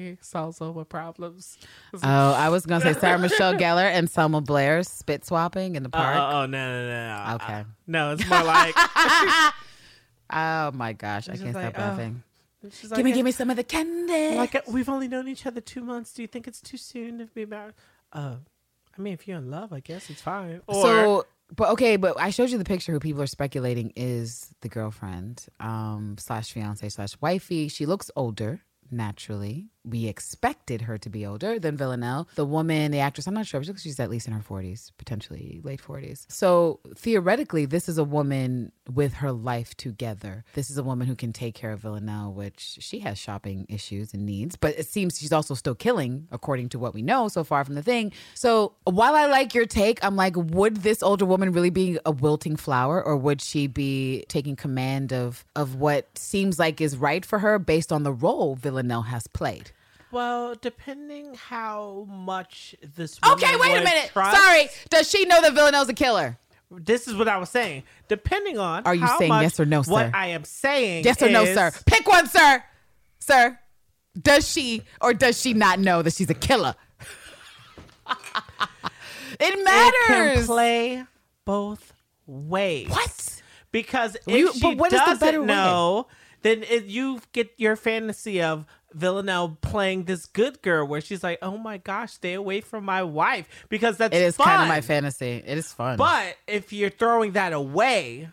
He 0.00 0.16
solves 0.20 0.60
all 0.60 0.72
my 0.72 0.84
problems. 0.84 1.58
Oh, 1.94 1.98
I 2.02 2.48
was 2.48 2.66
gonna 2.66 2.80
say 2.82 2.98
Sarah 2.98 3.18
Michelle 3.18 3.54
Gellar 3.54 3.90
and 3.90 4.10
Selma 4.10 4.40
Blair 4.40 4.82
spit 4.82 5.24
swapping 5.24 5.76
in 5.76 5.82
the 5.82 5.90
Oh, 5.92 5.98
park. 5.98 6.16
oh, 6.16 6.46
no, 6.46 6.46
no, 6.46 6.88
no, 6.88 7.26
no. 7.26 7.34
Okay. 7.34 7.64
No, 7.86 8.12
it's 8.12 8.28
more 8.28 8.42
like. 8.42 8.74
oh 10.32 10.70
my 10.72 10.92
gosh, 10.92 11.28
I 11.28 11.32
can't 11.36 11.40
just 11.40 11.52
stop 11.52 11.64
like, 11.64 11.78
oh. 11.78 11.80
laughing. 11.80 12.22
She's 12.70 12.92
Give 12.92 13.04
me, 13.04 13.12
give 13.12 13.24
me 13.24 13.30
some 13.30 13.48
of 13.48 13.56
the 13.56 13.64
candy. 13.64 14.36
Like 14.36 14.54
uh, 14.54 14.60
we've 14.68 14.88
only 14.88 15.08
known 15.08 15.28
each 15.28 15.46
other 15.46 15.60
two 15.60 15.82
months. 15.82 16.12
Do 16.12 16.22
you 16.22 16.28
think 16.28 16.46
it's 16.46 16.60
too 16.60 16.76
soon 16.76 17.18
to 17.18 17.26
be 17.26 17.46
married? 17.46 17.74
Uh, 18.12 18.36
I 18.96 19.00
mean, 19.00 19.14
if 19.14 19.26
you're 19.26 19.38
in 19.38 19.50
love, 19.50 19.72
I 19.72 19.80
guess 19.80 20.10
it's 20.10 20.20
fine. 20.20 20.60
Or, 20.66 20.82
so, 20.82 21.26
but 21.56 21.70
okay, 21.70 21.96
but 21.96 22.20
I 22.20 22.30
showed 22.30 22.50
you 22.50 22.58
the 22.58 22.64
picture. 22.64 22.92
Who 22.92 23.00
people 23.00 23.22
are 23.22 23.26
speculating 23.26 23.92
is 23.96 24.54
the 24.60 24.68
girlfriend, 24.68 25.46
um, 25.58 26.16
slash 26.18 26.52
fiance 26.52 26.86
slash 26.90 27.16
wifey. 27.20 27.68
She 27.68 27.86
looks 27.86 28.10
older. 28.14 28.60
Naturally, 28.92 29.68
we 29.84 30.06
expected 30.06 30.82
her 30.82 30.98
to 30.98 31.08
be 31.08 31.24
older 31.24 31.58
than 31.58 31.76
Villanelle. 31.76 32.28
The 32.34 32.44
woman, 32.44 32.90
the 32.90 33.00
actress, 33.00 33.26
I'm 33.26 33.34
not 33.34 33.46
sure. 33.46 33.60
Like 33.62 33.78
she's 33.78 34.00
at 34.00 34.10
least 34.10 34.26
in 34.26 34.32
her 34.32 34.42
40s, 34.42 34.92
potentially 34.98 35.60
late 35.64 35.80
40s. 35.82 36.26
So 36.28 36.80
theoretically, 36.96 37.66
this 37.66 37.88
is 37.88 37.98
a 37.98 38.04
woman 38.04 38.72
with 38.92 39.14
her 39.14 39.32
life 39.32 39.76
together. 39.76 40.44
This 40.54 40.70
is 40.70 40.78
a 40.78 40.82
woman 40.82 41.06
who 41.06 41.14
can 41.14 41.32
take 41.32 41.54
care 41.54 41.72
of 41.72 41.80
Villanelle, 41.80 42.32
which 42.32 42.78
she 42.80 43.00
has 43.00 43.18
shopping 43.18 43.66
issues 43.68 44.12
and 44.12 44.26
needs, 44.26 44.56
but 44.56 44.78
it 44.78 44.86
seems 44.86 45.18
she's 45.18 45.32
also 45.32 45.54
still 45.54 45.74
killing, 45.74 46.28
according 46.30 46.68
to 46.70 46.78
what 46.78 46.94
we 46.94 47.02
know 47.02 47.28
so 47.28 47.44
far 47.44 47.64
from 47.64 47.74
the 47.74 47.82
thing. 47.82 48.12
So 48.34 48.74
while 48.84 49.14
I 49.14 49.26
like 49.26 49.54
your 49.54 49.66
take, 49.66 50.02
I'm 50.04 50.16
like, 50.16 50.34
would 50.36 50.78
this 50.78 51.02
older 51.02 51.24
woman 51.24 51.52
really 51.52 51.70
be 51.70 51.98
a 52.04 52.10
wilting 52.10 52.56
flower, 52.56 53.02
or 53.02 53.16
would 53.16 53.40
she 53.40 53.66
be 53.66 54.24
taking 54.28 54.56
command 54.56 55.12
of 55.12 55.44
of 55.56 55.76
what 55.76 56.18
seems 56.18 56.58
like 56.58 56.80
is 56.80 56.96
right 56.96 57.24
for 57.24 57.38
her 57.38 57.58
based 57.58 57.92
on 57.92 58.02
the 58.02 58.12
role 58.12 58.54
Villanelle 58.54 59.02
has 59.02 59.26
played? 59.26 59.72
Well, 60.12 60.54
depending 60.54 61.34
how 61.34 62.06
much 62.10 62.74
this. 62.94 63.18
Okay, 63.32 63.56
wait 63.56 63.76
a 63.78 63.84
minute. 63.84 64.10
trust- 64.12 64.36
Sorry, 64.40 64.68
does 64.88 65.08
she 65.10 65.24
know 65.26 65.40
that 65.42 65.54
Villanelle's 65.54 65.88
a 65.88 65.94
killer? 65.94 66.38
This 66.70 67.08
is 67.08 67.14
what 67.16 67.26
I 67.28 67.36
was 67.38 67.50
saying. 67.50 67.82
Depending 68.08 68.58
on. 68.58 68.84
Are 68.86 68.94
you 68.94 69.06
saying 69.18 69.28
much- 69.28 69.42
yes 69.42 69.58
or 69.60 69.64
no, 69.66 69.82
sir? 69.82 69.90
What? 69.92 70.14
I 70.14 70.28
am 70.28 70.44
saying. 70.44 71.04
Yes 71.04 71.20
or 71.22 71.28
no, 71.28 71.44
sir? 71.44 71.72
Pick 71.86 72.06
one, 72.06 72.28
sir. 72.28 72.62
Sir, 73.18 73.58
does 74.20 74.48
she 74.50 74.82
or 75.00 75.12
does 75.12 75.40
she 75.40 75.52
not 75.54 75.78
know 75.80 76.02
that 76.02 76.12
she's 76.14 76.30
a 76.30 76.34
killer? 76.34 76.74
it 78.08 78.16
It 79.40 79.64
matters. 79.64 80.36
can 80.38 80.46
play 80.46 81.04
both 81.44 81.92
ways. 82.26 82.88
What? 82.88 83.42
Because 83.72 84.16
if 84.26 84.28
You- 84.28 84.52
she 84.52 84.60
but 84.60 84.76
what 84.76 84.92
is 84.92 85.00
the 85.00 85.06
doesn't 85.06 85.20
better 85.20 85.40
way? 85.40 85.46
know, 85.46 86.06
then 86.42 86.62
it, 86.64 86.84
you 86.84 87.20
get 87.32 87.52
your 87.56 87.76
fantasy 87.76 88.40
of 88.42 88.64
Villanelle 88.94 89.56
playing 89.60 90.04
this 90.04 90.26
good 90.26 90.62
girl 90.62 90.86
where 90.86 91.00
she's 91.00 91.22
like, 91.22 91.38
"Oh 91.42 91.56
my 91.58 91.78
gosh, 91.78 92.12
stay 92.12 92.34
away 92.34 92.60
from 92.60 92.84
my 92.84 93.02
wife," 93.02 93.48
because 93.68 93.96
that's 93.96 94.14
It 94.14 94.22
is 94.22 94.36
kind 94.36 94.62
of 94.62 94.68
my 94.68 94.80
fantasy. 94.80 95.42
It 95.46 95.58
is 95.58 95.72
fun. 95.72 95.96
But 95.96 96.36
if 96.46 96.72
you're 96.72 96.90
throwing 96.90 97.32
that 97.32 97.52
away, 97.52 98.30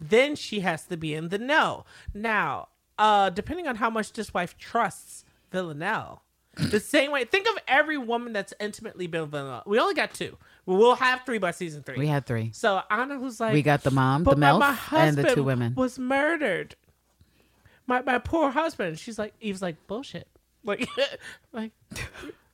then 0.00 0.36
she 0.36 0.60
has 0.60 0.84
to 0.86 0.96
be 0.96 1.14
in 1.14 1.28
the 1.28 1.38
know. 1.38 1.84
Now, 2.12 2.68
uh, 2.98 3.30
depending 3.30 3.66
on 3.66 3.76
how 3.76 3.90
much 3.90 4.12
this 4.12 4.34
wife 4.34 4.56
trusts 4.58 5.24
Villanelle, 5.50 6.22
the 6.56 6.80
same 6.94 7.10
way. 7.10 7.24
Think 7.24 7.48
of 7.48 7.56
every 7.66 7.98
woman 7.98 8.32
that's 8.32 8.52
intimately 8.60 9.06
been 9.06 9.22
with 9.22 9.30
Villanelle. 9.30 9.62
We 9.66 9.78
only 9.78 9.94
got 9.94 10.14
two. 10.14 10.36
We'll 10.66 10.94
have 10.96 11.22
three 11.26 11.38
by 11.38 11.50
season 11.50 11.82
three. 11.82 11.96
we 11.98 12.06
had 12.06 12.26
three. 12.26 12.50
So 12.52 12.80
Anna, 12.90 13.18
who's 13.18 13.38
like, 13.40 13.52
We 13.52 13.62
got 13.62 13.82
the 13.82 13.90
mom, 13.90 14.24
the 14.24 14.34
MILF, 14.34 14.92
and 14.92 15.16
the 15.16 15.34
two 15.34 15.44
women. 15.44 15.74
was 15.74 15.98
murdered. 15.98 16.74
My 17.86 18.02
my 18.02 18.18
poor 18.18 18.50
husband. 18.50 18.98
She's 18.98 19.18
like, 19.18 19.34
Eve's 19.40 19.62
like 19.62 19.76
bullshit. 19.86 20.28
Like, 20.64 20.88
like 21.52 21.72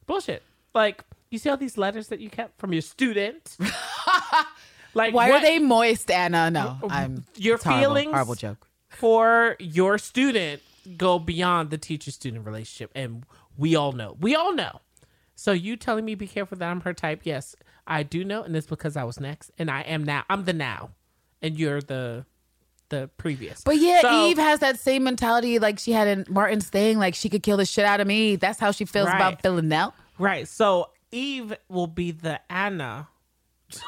bullshit. 0.06 0.42
Like, 0.74 1.04
you 1.30 1.38
see 1.38 1.48
all 1.48 1.56
these 1.56 1.78
letters 1.78 2.08
that 2.08 2.20
you 2.20 2.28
kept 2.30 2.58
from 2.58 2.72
your 2.72 2.82
student. 2.82 3.56
like, 4.94 5.14
Why 5.14 5.30
what- 5.30 5.42
are 5.42 5.42
they 5.42 5.58
moist, 5.58 6.10
Anna? 6.10 6.50
No, 6.50 6.76
I'm. 6.88 7.24
Your 7.36 7.56
horrible, 7.58 7.80
feelings 7.80 8.10
Horrible 8.12 8.34
joke. 8.34 8.66
for 8.88 9.56
your 9.58 9.98
student 9.98 10.62
go 10.96 11.18
beyond 11.18 11.70
the 11.70 11.78
teacher 11.78 12.10
student 12.10 12.44
relationship, 12.46 12.90
and 12.94 13.24
we 13.56 13.76
all 13.76 13.92
know. 13.92 14.16
We 14.20 14.34
all 14.34 14.52
know. 14.54 14.80
So 15.36 15.52
you 15.52 15.76
telling 15.76 16.04
me 16.04 16.14
be 16.14 16.26
careful 16.26 16.58
that 16.58 16.68
I'm 16.70 16.80
her 16.82 16.92
type? 16.92 17.20
Yes, 17.24 17.54
I 17.86 18.02
do 18.02 18.24
know, 18.24 18.42
and 18.42 18.54
it's 18.56 18.66
because 18.66 18.96
I 18.96 19.04
was 19.04 19.20
next, 19.20 19.50
and 19.58 19.70
I 19.70 19.82
am 19.82 20.04
now. 20.04 20.24
I'm 20.28 20.44
the 20.44 20.52
now, 20.52 20.90
and 21.40 21.58
you're 21.58 21.80
the 21.80 22.24
the 22.90 23.08
previous. 23.16 23.62
But 23.64 23.78
yeah, 23.78 24.02
So- 24.02 24.26
Eve 24.28 24.38
has 24.38 24.60
that 24.60 24.78
same 24.78 25.02
mentality 25.04 25.58
like 25.58 25.78
she 25.78 25.92
had 25.92 26.06
in 26.06 26.26
Martin's 26.28 26.68
thing. 26.68 26.98
Like 26.98 27.14
she 27.14 27.28
could 27.28 27.42
kill 27.42 27.56
the 27.56 27.64
shit 27.64 27.84
out 27.84 28.00
of 28.00 28.06
me. 28.06 28.36
That's 28.36 28.60
how 28.60 28.70
she 28.72 28.84
feels 28.84 29.06
Right. 29.08 29.16
about 29.16 29.42
Villanelle. 29.42 29.94
right. 30.18 30.46
So 30.46 30.90
Eve 31.12 31.56
will 31.68 31.86
be 31.88 32.10
the 32.12 32.40
Anna 32.52 33.08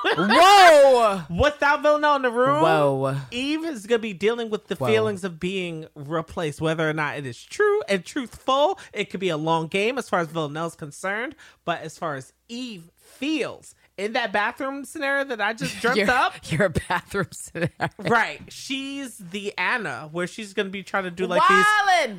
Whoa! 0.05 1.23
without 1.31 1.83
Villanelle 1.83 2.17
in 2.17 2.23
the 2.23 2.31
room. 2.31 2.63
Whoa. 2.63 3.17
Eve 3.31 3.65
is 3.65 3.87
gonna 3.87 3.99
be 3.99 4.13
dealing 4.13 4.51
with 4.51 4.69
the 4.69 4.77
Whoa. 4.77 4.87
feelings 4.87 5.25
of 5.25 5.41
being 5.41 5.87
replaced, 5.95 6.61
whether 6.61 6.89
or 6.89 6.93
not 6.93 7.17
it 7.19 7.27
is 7.27 7.43
true 7.43 7.83
and 7.89 8.05
truthful. 8.05 8.79
It 8.93 9.11
could 9.11 9.21
be 9.21 9.29
a 9.29 9.37
long 9.37 9.67
game 9.69 9.99
as 9.99 10.09
far 10.09 10.21
as 10.21 10.29
Villanelle's 10.29 10.75
concerned, 10.77 11.35
but 11.65 11.81
as 11.83 11.99
far 11.99 12.15
as 12.15 12.33
Eve 12.49 12.91
feels 12.97 13.75
in 13.99 14.15
that 14.15 14.33
bathroom 14.33 14.85
scenario 14.85 15.25
that 15.25 15.41
I 15.41 15.53
just 15.53 15.79
dreamt 15.81 15.97
You're, 15.99 16.11
up, 16.11 16.35
you're 16.51 16.65
a 16.67 16.71
bathroom 16.71 17.29
scenario. 17.33 17.71
right? 17.99 18.41
She's 18.49 19.19
the 19.19 19.53
Anna, 19.59 20.09
where 20.13 20.27
she's 20.27 20.55
gonna 20.55 20.71
be 20.71 20.83
trying 20.83 21.05
to 21.05 21.11
do 21.11 21.27
like 21.27 21.43
these 21.49 21.67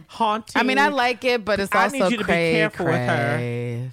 haunting. 0.08 0.60
I 0.60 0.64
mean, 0.64 0.78
I 0.80 0.90
like 0.90 1.24
it, 1.26 1.44
but 1.44 1.60
it's 1.60 1.74
I 1.74 1.84
also 1.84 1.98
need 1.98 2.12
you 2.12 2.18
to 2.18 2.24
be 2.24 2.26
cray, 2.34 2.64
with 2.64 3.02
her. 3.02 3.92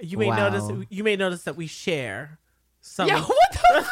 You 0.00 0.16
may 0.18 0.28
Wow. 0.28 0.48
notice. 0.48 0.86
You 0.90 1.04
may 1.04 1.16
notice 1.16 1.42
that 1.44 1.56
we 1.56 1.66
share 1.66 2.38
some. 2.80 3.08
Yeah, 3.08 3.20
what 3.26 3.52
the 3.52 3.86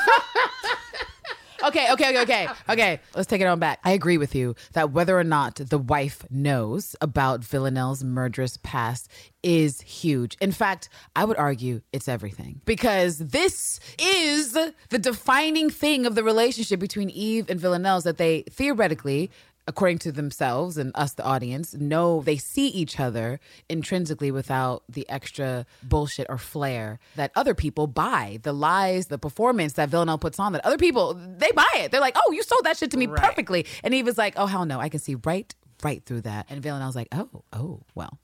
Okay, 1.65 1.91
okay, 1.93 2.11
okay, 2.11 2.23
okay, 2.23 2.49
okay. 2.69 3.01
Let's 3.15 3.27
take 3.27 3.41
it 3.41 3.47
on 3.47 3.59
back. 3.59 3.81
I 3.85 3.93
agree 3.93 4.19
with 4.19 4.35
you 4.35 4.55
that 4.73 4.91
whether 4.93 5.19
or 5.19 5.25
not 5.25 5.57
the 5.57 5.79
wife 5.79 6.25
knows 6.31 6.95
about 7.01 7.43
Villanelle's 7.45 8.05
murderous 8.05 8.59
past 8.63 9.11
is 9.43 9.81
huge. 9.81 10.37
In 10.41 10.53
fact, 10.53 10.89
I 11.15 11.25
would 11.25 11.37
argue 11.37 11.81
it's 11.93 12.09
everything 12.09 12.61
because 12.65 13.19
this 13.19 13.81
is 13.99 14.53
the 14.53 14.99
defining 14.99 15.71
thing 15.71 16.07
of 16.07 16.15
the 16.15 16.25
relationship 16.25 16.81
between 16.81 17.11
Eve 17.11 17.49
and 17.49 17.61
Villanelle 17.61 18.01
that 18.03 18.19
they 18.19 18.43
theoretically 18.51 19.31
according 19.69 19.99
to 19.99 20.13
themselves 20.13 20.77
and 20.77 20.93
us, 20.95 21.15
the 21.15 21.25
audience, 21.25 21.75
know 21.75 22.23
they 22.23 22.37
see 22.37 22.69
each 22.69 23.01
other 23.01 23.41
intrinsically 23.69 24.31
without 24.31 24.83
the 24.89 25.09
extra 25.09 25.67
bullshit 25.83 26.27
or 26.29 26.39
flair 26.39 26.99
that 27.17 27.33
other 27.35 27.55
people 27.55 27.87
buy. 27.87 28.39
The 28.43 28.53
lies, 28.53 29.07
the 29.09 29.19
performance 29.19 29.75
that 29.75 29.89
Villanelle 29.89 30.19
puts 30.19 30.39
on 30.39 30.53
that 30.53 30.65
other 30.65 30.79
people, 30.79 31.15
they 31.15 31.51
buy 31.53 31.67
it. 31.77 31.91
They're 31.91 32.01
like, 32.01 32.17
oh, 32.17 32.33
you 32.33 32.43
sold 32.43 32.65
that 32.65 32.77
shit 32.77 32.91
to 32.93 32.97
me 32.97 33.07
Right. 33.07 33.23
perfectly. 33.23 33.67
And 33.83 33.93
Eve 33.95 34.07
was 34.07 34.19
like, 34.19 34.35
oh, 34.37 34.47
hell 34.47 34.65
no, 34.67 34.81
I 34.81 34.89
can 34.89 35.01
see 35.01 35.17
right, 35.25 35.53
right 35.83 36.03
through 36.05 36.23
that. 36.23 36.47
And 36.49 36.63
Villanelle's 36.63 36.97
like, 36.97 37.09
oh, 37.13 37.43
oh, 37.53 37.81
well. 37.95 38.19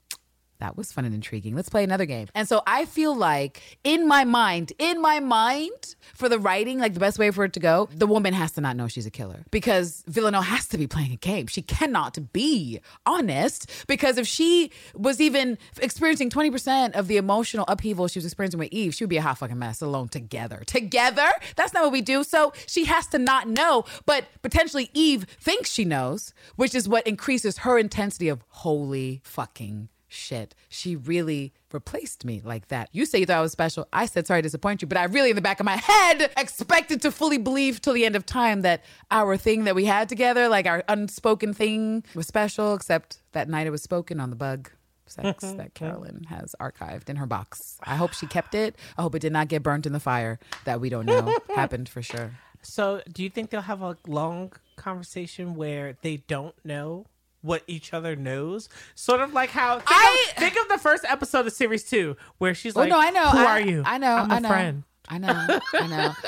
That 0.63 0.77
was 0.77 0.93
fun 0.93 1.03
and 1.03 1.13
intriguing. 1.13 1.55
Let's 1.57 1.67
play 1.67 1.83
another 1.83 2.05
game. 2.05 2.29
And 2.33 2.47
so 2.47 2.61
I 2.65 2.85
feel 2.85 3.13
like 3.13 3.61
in 3.83 4.07
my 4.07 4.23
mind, 4.23 4.71
in 4.79 5.01
my 5.01 5.19
mind, 5.19 5.95
for 6.13 6.29
the 6.29 6.39
writing, 6.39 6.79
like 6.79 6.93
the 6.93 7.01
best 7.01 7.19
way 7.19 7.31
for 7.31 7.43
it 7.43 7.51
to 7.53 7.59
go, 7.59 7.89
the 7.93 8.07
woman 8.07 8.33
has 8.33 8.53
to 8.53 8.61
not 8.61 8.77
know 8.77 8.87
she's 8.87 9.05
a 9.05 9.11
killer 9.11 9.43
because 9.51 10.05
Villanelle 10.07 10.41
has 10.41 10.65
to 10.69 10.77
be 10.77 10.87
playing 10.87 11.11
a 11.11 11.17
game. 11.17 11.47
She 11.47 11.61
cannot 11.61 12.17
be 12.31 12.79
honest 13.05 13.69
because 13.87 14.17
if 14.17 14.25
she 14.25 14.71
was 14.95 15.19
even 15.19 15.57
experiencing 15.81 16.29
20% 16.29 16.95
of 16.95 17.09
the 17.09 17.17
emotional 17.17 17.65
upheaval 17.67 18.07
she 18.07 18.19
was 18.19 18.25
experiencing 18.25 18.59
with 18.59 18.71
Eve, 18.71 18.93
she 18.93 19.03
would 19.03 19.09
be 19.09 19.17
a 19.17 19.21
hot 19.21 19.39
fucking 19.39 19.59
mess 19.59 19.81
alone 19.81 20.07
together. 20.07 20.63
Together? 20.65 21.29
That's 21.57 21.73
not 21.73 21.83
what 21.83 21.91
we 21.91 22.01
do. 22.01 22.23
So 22.23 22.53
she 22.67 22.85
has 22.85 23.05
to 23.07 23.17
not 23.17 23.49
know, 23.49 23.83
but 24.05 24.27
potentially 24.41 24.89
Eve 24.93 25.25
thinks 25.41 25.73
she 25.73 25.83
knows, 25.83 26.33
which 26.55 26.73
is 26.73 26.87
what 26.87 27.05
increases 27.05 27.57
her 27.59 27.77
intensity 27.77 28.29
of 28.29 28.45
holy 28.47 29.19
fucking 29.25 29.89
shit. 30.13 30.55
She 30.69 30.95
really 30.95 31.53
replaced 31.71 32.23
me 32.25 32.41
like 32.43 32.67
that. 32.67 32.89
You 32.91 33.05
say 33.05 33.19
you 33.19 33.25
thought 33.25 33.37
I 33.37 33.41
was 33.41 33.51
special. 33.51 33.87
I 33.91 34.05
said 34.05 34.27
sorry 34.27 34.41
to 34.41 34.43
disappoint 34.43 34.81
you, 34.81 34.87
but 34.87 34.97
I 34.97 35.05
really 35.05 35.31
in 35.31 35.35
the 35.35 35.41
back 35.41 35.59
of 35.59 35.65
my 35.65 35.77
head 35.77 36.31
expected 36.37 37.01
to 37.01 37.11
fully 37.11 37.37
believe 37.37 37.81
till 37.81 37.93
the 37.93 38.05
end 38.05 38.15
of 38.15 38.25
time 38.25 38.61
that 38.61 38.83
our 39.11 39.37
thing 39.37 39.63
that 39.65 39.75
we 39.75 39.85
had 39.85 40.09
together, 40.09 40.47
like 40.47 40.65
our 40.65 40.83
unspoken 40.87 41.53
thing 41.53 42.03
was 42.15 42.27
special, 42.27 42.73
except 42.73 43.19
that 43.31 43.49
night 43.49 43.67
it 43.67 43.71
was 43.71 43.81
spoken 43.81 44.19
on 44.19 44.29
the 44.29 44.35
bug. 44.35 44.69
Sex 45.05 45.43
mm-hmm. 45.43 45.57
that 45.57 45.73
Carolyn 45.73 46.21
mm-hmm. 46.23 46.33
has 46.33 46.55
archived 46.61 47.09
in 47.09 47.17
her 47.17 47.25
box. 47.25 47.77
I 47.83 47.97
hope 47.97 48.13
she 48.13 48.25
kept 48.25 48.55
it. 48.55 48.75
I 48.97 49.01
hope 49.01 49.13
it 49.15 49.19
did 49.19 49.33
not 49.33 49.49
get 49.49 49.61
burnt 49.61 49.85
in 49.85 49.91
the 49.91 49.99
fire 49.99 50.39
that 50.63 50.79
we 50.79 50.89
don't 50.89 51.05
know 51.05 51.35
happened 51.55 51.89
for 51.89 52.01
sure. 52.01 52.31
So, 52.61 53.01
do 53.11 53.21
you 53.21 53.29
think 53.29 53.49
they'll 53.49 53.61
have 53.61 53.81
a 53.81 53.97
long 54.07 54.53
conversation 54.77 55.55
where 55.55 55.97
they 56.01 56.17
don't 56.17 56.55
know 56.63 57.05
what 57.43 57.61
each 57.67 57.93
other 57.93 58.15
knows? 58.15 58.67
Sort 58.95 59.21
of 59.21 59.31
like 59.33 59.51
how 59.51 59.75
think, 59.75 59.85
I- 59.91 60.25
of, 60.31 60.37
think 60.39 60.55
of 60.59 60.67
the 60.69 60.79
first 60.79 61.05
episode 61.07 61.45
of 61.45 61.53
series 61.53 61.83
two, 61.83 62.17
where 62.39 62.55
she's 62.55 62.73
Well, 62.73 62.85
like, 62.87 62.91
no, 62.91 62.99
I 62.99 63.09
know. 63.11 63.29
Who 63.29 63.37
I, 63.37 63.45
are 63.45 63.61
you? 63.61 63.83
I 63.85 63.97
know. 63.99 64.15
I'm 64.15 64.31
a 64.31 64.33
I 64.35 64.39
know. 64.39 64.47
friend." 64.49 64.83
I 65.09 65.17
know. 65.19 65.59
I 65.73 65.87
know. 65.87 66.13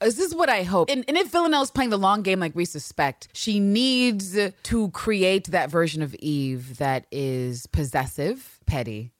This 0.00 0.20
is 0.20 0.32
what 0.32 0.48
I 0.48 0.62
hope. 0.62 0.90
And, 0.90 1.04
and 1.08 1.16
if 1.16 1.32
Villanelle's 1.32 1.72
playing 1.72 1.90
the 1.90 1.98
long 1.98 2.22
game 2.22 2.38
like 2.38 2.54
we 2.54 2.64
suspect, 2.64 3.26
she 3.32 3.58
needs 3.58 4.38
to 4.62 4.90
create 4.90 5.48
that 5.48 5.70
version 5.72 6.02
of 6.02 6.14
Eve 6.20 6.78
that 6.78 7.06
is 7.10 7.66
possessive, 7.66 8.60
petty, 8.64 9.10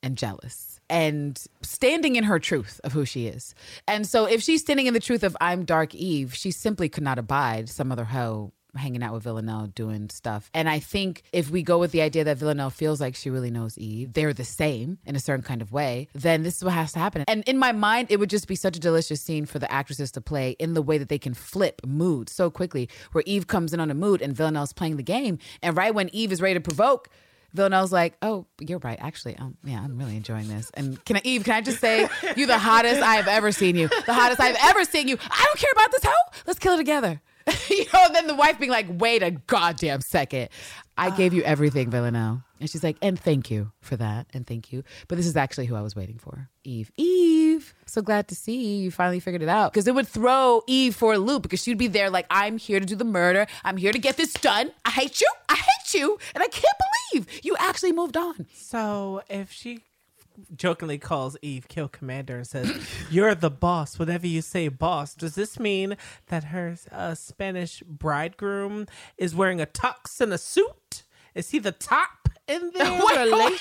and 0.00 0.16
jealous. 0.16 0.78
And 0.88 1.42
standing 1.62 2.14
in 2.14 2.22
her 2.22 2.38
truth 2.38 2.80
of 2.84 2.92
who 2.92 3.04
she 3.04 3.26
is. 3.26 3.52
And 3.88 4.06
so 4.06 4.26
if 4.26 4.40
she's 4.40 4.60
standing 4.60 4.86
in 4.86 4.94
the 4.94 5.00
truth 5.00 5.24
of 5.24 5.36
I'm 5.40 5.64
Dark 5.64 5.92
Eve, 5.92 6.32
she 6.36 6.52
simply 6.52 6.88
could 6.88 7.02
not 7.02 7.18
abide 7.18 7.68
some 7.68 7.90
other 7.90 8.04
hoe 8.04 8.52
hanging 8.78 9.02
out 9.02 9.12
with 9.12 9.24
Villanelle 9.24 9.66
doing 9.66 10.08
stuff. 10.10 10.50
And 10.54 10.68
I 10.68 10.78
think 10.78 11.22
if 11.32 11.50
we 11.50 11.62
go 11.62 11.78
with 11.78 11.92
the 11.92 12.02
idea 12.02 12.24
that 12.24 12.38
Villanelle 12.38 12.70
feels 12.70 13.00
like 13.00 13.14
she 13.14 13.30
really 13.30 13.50
knows 13.50 13.76
Eve, 13.76 14.12
they're 14.12 14.32
the 14.32 14.44
same 14.44 14.98
in 15.04 15.16
a 15.16 15.20
certain 15.20 15.44
kind 15.44 15.60
of 15.60 15.72
way, 15.72 16.08
then 16.14 16.42
this 16.42 16.56
is 16.56 16.64
what 16.64 16.74
has 16.74 16.92
to 16.92 16.98
happen. 16.98 17.24
And 17.28 17.44
in 17.46 17.58
my 17.58 17.72
mind, 17.72 18.08
it 18.10 18.18
would 18.18 18.30
just 18.30 18.48
be 18.48 18.54
such 18.54 18.76
a 18.76 18.80
delicious 18.80 19.20
scene 19.20 19.46
for 19.46 19.58
the 19.58 19.70
actresses 19.70 20.10
to 20.12 20.20
play 20.20 20.52
in 20.58 20.74
the 20.74 20.82
way 20.82 20.98
that 20.98 21.08
they 21.08 21.18
can 21.18 21.34
flip 21.34 21.82
mood 21.86 22.28
so 22.28 22.50
quickly, 22.50 22.88
where 23.12 23.24
Eve 23.26 23.46
comes 23.46 23.74
in 23.74 23.80
on 23.80 23.90
a 23.90 23.94
mood 23.94 24.22
and 24.22 24.34
Villanelle's 24.34 24.72
playing 24.72 24.96
the 24.96 25.02
game. 25.02 25.38
And 25.62 25.76
right 25.76 25.94
when 25.94 26.08
Eve 26.14 26.32
is 26.32 26.40
ready 26.40 26.54
to 26.54 26.60
provoke, 26.60 27.08
Villanelle's 27.54 27.92
like, 27.92 28.14
oh, 28.20 28.44
you're 28.60 28.78
right. 28.80 28.98
Actually, 29.00 29.36
um, 29.38 29.56
yeah, 29.64 29.80
I'm 29.80 29.96
really 29.98 30.16
enjoying 30.16 30.48
this. 30.48 30.70
And 30.74 31.02
can 31.06 31.16
I, 31.16 31.22
Eve, 31.24 31.44
can 31.44 31.54
I 31.54 31.60
just 31.62 31.80
say, 31.80 32.06
you're 32.36 32.46
the 32.46 32.58
hottest 32.58 33.00
I 33.00 33.14
have 33.14 33.26
ever 33.26 33.52
seen 33.52 33.74
you. 33.74 33.88
The 33.88 34.12
hottest 34.12 34.38
I've 34.40 34.58
ever 34.60 34.84
seen 34.84 35.08
you. 35.08 35.16
I 35.18 35.44
don't 35.44 35.58
care 35.58 35.70
about 35.72 35.90
this 35.90 36.04
hoe. 36.04 36.40
Let's 36.46 36.58
kill 36.58 36.74
it 36.74 36.76
together. 36.76 37.22
you 37.70 37.84
know, 37.92 38.04
and 38.06 38.14
then 38.14 38.26
the 38.26 38.34
wife 38.34 38.58
being 38.58 38.70
like, 38.70 38.86
wait 38.88 39.22
a 39.22 39.30
goddamn 39.30 40.00
second. 40.00 40.48
I 40.96 41.10
gave 41.10 41.32
you 41.32 41.42
everything, 41.42 41.90
Villanelle. 41.90 42.42
And 42.60 42.68
she's 42.68 42.82
like, 42.82 42.96
and 43.00 43.18
thank 43.18 43.50
you 43.50 43.70
for 43.80 43.96
that. 43.96 44.26
And 44.34 44.44
thank 44.44 44.72
you. 44.72 44.82
But 45.06 45.16
this 45.16 45.26
is 45.26 45.36
actually 45.36 45.66
who 45.66 45.76
I 45.76 45.80
was 45.80 45.94
waiting 45.94 46.18
for. 46.18 46.48
Eve. 46.64 46.90
Eve. 46.96 47.72
So 47.86 48.02
glad 48.02 48.26
to 48.28 48.34
see 48.34 48.78
you 48.78 48.90
finally 48.90 49.20
figured 49.20 49.42
it 49.42 49.48
out. 49.48 49.72
Because 49.72 49.86
it 49.86 49.94
would 49.94 50.08
throw 50.08 50.62
Eve 50.66 50.96
for 50.96 51.12
a 51.12 51.18
loop 51.18 51.42
because 51.42 51.62
she'd 51.62 51.78
be 51.78 51.86
there 51.86 52.10
like, 52.10 52.26
I'm 52.30 52.58
here 52.58 52.80
to 52.80 52.86
do 52.86 52.96
the 52.96 53.04
murder. 53.04 53.46
I'm 53.64 53.76
here 53.76 53.92
to 53.92 53.98
get 53.98 54.16
this 54.16 54.32
done. 54.32 54.72
I 54.84 54.90
hate 54.90 55.20
you. 55.20 55.28
I 55.48 55.54
hate 55.54 55.94
you. 55.94 56.18
And 56.34 56.42
I 56.42 56.48
can't 56.48 56.64
believe 57.12 57.28
you 57.44 57.56
actually 57.60 57.92
moved 57.92 58.16
on. 58.16 58.46
So 58.52 59.22
if 59.30 59.52
she 59.52 59.84
jokingly 60.54 60.98
calls 60.98 61.36
Eve 61.42 61.66
Kill 61.68 61.88
Commander 61.88 62.38
and 62.38 62.46
says, 62.46 62.88
"You're 63.10 63.34
the 63.34 63.50
boss. 63.50 63.98
Whatever 63.98 64.26
you 64.26 64.42
say, 64.42 64.68
boss." 64.68 65.14
Does 65.14 65.34
this 65.34 65.58
mean 65.58 65.96
that 66.28 66.44
her 66.44 66.76
uh, 66.92 67.14
Spanish 67.14 67.82
bridegroom 67.86 68.86
is 69.16 69.34
wearing 69.34 69.60
a 69.60 69.66
tux 69.66 70.20
and 70.20 70.32
a 70.32 70.38
suit? 70.38 71.02
Is 71.34 71.50
he 71.50 71.58
the 71.58 71.72
top 71.72 72.28
in 72.48 72.70
their 72.74 72.90
Wait, 72.90 73.00
wait 73.00 73.16
a 73.16 73.24
minute, 73.24 73.58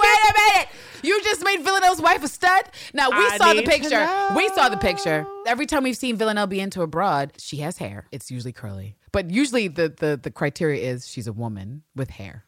wait 0.00 0.20
a 0.28 0.34
minute. 0.36 0.68
You 1.02 1.20
just 1.22 1.42
made 1.42 1.62
Villanelle's 1.62 2.00
wife 2.00 2.22
a 2.22 2.28
stud? 2.28 2.64
Now, 2.92 3.10
we 3.10 3.16
I 3.16 3.36
saw 3.38 3.54
the 3.54 3.62
picture. 3.62 4.06
We 4.36 4.48
saw 4.50 4.68
the 4.68 4.76
picture. 4.76 5.26
Every 5.46 5.66
time 5.66 5.82
we've 5.82 5.96
seen 5.96 6.16
Villanelle 6.16 6.46
be 6.46 6.60
into 6.60 6.82
a 6.82 6.86
broad, 6.86 7.32
she 7.38 7.58
has 7.58 7.78
hair. 7.78 8.06
It's 8.12 8.30
usually 8.30 8.52
curly. 8.52 8.96
But 9.12 9.30
usually 9.30 9.68
the, 9.68 9.88
the, 9.88 10.20
the 10.22 10.30
criteria 10.30 10.82
is 10.82 11.08
she's 11.08 11.26
a 11.26 11.32
woman 11.32 11.82
with 11.96 12.10
hair. 12.10 12.44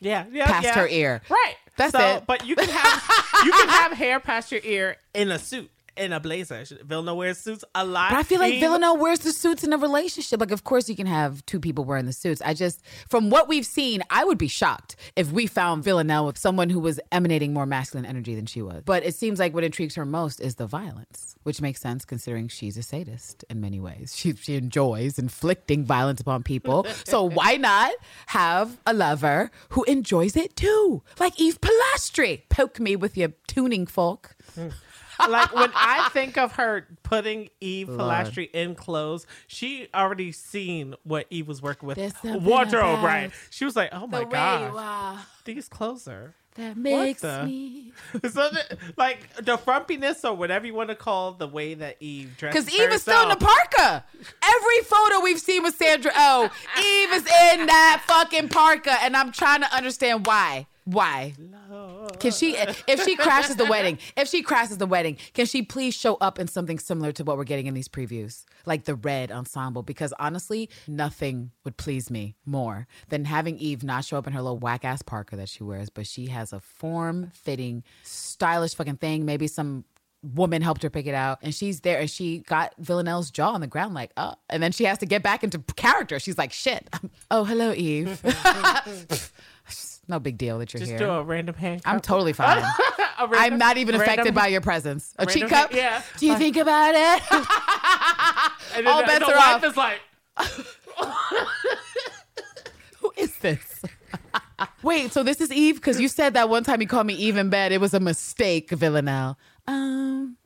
Yeah, 0.00 0.24
yeah, 0.32 0.46
past 0.46 0.64
yeah. 0.64 0.74
her 0.74 0.88
ear. 0.88 1.22
Right. 1.28 1.54
That's 1.76 1.92
so, 1.92 2.16
it. 2.16 2.26
But 2.26 2.46
you 2.46 2.56
can 2.56 2.68
have 2.68 3.02
you 3.44 3.52
can 3.52 3.68
have 3.68 3.92
hair 3.96 4.20
past 4.20 4.52
your 4.52 4.60
ear 4.64 4.96
in 5.14 5.30
a 5.30 5.38
suit, 5.38 5.70
in 5.96 6.12
a 6.12 6.20
blazer. 6.20 6.64
Villanelle 6.84 7.16
wears 7.16 7.38
suits 7.38 7.64
a 7.74 7.84
lot. 7.84 8.10
But 8.10 8.18
I 8.18 8.22
feel 8.22 8.40
like 8.40 8.60
Villanelle 8.60 8.96
wears 8.96 9.20
the 9.20 9.32
suits 9.32 9.64
in 9.64 9.72
a 9.72 9.78
relationship. 9.78 10.40
Like, 10.40 10.50
of 10.50 10.64
course, 10.64 10.88
you 10.88 10.96
can 10.96 11.06
have 11.06 11.44
two 11.46 11.60
people 11.60 11.84
wearing 11.84 12.06
the 12.06 12.12
suits. 12.12 12.40
I 12.42 12.54
just, 12.54 12.82
from 13.08 13.30
what 13.30 13.48
we've 13.48 13.66
seen, 13.66 14.02
I 14.10 14.24
would 14.24 14.38
be 14.38 14.48
shocked 14.48 14.96
if 15.16 15.30
we 15.32 15.46
found 15.46 15.84
Villanelle 15.84 16.26
with 16.26 16.38
someone 16.38 16.70
who 16.70 16.80
was 16.80 17.00
emanating 17.12 17.52
more 17.52 17.66
masculine 17.66 18.06
energy 18.06 18.34
than 18.34 18.46
she 18.46 18.62
was. 18.62 18.82
But 18.84 19.04
it 19.04 19.14
seems 19.14 19.38
like 19.38 19.54
what 19.54 19.64
intrigues 19.64 19.94
her 19.94 20.04
most 20.06 20.40
is 20.40 20.56
the 20.56 20.66
violence, 20.66 21.36
which 21.42 21.60
makes 21.60 21.80
sense 21.80 22.04
considering 22.04 22.48
she's 22.48 22.76
a 22.76 22.82
sadist 22.82 23.44
in 23.50 23.60
many 23.60 23.80
ways. 23.80 24.14
She, 24.16 24.34
she 24.34 24.56
enjoys 24.56 25.18
inflicting 25.18 25.84
violence 25.84 26.20
upon 26.20 26.42
people. 26.42 26.86
so 27.04 27.24
why 27.24 27.56
not 27.56 27.92
have 28.26 28.78
a 28.86 28.92
lover 28.92 29.50
who 29.70 29.84
enjoys 29.84 30.36
it 30.36 30.56
too? 30.56 31.02
Like 31.18 31.38
Eve 31.40 31.60
Polastri. 31.60 32.42
Poke 32.48 32.80
me 32.80 32.96
with 32.96 33.16
your 33.16 33.32
tuning 33.46 33.86
fork. 33.86 34.36
Hmm. 34.54 34.68
Like 35.28 35.54
when 35.54 35.70
I 35.74 36.08
think 36.12 36.38
of 36.38 36.52
her 36.52 36.86
putting 37.02 37.50
Eve 37.60 37.88
Lord. 37.88 38.00
Polastri 38.00 38.50
in 38.52 38.74
clothes, 38.74 39.26
she 39.46 39.88
already 39.94 40.32
seen 40.32 40.94
what 41.04 41.26
Eve 41.30 41.48
was 41.48 41.60
working 41.62 41.86
with. 41.86 41.96
There's 41.96 42.14
Wardrobe, 42.22 43.02
right? 43.02 43.30
She 43.50 43.64
was 43.64 43.76
like, 43.76 43.90
"Oh 43.92 44.06
my 44.06 44.20
the 44.20 44.24
god, 44.26 45.18
these 45.44 45.68
clothes 45.68 46.08
are." 46.08 46.34
that 46.60 46.76
makes 46.76 47.22
the- 47.22 47.44
me. 47.44 47.92
so 48.24 48.48
the, 48.50 48.78
like 48.96 49.34
the 49.36 49.56
frumpiness 49.56 50.28
or 50.28 50.34
whatever 50.34 50.66
you 50.66 50.74
want 50.74 50.90
to 50.90 50.94
call 50.94 51.32
the 51.32 51.46
way 51.46 51.74
that 51.74 51.96
Eve 52.00 52.36
dresses. 52.36 52.64
Because 52.66 52.80
Eve 52.80 52.92
is 52.92 53.02
still 53.02 53.22
in 53.22 53.28
the 53.28 53.36
parka. 53.36 54.04
Every 54.42 54.80
photo 54.84 55.20
we've 55.20 55.40
seen 55.40 55.62
with 55.62 55.74
Sandra 55.74 56.12
Oh, 56.14 56.50
Eve 56.78 57.12
is 57.12 57.22
in 57.22 57.66
that 57.66 58.02
fucking 58.06 58.48
parka, 58.48 58.96
and 59.02 59.16
I'm 59.16 59.32
trying 59.32 59.60
to 59.62 59.74
understand 59.74 60.26
why. 60.26 60.66
Why? 60.90 61.34
Can 62.18 62.32
she, 62.32 62.56
if 62.56 63.04
she 63.04 63.14
crashes 63.14 63.56
the 63.56 63.66
wedding, 63.66 63.98
if 64.16 64.28
she 64.28 64.42
crashes 64.42 64.78
the 64.78 64.86
wedding, 64.86 65.18
can 65.34 65.46
she 65.46 65.62
please 65.62 65.94
show 65.94 66.16
up 66.16 66.38
in 66.38 66.48
something 66.48 66.78
similar 66.78 67.12
to 67.12 67.24
what 67.24 67.36
we're 67.36 67.44
getting 67.44 67.66
in 67.66 67.74
these 67.74 67.88
previews, 67.88 68.44
like 68.66 68.84
the 68.84 68.96
red 68.96 69.30
ensemble? 69.30 69.82
Because 69.82 70.12
honestly, 70.18 70.68
nothing 70.88 71.52
would 71.64 71.76
please 71.76 72.10
me 72.10 72.34
more 72.44 72.88
than 73.08 73.24
having 73.24 73.56
Eve 73.58 73.84
not 73.84 74.04
show 74.04 74.18
up 74.18 74.26
in 74.26 74.32
her 74.32 74.42
little 74.42 74.58
whack 74.58 74.84
ass 74.84 75.00
parka 75.02 75.36
that 75.36 75.48
she 75.48 75.62
wears, 75.62 75.90
but 75.90 76.06
she 76.06 76.26
has 76.26 76.52
a 76.52 76.60
form 76.60 77.30
fitting, 77.34 77.84
stylish 78.02 78.74
fucking 78.74 78.96
thing. 78.96 79.24
Maybe 79.24 79.46
some 79.46 79.84
woman 80.22 80.60
helped 80.60 80.82
her 80.82 80.90
pick 80.90 81.06
it 81.06 81.14
out 81.14 81.38
and 81.42 81.54
she's 81.54 81.80
there 81.80 81.98
and 81.98 82.10
she 82.10 82.40
got 82.40 82.74
Villanelle's 82.78 83.30
jaw 83.30 83.52
on 83.52 83.62
the 83.62 83.66
ground 83.66 83.94
like 83.94 84.10
oh 84.18 84.34
and 84.50 84.62
then 84.62 84.70
she 84.70 84.84
has 84.84 84.98
to 84.98 85.06
get 85.06 85.22
back 85.22 85.42
into 85.42 85.58
character 85.76 86.18
she's 86.18 86.36
like 86.36 86.52
shit 86.52 86.94
oh 87.30 87.44
hello 87.44 87.72
Eve 87.72 88.20
no 90.10 90.20
big 90.20 90.36
deal 90.36 90.58
that 90.58 90.72
you're 90.74 90.78
Just 90.80 90.90
here. 90.90 90.98
do 90.98 91.08
a 91.10 91.22
random 91.22 91.54
hand. 91.54 91.80
I'm 91.84 92.00
totally 92.00 92.32
fine. 92.34 92.62
I'm 93.18 93.56
not 93.58 93.76
even 93.78 93.94
random- 93.96 94.12
affected 94.12 94.34
by 94.34 94.48
your 94.48 94.60
presence. 94.60 95.14
A 95.18 95.24
cheek 95.26 95.44
random- 95.44 95.58
cup? 95.58 95.72
yeah. 95.74 96.02
do 96.18 96.26
you 96.26 96.36
think 96.36 96.56
about 96.56 96.94
it? 96.94 97.22
And 98.72 98.86
then 98.86 98.92
all 98.94 99.00
the, 99.00 99.06
bets 99.06 99.18
the 99.26 99.32
are 99.32 99.36
wife 99.36 99.56
off. 99.56 99.64
is 99.64 99.76
like, 99.76 100.00
who 103.00 103.12
is 103.16 103.34
this? 103.38 103.82
Wait 104.82 105.12
so 105.12 105.22
this 105.22 105.40
is 105.40 105.50
Eve? 105.50 105.76
Because 105.76 106.00
you 106.00 106.06
said 106.08 106.34
that 106.34 106.48
one 106.48 106.62
time 106.62 106.80
you 106.80 106.86
called 106.86 107.06
me 107.06 107.14
Eve 107.14 107.36
in 107.36 107.50
bed. 107.50 107.72
It 107.72 107.80
was 107.80 107.94
a 107.94 108.00
mistake 108.00 108.70
Villanelle. 108.70 109.36
Um 109.66 110.36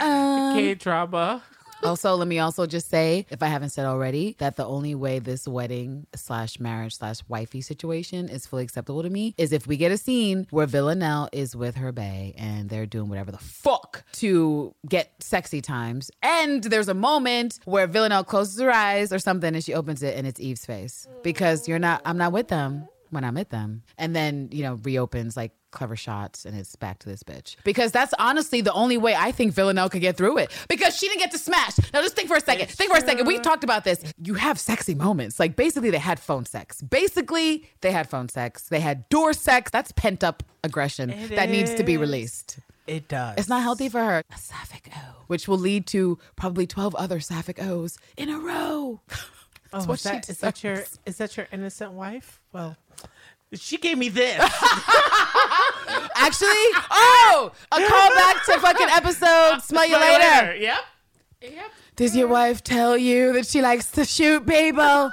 K 0.00 0.74
drama. 0.74 1.42
Also, 1.82 2.14
let 2.14 2.28
me 2.28 2.38
also 2.38 2.66
just 2.66 2.90
say, 2.90 3.26
if 3.30 3.42
I 3.42 3.46
haven't 3.46 3.70
said 3.70 3.86
already, 3.86 4.34
that 4.38 4.56
the 4.56 4.66
only 4.66 4.94
way 4.94 5.18
this 5.18 5.46
wedding 5.46 6.06
slash 6.14 6.58
marriage 6.58 6.96
slash 6.96 7.18
wifey 7.28 7.60
situation 7.60 8.28
is 8.28 8.46
fully 8.46 8.64
acceptable 8.64 9.02
to 9.02 9.10
me 9.10 9.34
is 9.38 9.52
if 9.52 9.66
we 9.66 9.76
get 9.76 9.92
a 9.92 9.96
scene 9.96 10.46
where 10.50 10.66
Villanelle 10.66 11.28
is 11.32 11.54
with 11.54 11.76
her 11.76 11.92
bae 11.92 12.34
and 12.36 12.68
they're 12.68 12.86
doing 12.86 13.08
whatever 13.08 13.30
the 13.30 13.38
fuck 13.38 14.04
to 14.12 14.74
get 14.88 15.12
sexy 15.20 15.60
times. 15.60 16.10
And 16.22 16.64
there's 16.64 16.88
a 16.88 16.94
moment 16.94 17.60
where 17.64 17.86
Villanelle 17.86 18.24
closes 18.24 18.60
her 18.60 18.70
eyes 18.70 19.12
or 19.12 19.18
something 19.18 19.54
and 19.54 19.64
she 19.64 19.74
opens 19.74 20.02
it 20.02 20.16
and 20.16 20.26
it's 20.26 20.40
Eve's 20.40 20.66
face. 20.66 21.06
Because 21.22 21.68
you're 21.68 21.78
not, 21.78 22.02
I'm 22.04 22.18
not 22.18 22.32
with 22.32 22.48
them 22.48 22.88
when 23.10 23.24
I'm 23.24 23.34
with 23.34 23.50
them. 23.50 23.82
And 23.96 24.14
then, 24.14 24.48
you 24.52 24.62
know, 24.62 24.74
reopens 24.82 25.36
like 25.36 25.52
clever 25.70 25.96
shots 25.96 26.44
and 26.44 26.56
it's 26.56 26.76
back 26.76 26.98
to 27.00 27.08
this 27.08 27.22
bitch. 27.22 27.56
Because 27.64 27.92
that's 27.92 28.14
honestly 28.18 28.60
the 28.60 28.72
only 28.72 28.96
way 28.96 29.14
I 29.14 29.32
think 29.32 29.52
Villanelle 29.52 29.88
could 29.88 30.00
get 30.00 30.16
through 30.16 30.38
it. 30.38 30.52
Because 30.68 30.96
she 30.96 31.08
didn't 31.08 31.20
get 31.20 31.30
to 31.32 31.38
smash. 31.38 31.78
Now 31.92 32.02
just 32.02 32.16
think 32.16 32.28
for 32.28 32.36
a 32.36 32.40
second. 32.40 32.68
think 32.68 32.90
for 32.90 32.98
a 32.98 33.00
second. 33.00 33.26
We 33.26 33.38
talked 33.38 33.64
about 33.64 33.84
this. 33.84 34.02
You 34.22 34.34
have 34.34 34.58
sexy 34.58 34.94
moments. 34.94 35.38
Like 35.38 35.56
basically 35.56 35.90
they 35.90 35.98
had 35.98 36.20
phone 36.20 36.44
sex. 36.44 36.82
Basically 36.82 37.68
they 37.80 37.92
had 37.92 38.08
phone 38.08 38.28
sex. 38.28 38.68
They 38.68 38.80
had 38.80 39.08
door 39.08 39.32
sex. 39.32 39.70
That's 39.70 39.92
pent 39.92 40.24
up 40.24 40.42
aggression 40.64 41.10
It 41.10 41.36
that 41.36 41.48
needs 41.48 41.74
to 41.74 41.84
be 41.84 41.96
released. 41.96 42.58
It 42.86 43.06
does. 43.08 43.34
It's 43.36 43.48
not 43.48 43.62
healthy 43.62 43.90
for 43.90 44.02
her. 44.02 44.22
A 44.34 44.38
sapphic 44.38 44.90
O, 44.96 45.24
which 45.26 45.46
will 45.46 45.58
lead 45.58 45.86
to 45.88 46.18
probably 46.36 46.66
12 46.66 46.94
other 46.94 47.20
sapphic 47.20 47.62
O's 47.62 47.98
in 48.16 48.28
a 48.30 48.38
row. 48.38 49.00
Oh, 49.70 49.84
what 49.84 49.98
is, 49.98 50.04
that, 50.04 50.30
is 50.30 50.38
that 50.38 50.64
your 50.64 50.82
is 51.04 51.18
that 51.18 51.36
your 51.36 51.46
innocent 51.52 51.92
wife? 51.92 52.40
Well, 52.54 52.78
she 53.54 53.76
gave 53.78 53.98
me 53.98 54.08
this. 54.08 54.38
Actually, 56.16 56.48
oh, 56.90 57.50
a 57.72 57.76
callback 57.76 58.44
to 58.44 58.60
fucking 58.60 58.88
episode 58.90 59.26
uh, 59.26 59.60
Smell 59.60 59.86
You 59.86 59.98
Later. 59.98 60.54
Yep. 60.56 60.78
Yep. 61.42 61.70
Does 61.96 62.16
your 62.16 62.28
wife 62.28 62.62
tell 62.62 62.96
you 62.96 63.32
that 63.34 63.46
she 63.46 63.62
likes 63.62 63.90
to 63.92 64.04
shoot 64.04 64.46
people? 64.46 65.10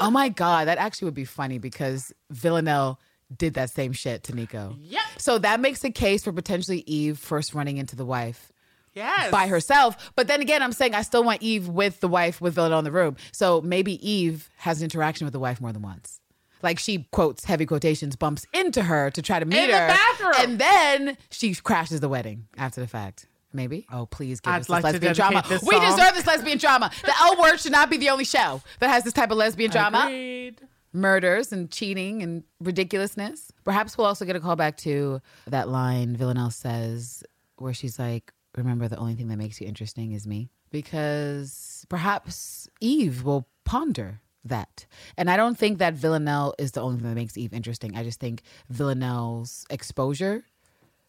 oh 0.00 0.10
my 0.10 0.28
God, 0.28 0.66
that 0.68 0.78
actually 0.78 1.06
would 1.06 1.14
be 1.14 1.24
funny 1.24 1.58
because 1.58 2.12
Villanelle 2.30 2.98
did 3.36 3.54
that 3.54 3.70
same 3.70 3.92
shit 3.92 4.22
to 4.24 4.32
Niko. 4.32 4.76
Yep. 4.80 5.02
So 5.18 5.38
that 5.38 5.60
makes 5.60 5.84
a 5.84 5.90
case 5.90 6.24
for 6.24 6.32
potentially 6.32 6.82
Eve 6.86 7.18
first 7.18 7.54
running 7.54 7.76
into 7.78 7.96
the 7.96 8.04
wife 8.04 8.52
Yes. 8.94 9.30
by 9.30 9.46
herself. 9.46 10.12
But 10.16 10.26
then 10.28 10.40
again, 10.40 10.62
I'm 10.62 10.72
saying 10.72 10.94
I 10.94 11.02
still 11.02 11.24
want 11.24 11.42
Eve 11.42 11.68
with 11.68 12.00
the 12.00 12.08
wife 12.08 12.40
with 12.40 12.54
Villanelle 12.54 12.80
in 12.80 12.84
the 12.84 12.92
room. 12.92 13.16
So 13.32 13.60
maybe 13.62 13.94
Eve 14.08 14.48
has 14.58 14.80
an 14.80 14.84
interaction 14.84 15.24
with 15.24 15.32
the 15.32 15.38
wife 15.40 15.60
more 15.60 15.72
than 15.72 15.82
once. 15.82 16.20
Like 16.62 16.78
she 16.78 17.08
quotes 17.10 17.44
heavy 17.44 17.66
quotations, 17.66 18.16
bumps 18.16 18.46
into 18.54 18.82
her 18.84 19.10
to 19.10 19.20
try 19.22 19.38
to 19.40 19.44
meet 19.46 19.64
In 19.64 19.70
the 19.70 19.78
her, 19.78 19.88
bathroom. 19.88 20.32
and 20.38 20.58
then 20.58 21.16
she 21.30 21.54
crashes 21.54 22.00
the 22.00 22.08
wedding 22.08 22.46
after 22.56 22.80
the 22.80 22.86
fact. 22.86 23.26
Maybe. 23.54 23.86
Oh, 23.92 24.06
please 24.06 24.40
give 24.40 24.52
I'd 24.52 24.60
us 24.62 24.68
like 24.70 24.82
this 24.82 24.92
lesbian 24.94 25.14
drama. 25.14 25.44
this 25.46 25.62
We 25.62 25.78
deserve 25.78 26.14
this 26.14 26.26
lesbian 26.26 26.56
drama. 26.58 26.90
The 27.04 27.12
L 27.20 27.38
word 27.40 27.58
should 27.58 27.72
not 27.72 27.90
be 27.90 27.98
the 27.98 28.08
only 28.08 28.24
show 28.24 28.62
that 28.80 28.88
has 28.88 29.04
this 29.04 29.12
type 29.12 29.30
of 29.30 29.36
lesbian 29.36 29.70
drama 29.70 30.04
Agreed. 30.06 30.60
murders 30.94 31.52
and 31.52 31.70
cheating 31.70 32.22
and 32.22 32.44
ridiculousness. 32.60 33.52
Perhaps 33.64 33.98
we'll 33.98 34.06
also 34.06 34.24
get 34.24 34.36
a 34.36 34.40
call 34.40 34.56
back 34.56 34.78
to 34.78 35.20
that 35.48 35.68
line 35.68 36.16
Villanelle 36.16 36.50
says 36.50 37.22
where 37.56 37.74
she's 37.74 37.98
like, 37.98 38.32
Remember, 38.56 38.88
the 38.88 38.96
only 38.96 39.14
thing 39.14 39.28
that 39.28 39.36
makes 39.36 39.60
you 39.60 39.66
interesting 39.66 40.12
is 40.12 40.26
me. 40.26 40.48
Because 40.70 41.84
perhaps 41.90 42.68
Eve 42.80 43.22
will 43.22 43.46
ponder 43.64 44.21
that. 44.44 44.86
And 45.16 45.30
I 45.30 45.36
don't 45.36 45.56
think 45.56 45.78
that 45.78 45.94
Villanelle 45.94 46.54
is 46.58 46.72
the 46.72 46.80
only 46.80 46.98
thing 46.98 47.08
that 47.08 47.14
makes 47.14 47.36
Eve 47.36 47.52
interesting. 47.52 47.96
I 47.96 48.02
just 48.02 48.20
think 48.20 48.42
Villanelle's 48.68 49.66
exposure 49.70 50.44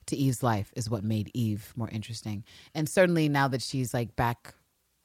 to 0.07 0.15
Eve's 0.15 0.43
life 0.43 0.71
is 0.75 0.89
what 0.89 1.03
made 1.03 1.31
Eve 1.33 1.73
more 1.75 1.89
interesting. 1.89 2.43
And 2.75 2.87
certainly 2.89 3.29
now 3.29 3.47
that 3.47 3.61
she's 3.61 3.93
like 3.93 4.15
back 4.15 4.53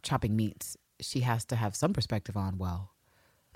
chopping 0.02 0.36
meats, 0.36 0.76
she 1.00 1.20
has 1.20 1.44
to 1.46 1.56
have 1.56 1.76
some 1.76 1.92
perspective 1.92 2.36
on, 2.36 2.58
well, 2.58 2.90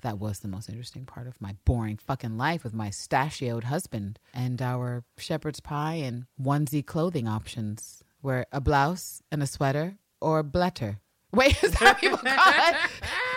that 0.01 0.19
was 0.19 0.39
the 0.39 0.47
most 0.47 0.69
interesting 0.69 1.05
part 1.05 1.27
of 1.27 1.39
my 1.41 1.55
boring 1.65 1.97
fucking 1.97 2.37
life 2.37 2.63
with 2.63 2.73
my 2.73 2.89
stachioed 2.89 3.65
husband 3.65 4.19
and 4.33 4.61
our 4.61 5.03
shepherd's 5.17 5.59
pie 5.59 5.95
and 5.95 6.25
onesie 6.41 6.85
clothing 6.85 7.27
options 7.27 8.03
were 8.21 8.45
a 8.51 8.61
blouse 8.61 9.21
and 9.31 9.41
a 9.41 9.47
sweater 9.47 9.97
or 10.21 10.39
a 10.39 10.43
bletter. 10.43 10.99
Wait, 11.31 11.61
is 11.63 11.71
that 11.71 11.99
people 11.99 12.17
call 12.17 12.53
it? 12.53 12.75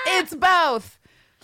It's 0.09 0.35
both. 0.35 0.99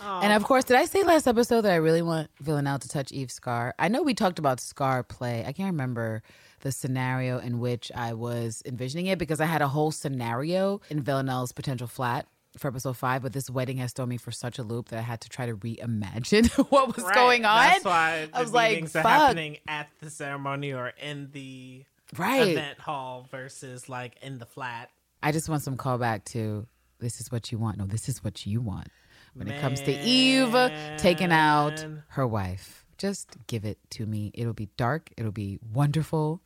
And 0.05 0.33
of 0.33 0.43
course, 0.43 0.63
did 0.65 0.77
I 0.77 0.85
say 0.85 1.03
last 1.03 1.27
episode 1.27 1.61
that 1.61 1.71
I 1.71 1.75
really 1.77 2.01
want 2.01 2.29
Villanelle 2.41 2.79
to 2.79 2.87
touch 2.89 3.11
Eve's 3.11 3.33
scar? 3.33 3.73
I 3.79 3.87
know 3.87 4.01
we 4.03 4.13
talked 4.13 4.39
about 4.39 4.59
scar 4.59 5.03
play. 5.03 5.43
I 5.45 5.51
can't 5.53 5.71
remember 5.71 6.21
the 6.61 6.71
scenario 6.71 7.39
in 7.39 7.59
which 7.59 7.91
I 7.95 8.13
was 8.13 8.61
envisioning 8.65 9.07
it 9.07 9.17
because 9.19 9.39
I 9.41 9.45
had 9.45 9.61
a 9.61 9.67
whole 9.67 9.91
scenario 9.91 10.81
in 10.89 11.01
Villanelle's 11.01 11.51
potential 11.51 11.87
flat 11.87 12.25
for 12.57 12.67
episode 12.67 12.95
five, 12.95 13.23
but 13.23 13.33
this 13.33 13.49
wedding 13.49 13.77
has 13.77 13.93
thrown 13.93 14.09
me 14.09 14.17
for 14.17 14.31
such 14.31 14.59
a 14.59 14.63
loop 14.63 14.89
that 14.89 14.99
I 14.99 15.01
had 15.01 15.21
to 15.21 15.29
try 15.29 15.45
to 15.47 15.55
reimagine 15.55 16.47
what 16.71 16.95
was 16.95 17.03
Right. 17.03 17.15
going 17.15 17.45
on. 17.45 17.57
That's 17.67 17.83
why 17.85 18.27
I 18.33 18.41
was 18.41 18.53
like, 18.53 18.87
fuck. 18.89 19.03
happening 19.05 19.57
at 19.67 19.89
the 20.01 20.09
ceremony 20.09 20.71
or 20.73 20.93
in 21.01 21.29
the 21.31 21.83
Right. 22.15 22.49
event 22.49 22.79
hall 22.79 23.27
versus 23.31 23.89
like 23.89 24.17
in 24.21 24.37
the 24.37 24.45
flat. 24.45 24.89
I 25.23 25.31
just 25.31 25.49
want 25.49 25.63
some 25.63 25.77
callback 25.77 26.25
to 26.25 26.67
this 26.99 27.19
is 27.19 27.31
what 27.31 27.51
you 27.51 27.57
want. 27.57 27.77
No, 27.79 27.85
this 27.85 28.07
is 28.07 28.23
what 28.23 28.45
you 28.45 28.61
want. 28.61 28.87
When 29.35 29.47
it 29.47 29.59
comes 29.61 29.81
to 29.81 29.91
Eve 29.91 30.55
taking 30.97 31.31
out 31.31 31.85
her 32.09 32.27
wife, 32.27 32.85
just 32.97 33.35
give 33.47 33.65
it 33.65 33.77
to 33.91 34.05
me. 34.05 34.31
It'll 34.33 34.53
be 34.53 34.69
dark. 34.77 35.09
It'll 35.17 35.31
be 35.31 35.59
wonderful. 35.73 36.41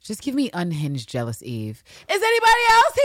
Just 0.00 0.22
give 0.22 0.34
me 0.34 0.50
unhinged, 0.52 1.08
jealous 1.08 1.42
Eve. 1.42 1.82
Is 2.08 2.22
anybody 2.22 2.62
else 2.70 2.98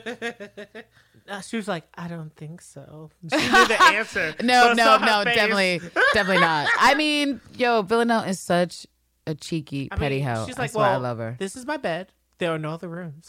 here? 0.00 0.84
Uh, 1.28 1.40
she 1.40 1.56
was 1.56 1.68
like, 1.68 1.84
I 1.94 2.08
don't 2.08 2.34
think 2.34 2.60
so. 2.60 3.10
She 3.30 3.36
knew 3.36 3.66
the 3.68 3.80
answer. 3.80 4.34
No, 4.42 4.72
no, 4.72 4.98
no, 4.98 5.22
face. 5.22 5.36
definitely, 5.36 5.80
definitely 6.12 6.40
not. 6.40 6.68
I 6.78 6.94
mean, 6.94 7.40
yo, 7.56 7.82
Villanelle 7.82 8.24
is 8.24 8.40
such 8.40 8.88
a 9.26 9.34
cheeky 9.36 9.88
I 9.92 9.94
mean, 9.94 10.00
petty 10.00 10.20
hoe. 10.20 10.46
She's 10.46 10.58
I 10.58 10.62
like, 10.62 10.72
swear 10.72 10.86
well, 10.86 10.94
I 10.94 10.96
love 10.96 11.18
her. 11.18 11.36
This 11.38 11.54
is 11.54 11.64
my 11.64 11.76
bed. 11.76 12.12
There 12.38 12.52
are 12.52 12.58
no 12.58 12.70
other 12.70 12.88
rooms. 12.88 13.24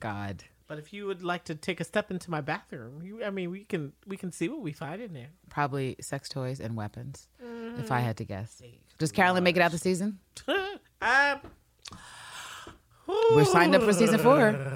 God. 0.00 0.42
But 0.70 0.78
if 0.78 0.92
you 0.92 1.06
would 1.06 1.20
like 1.24 1.42
to 1.46 1.56
take 1.56 1.80
a 1.80 1.84
step 1.84 2.12
into 2.12 2.30
my 2.30 2.40
bathroom, 2.40 3.02
you, 3.02 3.24
I 3.24 3.30
mean, 3.30 3.50
we 3.50 3.64
can 3.64 3.92
we 4.06 4.16
can 4.16 4.30
see 4.30 4.48
what 4.48 4.60
we 4.60 4.70
find 4.72 5.02
in 5.02 5.12
there. 5.12 5.30
Probably 5.48 5.96
sex 6.00 6.28
toys 6.28 6.60
and 6.60 6.76
weapons, 6.76 7.26
if 7.40 7.44
Mm-hmm. 7.46 7.92
I 7.92 7.98
had 7.98 8.16
to 8.18 8.24
guess. 8.24 8.62
Does 8.96 9.10
Carolyn 9.10 9.42
make 9.42 9.56
it 9.56 9.62
out 9.62 9.72
the 9.72 9.78
season? 9.78 10.20
um, 11.02 11.40
We're 13.34 13.44
signed 13.46 13.74
up 13.74 13.82
for 13.82 13.92
season 13.92 14.20
four. 14.20 14.56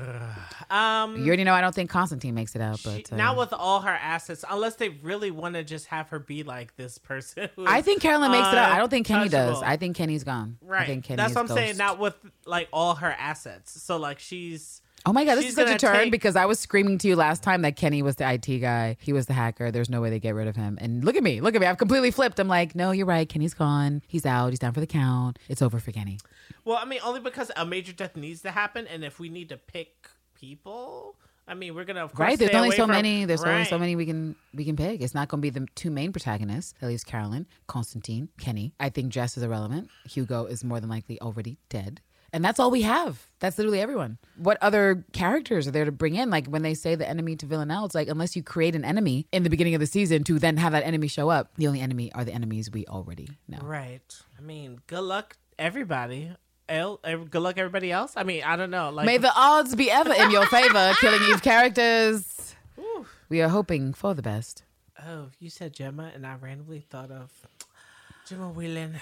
Um, 0.70 1.18
You 1.18 1.26
already 1.26 1.44
know 1.44 1.52
I 1.52 1.60
don't 1.60 1.74
think 1.74 1.90
Konstantin 1.90 2.34
makes 2.34 2.56
it 2.56 2.62
out, 2.62 2.78
she- 2.78 2.88
but 3.02 3.12
uh, 3.12 3.16
not 3.16 3.36
with 3.36 3.52
all 3.52 3.80
her 3.80 3.90
assets, 3.92 4.44
unless 4.50 4.76
they 4.76 4.88
really 4.88 5.30
want 5.30 5.54
to 5.56 5.62
just 5.62 5.86
have 5.88 6.08
her 6.08 6.18
be 6.18 6.42
like 6.42 6.74
this 6.76 6.96
person. 6.96 7.50
I 7.66 7.82
think 7.82 8.00
Carolyn 8.00 8.30
makes 8.32 8.48
it 8.48 8.56
out. 8.56 8.72
I 8.72 8.78
don't 8.78 8.88
think 8.88 9.06
Kenny 9.06 9.28
does. 9.28 9.62
I 9.62 9.76
think 9.76 9.94
Kenny's 9.94 10.24
gone. 10.24 10.56
I 10.62 10.66
Right. 10.66 10.86
think 10.86 11.04
Kenny 11.04 11.18
That's 11.18 11.34
what 11.34 11.42
I'm 11.42 11.48
saying. 11.48 11.76
Not 11.76 11.98
with 11.98 12.16
like 12.46 12.68
all 12.72 12.94
her 12.96 13.12
assets. 13.12 13.80
So 13.82 13.98
like 13.98 14.18
she's 14.18 14.80
Oh 15.06 15.12
my 15.12 15.24
god, 15.24 15.34
this 15.36 15.46
is 15.46 15.54
such 15.54 15.68
a 15.70 15.78
turn 15.78 15.94
take- 15.96 16.10
because 16.12 16.34
I 16.34 16.46
was 16.46 16.58
screaming 16.58 16.96
to 16.98 17.08
you 17.08 17.14
last 17.16 17.42
time 17.42 17.60
that 17.62 17.76
Kenny 17.76 18.00
was 18.02 18.16
the 18.16 18.24
IT 18.32 18.60
guy. 18.60 18.96
He 19.00 19.12
was 19.12 19.26
the 19.26 19.34
hacker. 19.34 19.70
There's 19.70 19.90
no 19.90 20.00
way 20.00 20.08
they 20.10 20.18
get 20.18 20.34
rid 20.34 20.48
of 20.48 20.56
him. 20.56 20.78
And 20.80 21.04
look 21.04 21.14
at 21.16 21.22
me. 21.22 21.40
Look 21.42 21.54
at 21.54 21.60
me. 21.60 21.66
I've 21.66 21.76
completely 21.78 22.10
flipped. 22.10 22.38
I'm 22.40 22.48
like, 22.48 22.74
no, 22.74 22.90
you're 22.90 23.04
right. 23.06 23.28
Kenny's 23.28 23.52
gone. 23.54 24.02
He's 24.06 24.24
out. 24.24 24.50
He's 24.50 24.58
down 24.58 24.72
for 24.72 24.80
the 24.80 24.86
count. 24.86 25.38
It's 25.48 25.60
over 25.60 25.78
for 25.78 25.92
Kenny. 25.92 26.18
well, 26.64 26.78
I 26.80 26.84
mean, 26.86 27.00
only 27.04 27.20
because 27.20 27.50
a 27.56 27.66
major 27.66 27.92
death 27.92 28.16
needs 28.16 28.40
to 28.42 28.50
happen, 28.50 28.86
and 28.86 29.04
if 29.04 29.18
we 29.20 29.28
need 29.28 29.50
to 29.50 29.56
pick 29.58 30.08
people, 30.34 31.16
I 31.46 31.54
mean, 31.54 31.74
we're 31.74 31.84
gonna 31.84 32.04
of 32.04 32.12
course 32.14 32.26
Right? 32.26 32.38
There's 32.38 32.54
only 32.54 32.70
so 32.70 32.84
from- 32.84 32.92
many. 32.92 33.24
There's 33.26 33.44
only 33.44 33.64
so 33.66 33.78
many 33.78 33.96
we 33.96 34.06
can 34.06 34.34
we 34.54 34.64
can 34.64 34.76
pick. 34.76 35.02
It's 35.02 35.14
not 35.14 35.28
going 35.28 35.40
to 35.40 35.42
be 35.42 35.50
the 35.50 35.66
two 35.74 35.90
main 35.90 36.12
protagonists. 36.12 36.72
At 36.80 36.88
least 36.88 37.06
Carolyn, 37.06 37.46
Konstantin, 37.66 38.30
Kenny. 38.38 38.72
I 38.80 38.88
think 38.88 39.10
Jess 39.10 39.36
is 39.36 39.42
irrelevant. 39.42 39.90
Hugo 40.08 40.46
is 40.46 40.64
more 40.64 40.80
than 40.80 40.88
likely 40.88 41.20
already 41.20 41.58
dead. 41.68 42.00
And 42.34 42.44
that's 42.44 42.58
all 42.58 42.72
we 42.72 42.82
have. 42.82 43.24
That's 43.38 43.56
literally 43.58 43.80
everyone. 43.80 44.18
What 44.36 44.58
other 44.60 45.04
characters 45.12 45.68
are 45.68 45.70
there 45.70 45.84
to 45.84 45.92
bring 45.92 46.16
in? 46.16 46.30
Like 46.30 46.48
when 46.48 46.62
they 46.62 46.74
say 46.74 46.96
the 46.96 47.08
enemy 47.08 47.36
to 47.36 47.46
Villanelle, 47.46 47.84
it's 47.84 47.94
like 47.94 48.08
unless 48.08 48.34
you 48.34 48.42
create 48.42 48.74
an 48.74 48.84
enemy 48.84 49.28
in 49.30 49.44
the 49.44 49.50
beginning 49.50 49.76
of 49.76 49.80
the 49.80 49.86
season 49.86 50.24
to 50.24 50.40
then 50.40 50.56
have 50.56 50.72
that 50.72 50.84
enemy 50.84 51.06
show 51.06 51.30
up, 51.30 51.52
the 51.54 51.68
only 51.68 51.80
enemy 51.80 52.10
are 52.12 52.24
the 52.24 52.32
enemies 52.32 52.72
we 52.72 52.86
already 52.86 53.28
know. 53.46 53.58
Right. 53.62 54.02
I 54.36 54.42
mean, 54.42 54.80
good 54.88 55.02
luck, 55.02 55.36
everybody. 55.60 56.32
El, 56.68 56.96
good 57.30 57.40
luck, 57.40 57.56
everybody 57.56 57.92
else. 57.92 58.14
I 58.16 58.24
mean, 58.24 58.42
I 58.42 58.56
don't 58.56 58.70
know. 58.70 58.90
Like, 58.90 59.06
May 59.06 59.18
the 59.18 59.32
odds 59.32 59.76
be 59.76 59.88
ever 59.88 60.12
in 60.12 60.32
your 60.32 60.46
favor, 60.46 60.92
Killing 61.00 61.22
Eve 61.30 61.40
characters. 61.40 62.56
We 63.28 63.42
are 63.42 63.48
hoping 63.48 63.92
for 63.94 64.12
the 64.12 64.22
best. 64.22 64.64
oh, 65.06 65.28
you 65.38 65.50
said 65.50 65.72
Gemma, 65.72 66.10
and 66.12 66.26
I 66.26 66.34
randomly 66.34 66.80
thought 66.80 67.12
of 67.12 67.30
Gemma 68.26 68.48
Whelan 68.50 68.94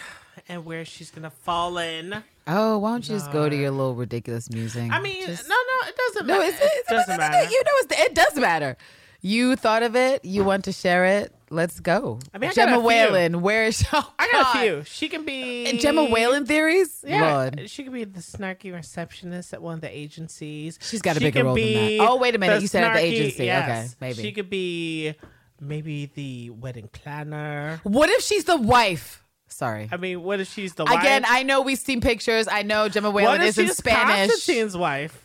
and 0.48 0.64
where 0.64 0.84
she's 0.84 1.10
gonna 1.10 1.30
fall 1.30 1.78
in. 1.78 2.22
Oh, 2.46 2.78
why 2.78 2.90
don't 2.90 3.08
you 3.08 3.14
just 3.16 3.30
go 3.32 3.48
to 3.48 3.54
your 3.54 3.70
little 3.70 3.94
ridiculous 3.94 4.50
musing? 4.50 4.90
I 4.90 5.00
mean, 5.00 5.26
Just- 5.26 5.48
no, 5.48 5.54
no, 5.54 5.88
it 5.88 5.96
doesn't 5.96 6.26
No, 6.26 6.38
matter. 6.38 6.48
it's, 6.50 6.58
it's, 6.60 6.90
it 6.90 6.94
doesn't 6.94 7.16
matter. 7.18 7.50
You 7.50 7.62
know, 7.62 7.70
it's, 7.76 8.00
it 8.00 8.14
does 8.14 8.34
matter. 8.36 8.76
You 9.24 9.54
thought 9.54 9.84
of 9.84 9.94
it. 9.94 10.24
You 10.24 10.42
want 10.42 10.64
to 10.64 10.72
share 10.72 11.04
it. 11.04 11.32
Let's 11.48 11.78
go. 11.78 12.18
I 12.34 12.38
mean, 12.38 12.50
I 12.50 12.54
got 12.54 12.66
Gemma 12.66 12.78
few. 12.78 12.86
Whelan. 12.86 13.40
Where 13.42 13.64
is 13.66 13.78
she? 13.78 13.86
Oh, 13.92 14.12
I 14.18 14.28
got 14.32 14.56
a 14.56 14.58
few. 14.58 14.82
She 14.84 15.08
can 15.08 15.24
be 15.24 15.78
Gemma 15.78 16.06
Whelan 16.06 16.44
theories. 16.46 17.04
Yeah, 17.06 17.32
Lord. 17.36 17.70
she 17.70 17.84
could 17.84 17.92
be 17.92 18.02
the 18.02 18.18
snarky 18.18 18.74
receptionist 18.74 19.54
at 19.54 19.62
one 19.62 19.74
of 19.74 19.80
the 19.80 19.96
agencies. 19.96 20.80
She's 20.82 21.02
got 21.02 21.16
a 21.16 21.20
She 21.20 21.26
bigger 21.26 21.40
could 21.40 21.44
role 21.46 21.54
than 21.54 21.62
be 21.64 21.98
that. 21.98 22.08
Oh, 22.10 22.16
wait 22.16 22.34
a 22.34 22.38
minute. 22.38 22.56
the 22.56 22.62
You 22.62 22.66
said 22.66 22.82
at 22.82 22.94
the 22.94 23.00
agency. 23.00 23.42
Okay, 23.44 23.86
maybe. 24.00 24.22
she 24.22 24.32
could 24.32 24.50
be 24.50 25.14
maybe 25.62 26.06
the 26.14 26.50
wedding 26.50 26.88
planner. 26.92 27.80
What 27.84 28.10
if 28.10 28.22
she's 28.22 28.44
the 28.44 28.56
wife? 28.56 29.24
Sorry. 29.48 29.88
I 29.92 29.96
mean, 29.98 30.22
what 30.22 30.40
if 30.40 30.48
she's 30.52 30.74
the 30.74 30.84
wife? 30.84 31.00
Again, 31.00 31.24
I 31.28 31.42
know 31.42 31.60
we've 31.60 31.78
seen 31.78 32.00
pictures. 32.00 32.48
I 32.48 32.62
know 32.62 32.88
Gemma 32.88 33.10
Whelan 33.10 33.42
is 33.42 33.58
in 33.58 33.68
Spanish. 33.68 34.30
Konstantin's 34.30 34.76
wife? 34.76 35.22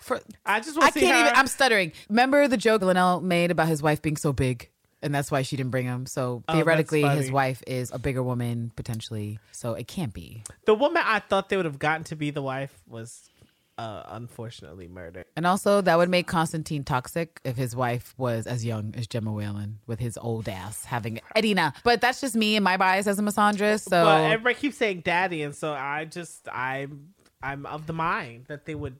For, 0.00 0.20
I 0.44 0.60
just 0.60 0.76
I 0.76 0.80
want 0.80 0.92
to 0.92 1.00
see 1.00 1.06
can't 1.06 1.18
her. 1.18 1.24
even. 1.28 1.38
I'm 1.38 1.46
stuttering. 1.46 1.92
Remember 2.10 2.46
the 2.48 2.58
joke 2.58 2.82
Linnell 2.82 3.22
made 3.22 3.50
about 3.50 3.68
his 3.68 3.82
wife 3.82 4.02
being 4.02 4.18
so 4.18 4.34
big, 4.34 4.68
and 5.02 5.14
that's 5.14 5.30
why 5.30 5.40
she 5.40 5.56
didn't 5.56 5.70
bring 5.70 5.86
him. 5.86 6.04
So 6.04 6.44
Oh, 6.46 6.52
theoretically, 6.52 7.00
his 7.02 7.30
wife 7.32 7.62
is 7.66 7.90
a 7.90 7.98
bigger 7.98 8.22
woman 8.22 8.70
potentially. 8.76 9.38
So 9.52 9.72
it 9.72 9.88
can't 9.88 10.12
be. 10.12 10.42
the 10.66 10.74
woman 10.74 11.02
I 11.06 11.20
thought 11.20 11.48
they 11.48 11.56
would 11.56 11.64
have 11.64 11.78
gotten 11.78 12.04
to 12.04 12.16
be 12.16 12.30
the 12.30 12.42
wife 12.42 12.78
was 12.86 13.30
uh, 13.78 14.02
unfortunately 14.08 14.88
murdered. 14.88 15.24
And 15.36 15.46
also, 15.46 15.80
that 15.80 15.98
would 15.98 16.08
make 16.08 16.26
Konstantin 16.26 16.84
toxic 16.84 17.40
if 17.44 17.56
his 17.56 17.74
wife 17.74 18.14
was 18.16 18.46
as 18.46 18.64
young 18.64 18.94
as 18.96 19.06
Gemma 19.06 19.32
Whelan 19.32 19.80
with 19.86 20.00
his 20.00 20.16
old 20.18 20.48
ass 20.48 20.84
having 20.84 21.20
Irina. 21.36 21.74
But 21.82 22.00
that's 22.00 22.20
just 22.20 22.34
me 22.34 22.56
and 22.56 22.64
my 22.64 22.76
bias 22.76 23.06
as 23.06 23.18
a 23.18 23.22
misandrist. 23.22 23.88
So 23.88 24.04
but 24.04 24.30
everybody 24.30 24.54
keeps 24.54 24.76
saying 24.76 25.00
daddy, 25.00 25.42
and 25.42 25.54
so 25.54 25.72
I 25.72 26.04
just 26.04 26.48
I'm 26.52 27.14
I'm 27.42 27.66
of 27.66 27.86
the 27.86 27.92
mind 27.92 28.46
that 28.48 28.64
they 28.64 28.74
would. 28.74 28.96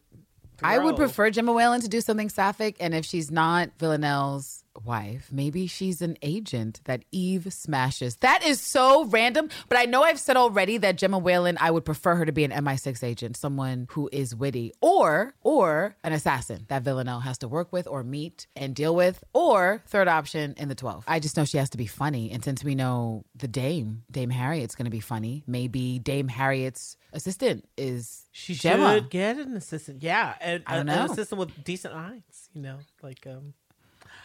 I 0.63 0.79
would 0.79 0.97
prefer 0.97 1.31
Gemma 1.31 1.53
Whelan 1.53 1.81
to 1.81 1.89
do 1.89 2.01
something 2.01 2.29
sapphic. 2.29 2.77
And 2.81 2.95
if 2.95 3.05
she's 3.05 3.31
not 3.31 3.71
Villanelle's 3.79 4.64
wife, 4.85 5.29
maybe 5.33 5.67
she's 5.67 6.03
an 6.03 6.17
agent 6.23 6.81
that 6.85 7.05
Eve 7.13 7.53
smashes. 7.53 8.17
That 8.17 8.45
is 8.45 8.61
so 8.61 9.05
random. 9.07 9.49
But 9.69 9.79
I 9.79 9.85
know 9.85 10.03
I've 10.03 10.19
said 10.19 10.37
already 10.37 10.79
that 10.79 10.97
Gemma 10.99 11.19
Whelan, 11.19 11.59
I 11.61 11.71
would 11.71 11.85
prefer 11.85 12.15
her 12.17 12.25
to 12.25 12.33
be 12.33 12.45
an 12.45 12.51
MI6 12.51 13.03
agent, 13.05 13.37
someone 13.37 13.87
who 13.91 14.09
is 14.13 14.35
witty, 14.35 14.73
or 14.81 15.35
or 15.43 15.97
an 16.03 16.13
assassin 16.13 16.65
that 16.69 16.83
Villanelle 16.83 17.21
has 17.21 17.39
to 17.39 17.49
work 17.49 17.73
with 17.73 17.87
or 17.87 18.03
meet 18.03 18.47
and 18.57 18.75
deal 18.75 18.95
with, 18.95 19.23
or 19.33 19.83
third 19.87 20.09
option 20.09 20.55
in 20.57 20.69
the 20.69 20.75
12. 20.75 21.05
I 21.07 21.21
just 21.21 21.37
know 21.37 21.45
she 21.45 21.59
has 21.59 21.71
to 21.71 21.79
be 21.79 21.87
funny. 21.87 22.31
And 22.31 22.43
since 22.45 22.65
we 22.65 22.75
know 22.75 23.25
the 23.35 23.49
Dame, 23.49 24.03
Dame 24.11 24.31
Harriet's 24.31 24.75
going 24.75 24.87
to 24.87 24.91
be 24.91 25.01
funny, 25.01 25.45
maybe 25.47 25.99
Dame 25.99 26.29
Harriet's 26.29 26.97
assistant 27.13 27.67
is 27.77 28.25
She 28.33 28.55
Gemma. 28.55 28.95
should 28.95 29.11
get 29.11 29.37
an 29.39 29.57
assistant. 29.57 30.03
Yeah, 30.03 30.35
and 30.41 30.63
I 30.67 30.77
don't 30.77 30.89
a- 30.89 30.93
an 31.05 31.11
assistant 31.11 31.39
with 31.39 31.65
decent 31.65 31.95
lines. 31.95 32.49
You 32.53 32.63
know, 32.63 32.79
like 33.03 33.27
um. 33.27 33.55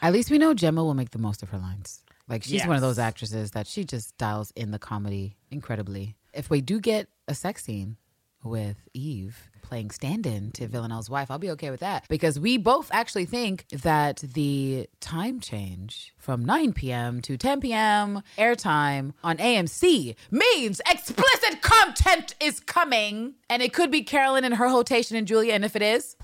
At 0.02 0.14
least 0.14 0.32
we 0.32 0.38
know 0.38 0.54
Gemma 0.54 0.84
will 0.84 0.94
make 0.94 1.12
the 1.12 1.20
most 1.20 1.44
of 1.44 1.50
her 1.50 1.58
lines. 1.58 2.04
Like 2.28 2.44
she's 2.44 2.66
one 2.66 2.76
of 2.76 2.82
those 2.82 3.00
actresses 3.00 3.52
that 3.52 3.68
she 3.68 3.84
just 3.84 4.18
dials 4.18 4.52
in 4.56 4.72
the 4.72 4.80
comedy 4.80 5.36
incredibly. 5.50 6.16
If 6.34 6.50
we 6.50 6.62
do 6.62 6.80
get 6.80 7.08
a 7.28 7.34
sex 7.34 7.64
scene 7.64 7.98
with 8.44 8.78
Eve 8.94 9.50
playing 9.64 9.92
stand-in 9.92 10.52
to 10.52 10.68
Villanelle's 10.68 11.10
wife, 11.10 11.30
I'll 11.32 11.40
be 11.40 11.50
okay 11.52 11.72
with 11.72 11.80
that 11.82 12.06
because 12.08 12.40
we 12.40 12.58
both 12.58 12.90
actually 12.94 13.26
think 13.26 13.66
that 13.70 14.18
the 14.18 14.88
time 15.00 15.40
change 15.40 16.14
from 16.18 16.46
9 16.46 16.74
p.m. 16.74 17.22
to 17.22 17.36
10 17.36 17.62
p.m. 17.62 18.22
airtime 18.38 19.14
on 19.24 19.38
AMC 19.38 20.16
means 20.32 20.82
explicit 20.90 21.62
content 21.62 22.36
is 22.40 22.60
coming, 22.60 23.34
and 23.50 23.62
it 23.62 23.74
could 23.74 23.92
be 23.92 24.04
Carolyn 24.04 24.44
and 24.46 24.56
her 24.56 24.70
hotation 24.70 25.18
and 25.18 25.28
Julia, 25.28 25.54
and 25.54 25.66
if 25.66 25.76
it 25.76 25.82
is, 25.82 26.16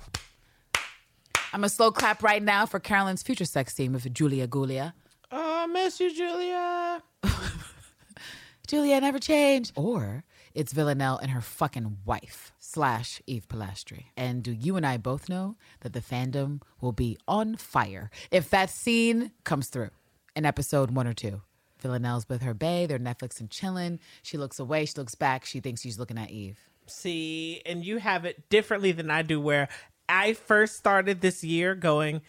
I'm 1.55 1.63
a 1.63 1.69
slow 1.69 1.89
clap 1.89 2.21
right 2.21 2.43
now 2.43 2.65
for 2.65 2.81
Carolyn's 2.81 3.23
future 3.23 3.45
sex 3.45 3.73
scene 3.73 3.93
with 3.93 4.13
Julia 4.13 4.45
Gulia. 4.45 4.91
Oh, 5.31 5.63
I 5.63 5.65
miss 5.67 6.01
you, 6.01 6.13
Julia. 6.13 7.01
Julia 8.67 8.99
never 8.99 9.19
changed. 9.19 9.71
Or 9.77 10.25
it's 10.53 10.73
Villanelle 10.73 11.17
and 11.17 11.31
her 11.31 11.39
fucking 11.39 11.99
wife 12.03 12.51
slash 12.59 13.21
Eve 13.25 13.47
Polastri. 13.47 14.07
And 14.17 14.43
do 14.43 14.51
you 14.51 14.75
and 14.75 14.85
I 14.85 14.97
both 14.97 15.29
know 15.29 15.55
that 15.79 15.93
the 15.93 16.01
fandom 16.01 16.61
will 16.81 16.91
be 16.91 17.17
on 17.25 17.55
fire 17.55 18.11
if 18.31 18.49
that 18.49 18.69
scene 18.69 19.31
comes 19.45 19.69
through 19.69 19.91
in 20.35 20.45
episode 20.45 20.91
one 20.91 21.07
or 21.07 21.13
two? 21.13 21.41
Villanelle's 21.79 22.27
with 22.27 22.41
her 22.41 22.53
bae, 22.53 22.85
they're 22.85 22.99
Netflix 22.99 23.39
and 23.39 23.49
chilling. 23.49 24.01
She 24.23 24.37
looks 24.37 24.59
away, 24.59 24.87
she 24.87 24.95
looks 24.97 25.15
back, 25.15 25.45
she 25.45 25.61
thinks 25.61 25.79
she's 25.83 25.99
looking 25.99 26.17
at 26.17 26.31
Eve. 26.31 26.59
See, 26.87 27.61
and 27.65 27.83
you 27.83 27.97
have 27.97 28.25
it 28.25 28.49
differently 28.49 28.91
than 28.91 29.09
I 29.09 29.23
do. 29.23 29.41
Where 29.41 29.69
I 30.07 30.33
first 30.33 30.75
started 30.75 31.21
this 31.21 31.43
year 31.43 31.75
going, 31.75 32.21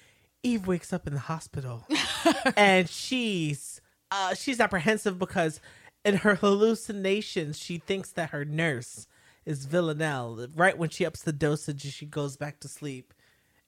Eve 0.42 0.66
wakes 0.66 0.92
up 0.92 1.06
in 1.06 1.14
the 1.14 1.20
hospital, 1.20 1.86
and 2.56 2.88
she's 2.88 3.80
uh, 4.10 4.34
she's 4.34 4.60
apprehensive 4.60 5.18
because 5.18 5.60
in 6.04 6.18
her 6.18 6.36
hallucinations 6.36 7.58
she 7.58 7.78
thinks 7.78 8.12
that 8.12 8.30
her 8.30 8.44
nurse 8.44 9.06
is 9.44 9.66
Villanelle. 9.66 10.48
Right 10.54 10.78
when 10.78 10.90
she 10.90 11.04
ups 11.04 11.22
the 11.22 11.32
dosage, 11.32 11.82
she 11.82 12.06
goes 12.06 12.36
back 12.36 12.60
to 12.60 12.68
sleep, 12.68 13.12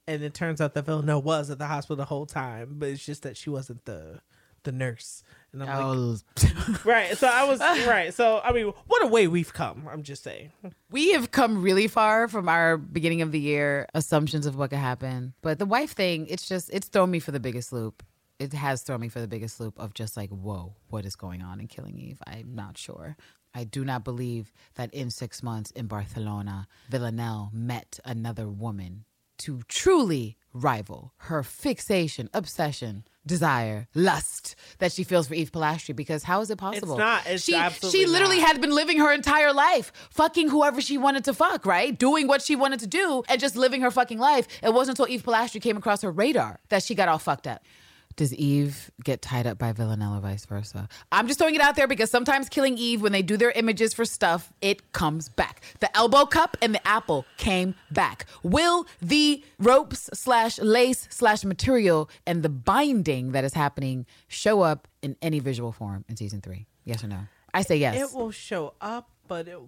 and 0.06 0.22
it 0.22 0.34
turns 0.34 0.60
out 0.60 0.74
that 0.74 0.86
Villanelle 0.86 1.22
was 1.22 1.50
at 1.50 1.58
the 1.58 1.66
hospital 1.66 1.96
the 1.96 2.04
whole 2.04 2.26
time, 2.26 2.76
but 2.78 2.90
it's 2.90 3.04
just 3.04 3.22
that 3.22 3.36
she 3.36 3.50
wasn't 3.50 3.84
the 3.84 4.20
the 4.64 4.72
nurse. 4.72 5.22
And 5.52 5.62
I'm 5.62 5.68
like, 5.68 6.20
Oh, 6.44 6.76
right. 6.84 7.16
So 7.16 7.26
I 7.26 7.44
was 7.44 7.60
right. 7.86 8.12
So 8.12 8.40
I 8.44 8.52
mean, 8.52 8.72
what 8.86 9.02
a 9.02 9.06
way 9.06 9.26
we've 9.28 9.52
come. 9.52 9.88
I'm 9.90 10.02
just 10.02 10.22
saying. 10.22 10.52
we 10.90 11.12
have 11.12 11.30
come 11.30 11.62
really 11.62 11.88
far 11.88 12.28
from 12.28 12.48
our 12.48 12.76
beginning 12.76 13.22
of 13.22 13.32
the 13.32 13.40
year 13.40 13.86
assumptions 13.94 14.46
of 14.46 14.56
what 14.56 14.70
could 14.70 14.78
happen. 14.78 15.34
But 15.42 15.58
the 15.58 15.66
wife 15.66 15.92
thing, 15.92 16.26
it's 16.28 16.46
just 16.48 16.70
it's 16.72 16.88
thrown 16.88 17.10
me 17.10 17.18
for 17.18 17.30
the 17.30 17.40
biggest 17.40 17.72
loop. 17.72 18.02
It 18.38 18.52
has 18.52 18.82
thrown 18.82 19.00
me 19.00 19.08
for 19.08 19.20
the 19.20 19.26
biggest 19.26 19.58
loop 19.58 19.78
of 19.78 19.94
just 19.94 20.16
like, 20.16 20.30
whoa, 20.30 20.74
what 20.90 21.04
is 21.04 21.16
going 21.16 21.42
on 21.42 21.58
in 21.60 21.66
Killing 21.66 21.98
Eve? 21.98 22.20
I'm 22.26 22.54
not 22.54 22.78
sure. 22.78 23.16
I 23.54 23.64
do 23.64 23.84
not 23.84 24.04
believe 24.04 24.52
that 24.76 24.92
in 24.94 25.10
six 25.10 25.42
months 25.42 25.70
in 25.72 25.86
Barcelona, 25.86 26.68
Villanelle 26.90 27.50
met 27.52 27.98
another 28.04 28.48
woman 28.48 29.04
to 29.38 29.62
truly 29.66 30.36
rival 30.64 31.12
her 31.22 31.42
fixation, 31.42 32.28
obsession, 32.34 33.04
desire, 33.26 33.86
lust 33.94 34.56
that 34.78 34.92
she 34.92 35.04
feels 35.04 35.28
for 35.28 35.34
Eve 35.34 35.52
Polastri. 35.52 35.94
Because 35.94 36.24
how 36.24 36.40
is 36.40 36.50
it 36.50 36.58
possible? 36.58 36.94
It's 36.94 36.98
not. 36.98 37.26
It's 37.26 37.44
she, 37.44 37.54
absolutely 37.54 38.00
she 38.00 38.06
literally 38.06 38.38
not. 38.38 38.48
had 38.48 38.60
been 38.60 38.74
living 38.74 38.98
her 38.98 39.12
entire 39.12 39.52
life, 39.52 39.92
fucking 40.10 40.48
whoever 40.48 40.80
she 40.80 40.98
wanted 40.98 41.24
to 41.24 41.34
fuck, 41.34 41.64
right? 41.66 41.96
Doing 41.96 42.26
what 42.26 42.42
she 42.42 42.56
wanted 42.56 42.80
to 42.80 42.86
do 42.86 43.22
and 43.28 43.40
just 43.40 43.56
living 43.56 43.82
her 43.82 43.90
fucking 43.90 44.18
life. 44.18 44.48
It 44.62 44.74
wasn't 44.74 44.98
until 44.98 45.12
Eve 45.12 45.22
Polastri 45.22 45.62
came 45.62 45.76
across 45.76 46.02
her 46.02 46.10
radar 46.10 46.60
that 46.70 46.82
she 46.82 46.94
got 46.94 47.08
all 47.08 47.18
fucked 47.18 47.46
up. 47.46 47.62
Does 48.18 48.34
Eve 48.34 48.90
get 49.04 49.22
tied 49.22 49.46
up 49.46 49.58
by 49.58 49.70
Villanelle 49.70 50.16
or 50.16 50.20
vice 50.20 50.44
versa? 50.44 50.88
I'm 51.12 51.28
just 51.28 51.38
throwing 51.38 51.54
it 51.54 51.60
out 51.60 51.76
there 51.76 51.86
because 51.86 52.10
sometimes 52.10 52.48
killing 52.48 52.76
Eve, 52.76 53.00
when 53.00 53.12
they 53.12 53.22
do 53.22 53.36
their 53.36 53.52
images 53.52 53.94
for 53.94 54.04
stuff, 54.04 54.52
it 54.60 54.90
comes 54.90 55.28
back. 55.28 55.62
The 55.78 55.96
elbow 55.96 56.26
cup 56.26 56.56
and 56.60 56.74
the 56.74 56.84
apple 56.84 57.26
came 57.36 57.76
back. 57.92 58.26
Will 58.42 58.88
the 59.00 59.44
ropes 59.60 60.10
slash 60.12 60.58
lace 60.58 61.06
slash 61.10 61.44
material 61.44 62.10
and 62.26 62.42
the 62.42 62.48
binding 62.48 63.30
that 63.32 63.44
is 63.44 63.54
happening 63.54 64.04
show 64.26 64.62
up 64.62 64.88
in 65.00 65.14
any 65.22 65.38
visual 65.38 65.70
form 65.70 66.04
in 66.08 66.16
season 66.16 66.40
three? 66.40 66.66
Yes 66.84 67.04
or 67.04 67.06
no? 67.06 67.20
I 67.54 67.62
say 67.62 67.76
yes. 67.76 68.10
It 68.10 68.16
will 68.16 68.32
show 68.32 68.74
up, 68.80 69.10
but 69.28 69.46
it 69.46 69.60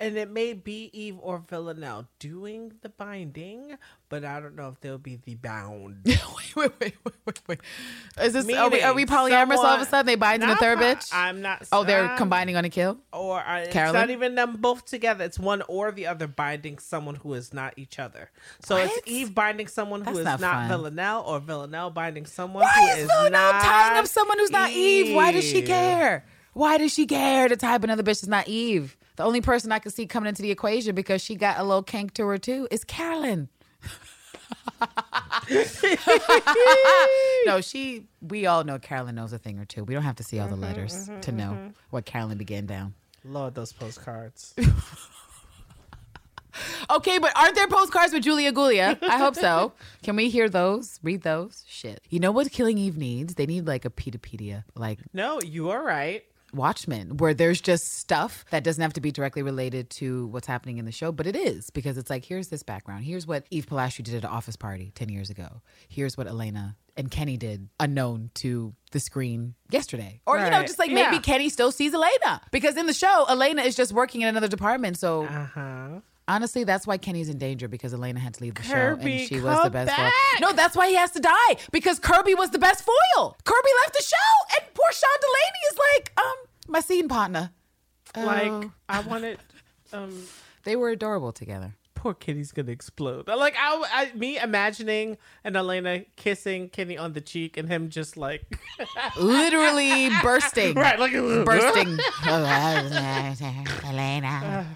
and 0.00 0.16
it 0.16 0.30
may 0.30 0.52
be 0.52 0.90
Eve 0.92 1.16
or 1.20 1.42
Villanelle 1.48 2.06
doing 2.18 2.72
the 2.82 2.88
binding, 2.88 3.76
but 4.08 4.24
I 4.24 4.40
don't 4.40 4.54
know 4.54 4.68
if 4.68 4.80
they'll 4.80 4.98
be 4.98 5.16
the 5.16 5.34
bound. 5.34 6.02
wait, 6.06 6.56
wait, 6.56 6.72
wait, 6.80 6.94
wait, 7.04 7.14
wait, 7.26 7.40
wait. 7.48 7.60
Is 8.20 8.32
this 8.32 8.44
are 8.44 8.70
we, 8.70 8.80
are 8.82 8.94
we 8.94 9.04
Meaning 9.04 9.16
polyamorous 9.16 9.56
all 9.56 9.66
of 9.66 9.80
a 9.80 9.84
sudden? 9.84 10.06
They 10.06 10.14
bind 10.14 10.42
in 10.42 10.50
a 10.50 10.56
third 10.56 10.78
bitch? 10.78 11.10
I'm 11.12 11.42
not. 11.42 11.66
oh, 11.72 11.84
they're 11.84 12.04
I'm- 12.04 12.16
combining 12.18 12.56
on 12.56 12.64
a 12.64 12.70
kill? 12.70 12.98
Or 13.12 13.40
uh, 13.40 13.60
it's 13.60 13.72
Carolyn? 13.72 13.94
not 14.00 14.10
even 14.10 14.34
them 14.34 14.56
both 14.56 14.84
together. 14.84 15.24
It's 15.24 15.38
one 15.38 15.62
or 15.68 15.90
the 15.90 16.06
other 16.06 16.26
binding 16.28 16.78
someone 16.78 17.16
who 17.16 17.34
is 17.34 17.52
not 17.52 17.74
each 17.76 17.98
other. 17.98 18.30
So 18.60 18.76
it's 18.76 18.98
Eve 19.06 19.34
binding 19.34 19.66
someone 19.66 20.00
who 20.00 20.22
That's 20.22 20.36
is 20.36 20.40
not 20.40 20.40
not. 20.40 20.68
Villanelle, 20.68 21.22
or 21.26 21.40
Villanelle 21.40 21.90
binding 21.90 22.26
someone 22.26 22.62
Why 22.62 22.80
who 22.80 22.86
is 22.86 22.98
is 23.04 23.06
Villanelle 23.08 23.52
not 23.52 23.62
tying 23.62 23.98
up 23.98 24.06
someone 24.06 24.38
who's 24.38 24.50
not 24.50 24.70
Eve? 24.70 25.14
Why 25.14 25.32
does 25.32 25.44
she 25.44 25.62
care? 25.62 26.24
Why 26.58 26.76
does 26.76 26.92
she 26.92 27.06
care 27.06 27.46
to 27.46 27.56
type 27.56 27.76
up 27.76 27.84
another 27.84 28.02
bitch 28.02 28.20
is 28.20 28.26
not 28.26 28.48
Eve? 28.48 28.96
The 29.14 29.22
only 29.22 29.40
person 29.40 29.70
I 29.70 29.78
can 29.78 29.92
see 29.92 30.06
coming 30.06 30.28
into 30.28 30.42
the 30.42 30.50
equation 30.50 30.92
because 30.92 31.22
she 31.22 31.36
got 31.36 31.56
a 31.56 31.62
little 31.62 31.84
kink 31.84 32.14
to 32.14 32.26
her 32.26 32.36
too 32.36 32.66
is 32.72 32.82
Carolyn. 32.82 33.48
no, 37.46 37.60
she. 37.60 38.06
We 38.20 38.46
all 38.46 38.64
know 38.64 38.80
Carolyn 38.80 39.14
knows 39.14 39.32
a 39.32 39.38
thing 39.38 39.60
or 39.60 39.64
two. 39.66 39.84
We 39.84 39.94
don't 39.94 40.02
have 40.02 40.16
to 40.16 40.24
see 40.24 40.40
all 40.40 40.48
the 40.48 40.54
Mm-hmm, 40.56 40.64
letters 40.64 41.08
to 41.22 41.30
know 41.30 41.70
what 41.90 42.04
Carolyn 42.06 42.38
began 42.38 42.66
down. 42.66 42.94
Lord, 43.24 43.54
those 43.54 43.72
postcards. 43.72 44.54
Okay, 46.90 47.18
but 47.18 47.30
aren't 47.36 47.54
there 47.54 47.68
postcards 47.68 48.12
with 48.12 48.24
Julia 48.24 48.50
Gulia? 48.52 48.98
I 49.02 49.18
hope 49.18 49.36
so. 49.36 49.72
Can 50.02 50.16
we 50.16 50.28
hear 50.28 50.48
those? 50.48 50.98
Read 51.04 51.22
those? 51.22 51.64
Shit. 51.68 52.00
You 52.08 52.18
know 52.18 52.32
what 52.32 52.50
Killing 52.50 52.78
Eve 52.78 52.96
needs? 52.96 53.34
They 53.36 53.46
need 53.46 53.64
like 53.66 53.84
a 53.84 53.90
Peteypedia, 53.90 54.64
like 54.74 54.98
no, 55.12 55.40
you 55.40 55.70
are 55.70 55.84
right. 55.84 56.24
Watchmen, 56.52 57.16
where 57.18 57.34
there's 57.34 57.60
just 57.60 57.98
stuff 57.98 58.44
that 58.50 58.64
doesn't 58.64 58.80
have 58.82 58.92
to 58.94 59.00
be 59.00 59.10
directly 59.12 59.42
related 59.42 59.90
to 59.90 60.26
what's 60.28 60.46
happening 60.46 60.78
in 60.78 60.84
the 60.84 60.92
show, 60.92 61.12
but 61.12 61.26
it 61.26 61.36
is 61.36 61.70
because 61.70 61.98
it's 61.98 62.10
like, 62.10 62.24
here's 62.24 62.48
this 62.48 62.62
background. 62.62 63.04
Here's 63.04 63.26
what 63.26 63.46
Eve 63.50 63.66
Polastri 63.66 64.02
did 64.04 64.14
at 64.14 64.24
an 64.24 64.30
office 64.30 64.56
party 64.56 64.92
10 64.94 65.08
years 65.08 65.30
ago. 65.30 65.60
Here's 65.88 66.16
what 66.16 66.26
Elena 66.26 66.76
and 66.96 67.10
Kenny 67.10 67.36
did 67.36 67.68
unknown 67.78 68.30
to 68.34 68.74
the 68.90 68.98
screen 68.98 69.54
yesterday. 69.70 70.20
Or, 70.26 70.38
you 70.38 70.50
know, 70.50 70.62
just 70.62 70.78
like 70.80 70.90
Yeah. 70.90 71.10
maybe 71.10 71.22
Kenny 71.22 71.48
still 71.48 71.70
sees 71.70 71.94
Elena 71.94 72.40
because 72.50 72.76
in 72.76 72.86
the 72.86 72.92
show, 72.92 73.26
Elena 73.28 73.62
is 73.62 73.76
just 73.76 73.92
working 73.92 74.22
in 74.22 74.28
another 74.28 74.48
department. 74.48 74.98
So 74.98 75.24
Uh 75.24 75.44
huh. 75.44 75.88
Honestly, 76.28 76.62
that's 76.62 76.86
why 76.86 76.96
Kenny's 76.98 77.28
in 77.28 77.38
danger 77.38 77.66
because 77.66 77.92
Elena 77.92 78.20
had 78.20 78.34
to 78.34 78.44
leave 78.44 78.54
the 78.54 78.62
show 78.62 78.96
and 79.00 79.20
she 79.28 79.40
was 79.40 79.62
the 79.64 79.70
best 79.70 79.90
foil. 79.96 80.10
No, 80.40 80.52
that's 80.52 80.76
why 80.76 80.88
he 80.88 80.94
has 80.94 81.10
to 81.12 81.20
die 81.20 81.56
because 81.72 81.98
Kirby 81.98 82.34
was 82.34 82.50
the 82.50 82.58
best 82.60 82.84
foil. 82.84 83.36
Kirby 83.44 83.68
left 83.84 83.96
the 83.96 84.02
show 84.04 84.56
and 84.60 84.74
poor 84.74 84.92
Sean 84.92 85.18
Delaney 85.20 85.62
is 85.72 85.78
like, 85.96 86.12
um, 86.18 86.36
my 86.68 86.80
scene 86.80 87.08
partner. 87.08 87.50
Like 88.16 88.50
Oh. 88.50 88.70
I 88.88 89.00
wanted. 89.00 89.38
Um, 89.92 90.22
They 90.64 90.76
were 90.76 90.90
adorable 90.90 91.32
together. 91.32 91.74
poor 91.94 92.12
Kenny's 92.14 92.52
gonna 92.52 92.70
explode. 92.72 93.26
Like 93.26 93.54
I, 93.58 93.84
I, 93.92 94.16
me 94.16 94.38
imagining 94.38 95.16
and 95.44 95.56
Elena 95.56 96.04
kissing 96.16 96.68
Kenny 96.68 96.96
on 96.98 97.12
the 97.14 97.20
cheek 97.22 97.56
and 97.56 97.68
him 97.68 97.88
just 97.88 98.16
like 98.16 98.42
Literally 99.18 100.10
bursting. 100.22 100.74
right, 100.74 100.98
like 100.98 101.12
Bursting. 101.44 101.98
Elena. 103.84 104.66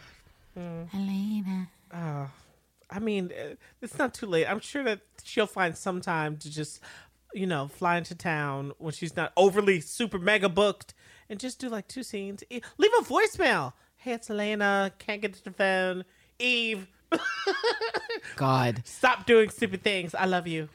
Elena. 0.57 1.69
Oh, 1.95 2.31
I 2.91 2.99
mean, 2.99 3.33
uh, 3.33 3.55
it's 3.81 3.99
not 3.99 4.15
too 4.15 4.27
late. 4.27 4.47
I'm 4.47 4.61
sure 4.61 4.85
that 4.85 5.01
she'll 5.23 5.47
find 5.47 5.77
some 5.77 6.01
time 6.01 6.37
to 6.39 6.51
just, 6.51 6.81
you 7.35 7.47
know, 7.47 7.69
fly 7.69 7.97
into 7.97 8.15
town 8.15 8.73
when 8.79 8.93
she's 8.93 9.17
not 9.17 9.33
overly 9.37 9.81
super 9.81 10.19
mega 10.19 10.49
booked 10.49 10.95
and 11.29 11.41
just 11.41 11.59
do 11.59 11.69
like 11.69 11.89
two 11.89 12.03
scenes. 12.03 12.45
Leave 12.51 12.93
a 13.01 13.03
voicemail. 13.03 13.73
Hey, 13.97 14.13
it's 14.13 14.29
Elena. 14.29 14.93
Can't 14.99 15.23
get 15.23 15.35
to 15.35 15.45
the 15.45 15.53
phone. 15.53 16.05
Eve, 16.39 16.89
God. 18.37 18.83
stop 18.85 19.27
doing 19.27 19.51
stupid 19.51 19.83
things. 19.83 20.15
I 20.15 20.27
love 20.27 20.47
you. 20.47 20.69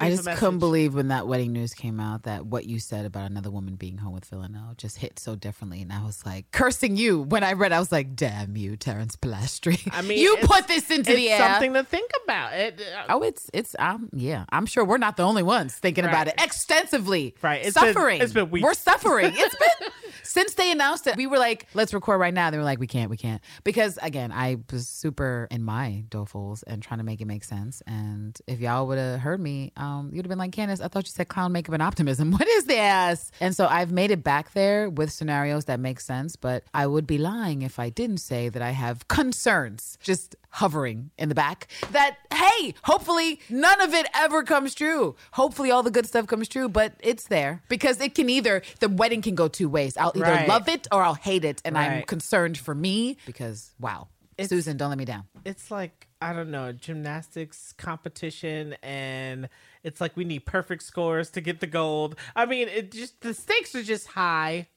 I 0.00 0.08
Leave 0.08 0.18
a 0.20 0.22
just 0.24 0.38
couldn't 0.38 0.58
believe 0.58 0.94
when 0.94 1.08
that 1.08 1.28
wedding 1.28 1.52
news 1.52 1.74
came 1.74 2.00
out 2.00 2.24
that 2.24 2.44
what 2.44 2.66
you 2.66 2.80
said 2.80 3.04
about 3.06 3.30
another 3.30 3.50
woman 3.50 3.76
being 3.76 3.98
home 3.98 4.12
with 4.12 4.24
Villanelle 4.24 4.74
just 4.76 4.96
hit 4.98 5.20
so 5.20 5.36
differently. 5.36 5.80
And 5.80 5.92
I 5.92 6.02
was 6.04 6.26
like, 6.26 6.50
cursing 6.50 6.96
you. 6.96 7.20
When 7.22 7.44
I 7.44 7.52
read, 7.52 7.70
I 7.70 7.78
was 7.78 7.92
like, 7.92 8.16
damn 8.16 8.56
you, 8.56 8.76
Terrance 8.76 9.14
Polastri. 9.14 9.88
I 9.92 10.02
mean, 10.02 10.18
you 10.18 10.38
put 10.42 10.66
this 10.66 10.90
into 10.90 11.14
the 11.14 11.30
air. 11.30 11.38
something 11.38 11.74
to 11.74 11.84
think 11.84 12.10
about. 12.24 12.52
It, 12.54 12.80
uh, 12.80 13.04
Oh, 13.10 13.22
it's 13.22 13.48
it's 13.54 13.76
um 13.78 14.08
yeah. 14.12 14.44
I'm 14.50 14.66
sure 14.66 14.84
we're 14.84 14.98
not 14.98 15.16
the 15.16 15.22
only 15.24 15.42
ones 15.44 15.74
thinking 15.74 16.04
about 16.04 16.26
it 16.26 16.34
extensively. 16.42 17.34
Right. 17.40 17.64
It's 17.64 17.78
been- 17.78 17.94
suffering. 17.94 18.20
it's 18.22 18.32
been 18.32 18.50
weeks. 18.50 18.64
We're 18.64 18.74
suffering. 18.74 19.32
It's 19.36 19.56
been 19.56 19.88
since 20.30 20.54
they 20.54 20.70
announced 20.70 21.06
it. 21.06 21.16
We 21.16 21.26
were 21.26 21.38
like, 21.38 21.66
let's 21.74 21.92
record 21.92 22.20
right 22.20 22.32
now. 22.32 22.50
They 22.50 22.58
were 22.58 22.64
like, 22.64 22.78
we 22.78 22.86
can't, 22.86 23.10
we 23.10 23.16
can't, 23.16 23.42
because 23.64 23.98
again, 24.00 24.30
I 24.32 24.58
was 24.72 24.88
super 24.88 25.48
in 25.50 25.64
my 25.64 26.04
dofuls 26.08 26.62
and 26.66 26.80
trying 26.82 26.98
to 26.98 27.04
make 27.04 27.20
it 27.20 27.26
make 27.26 27.42
sense. 27.42 27.82
And 27.86 28.38
if 28.46 28.60
y'all 28.60 28.86
would 28.86 28.98
have 28.98 29.20
heard 29.20 29.40
me, 29.40 29.72
um, 29.76 30.10
you'd 30.12 30.24
have 30.24 30.30
been 30.30 30.38
like, 30.38 30.52
Candace, 30.52 30.80
I 30.80 30.88
thought 30.88 31.06
you 31.06 31.10
said 31.10 31.28
clown 31.28 31.52
makeup 31.52 31.74
and 31.74 31.82
optimism. 31.82 32.30
What 32.40 32.48
is 32.48 32.64
this? 32.64 33.30
And 33.40 33.54
so 33.54 33.66
I've 33.66 33.92
made 33.92 34.10
it 34.10 34.24
back 34.24 34.52
there 34.52 34.88
with 34.88 35.12
scenarios 35.12 35.66
that 35.66 35.78
make 35.78 36.00
sense. 36.00 36.36
But 36.36 36.64
I 36.72 36.86
would 36.86 37.06
be 37.06 37.18
lying 37.18 37.60
if 37.60 37.78
I 37.78 37.90
didn't 37.90 38.18
say 38.18 38.48
that 38.48 38.62
I 38.62 38.70
have 38.70 39.08
concerns. 39.08 39.98
Just 40.00 40.36
hovering 40.50 41.10
in 41.16 41.28
the 41.28 41.34
back 41.34 41.68
that 41.92 42.16
hey 42.32 42.74
hopefully 42.82 43.40
none 43.48 43.80
of 43.80 43.94
it 43.94 44.06
ever 44.14 44.42
comes 44.42 44.74
true 44.74 45.14
hopefully 45.32 45.70
all 45.70 45.82
the 45.84 45.92
good 45.92 46.06
stuff 46.06 46.26
comes 46.26 46.48
true 46.48 46.68
but 46.68 46.92
it's 47.00 47.28
there 47.28 47.62
because 47.68 48.00
it 48.00 48.16
can 48.16 48.28
either 48.28 48.60
the 48.80 48.88
wedding 48.88 49.22
can 49.22 49.36
go 49.36 49.46
two 49.46 49.68
ways 49.68 49.96
i'll 49.96 50.12
either 50.20 50.32
Right. 50.36 50.48
love 50.48 50.68
it 50.68 50.86
or 50.92 51.02
i'll 51.02 51.14
hate 51.14 51.44
it 51.44 51.60
and 51.64 51.76
i'm 51.78 52.02
concerned 52.04 52.56
for 52.58 52.74
me 52.74 53.16
because 53.26 53.72
wow 53.80 54.08
susan 54.42 54.76
don't 54.76 54.88
let 54.90 54.98
me 54.98 55.04
down 55.04 55.24
it's 55.44 55.70
like 55.70 56.06
I 56.22 56.34
don't 56.34 56.50
know, 56.50 56.70
gymnastics 56.72 57.72
competition 57.78 58.76
and 58.82 59.48
it's 59.82 60.02
like 60.02 60.18
we 60.18 60.24
need 60.24 60.44
perfect 60.44 60.82
scores 60.82 61.30
to 61.30 61.40
get 61.40 61.60
the 61.60 61.66
gold. 61.66 62.14
I 62.36 62.44
mean, 62.44 62.68
it 62.68 62.92
just 62.92 63.22
the 63.22 63.32
stakes 63.32 63.74
are 63.74 63.82
just 63.82 64.06
high 64.08 64.68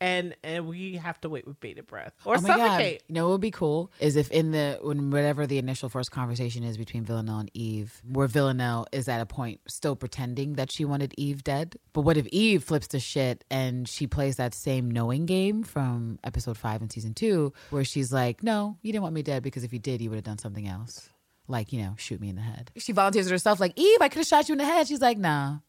and 0.00 0.36
and 0.44 0.66
we 0.68 0.96
have 0.96 1.20
to 1.22 1.28
wait 1.28 1.46
with 1.46 1.58
bated 1.60 1.86
breath 1.86 2.12
or 2.24 2.36
Oh 2.36 2.40
my 2.40 2.48
god! 2.48 2.58
suffocate. 2.58 3.02
You 3.08 3.14
know 3.16 3.24
what 3.26 3.32
would 3.32 3.40
be 3.40 3.50
cool 3.50 3.90
is 4.00 4.16
if 4.16 4.30
in 4.30 4.52
the 4.52 4.78
when 4.82 5.10
whatever 5.10 5.46
the 5.46 5.58
initial 5.58 5.88
first 5.88 6.10
conversation 6.12 6.62
is 6.64 6.76
between 6.76 7.04
Villanelle 7.04 7.38
and 7.40 7.50
Eve, 7.54 8.00
where 8.10 8.28
Villanelle 8.28 8.86
is 8.92 9.08
at 9.08 9.20
a 9.20 9.26
point 9.26 9.60
still 9.68 9.96
pretending 9.96 10.54
that 10.54 10.70
she 10.70 10.84
wanted 10.84 11.14
Eve 11.18 11.42
dead. 11.42 11.76
But 11.92 12.02
what 12.02 12.16
if 12.16 12.26
Eve 12.28 12.62
flips 12.62 12.86
the 12.88 13.00
shit 13.00 13.44
and 13.50 13.88
she 13.88 14.06
plays 14.06 14.36
that 14.36 14.54
same 14.54 14.90
knowing 14.90 15.26
game 15.26 15.62
from 15.64 16.18
episode 16.22 16.56
five 16.58 16.80
in 16.82 16.90
season 16.90 17.14
two, 17.14 17.52
where 17.70 17.84
she's 17.84 18.12
like, 18.12 18.42
"No, 18.42 18.76
you 18.82 18.92
didn't 18.92 19.02
want 19.02 19.14
me 19.14 19.22
dead 19.22 19.42
because 19.42 19.64
if 19.64 19.72
you 19.72 19.78
did, 19.78 20.00
you 20.00 20.10
would 20.10 20.16
have 20.16 20.24
done 20.24 20.38
something 20.38 20.68
else, 20.68 21.08
like 21.48 21.72
you 21.72 21.82
know, 21.82 21.94
shoot 21.98 22.20
me 22.20 22.28
in 22.28 22.36
the 22.36 22.42
head." 22.42 22.70
She 22.76 22.92
volunteers 22.92 23.28
herself, 23.28 23.58
like, 23.58 23.72
"Eve, 23.76 23.98
I 24.00 24.08
could 24.08 24.18
have 24.18 24.26
shot 24.26 24.48
you 24.48 24.52
in 24.52 24.58
the 24.58 24.64
head." 24.64 24.86
She's 24.86 25.00
like, 25.00 25.18
"No, 25.18 25.60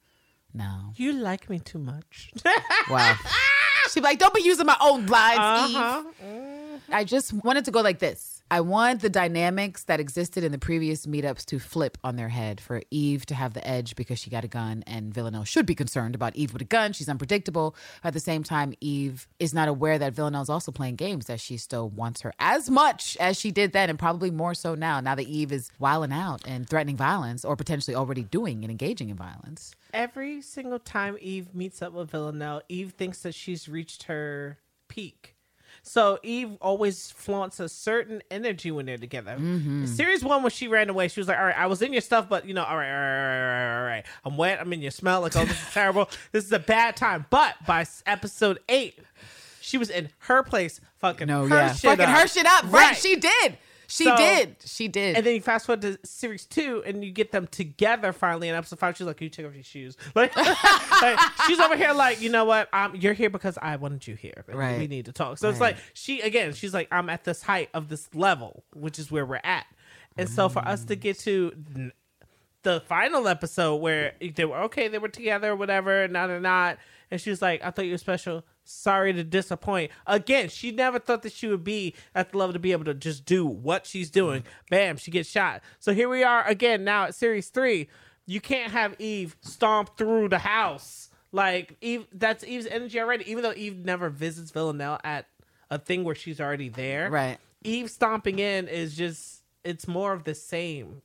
no." 0.53 0.93
You 0.95 1.13
like 1.13 1.49
me 1.49 1.59
too 1.59 1.79
much. 1.79 2.29
Wow. 2.89 3.15
She'd 3.91 4.01
be 4.01 4.05
like, 4.05 4.19
don't 4.19 4.33
be 4.33 4.41
using 4.41 4.65
my 4.65 4.77
own 4.81 5.05
lines, 5.07 5.69
Eve. 5.71 5.77
uh-huh. 5.77 6.03
I 6.91 7.03
just 7.03 7.33
wanted 7.33 7.65
to 7.65 7.71
go 7.71 7.81
like 7.81 7.99
this. 7.99 8.38
I 8.51 8.61
want 8.61 9.01
the 9.01 9.11
dynamics 9.11 9.83
that 9.83 9.99
existed 9.99 10.43
in 10.43 10.51
the 10.51 10.57
previous 10.57 11.05
meetups 11.05 11.45
to 11.45 11.59
flip 11.59 11.99
on 12.03 12.15
their 12.15 12.29
head 12.29 12.59
for 12.59 12.81
Eve 12.89 13.23
to 13.27 13.35
have 13.35 13.53
the 13.53 13.65
edge 13.67 13.95
because 13.95 14.17
she 14.17 14.31
got 14.31 14.43
a 14.43 14.47
gun, 14.47 14.83
and 14.87 15.13
Villanelle 15.13 15.43
should 15.43 15.67
be 15.67 15.75
concerned 15.75 16.15
about 16.15 16.35
Eve 16.35 16.51
with 16.53 16.63
a 16.63 16.65
gun. 16.65 16.91
She's 16.91 17.07
unpredictable. 17.07 17.75
At 18.03 18.13
the 18.13 18.19
same 18.19 18.41
time, 18.41 18.73
Eve 18.81 19.27
is 19.37 19.53
not 19.53 19.67
aware 19.67 19.99
that 19.99 20.13
Villanelle's 20.13 20.49
also 20.49 20.71
playing 20.71 20.95
games, 20.95 21.27
that 21.27 21.39
she 21.39 21.57
still 21.57 21.89
wants 21.89 22.21
her 22.21 22.33
as 22.39 22.71
much 22.71 23.15
as 23.19 23.37
she 23.37 23.51
did 23.51 23.71
then, 23.71 23.87
and 23.87 23.99
probably 23.99 24.31
more 24.31 24.55
so 24.55 24.73
now, 24.73 24.99
now 24.99 25.13
that 25.13 25.27
Eve 25.27 25.51
is 25.51 25.71
wilding 25.77 26.11
out 26.11 26.41
and 26.47 26.67
threatening 26.67 26.97
violence 26.97 27.45
or 27.45 27.55
potentially 27.55 27.93
already 27.93 28.23
doing 28.23 28.63
and 28.63 28.71
engaging 28.71 29.09
in 29.09 29.15
violence. 29.15 29.75
Every 29.93 30.41
single 30.41 30.79
time 30.79 31.19
Eve 31.21 31.53
meets 31.53 31.83
up 31.83 31.93
with 31.93 32.09
Villanelle, 32.09 32.63
Eve 32.67 32.93
thinks 32.97 33.21
that 33.21 33.35
she's 33.35 33.69
reached 33.69 34.03
her 34.03 34.57
peak. 34.87 35.35
So 35.83 36.19
Eve 36.23 36.57
always 36.61 37.11
flaunts 37.11 37.59
a 37.59 37.67
certain 37.69 38.21
energy 38.29 38.71
when 38.71 38.85
they're 38.85 38.97
together. 38.97 39.35
Mm-hmm. 39.39 39.85
Series 39.85 40.23
one, 40.23 40.43
when 40.43 40.51
she 40.51 40.67
ran 40.67 40.89
away, 40.89 41.07
she 41.07 41.19
was 41.19 41.27
like, 41.27 41.37
"All 41.39 41.45
right, 41.45 41.57
I 41.57 41.65
was 41.67 41.81
in 41.81 41.91
your 41.93 42.01
stuff, 42.01 42.27
but 42.29 42.45
you 42.45 42.53
know, 42.53 42.63
all 42.63 42.77
right, 42.77 42.89
all 42.89 42.97
right, 42.97 43.19
all 43.19 43.27
right, 43.27 43.41
all 43.41 43.73
right, 43.73 43.79
all 43.81 43.85
right. 43.87 44.05
I'm 44.25 44.37
wet. 44.37 44.59
I'm 44.61 44.71
in 44.73 44.81
your 44.81 44.91
smell. 44.91 45.21
Like, 45.21 45.35
oh, 45.35 45.45
this 45.45 45.59
is 45.67 45.69
terrible. 45.73 46.09
This 46.31 46.45
is 46.45 46.51
a 46.51 46.59
bad 46.59 46.95
time." 46.95 47.25
But 47.29 47.55
by 47.65 47.85
episode 48.05 48.59
eight, 48.69 48.99
she 49.61 49.77
was 49.77 49.89
in 49.89 50.09
her 50.19 50.43
place, 50.43 50.79
fucking 50.99 51.27
No, 51.27 51.47
her 51.47 51.55
yeah. 51.55 51.73
shit 51.73 51.89
Fucking 51.91 52.05
up. 52.05 52.19
her 52.21 52.27
shit 52.27 52.45
up. 52.45 52.71
Right. 52.71 52.95
She 52.95 53.15
did. 53.15 53.57
She 53.89 54.03
So- 54.03 54.15
did. 54.15 54.55
She 54.63 54.87
did. 54.87 55.15
And 55.17 55.25
then 55.25 55.33
you 55.35 55.41
fast 55.41 55.65
forward 55.65 55.81
to 55.81 55.97
series 56.05 56.45
two, 56.45 56.83
and 56.85 57.03
you 57.03 57.11
get 57.11 57.31
them 57.31 57.47
together 57.47 58.13
finally. 58.13 58.47
In 58.47 58.55
episode 58.55 58.77
five, 58.79 58.95
she's 58.95 59.07
like, 59.07 59.17
"Can 59.17 59.25
you 59.25 59.29
take 59.31 59.45
off 59.47 59.53
your 59.55 59.63
shoes?" 59.63 59.97
Like, 60.15 60.35
like, 60.37 61.19
she's 61.47 61.59
over 61.59 61.75
here, 61.75 61.93
like, 61.93 62.21
you 62.21 62.29
know 62.29 62.45
what? 62.45 62.71
Um, 62.73 62.95
you're 62.95 63.13
here 63.13 63.29
because 63.29 63.57
I 63.61 63.75
wanted 63.77 64.05
you 64.07 64.15
here. 64.15 64.45
Right. 64.47 64.77
We 64.77 64.87
need 64.87 65.05
to 65.05 65.11
talk. 65.11 65.37
So 65.39 65.49
it's 65.49 65.59
like 65.59 65.77
she 65.93 66.21
again. 66.21 66.53
She's 66.53 66.73
like, 66.73 66.87
I'm 66.91 67.09
at 67.09 67.23
this 67.23 67.41
height 67.41 67.69
of 67.73 67.89
this 67.89 68.07
level, 68.13 68.63
which 68.73 68.99
is 68.99 69.11
where 69.11 69.25
we're 69.25 69.41
at. 69.43 69.65
And 70.17 70.29
so 70.29 70.49
for 70.49 70.59
us 70.59 70.83
to 70.85 70.95
get 70.95 71.17
to 71.19 71.91
the 72.63 72.81
final 72.81 73.27
episode 73.27 73.77
where 73.77 74.13
they 74.35 74.45
were 74.45 74.57
okay, 74.63 74.87
they 74.87 74.97
were 74.99 75.07
together, 75.07 75.55
whatever, 75.55 76.03
and 76.03 76.13
now 76.13 76.27
they're 76.27 76.39
not. 76.39 76.77
And 77.09 77.19
she 77.19 77.29
was 77.29 77.41
like, 77.41 77.63
I 77.63 77.71
thought 77.71 77.85
you 77.85 77.91
were 77.93 77.97
special. 77.97 78.43
Sorry 78.71 79.13
to 79.13 79.23
disappoint. 79.23 79.91
Again, 80.05 80.47
she 80.47 80.71
never 80.71 80.99
thought 80.99 81.23
that 81.23 81.33
she 81.33 81.47
would 81.47 81.63
be 81.63 81.95
at 82.13 82.31
the 82.31 82.37
level 82.37 82.53
to 82.53 82.59
be 82.59 82.71
able 82.71 82.85
to 82.85 82.93
just 82.93 83.25
do 83.25 83.43
what 83.43 83.87
she's 83.87 84.11
doing. 84.11 84.43
Bam, 84.69 84.97
she 84.97 85.09
gets 85.09 85.27
shot. 85.27 85.61
So 85.79 85.91
here 85.91 86.07
we 86.07 86.23
are 86.23 86.45
again 86.47 86.83
now 86.83 87.05
at 87.05 87.15
series 87.15 87.49
three. 87.49 87.89
You 88.27 88.39
can't 88.39 88.71
have 88.71 88.95
Eve 88.99 89.35
stomp 89.41 89.97
through 89.97 90.29
the 90.29 90.37
house. 90.37 91.09
Like 91.31 91.77
Eve 91.81 92.05
that's 92.13 92.43
Eve's 92.43 92.67
energy 92.67 92.99
already, 92.99 93.29
even 93.29 93.41
though 93.41 93.53
Eve 93.55 93.83
never 93.83 94.07
visits 94.11 94.51
Villanelle 94.51 94.99
at 95.03 95.25
a 95.71 95.79
thing 95.79 96.03
where 96.03 96.13
she's 96.13 96.39
already 96.39 96.69
there. 96.69 97.09
Right. 97.09 97.39
Eve 97.63 97.89
stomping 97.89 98.37
in 98.37 98.67
is 98.67 98.95
just 98.95 99.41
it's 99.63 99.87
more 99.87 100.13
of 100.13 100.25
the 100.25 100.35
same 100.35 101.01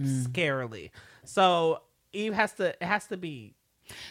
mm. 0.00 0.22
scarily. 0.24 0.90
So 1.24 1.82
Eve 2.12 2.34
has 2.34 2.52
to 2.54 2.68
it 2.68 2.82
has 2.82 3.08
to 3.08 3.16
be 3.16 3.56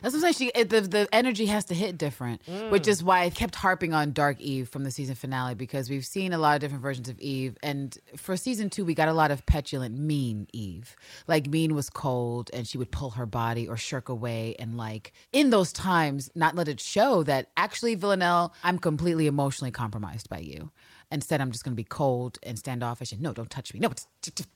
That's 0.02 0.14
what 0.14 0.24
I'm 0.24 0.34
saying. 0.34 0.52
She 0.52 0.60
it, 0.60 0.70
the 0.70 0.82
the 0.82 1.08
energy 1.12 1.46
has 1.48 1.66
to 1.66 1.74
hit 1.74 1.98
different, 1.98 2.42
which 2.70 2.84
mm. 2.84 2.88
is 2.88 3.04
why 3.04 3.22
I 3.22 3.30
kept 3.30 3.56
harping 3.56 3.94
on 3.94 4.12
Dark 4.12 4.40
Eve 4.40 4.70
from 4.70 4.84
the 4.84 4.92
season 4.92 5.16
finale 5.16 5.56
because 5.56 5.90
we've 5.90 6.06
seen 6.06 6.34
a 6.34 6.38
lot 6.38 6.56
of 6.56 6.62
different 6.62 6.82
versions 6.82 7.10
of 7.10 7.20
Eve, 7.20 7.58
and 7.64 7.98
for 8.16 8.38
season 8.38 8.70
two 8.70 8.86
we 8.86 8.94
got 8.94 9.08
a 9.08 9.14
lot 9.14 9.32
of 9.32 9.46
petulant, 9.46 9.98
mean 9.98 10.48
Eve. 10.54 10.96
Like 11.28 11.48
mean 11.48 11.76
was 11.76 11.90
cold, 11.90 12.50
and 12.54 12.68
she 12.68 12.78
would 12.78 12.92
pull 12.92 13.12
her 13.12 13.26
body 13.26 13.68
or 13.68 13.78
shirk 13.78 14.10
away, 14.10 14.56
and 14.60 14.78
like 14.78 15.14
in 15.32 15.50
those 15.50 15.72
times, 15.72 16.30
not 16.36 16.56
let 16.56 16.68
it 16.68 16.80
show 16.80 17.24
that 17.24 17.50
actually 17.58 17.96
Villanelle, 17.96 18.54
I'm 18.64 18.80
completely 18.80 19.28
emotionally 19.28 19.72
compromised 19.72 20.30
by 20.30 20.40
you. 20.40 20.72
Instead, 21.12 21.40
I'm 21.40 21.52
just 21.52 21.64
going 21.64 21.74
to 21.74 21.78
be 21.78 21.86
cold 21.86 22.38
and 22.44 22.60
standoffish 22.60 23.12
and 23.12 23.22
no, 23.22 23.34
don't 23.34 23.50
touch 23.50 23.74
me. 23.74 23.80
No, 23.80 23.92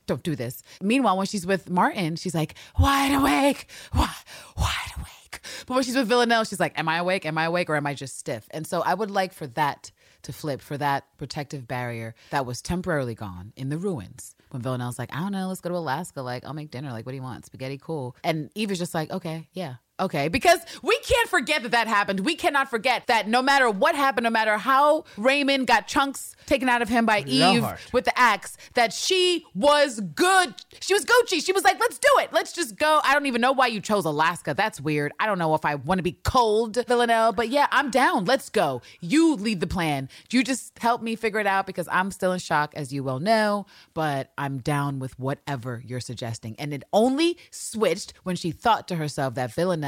don't 0.06 0.22
do 0.22 0.36
this. 0.36 0.62
Meanwhile, 0.82 1.16
when 1.16 1.26
she's 1.26 1.46
with 1.46 1.70
Martin, 1.70 2.16
she's 2.16 2.34
like 2.34 2.54
wide 2.78 3.12
awake, 3.12 3.68
wide, 3.94 4.08
wide 4.56 4.92
awake. 4.96 5.40
But 5.66 5.74
when 5.74 5.82
she's 5.82 5.96
with 5.96 6.08
Villanelle, 6.08 6.44
she's 6.44 6.60
like, 6.60 6.78
am 6.78 6.88
I 6.88 6.98
awake? 6.98 7.24
Am 7.24 7.38
I 7.38 7.44
awake? 7.44 7.70
Or 7.70 7.76
am 7.76 7.86
I 7.86 7.94
just 7.94 8.18
stiff? 8.18 8.46
And 8.50 8.66
so 8.66 8.82
I 8.82 8.92
would 8.94 9.10
like 9.10 9.32
for 9.32 9.46
that 9.48 9.90
to 10.22 10.32
flip, 10.32 10.60
for 10.60 10.76
that 10.78 11.06
protective 11.16 11.66
barrier 11.66 12.14
that 12.30 12.46
was 12.46 12.60
temporarily 12.62 13.14
gone 13.14 13.52
in 13.56 13.70
the 13.70 13.78
ruins. 13.78 14.34
When 14.50 14.60
Villanelle's 14.60 14.98
like, 14.98 15.14
I 15.14 15.20
don't 15.20 15.32
know, 15.32 15.48
let's 15.48 15.62
go 15.62 15.70
to 15.70 15.76
Alaska. 15.76 16.20
Like, 16.20 16.44
I'll 16.44 16.52
make 16.52 16.70
dinner. 16.70 16.92
Like, 16.92 17.06
what 17.06 17.12
do 17.12 17.16
you 17.16 17.22
want? 17.22 17.46
Spaghetti, 17.46 17.78
cool. 17.78 18.14
And 18.22 18.50
Eve 18.54 18.70
is 18.70 18.78
just 18.78 18.94
like, 18.94 19.10
okay, 19.10 19.48
yeah. 19.52 19.76
Okay, 20.00 20.28
because 20.28 20.58
we 20.82 20.98
can't 21.00 21.28
forget 21.28 21.62
that 21.62 21.72
that 21.72 21.86
happened. 21.86 22.20
We 22.20 22.34
cannot 22.34 22.68
forget 22.70 23.06
that 23.08 23.28
no 23.28 23.42
matter 23.42 23.70
what 23.70 23.94
happened, 23.94 24.24
no 24.24 24.30
matter 24.30 24.56
how 24.56 25.04
Raymond 25.16 25.66
got 25.66 25.86
chunks 25.86 26.34
taken 26.46 26.68
out 26.68 26.82
of 26.82 26.88
him 26.88 27.06
by 27.06 27.22
Eve 27.26 27.64
with 27.92 28.06
the 28.06 28.18
axe, 28.18 28.56
that 28.74 28.92
she 28.92 29.44
was 29.54 30.00
good. 30.00 30.54
She 30.80 30.94
was 30.94 31.04
Gucci. 31.04 31.44
She 31.44 31.52
was 31.52 31.62
like, 31.62 31.78
let's 31.78 31.98
do 31.98 32.08
it. 32.16 32.32
Let's 32.32 32.52
just 32.52 32.76
go. 32.76 33.00
I 33.04 33.12
don't 33.12 33.26
even 33.26 33.40
know 33.40 33.52
why 33.52 33.66
you 33.68 33.80
chose 33.80 34.04
Alaska. 34.04 34.54
That's 34.56 34.80
weird. 34.80 35.12
I 35.20 35.26
don't 35.26 35.38
know 35.38 35.54
if 35.54 35.64
I 35.64 35.76
want 35.76 35.98
to 35.98 36.02
be 36.02 36.18
cold, 36.24 36.78
Villanelle, 36.88 37.32
but 37.32 37.50
yeah, 37.50 37.68
I'm 37.70 37.90
down. 37.90 38.24
Let's 38.24 38.48
go. 38.48 38.80
You 39.00 39.36
lead 39.36 39.60
the 39.60 39.66
plan. 39.66 40.08
You 40.30 40.42
just 40.42 40.76
help 40.78 41.02
me 41.02 41.16
figure 41.16 41.38
it 41.38 41.46
out 41.46 41.66
because 41.66 41.86
I'm 41.92 42.10
still 42.10 42.32
in 42.32 42.40
shock, 42.40 42.72
as 42.74 42.92
you 42.92 43.04
well 43.04 43.20
know, 43.20 43.66
but 43.94 44.32
I'm 44.38 44.58
down 44.58 44.98
with 44.98 45.16
whatever 45.18 45.82
you're 45.86 46.00
suggesting. 46.00 46.56
And 46.58 46.72
it 46.72 46.82
only 46.92 47.38
switched 47.50 48.14
when 48.24 48.36
she 48.36 48.50
thought 48.50 48.88
to 48.88 48.96
herself 48.96 49.34
that 49.34 49.52
Villanelle 49.52 49.81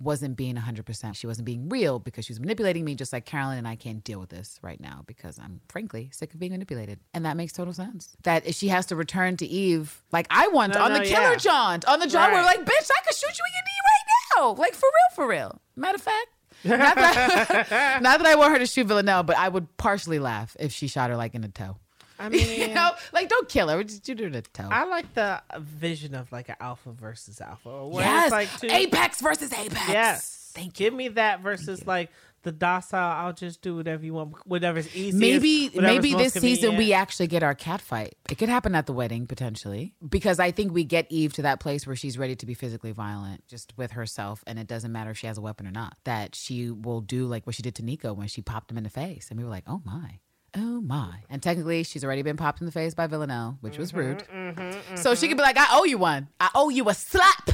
wasn't 0.00 0.36
being 0.36 0.56
100%. 0.56 1.14
She 1.16 1.26
wasn't 1.26 1.46
being 1.46 1.68
real 1.68 1.98
because 1.98 2.24
she 2.24 2.32
was 2.32 2.40
manipulating 2.40 2.84
me 2.84 2.94
just 2.94 3.12
like 3.12 3.24
Carolyn, 3.24 3.58
and 3.58 3.66
I 3.66 3.76
can't 3.76 4.02
deal 4.04 4.20
with 4.20 4.28
this 4.30 4.58
right 4.62 4.80
now 4.80 5.02
because 5.06 5.38
I'm 5.38 5.60
frankly 5.68 6.10
sick 6.12 6.32
of 6.34 6.40
being 6.40 6.52
manipulated. 6.52 7.00
And 7.14 7.24
that 7.24 7.36
makes 7.36 7.52
total 7.52 7.72
sense. 7.72 8.16
That 8.24 8.46
if 8.46 8.54
she 8.54 8.68
has 8.68 8.86
to 8.86 8.96
return 8.96 9.36
to 9.38 9.46
Eve, 9.46 10.02
like 10.12 10.26
I 10.30 10.48
want 10.48 10.74
No, 10.74 10.82
on 10.82 10.92
no, 10.92 10.98
the 10.98 11.04
killer 11.04 11.30
yeah. 11.32 11.36
jaunt, 11.36 11.84
on 11.86 12.00
the 12.00 12.06
where 12.12 12.30
Right. 12.30 12.44
like, 12.58 12.64
bitch, 12.66 12.90
I 12.90 13.02
could 13.06 13.14
shoot 13.16 13.26
you 13.38 13.44
in 13.46 13.52
your 13.54 13.64
knee 13.64 13.80
right 13.84 14.36
now. 14.36 14.52
Like 14.62 14.74
for 14.74 14.86
real, 14.86 15.14
for 15.14 15.26
real. 15.28 15.60
Matter 15.76 15.96
of 15.96 16.02
fact. 16.02 16.26
Not 16.64 16.96
that, 16.96 18.00
not 18.02 18.18
that 18.18 18.26
I 18.26 18.34
want 18.34 18.52
her 18.52 18.58
to 18.58 18.66
shoot 18.66 18.86
Villanelle, 18.86 19.22
but 19.22 19.36
I 19.38 19.48
would 19.48 19.76
partially 19.76 20.18
laugh 20.18 20.56
if 20.58 20.72
she 20.72 20.88
shot 20.88 21.10
her 21.10 21.16
like 21.16 21.34
in 21.34 21.42
the 21.42 21.48
toe. 21.48 21.76
I 22.18 22.28
mean 22.30 22.60
you 22.60 22.74
know, 22.74 22.90
like 23.12 23.28
don't 23.28 23.48
kill 23.48 23.68
her, 23.68 23.82
just 23.84 24.08
in 24.08 24.32
the 24.32 24.42
toe. 24.42 24.68
I 24.70 24.84
like 24.84 25.14
the 25.14 25.42
vision 25.58 26.14
of 26.14 26.30
like 26.32 26.48
an 26.48 26.56
alpha 26.60 26.92
versus 26.92 27.40
alpha. 27.40 27.86
Where 27.86 28.04
yes, 28.04 28.24
it's 28.24 28.32
like 28.32 28.60
two, 28.60 28.68
Apex 28.70 29.20
versus 29.20 29.52
Apex. 29.52 29.88
Yes. 29.88 30.52
thank 30.54 30.80
you. 30.80 30.86
Give 30.86 30.94
me 30.94 31.08
that 31.08 31.40
versus 31.40 31.86
like 31.86 32.10
the 32.42 32.52
docile, 32.52 33.00
I'll 33.00 33.32
just 33.32 33.62
do 33.62 33.76
whatever 33.76 34.04
you 34.04 34.14
want, 34.14 34.34
whatever's 34.46 34.94
easy. 34.94 35.18
maybe 35.18 35.70
maybe 35.74 36.14
this 36.14 36.34
season 36.34 36.76
we 36.76 36.92
actually 36.92 37.26
get 37.26 37.42
our 37.42 37.54
cat 37.54 37.80
fight. 37.80 38.16
It 38.30 38.38
could 38.38 38.48
happen 38.48 38.74
at 38.74 38.86
the 38.86 38.92
wedding 38.92 39.26
potentially 39.26 39.94
because 40.06 40.38
I 40.38 40.50
think 40.50 40.72
we 40.72 40.84
get 40.84 41.06
Eve 41.10 41.32
to 41.34 41.42
that 41.42 41.60
place 41.60 41.86
where 41.86 41.96
she's 41.96 42.16
ready 42.16 42.36
to 42.36 42.46
be 42.46 42.54
physically 42.54 42.92
violent 42.92 43.46
just 43.48 43.72
with 43.76 43.92
herself, 43.92 44.44
and 44.46 44.58
it 44.58 44.66
doesn't 44.66 44.92
matter 44.92 45.10
if 45.10 45.18
she 45.18 45.26
has 45.26 45.38
a 45.38 45.42
weapon 45.42 45.66
or 45.66 45.72
not. 45.72 45.96
That 46.04 46.34
she 46.34 46.70
will 46.70 47.00
do 47.00 47.26
like 47.26 47.46
what 47.46 47.54
she 47.56 47.62
did 47.62 47.74
to 47.76 47.82
Niko 47.82 48.14
when 48.16 48.28
she 48.28 48.40
popped 48.40 48.70
him 48.70 48.78
in 48.78 48.84
the 48.84 48.90
face, 48.90 49.28
and 49.30 49.38
we 49.38 49.44
were 49.44 49.50
like, 49.50 49.64
oh 49.66 49.82
my. 49.84 50.20
Oh 50.56 50.80
my. 50.80 51.20
And 51.28 51.42
technically, 51.42 51.82
she's 51.82 52.04
already 52.04 52.22
been 52.22 52.36
popped 52.36 52.60
in 52.60 52.66
the 52.66 52.72
face 52.72 52.94
by 52.94 53.06
Villanelle, 53.06 53.58
which 53.60 53.78
was 53.78 53.90
mm-hmm, 53.90 53.98
rude. 53.98 54.18
Mm-hmm, 54.32 54.60
mm-hmm. 54.60 54.96
So 54.96 55.14
she 55.14 55.28
could 55.28 55.36
be 55.36 55.42
like, 55.42 55.58
I 55.58 55.66
owe 55.72 55.84
you 55.84 55.98
one. 55.98 56.28
I 56.40 56.50
owe 56.54 56.68
you 56.68 56.88
a 56.88 56.94
slap 56.94 57.50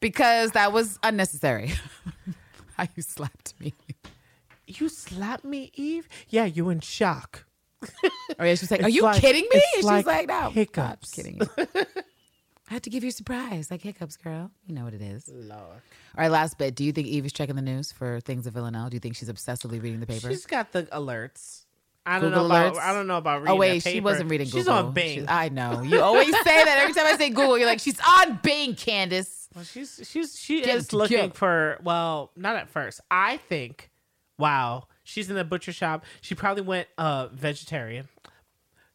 because 0.00 0.52
that 0.52 0.72
was 0.72 0.98
unnecessary. 1.02 1.72
How 2.76 2.86
you 2.94 3.02
slapped 3.02 3.54
me. 3.60 3.72
you 4.66 4.88
slapped 4.88 5.44
me, 5.44 5.70
Eve. 5.74 6.08
Yeah, 6.28 6.44
you 6.44 6.68
in 6.70 6.80
shock. 6.80 7.46
Oh 8.38 8.44
yeah, 8.44 8.54
she's 8.54 8.70
like, 8.70 8.82
"Are 8.82 8.88
you 8.88 9.02
like- 9.02 9.20
kidding 9.20 9.42
me?" 9.42 9.54
And 9.54 9.62
she's 9.74 9.84
like 9.84 10.06
like, 10.06 10.26
"No, 10.26 10.48
hiccups. 10.50 11.16
I'm 11.16 11.22
kidding 11.22 11.40
you." 11.40 11.66
I 12.68 12.72
had 12.72 12.82
to 12.84 12.90
give 12.90 13.04
you 13.04 13.10
a 13.10 13.12
surprise, 13.12 13.70
like 13.70 13.82
hiccups, 13.82 14.16
girl. 14.16 14.50
You 14.66 14.74
know 14.74 14.84
what 14.84 14.94
it 14.94 15.02
is. 15.02 15.28
Lord. 15.28 15.60
All 15.60 15.80
right, 16.16 16.30
last 16.30 16.56
bit. 16.56 16.74
Do 16.74 16.82
you 16.82 16.92
think 16.92 17.06
Eve 17.06 17.26
is 17.26 17.32
checking 17.32 17.56
the 17.56 17.62
news 17.62 17.92
for 17.92 18.20
things 18.20 18.46
of 18.46 18.54
Villanelle? 18.54 18.88
Do 18.88 18.96
you 18.96 19.00
think 19.00 19.16
she's 19.16 19.28
obsessively 19.28 19.82
reading 19.82 20.00
the 20.00 20.06
paper? 20.06 20.30
She's 20.30 20.46
got 20.46 20.72
the 20.72 20.84
alerts. 20.84 21.63
I 22.06 22.20
don't 22.20 22.30
Google 22.30 22.48
know 22.48 22.68
about. 22.68 22.76
I 22.78 22.92
don't 22.92 23.06
know 23.06 23.16
about 23.16 23.40
reading. 23.42 23.52
oh 23.52 23.56
wait, 23.56 23.82
she 23.82 24.00
wasn't 24.00 24.30
reading. 24.30 24.46
She's 24.46 24.68
on 24.68 24.92
Bing. 24.92 25.20
She's- 25.20 25.26
I 25.28 25.48
know. 25.48 25.80
You 25.82 26.00
always 26.00 26.30
say 26.42 26.64
that 26.64 26.78
every 26.82 26.92
time 26.94 27.06
I 27.06 27.16
say 27.16 27.30
Google. 27.30 27.56
You're 27.56 27.66
like, 27.66 27.80
she's 27.80 27.98
on 28.06 28.40
Bing, 28.42 28.74
Candace. 28.74 29.48
Well, 29.54 29.64
she's 29.64 30.00
she's 30.10 30.38
she 30.38 30.60
Get 30.62 30.74
is 30.76 30.92
looking 30.92 31.30
for 31.30 31.78
well, 31.82 32.30
not 32.36 32.56
at 32.56 32.68
first. 32.68 33.00
I 33.10 33.36
think, 33.38 33.90
wow, 34.38 34.88
she's 35.04 35.30
in 35.30 35.36
the 35.36 35.44
butcher 35.44 35.72
shop. 35.72 36.04
She 36.20 36.34
probably 36.34 36.62
went 36.62 36.88
uh 36.98 37.28
vegetarian, 37.28 38.08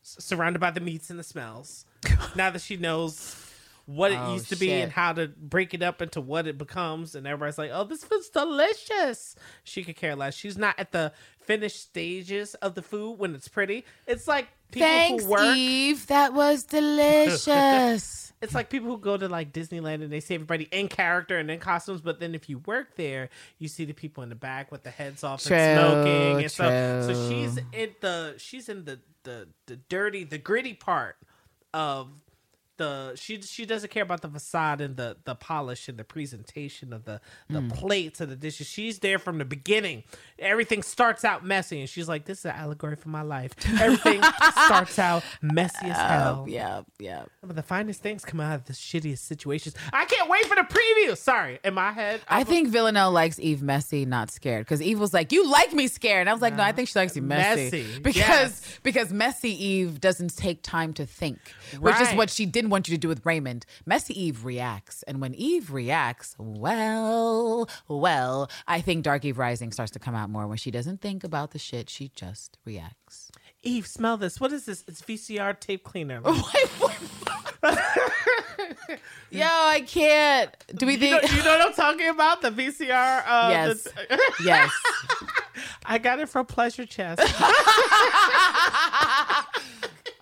surrounded 0.01 0.59
by 0.59 0.71
the 0.71 0.79
meats 0.81 1.09
and 1.09 1.17
the 1.17 1.23
smells. 1.23 1.85
now 2.35 2.49
that 2.51 2.61
she 2.61 2.77
knows 2.77 3.35
what 3.89 4.11
it 4.11 4.19
Oh, 4.19 4.33
used 4.33 4.49
to 4.49 4.55
be 4.55 4.71
and 4.71 4.91
how 4.91 5.13
to 5.13 5.27
break 5.27 5.73
it 5.73 5.81
up 5.81 6.01
into 6.01 6.21
what 6.21 6.45
it 6.45 6.57
becomes, 6.57 7.15
and 7.15 7.25
everybody's 7.25 7.57
like, 7.57 7.71
"Oh, 7.73 7.83
this 7.85 8.03
food's 8.03 8.29
delicious." 8.29 9.35
She 9.63 9.83
could 9.83 9.95
care 9.95 10.15
less. 10.15 10.35
She's 10.35 10.57
not 10.57 10.77
at 10.77 10.91
the 10.91 11.11
finished 11.41 11.81
stages 11.81 12.53
of 12.55 12.75
the 12.75 12.83
food 12.83 13.13
when 13.17 13.33
it's 13.33 13.47
pretty. 13.47 13.85
It's 14.05 14.27
like 14.27 14.47
people 14.71 14.87
Thanks, 14.87 15.23
who 15.23 15.29
work. 15.31 15.55
Eve. 15.57 16.05
That 16.07 16.33
was 16.33 16.63
delicious. 16.65 18.25
It's 18.41 18.55
like 18.55 18.69
people 18.69 18.87
who 18.87 18.97
go 18.97 19.17
to 19.17 19.27
like 19.27 19.51
Disneyland 19.51 19.95
and 20.01 20.09
they 20.09 20.21
see 20.21 20.35
everybody 20.35 20.69
in 20.71 20.87
character 20.87 21.37
and 21.37 21.51
in 21.51 21.59
costumes, 21.59 21.99
but 21.99 22.21
then 22.21 22.33
if 22.33 22.47
you 22.47 22.59
work 22.59 22.95
there, 22.95 23.27
you 23.57 23.67
see 23.67 23.83
the 23.83 23.91
people 23.91 24.23
in 24.23 24.29
the 24.29 24.35
back 24.35 24.71
with 24.71 24.83
the 24.83 24.91
heads 24.91 25.25
off 25.25 25.43
True, 25.43 25.57
and 25.57 25.77
smoking 25.77 26.41
and 26.43 26.49
stuff. 26.49 27.03
So 27.03 27.29
she's 27.29 27.57
in 27.73 27.89
the 27.99 28.35
she's 28.37 28.69
in 28.69 28.85
the 28.85 29.01
the 29.23 29.49
the 29.65 29.75
dirty, 29.75 30.23
the 30.23 30.37
gritty 30.37 30.73
part 30.73 31.17
of 31.73 32.07
the 32.79 33.13
she 33.15 33.39
she 33.43 33.65
doesn't 33.67 33.91
care 33.91 34.01
about 34.01 34.21
the 34.21 34.27
facade 34.29 34.81
and 34.81 34.97
the 34.97 35.17
the 35.25 35.35
polish 35.35 35.87
and 35.87 35.99
the 35.99 36.03
presentation 36.03 36.91
of 36.91 37.05
the 37.05 37.21
the 37.47 37.59
Mm. 37.59 37.73
plates 37.75 38.19
and 38.21 38.31
the 38.31 38.35
dishes. 38.35 38.65
She's 38.67 38.99
there 38.99 39.19
from 39.19 39.37
the 39.37 39.45
beginning. 39.45 40.03
Everything 40.39 40.81
starts 40.81 41.23
out 41.25 41.45
messy, 41.45 41.79
and 41.81 41.89
she's 41.89 42.07
like, 42.07 42.25
"This 42.25 42.39
is 42.39 42.45
an 42.45 42.51
allegory 42.55 42.95
for 42.95 43.09
my 43.09 43.21
life. 43.21 43.51
Everything 43.81 44.23
starts 44.65 44.97
out 44.97 45.23
messy 45.41 45.87
as 45.87 45.97
hell. 45.97 46.43
Oh, 46.43 46.47
yeah, 46.49 46.81
yeah. 46.97 47.23
Some 47.41 47.49
of 47.51 47.55
the 47.57 47.63
finest 47.63 48.01
things 48.01 48.23
come 48.25 48.39
out 48.39 48.55
of 48.55 48.65
the 48.65 48.73
shittiest 48.73 49.19
situations. 49.19 49.75
I 49.93 50.05
can't 50.05 50.29
wait 50.29 50.45
for 50.45 50.55
the 50.55 50.61
preview. 50.61 51.17
Sorry, 51.17 51.59
in 51.63 51.73
my 51.73 51.91
head, 51.91 52.21
I 52.27 52.39
was- 52.39 52.47
think 52.47 52.69
Villanelle 52.69 53.11
likes 53.11 53.39
Eve 53.39 53.61
messy, 53.61 54.05
not 54.05 54.31
scared. 54.31 54.65
Because 54.65 54.81
Eve 54.81 54.99
was 54.99 55.13
like, 55.13 55.31
"You 55.33 55.49
like 55.51 55.73
me 55.73 55.87
scared," 55.87 56.21
and 56.21 56.29
I 56.29 56.33
was 56.33 56.41
like, 56.41 56.55
"No, 56.55 56.63
I 56.63 56.71
think 56.71 56.87
she 56.87 56.97
likes 56.97 57.15
you 57.15 57.21
messy." 57.21 57.65
Messy, 57.65 57.99
because 57.99 58.15
yes. 58.15 58.79
because 58.83 59.11
messy 59.11 59.51
Eve 59.65 59.99
doesn't 59.99 60.35
take 60.37 60.63
time 60.63 60.93
to 60.93 61.05
think, 61.05 61.39
which 61.79 61.95
is 61.95 62.01
Right. 62.09 62.17
what 62.17 62.29
she 62.29 62.45
didn't 62.45 62.68
want 62.69 62.87
you 62.87 62.95
to 62.95 62.99
do 62.99 63.07
with 63.07 63.25
Raymond. 63.25 63.65
Messy 63.85 64.19
Eve 64.19 64.45
reacts, 64.45 65.03
and 65.03 65.19
when 65.21 65.33
Eve 65.35 65.71
reacts, 65.71 66.35
well, 66.37 67.69
well, 67.87 68.49
I 68.67 68.81
think 68.81 69.03
Dark 69.03 69.25
Eve 69.25 69.37
Rising 69.37 69.71
starts 69.71 69.91
to 69.91 69.99
come 69.99 70.15
out 70.15 70.29
more 70.29 70.47
when 70.47 70.57
she 70.57 70.71
doesn't 70.71 71.01
think 71.01 71.23
about 71.23 71.51
the 71.51 71.59
shit; 71.59 71.89
she 71.89 72.11
just 72.15 72.57
reacts. 72.65 73.31
Eve, 73.63 73.85
smell 73.87 74.15
this. 74.17 74.39
What 74.39 74.53
is 74.53 74.65
this? 74.65 74.83
It's 74.87 75.01
VCR 75.01 75.59
tape 75.59 75.83
cleaner. 75.83 76.21
Yo, 79.31 79.45
I 79.45 79.81
can't. 79.85 80.51
Do 80.75 80.85
we 80.87 80.93
You 80.95 81.11
know, 81.11 81.19
you 81.21 81.43
know 81.43 81.57
what 81.57 81.67
I'm 81.67 81.73
talking 81.73 82.07
about? 82.09 82.41
The 82.41 82.49
VCR. 82.51 83.23
Uh, 83.27 83.49
Yes. 83.51 83.83
the- 83.83 84.19
yes. 84.43 84.71
I 85.85 85.97
got 85.97 86.19
it 86.19 86.29
from 86.29 86.45
Pleasure 86.45 86.85
Chest. 86.85 87.21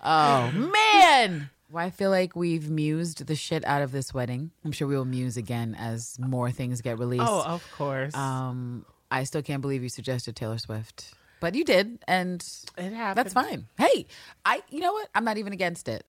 Oh 0.02 0.50
man. 0.52 1.50
Well, 1.70 1.84
I 1.84 1.90
feel 1.90 2.10
like 2.10 2.34
we've 2.34 2.70
mused 2.70 3.26
the 3.26 3.34
shit 3.36 3.64
out 3.66 3.82
of 3.82 3.92
this 3.92 4.14
wedding. 4.14 4.50
I'm 4.64 4.72
sure 4.72 4.88
we 4.88 4.96
will 4.96 5.04
muse 5.04 5.36
again 5.36 5.76
as 5.78 6.18
more 6.18 6.50
things 6.50 6.80
get 6.80 6.98
released. 6.98 7.24
oh, 7.26 7.42
of 7.44 7.62
course. 7.72 8.14
Um, 8.14 8.86
I 9.10 9.24
still 9.24 9.42
can't 9.42 9.60
believe 9.60 9.82
you 9.82 9.88
suggested 9.88 10.34
Taylor 10.36 10.58
Swift, 10.58 11.12
but 11.40 11.54
you 11.54 11.64
did, 11.64 11.98
and 12.08 12.42
it 12.76 12.92
happened. 12.92 13.18
that's 13.18 13.34
fine. 13.34 13.66
Hey, 13.78 14.06
I, 14.44 14.62
you 14.70 14.80
know 14.80 14.92
what? 14.92 15.08
I'm 15.14 15.24
not 15.24 15.38
even 15.38 15.52
against 15.52 15.88
it. 15.88 16.04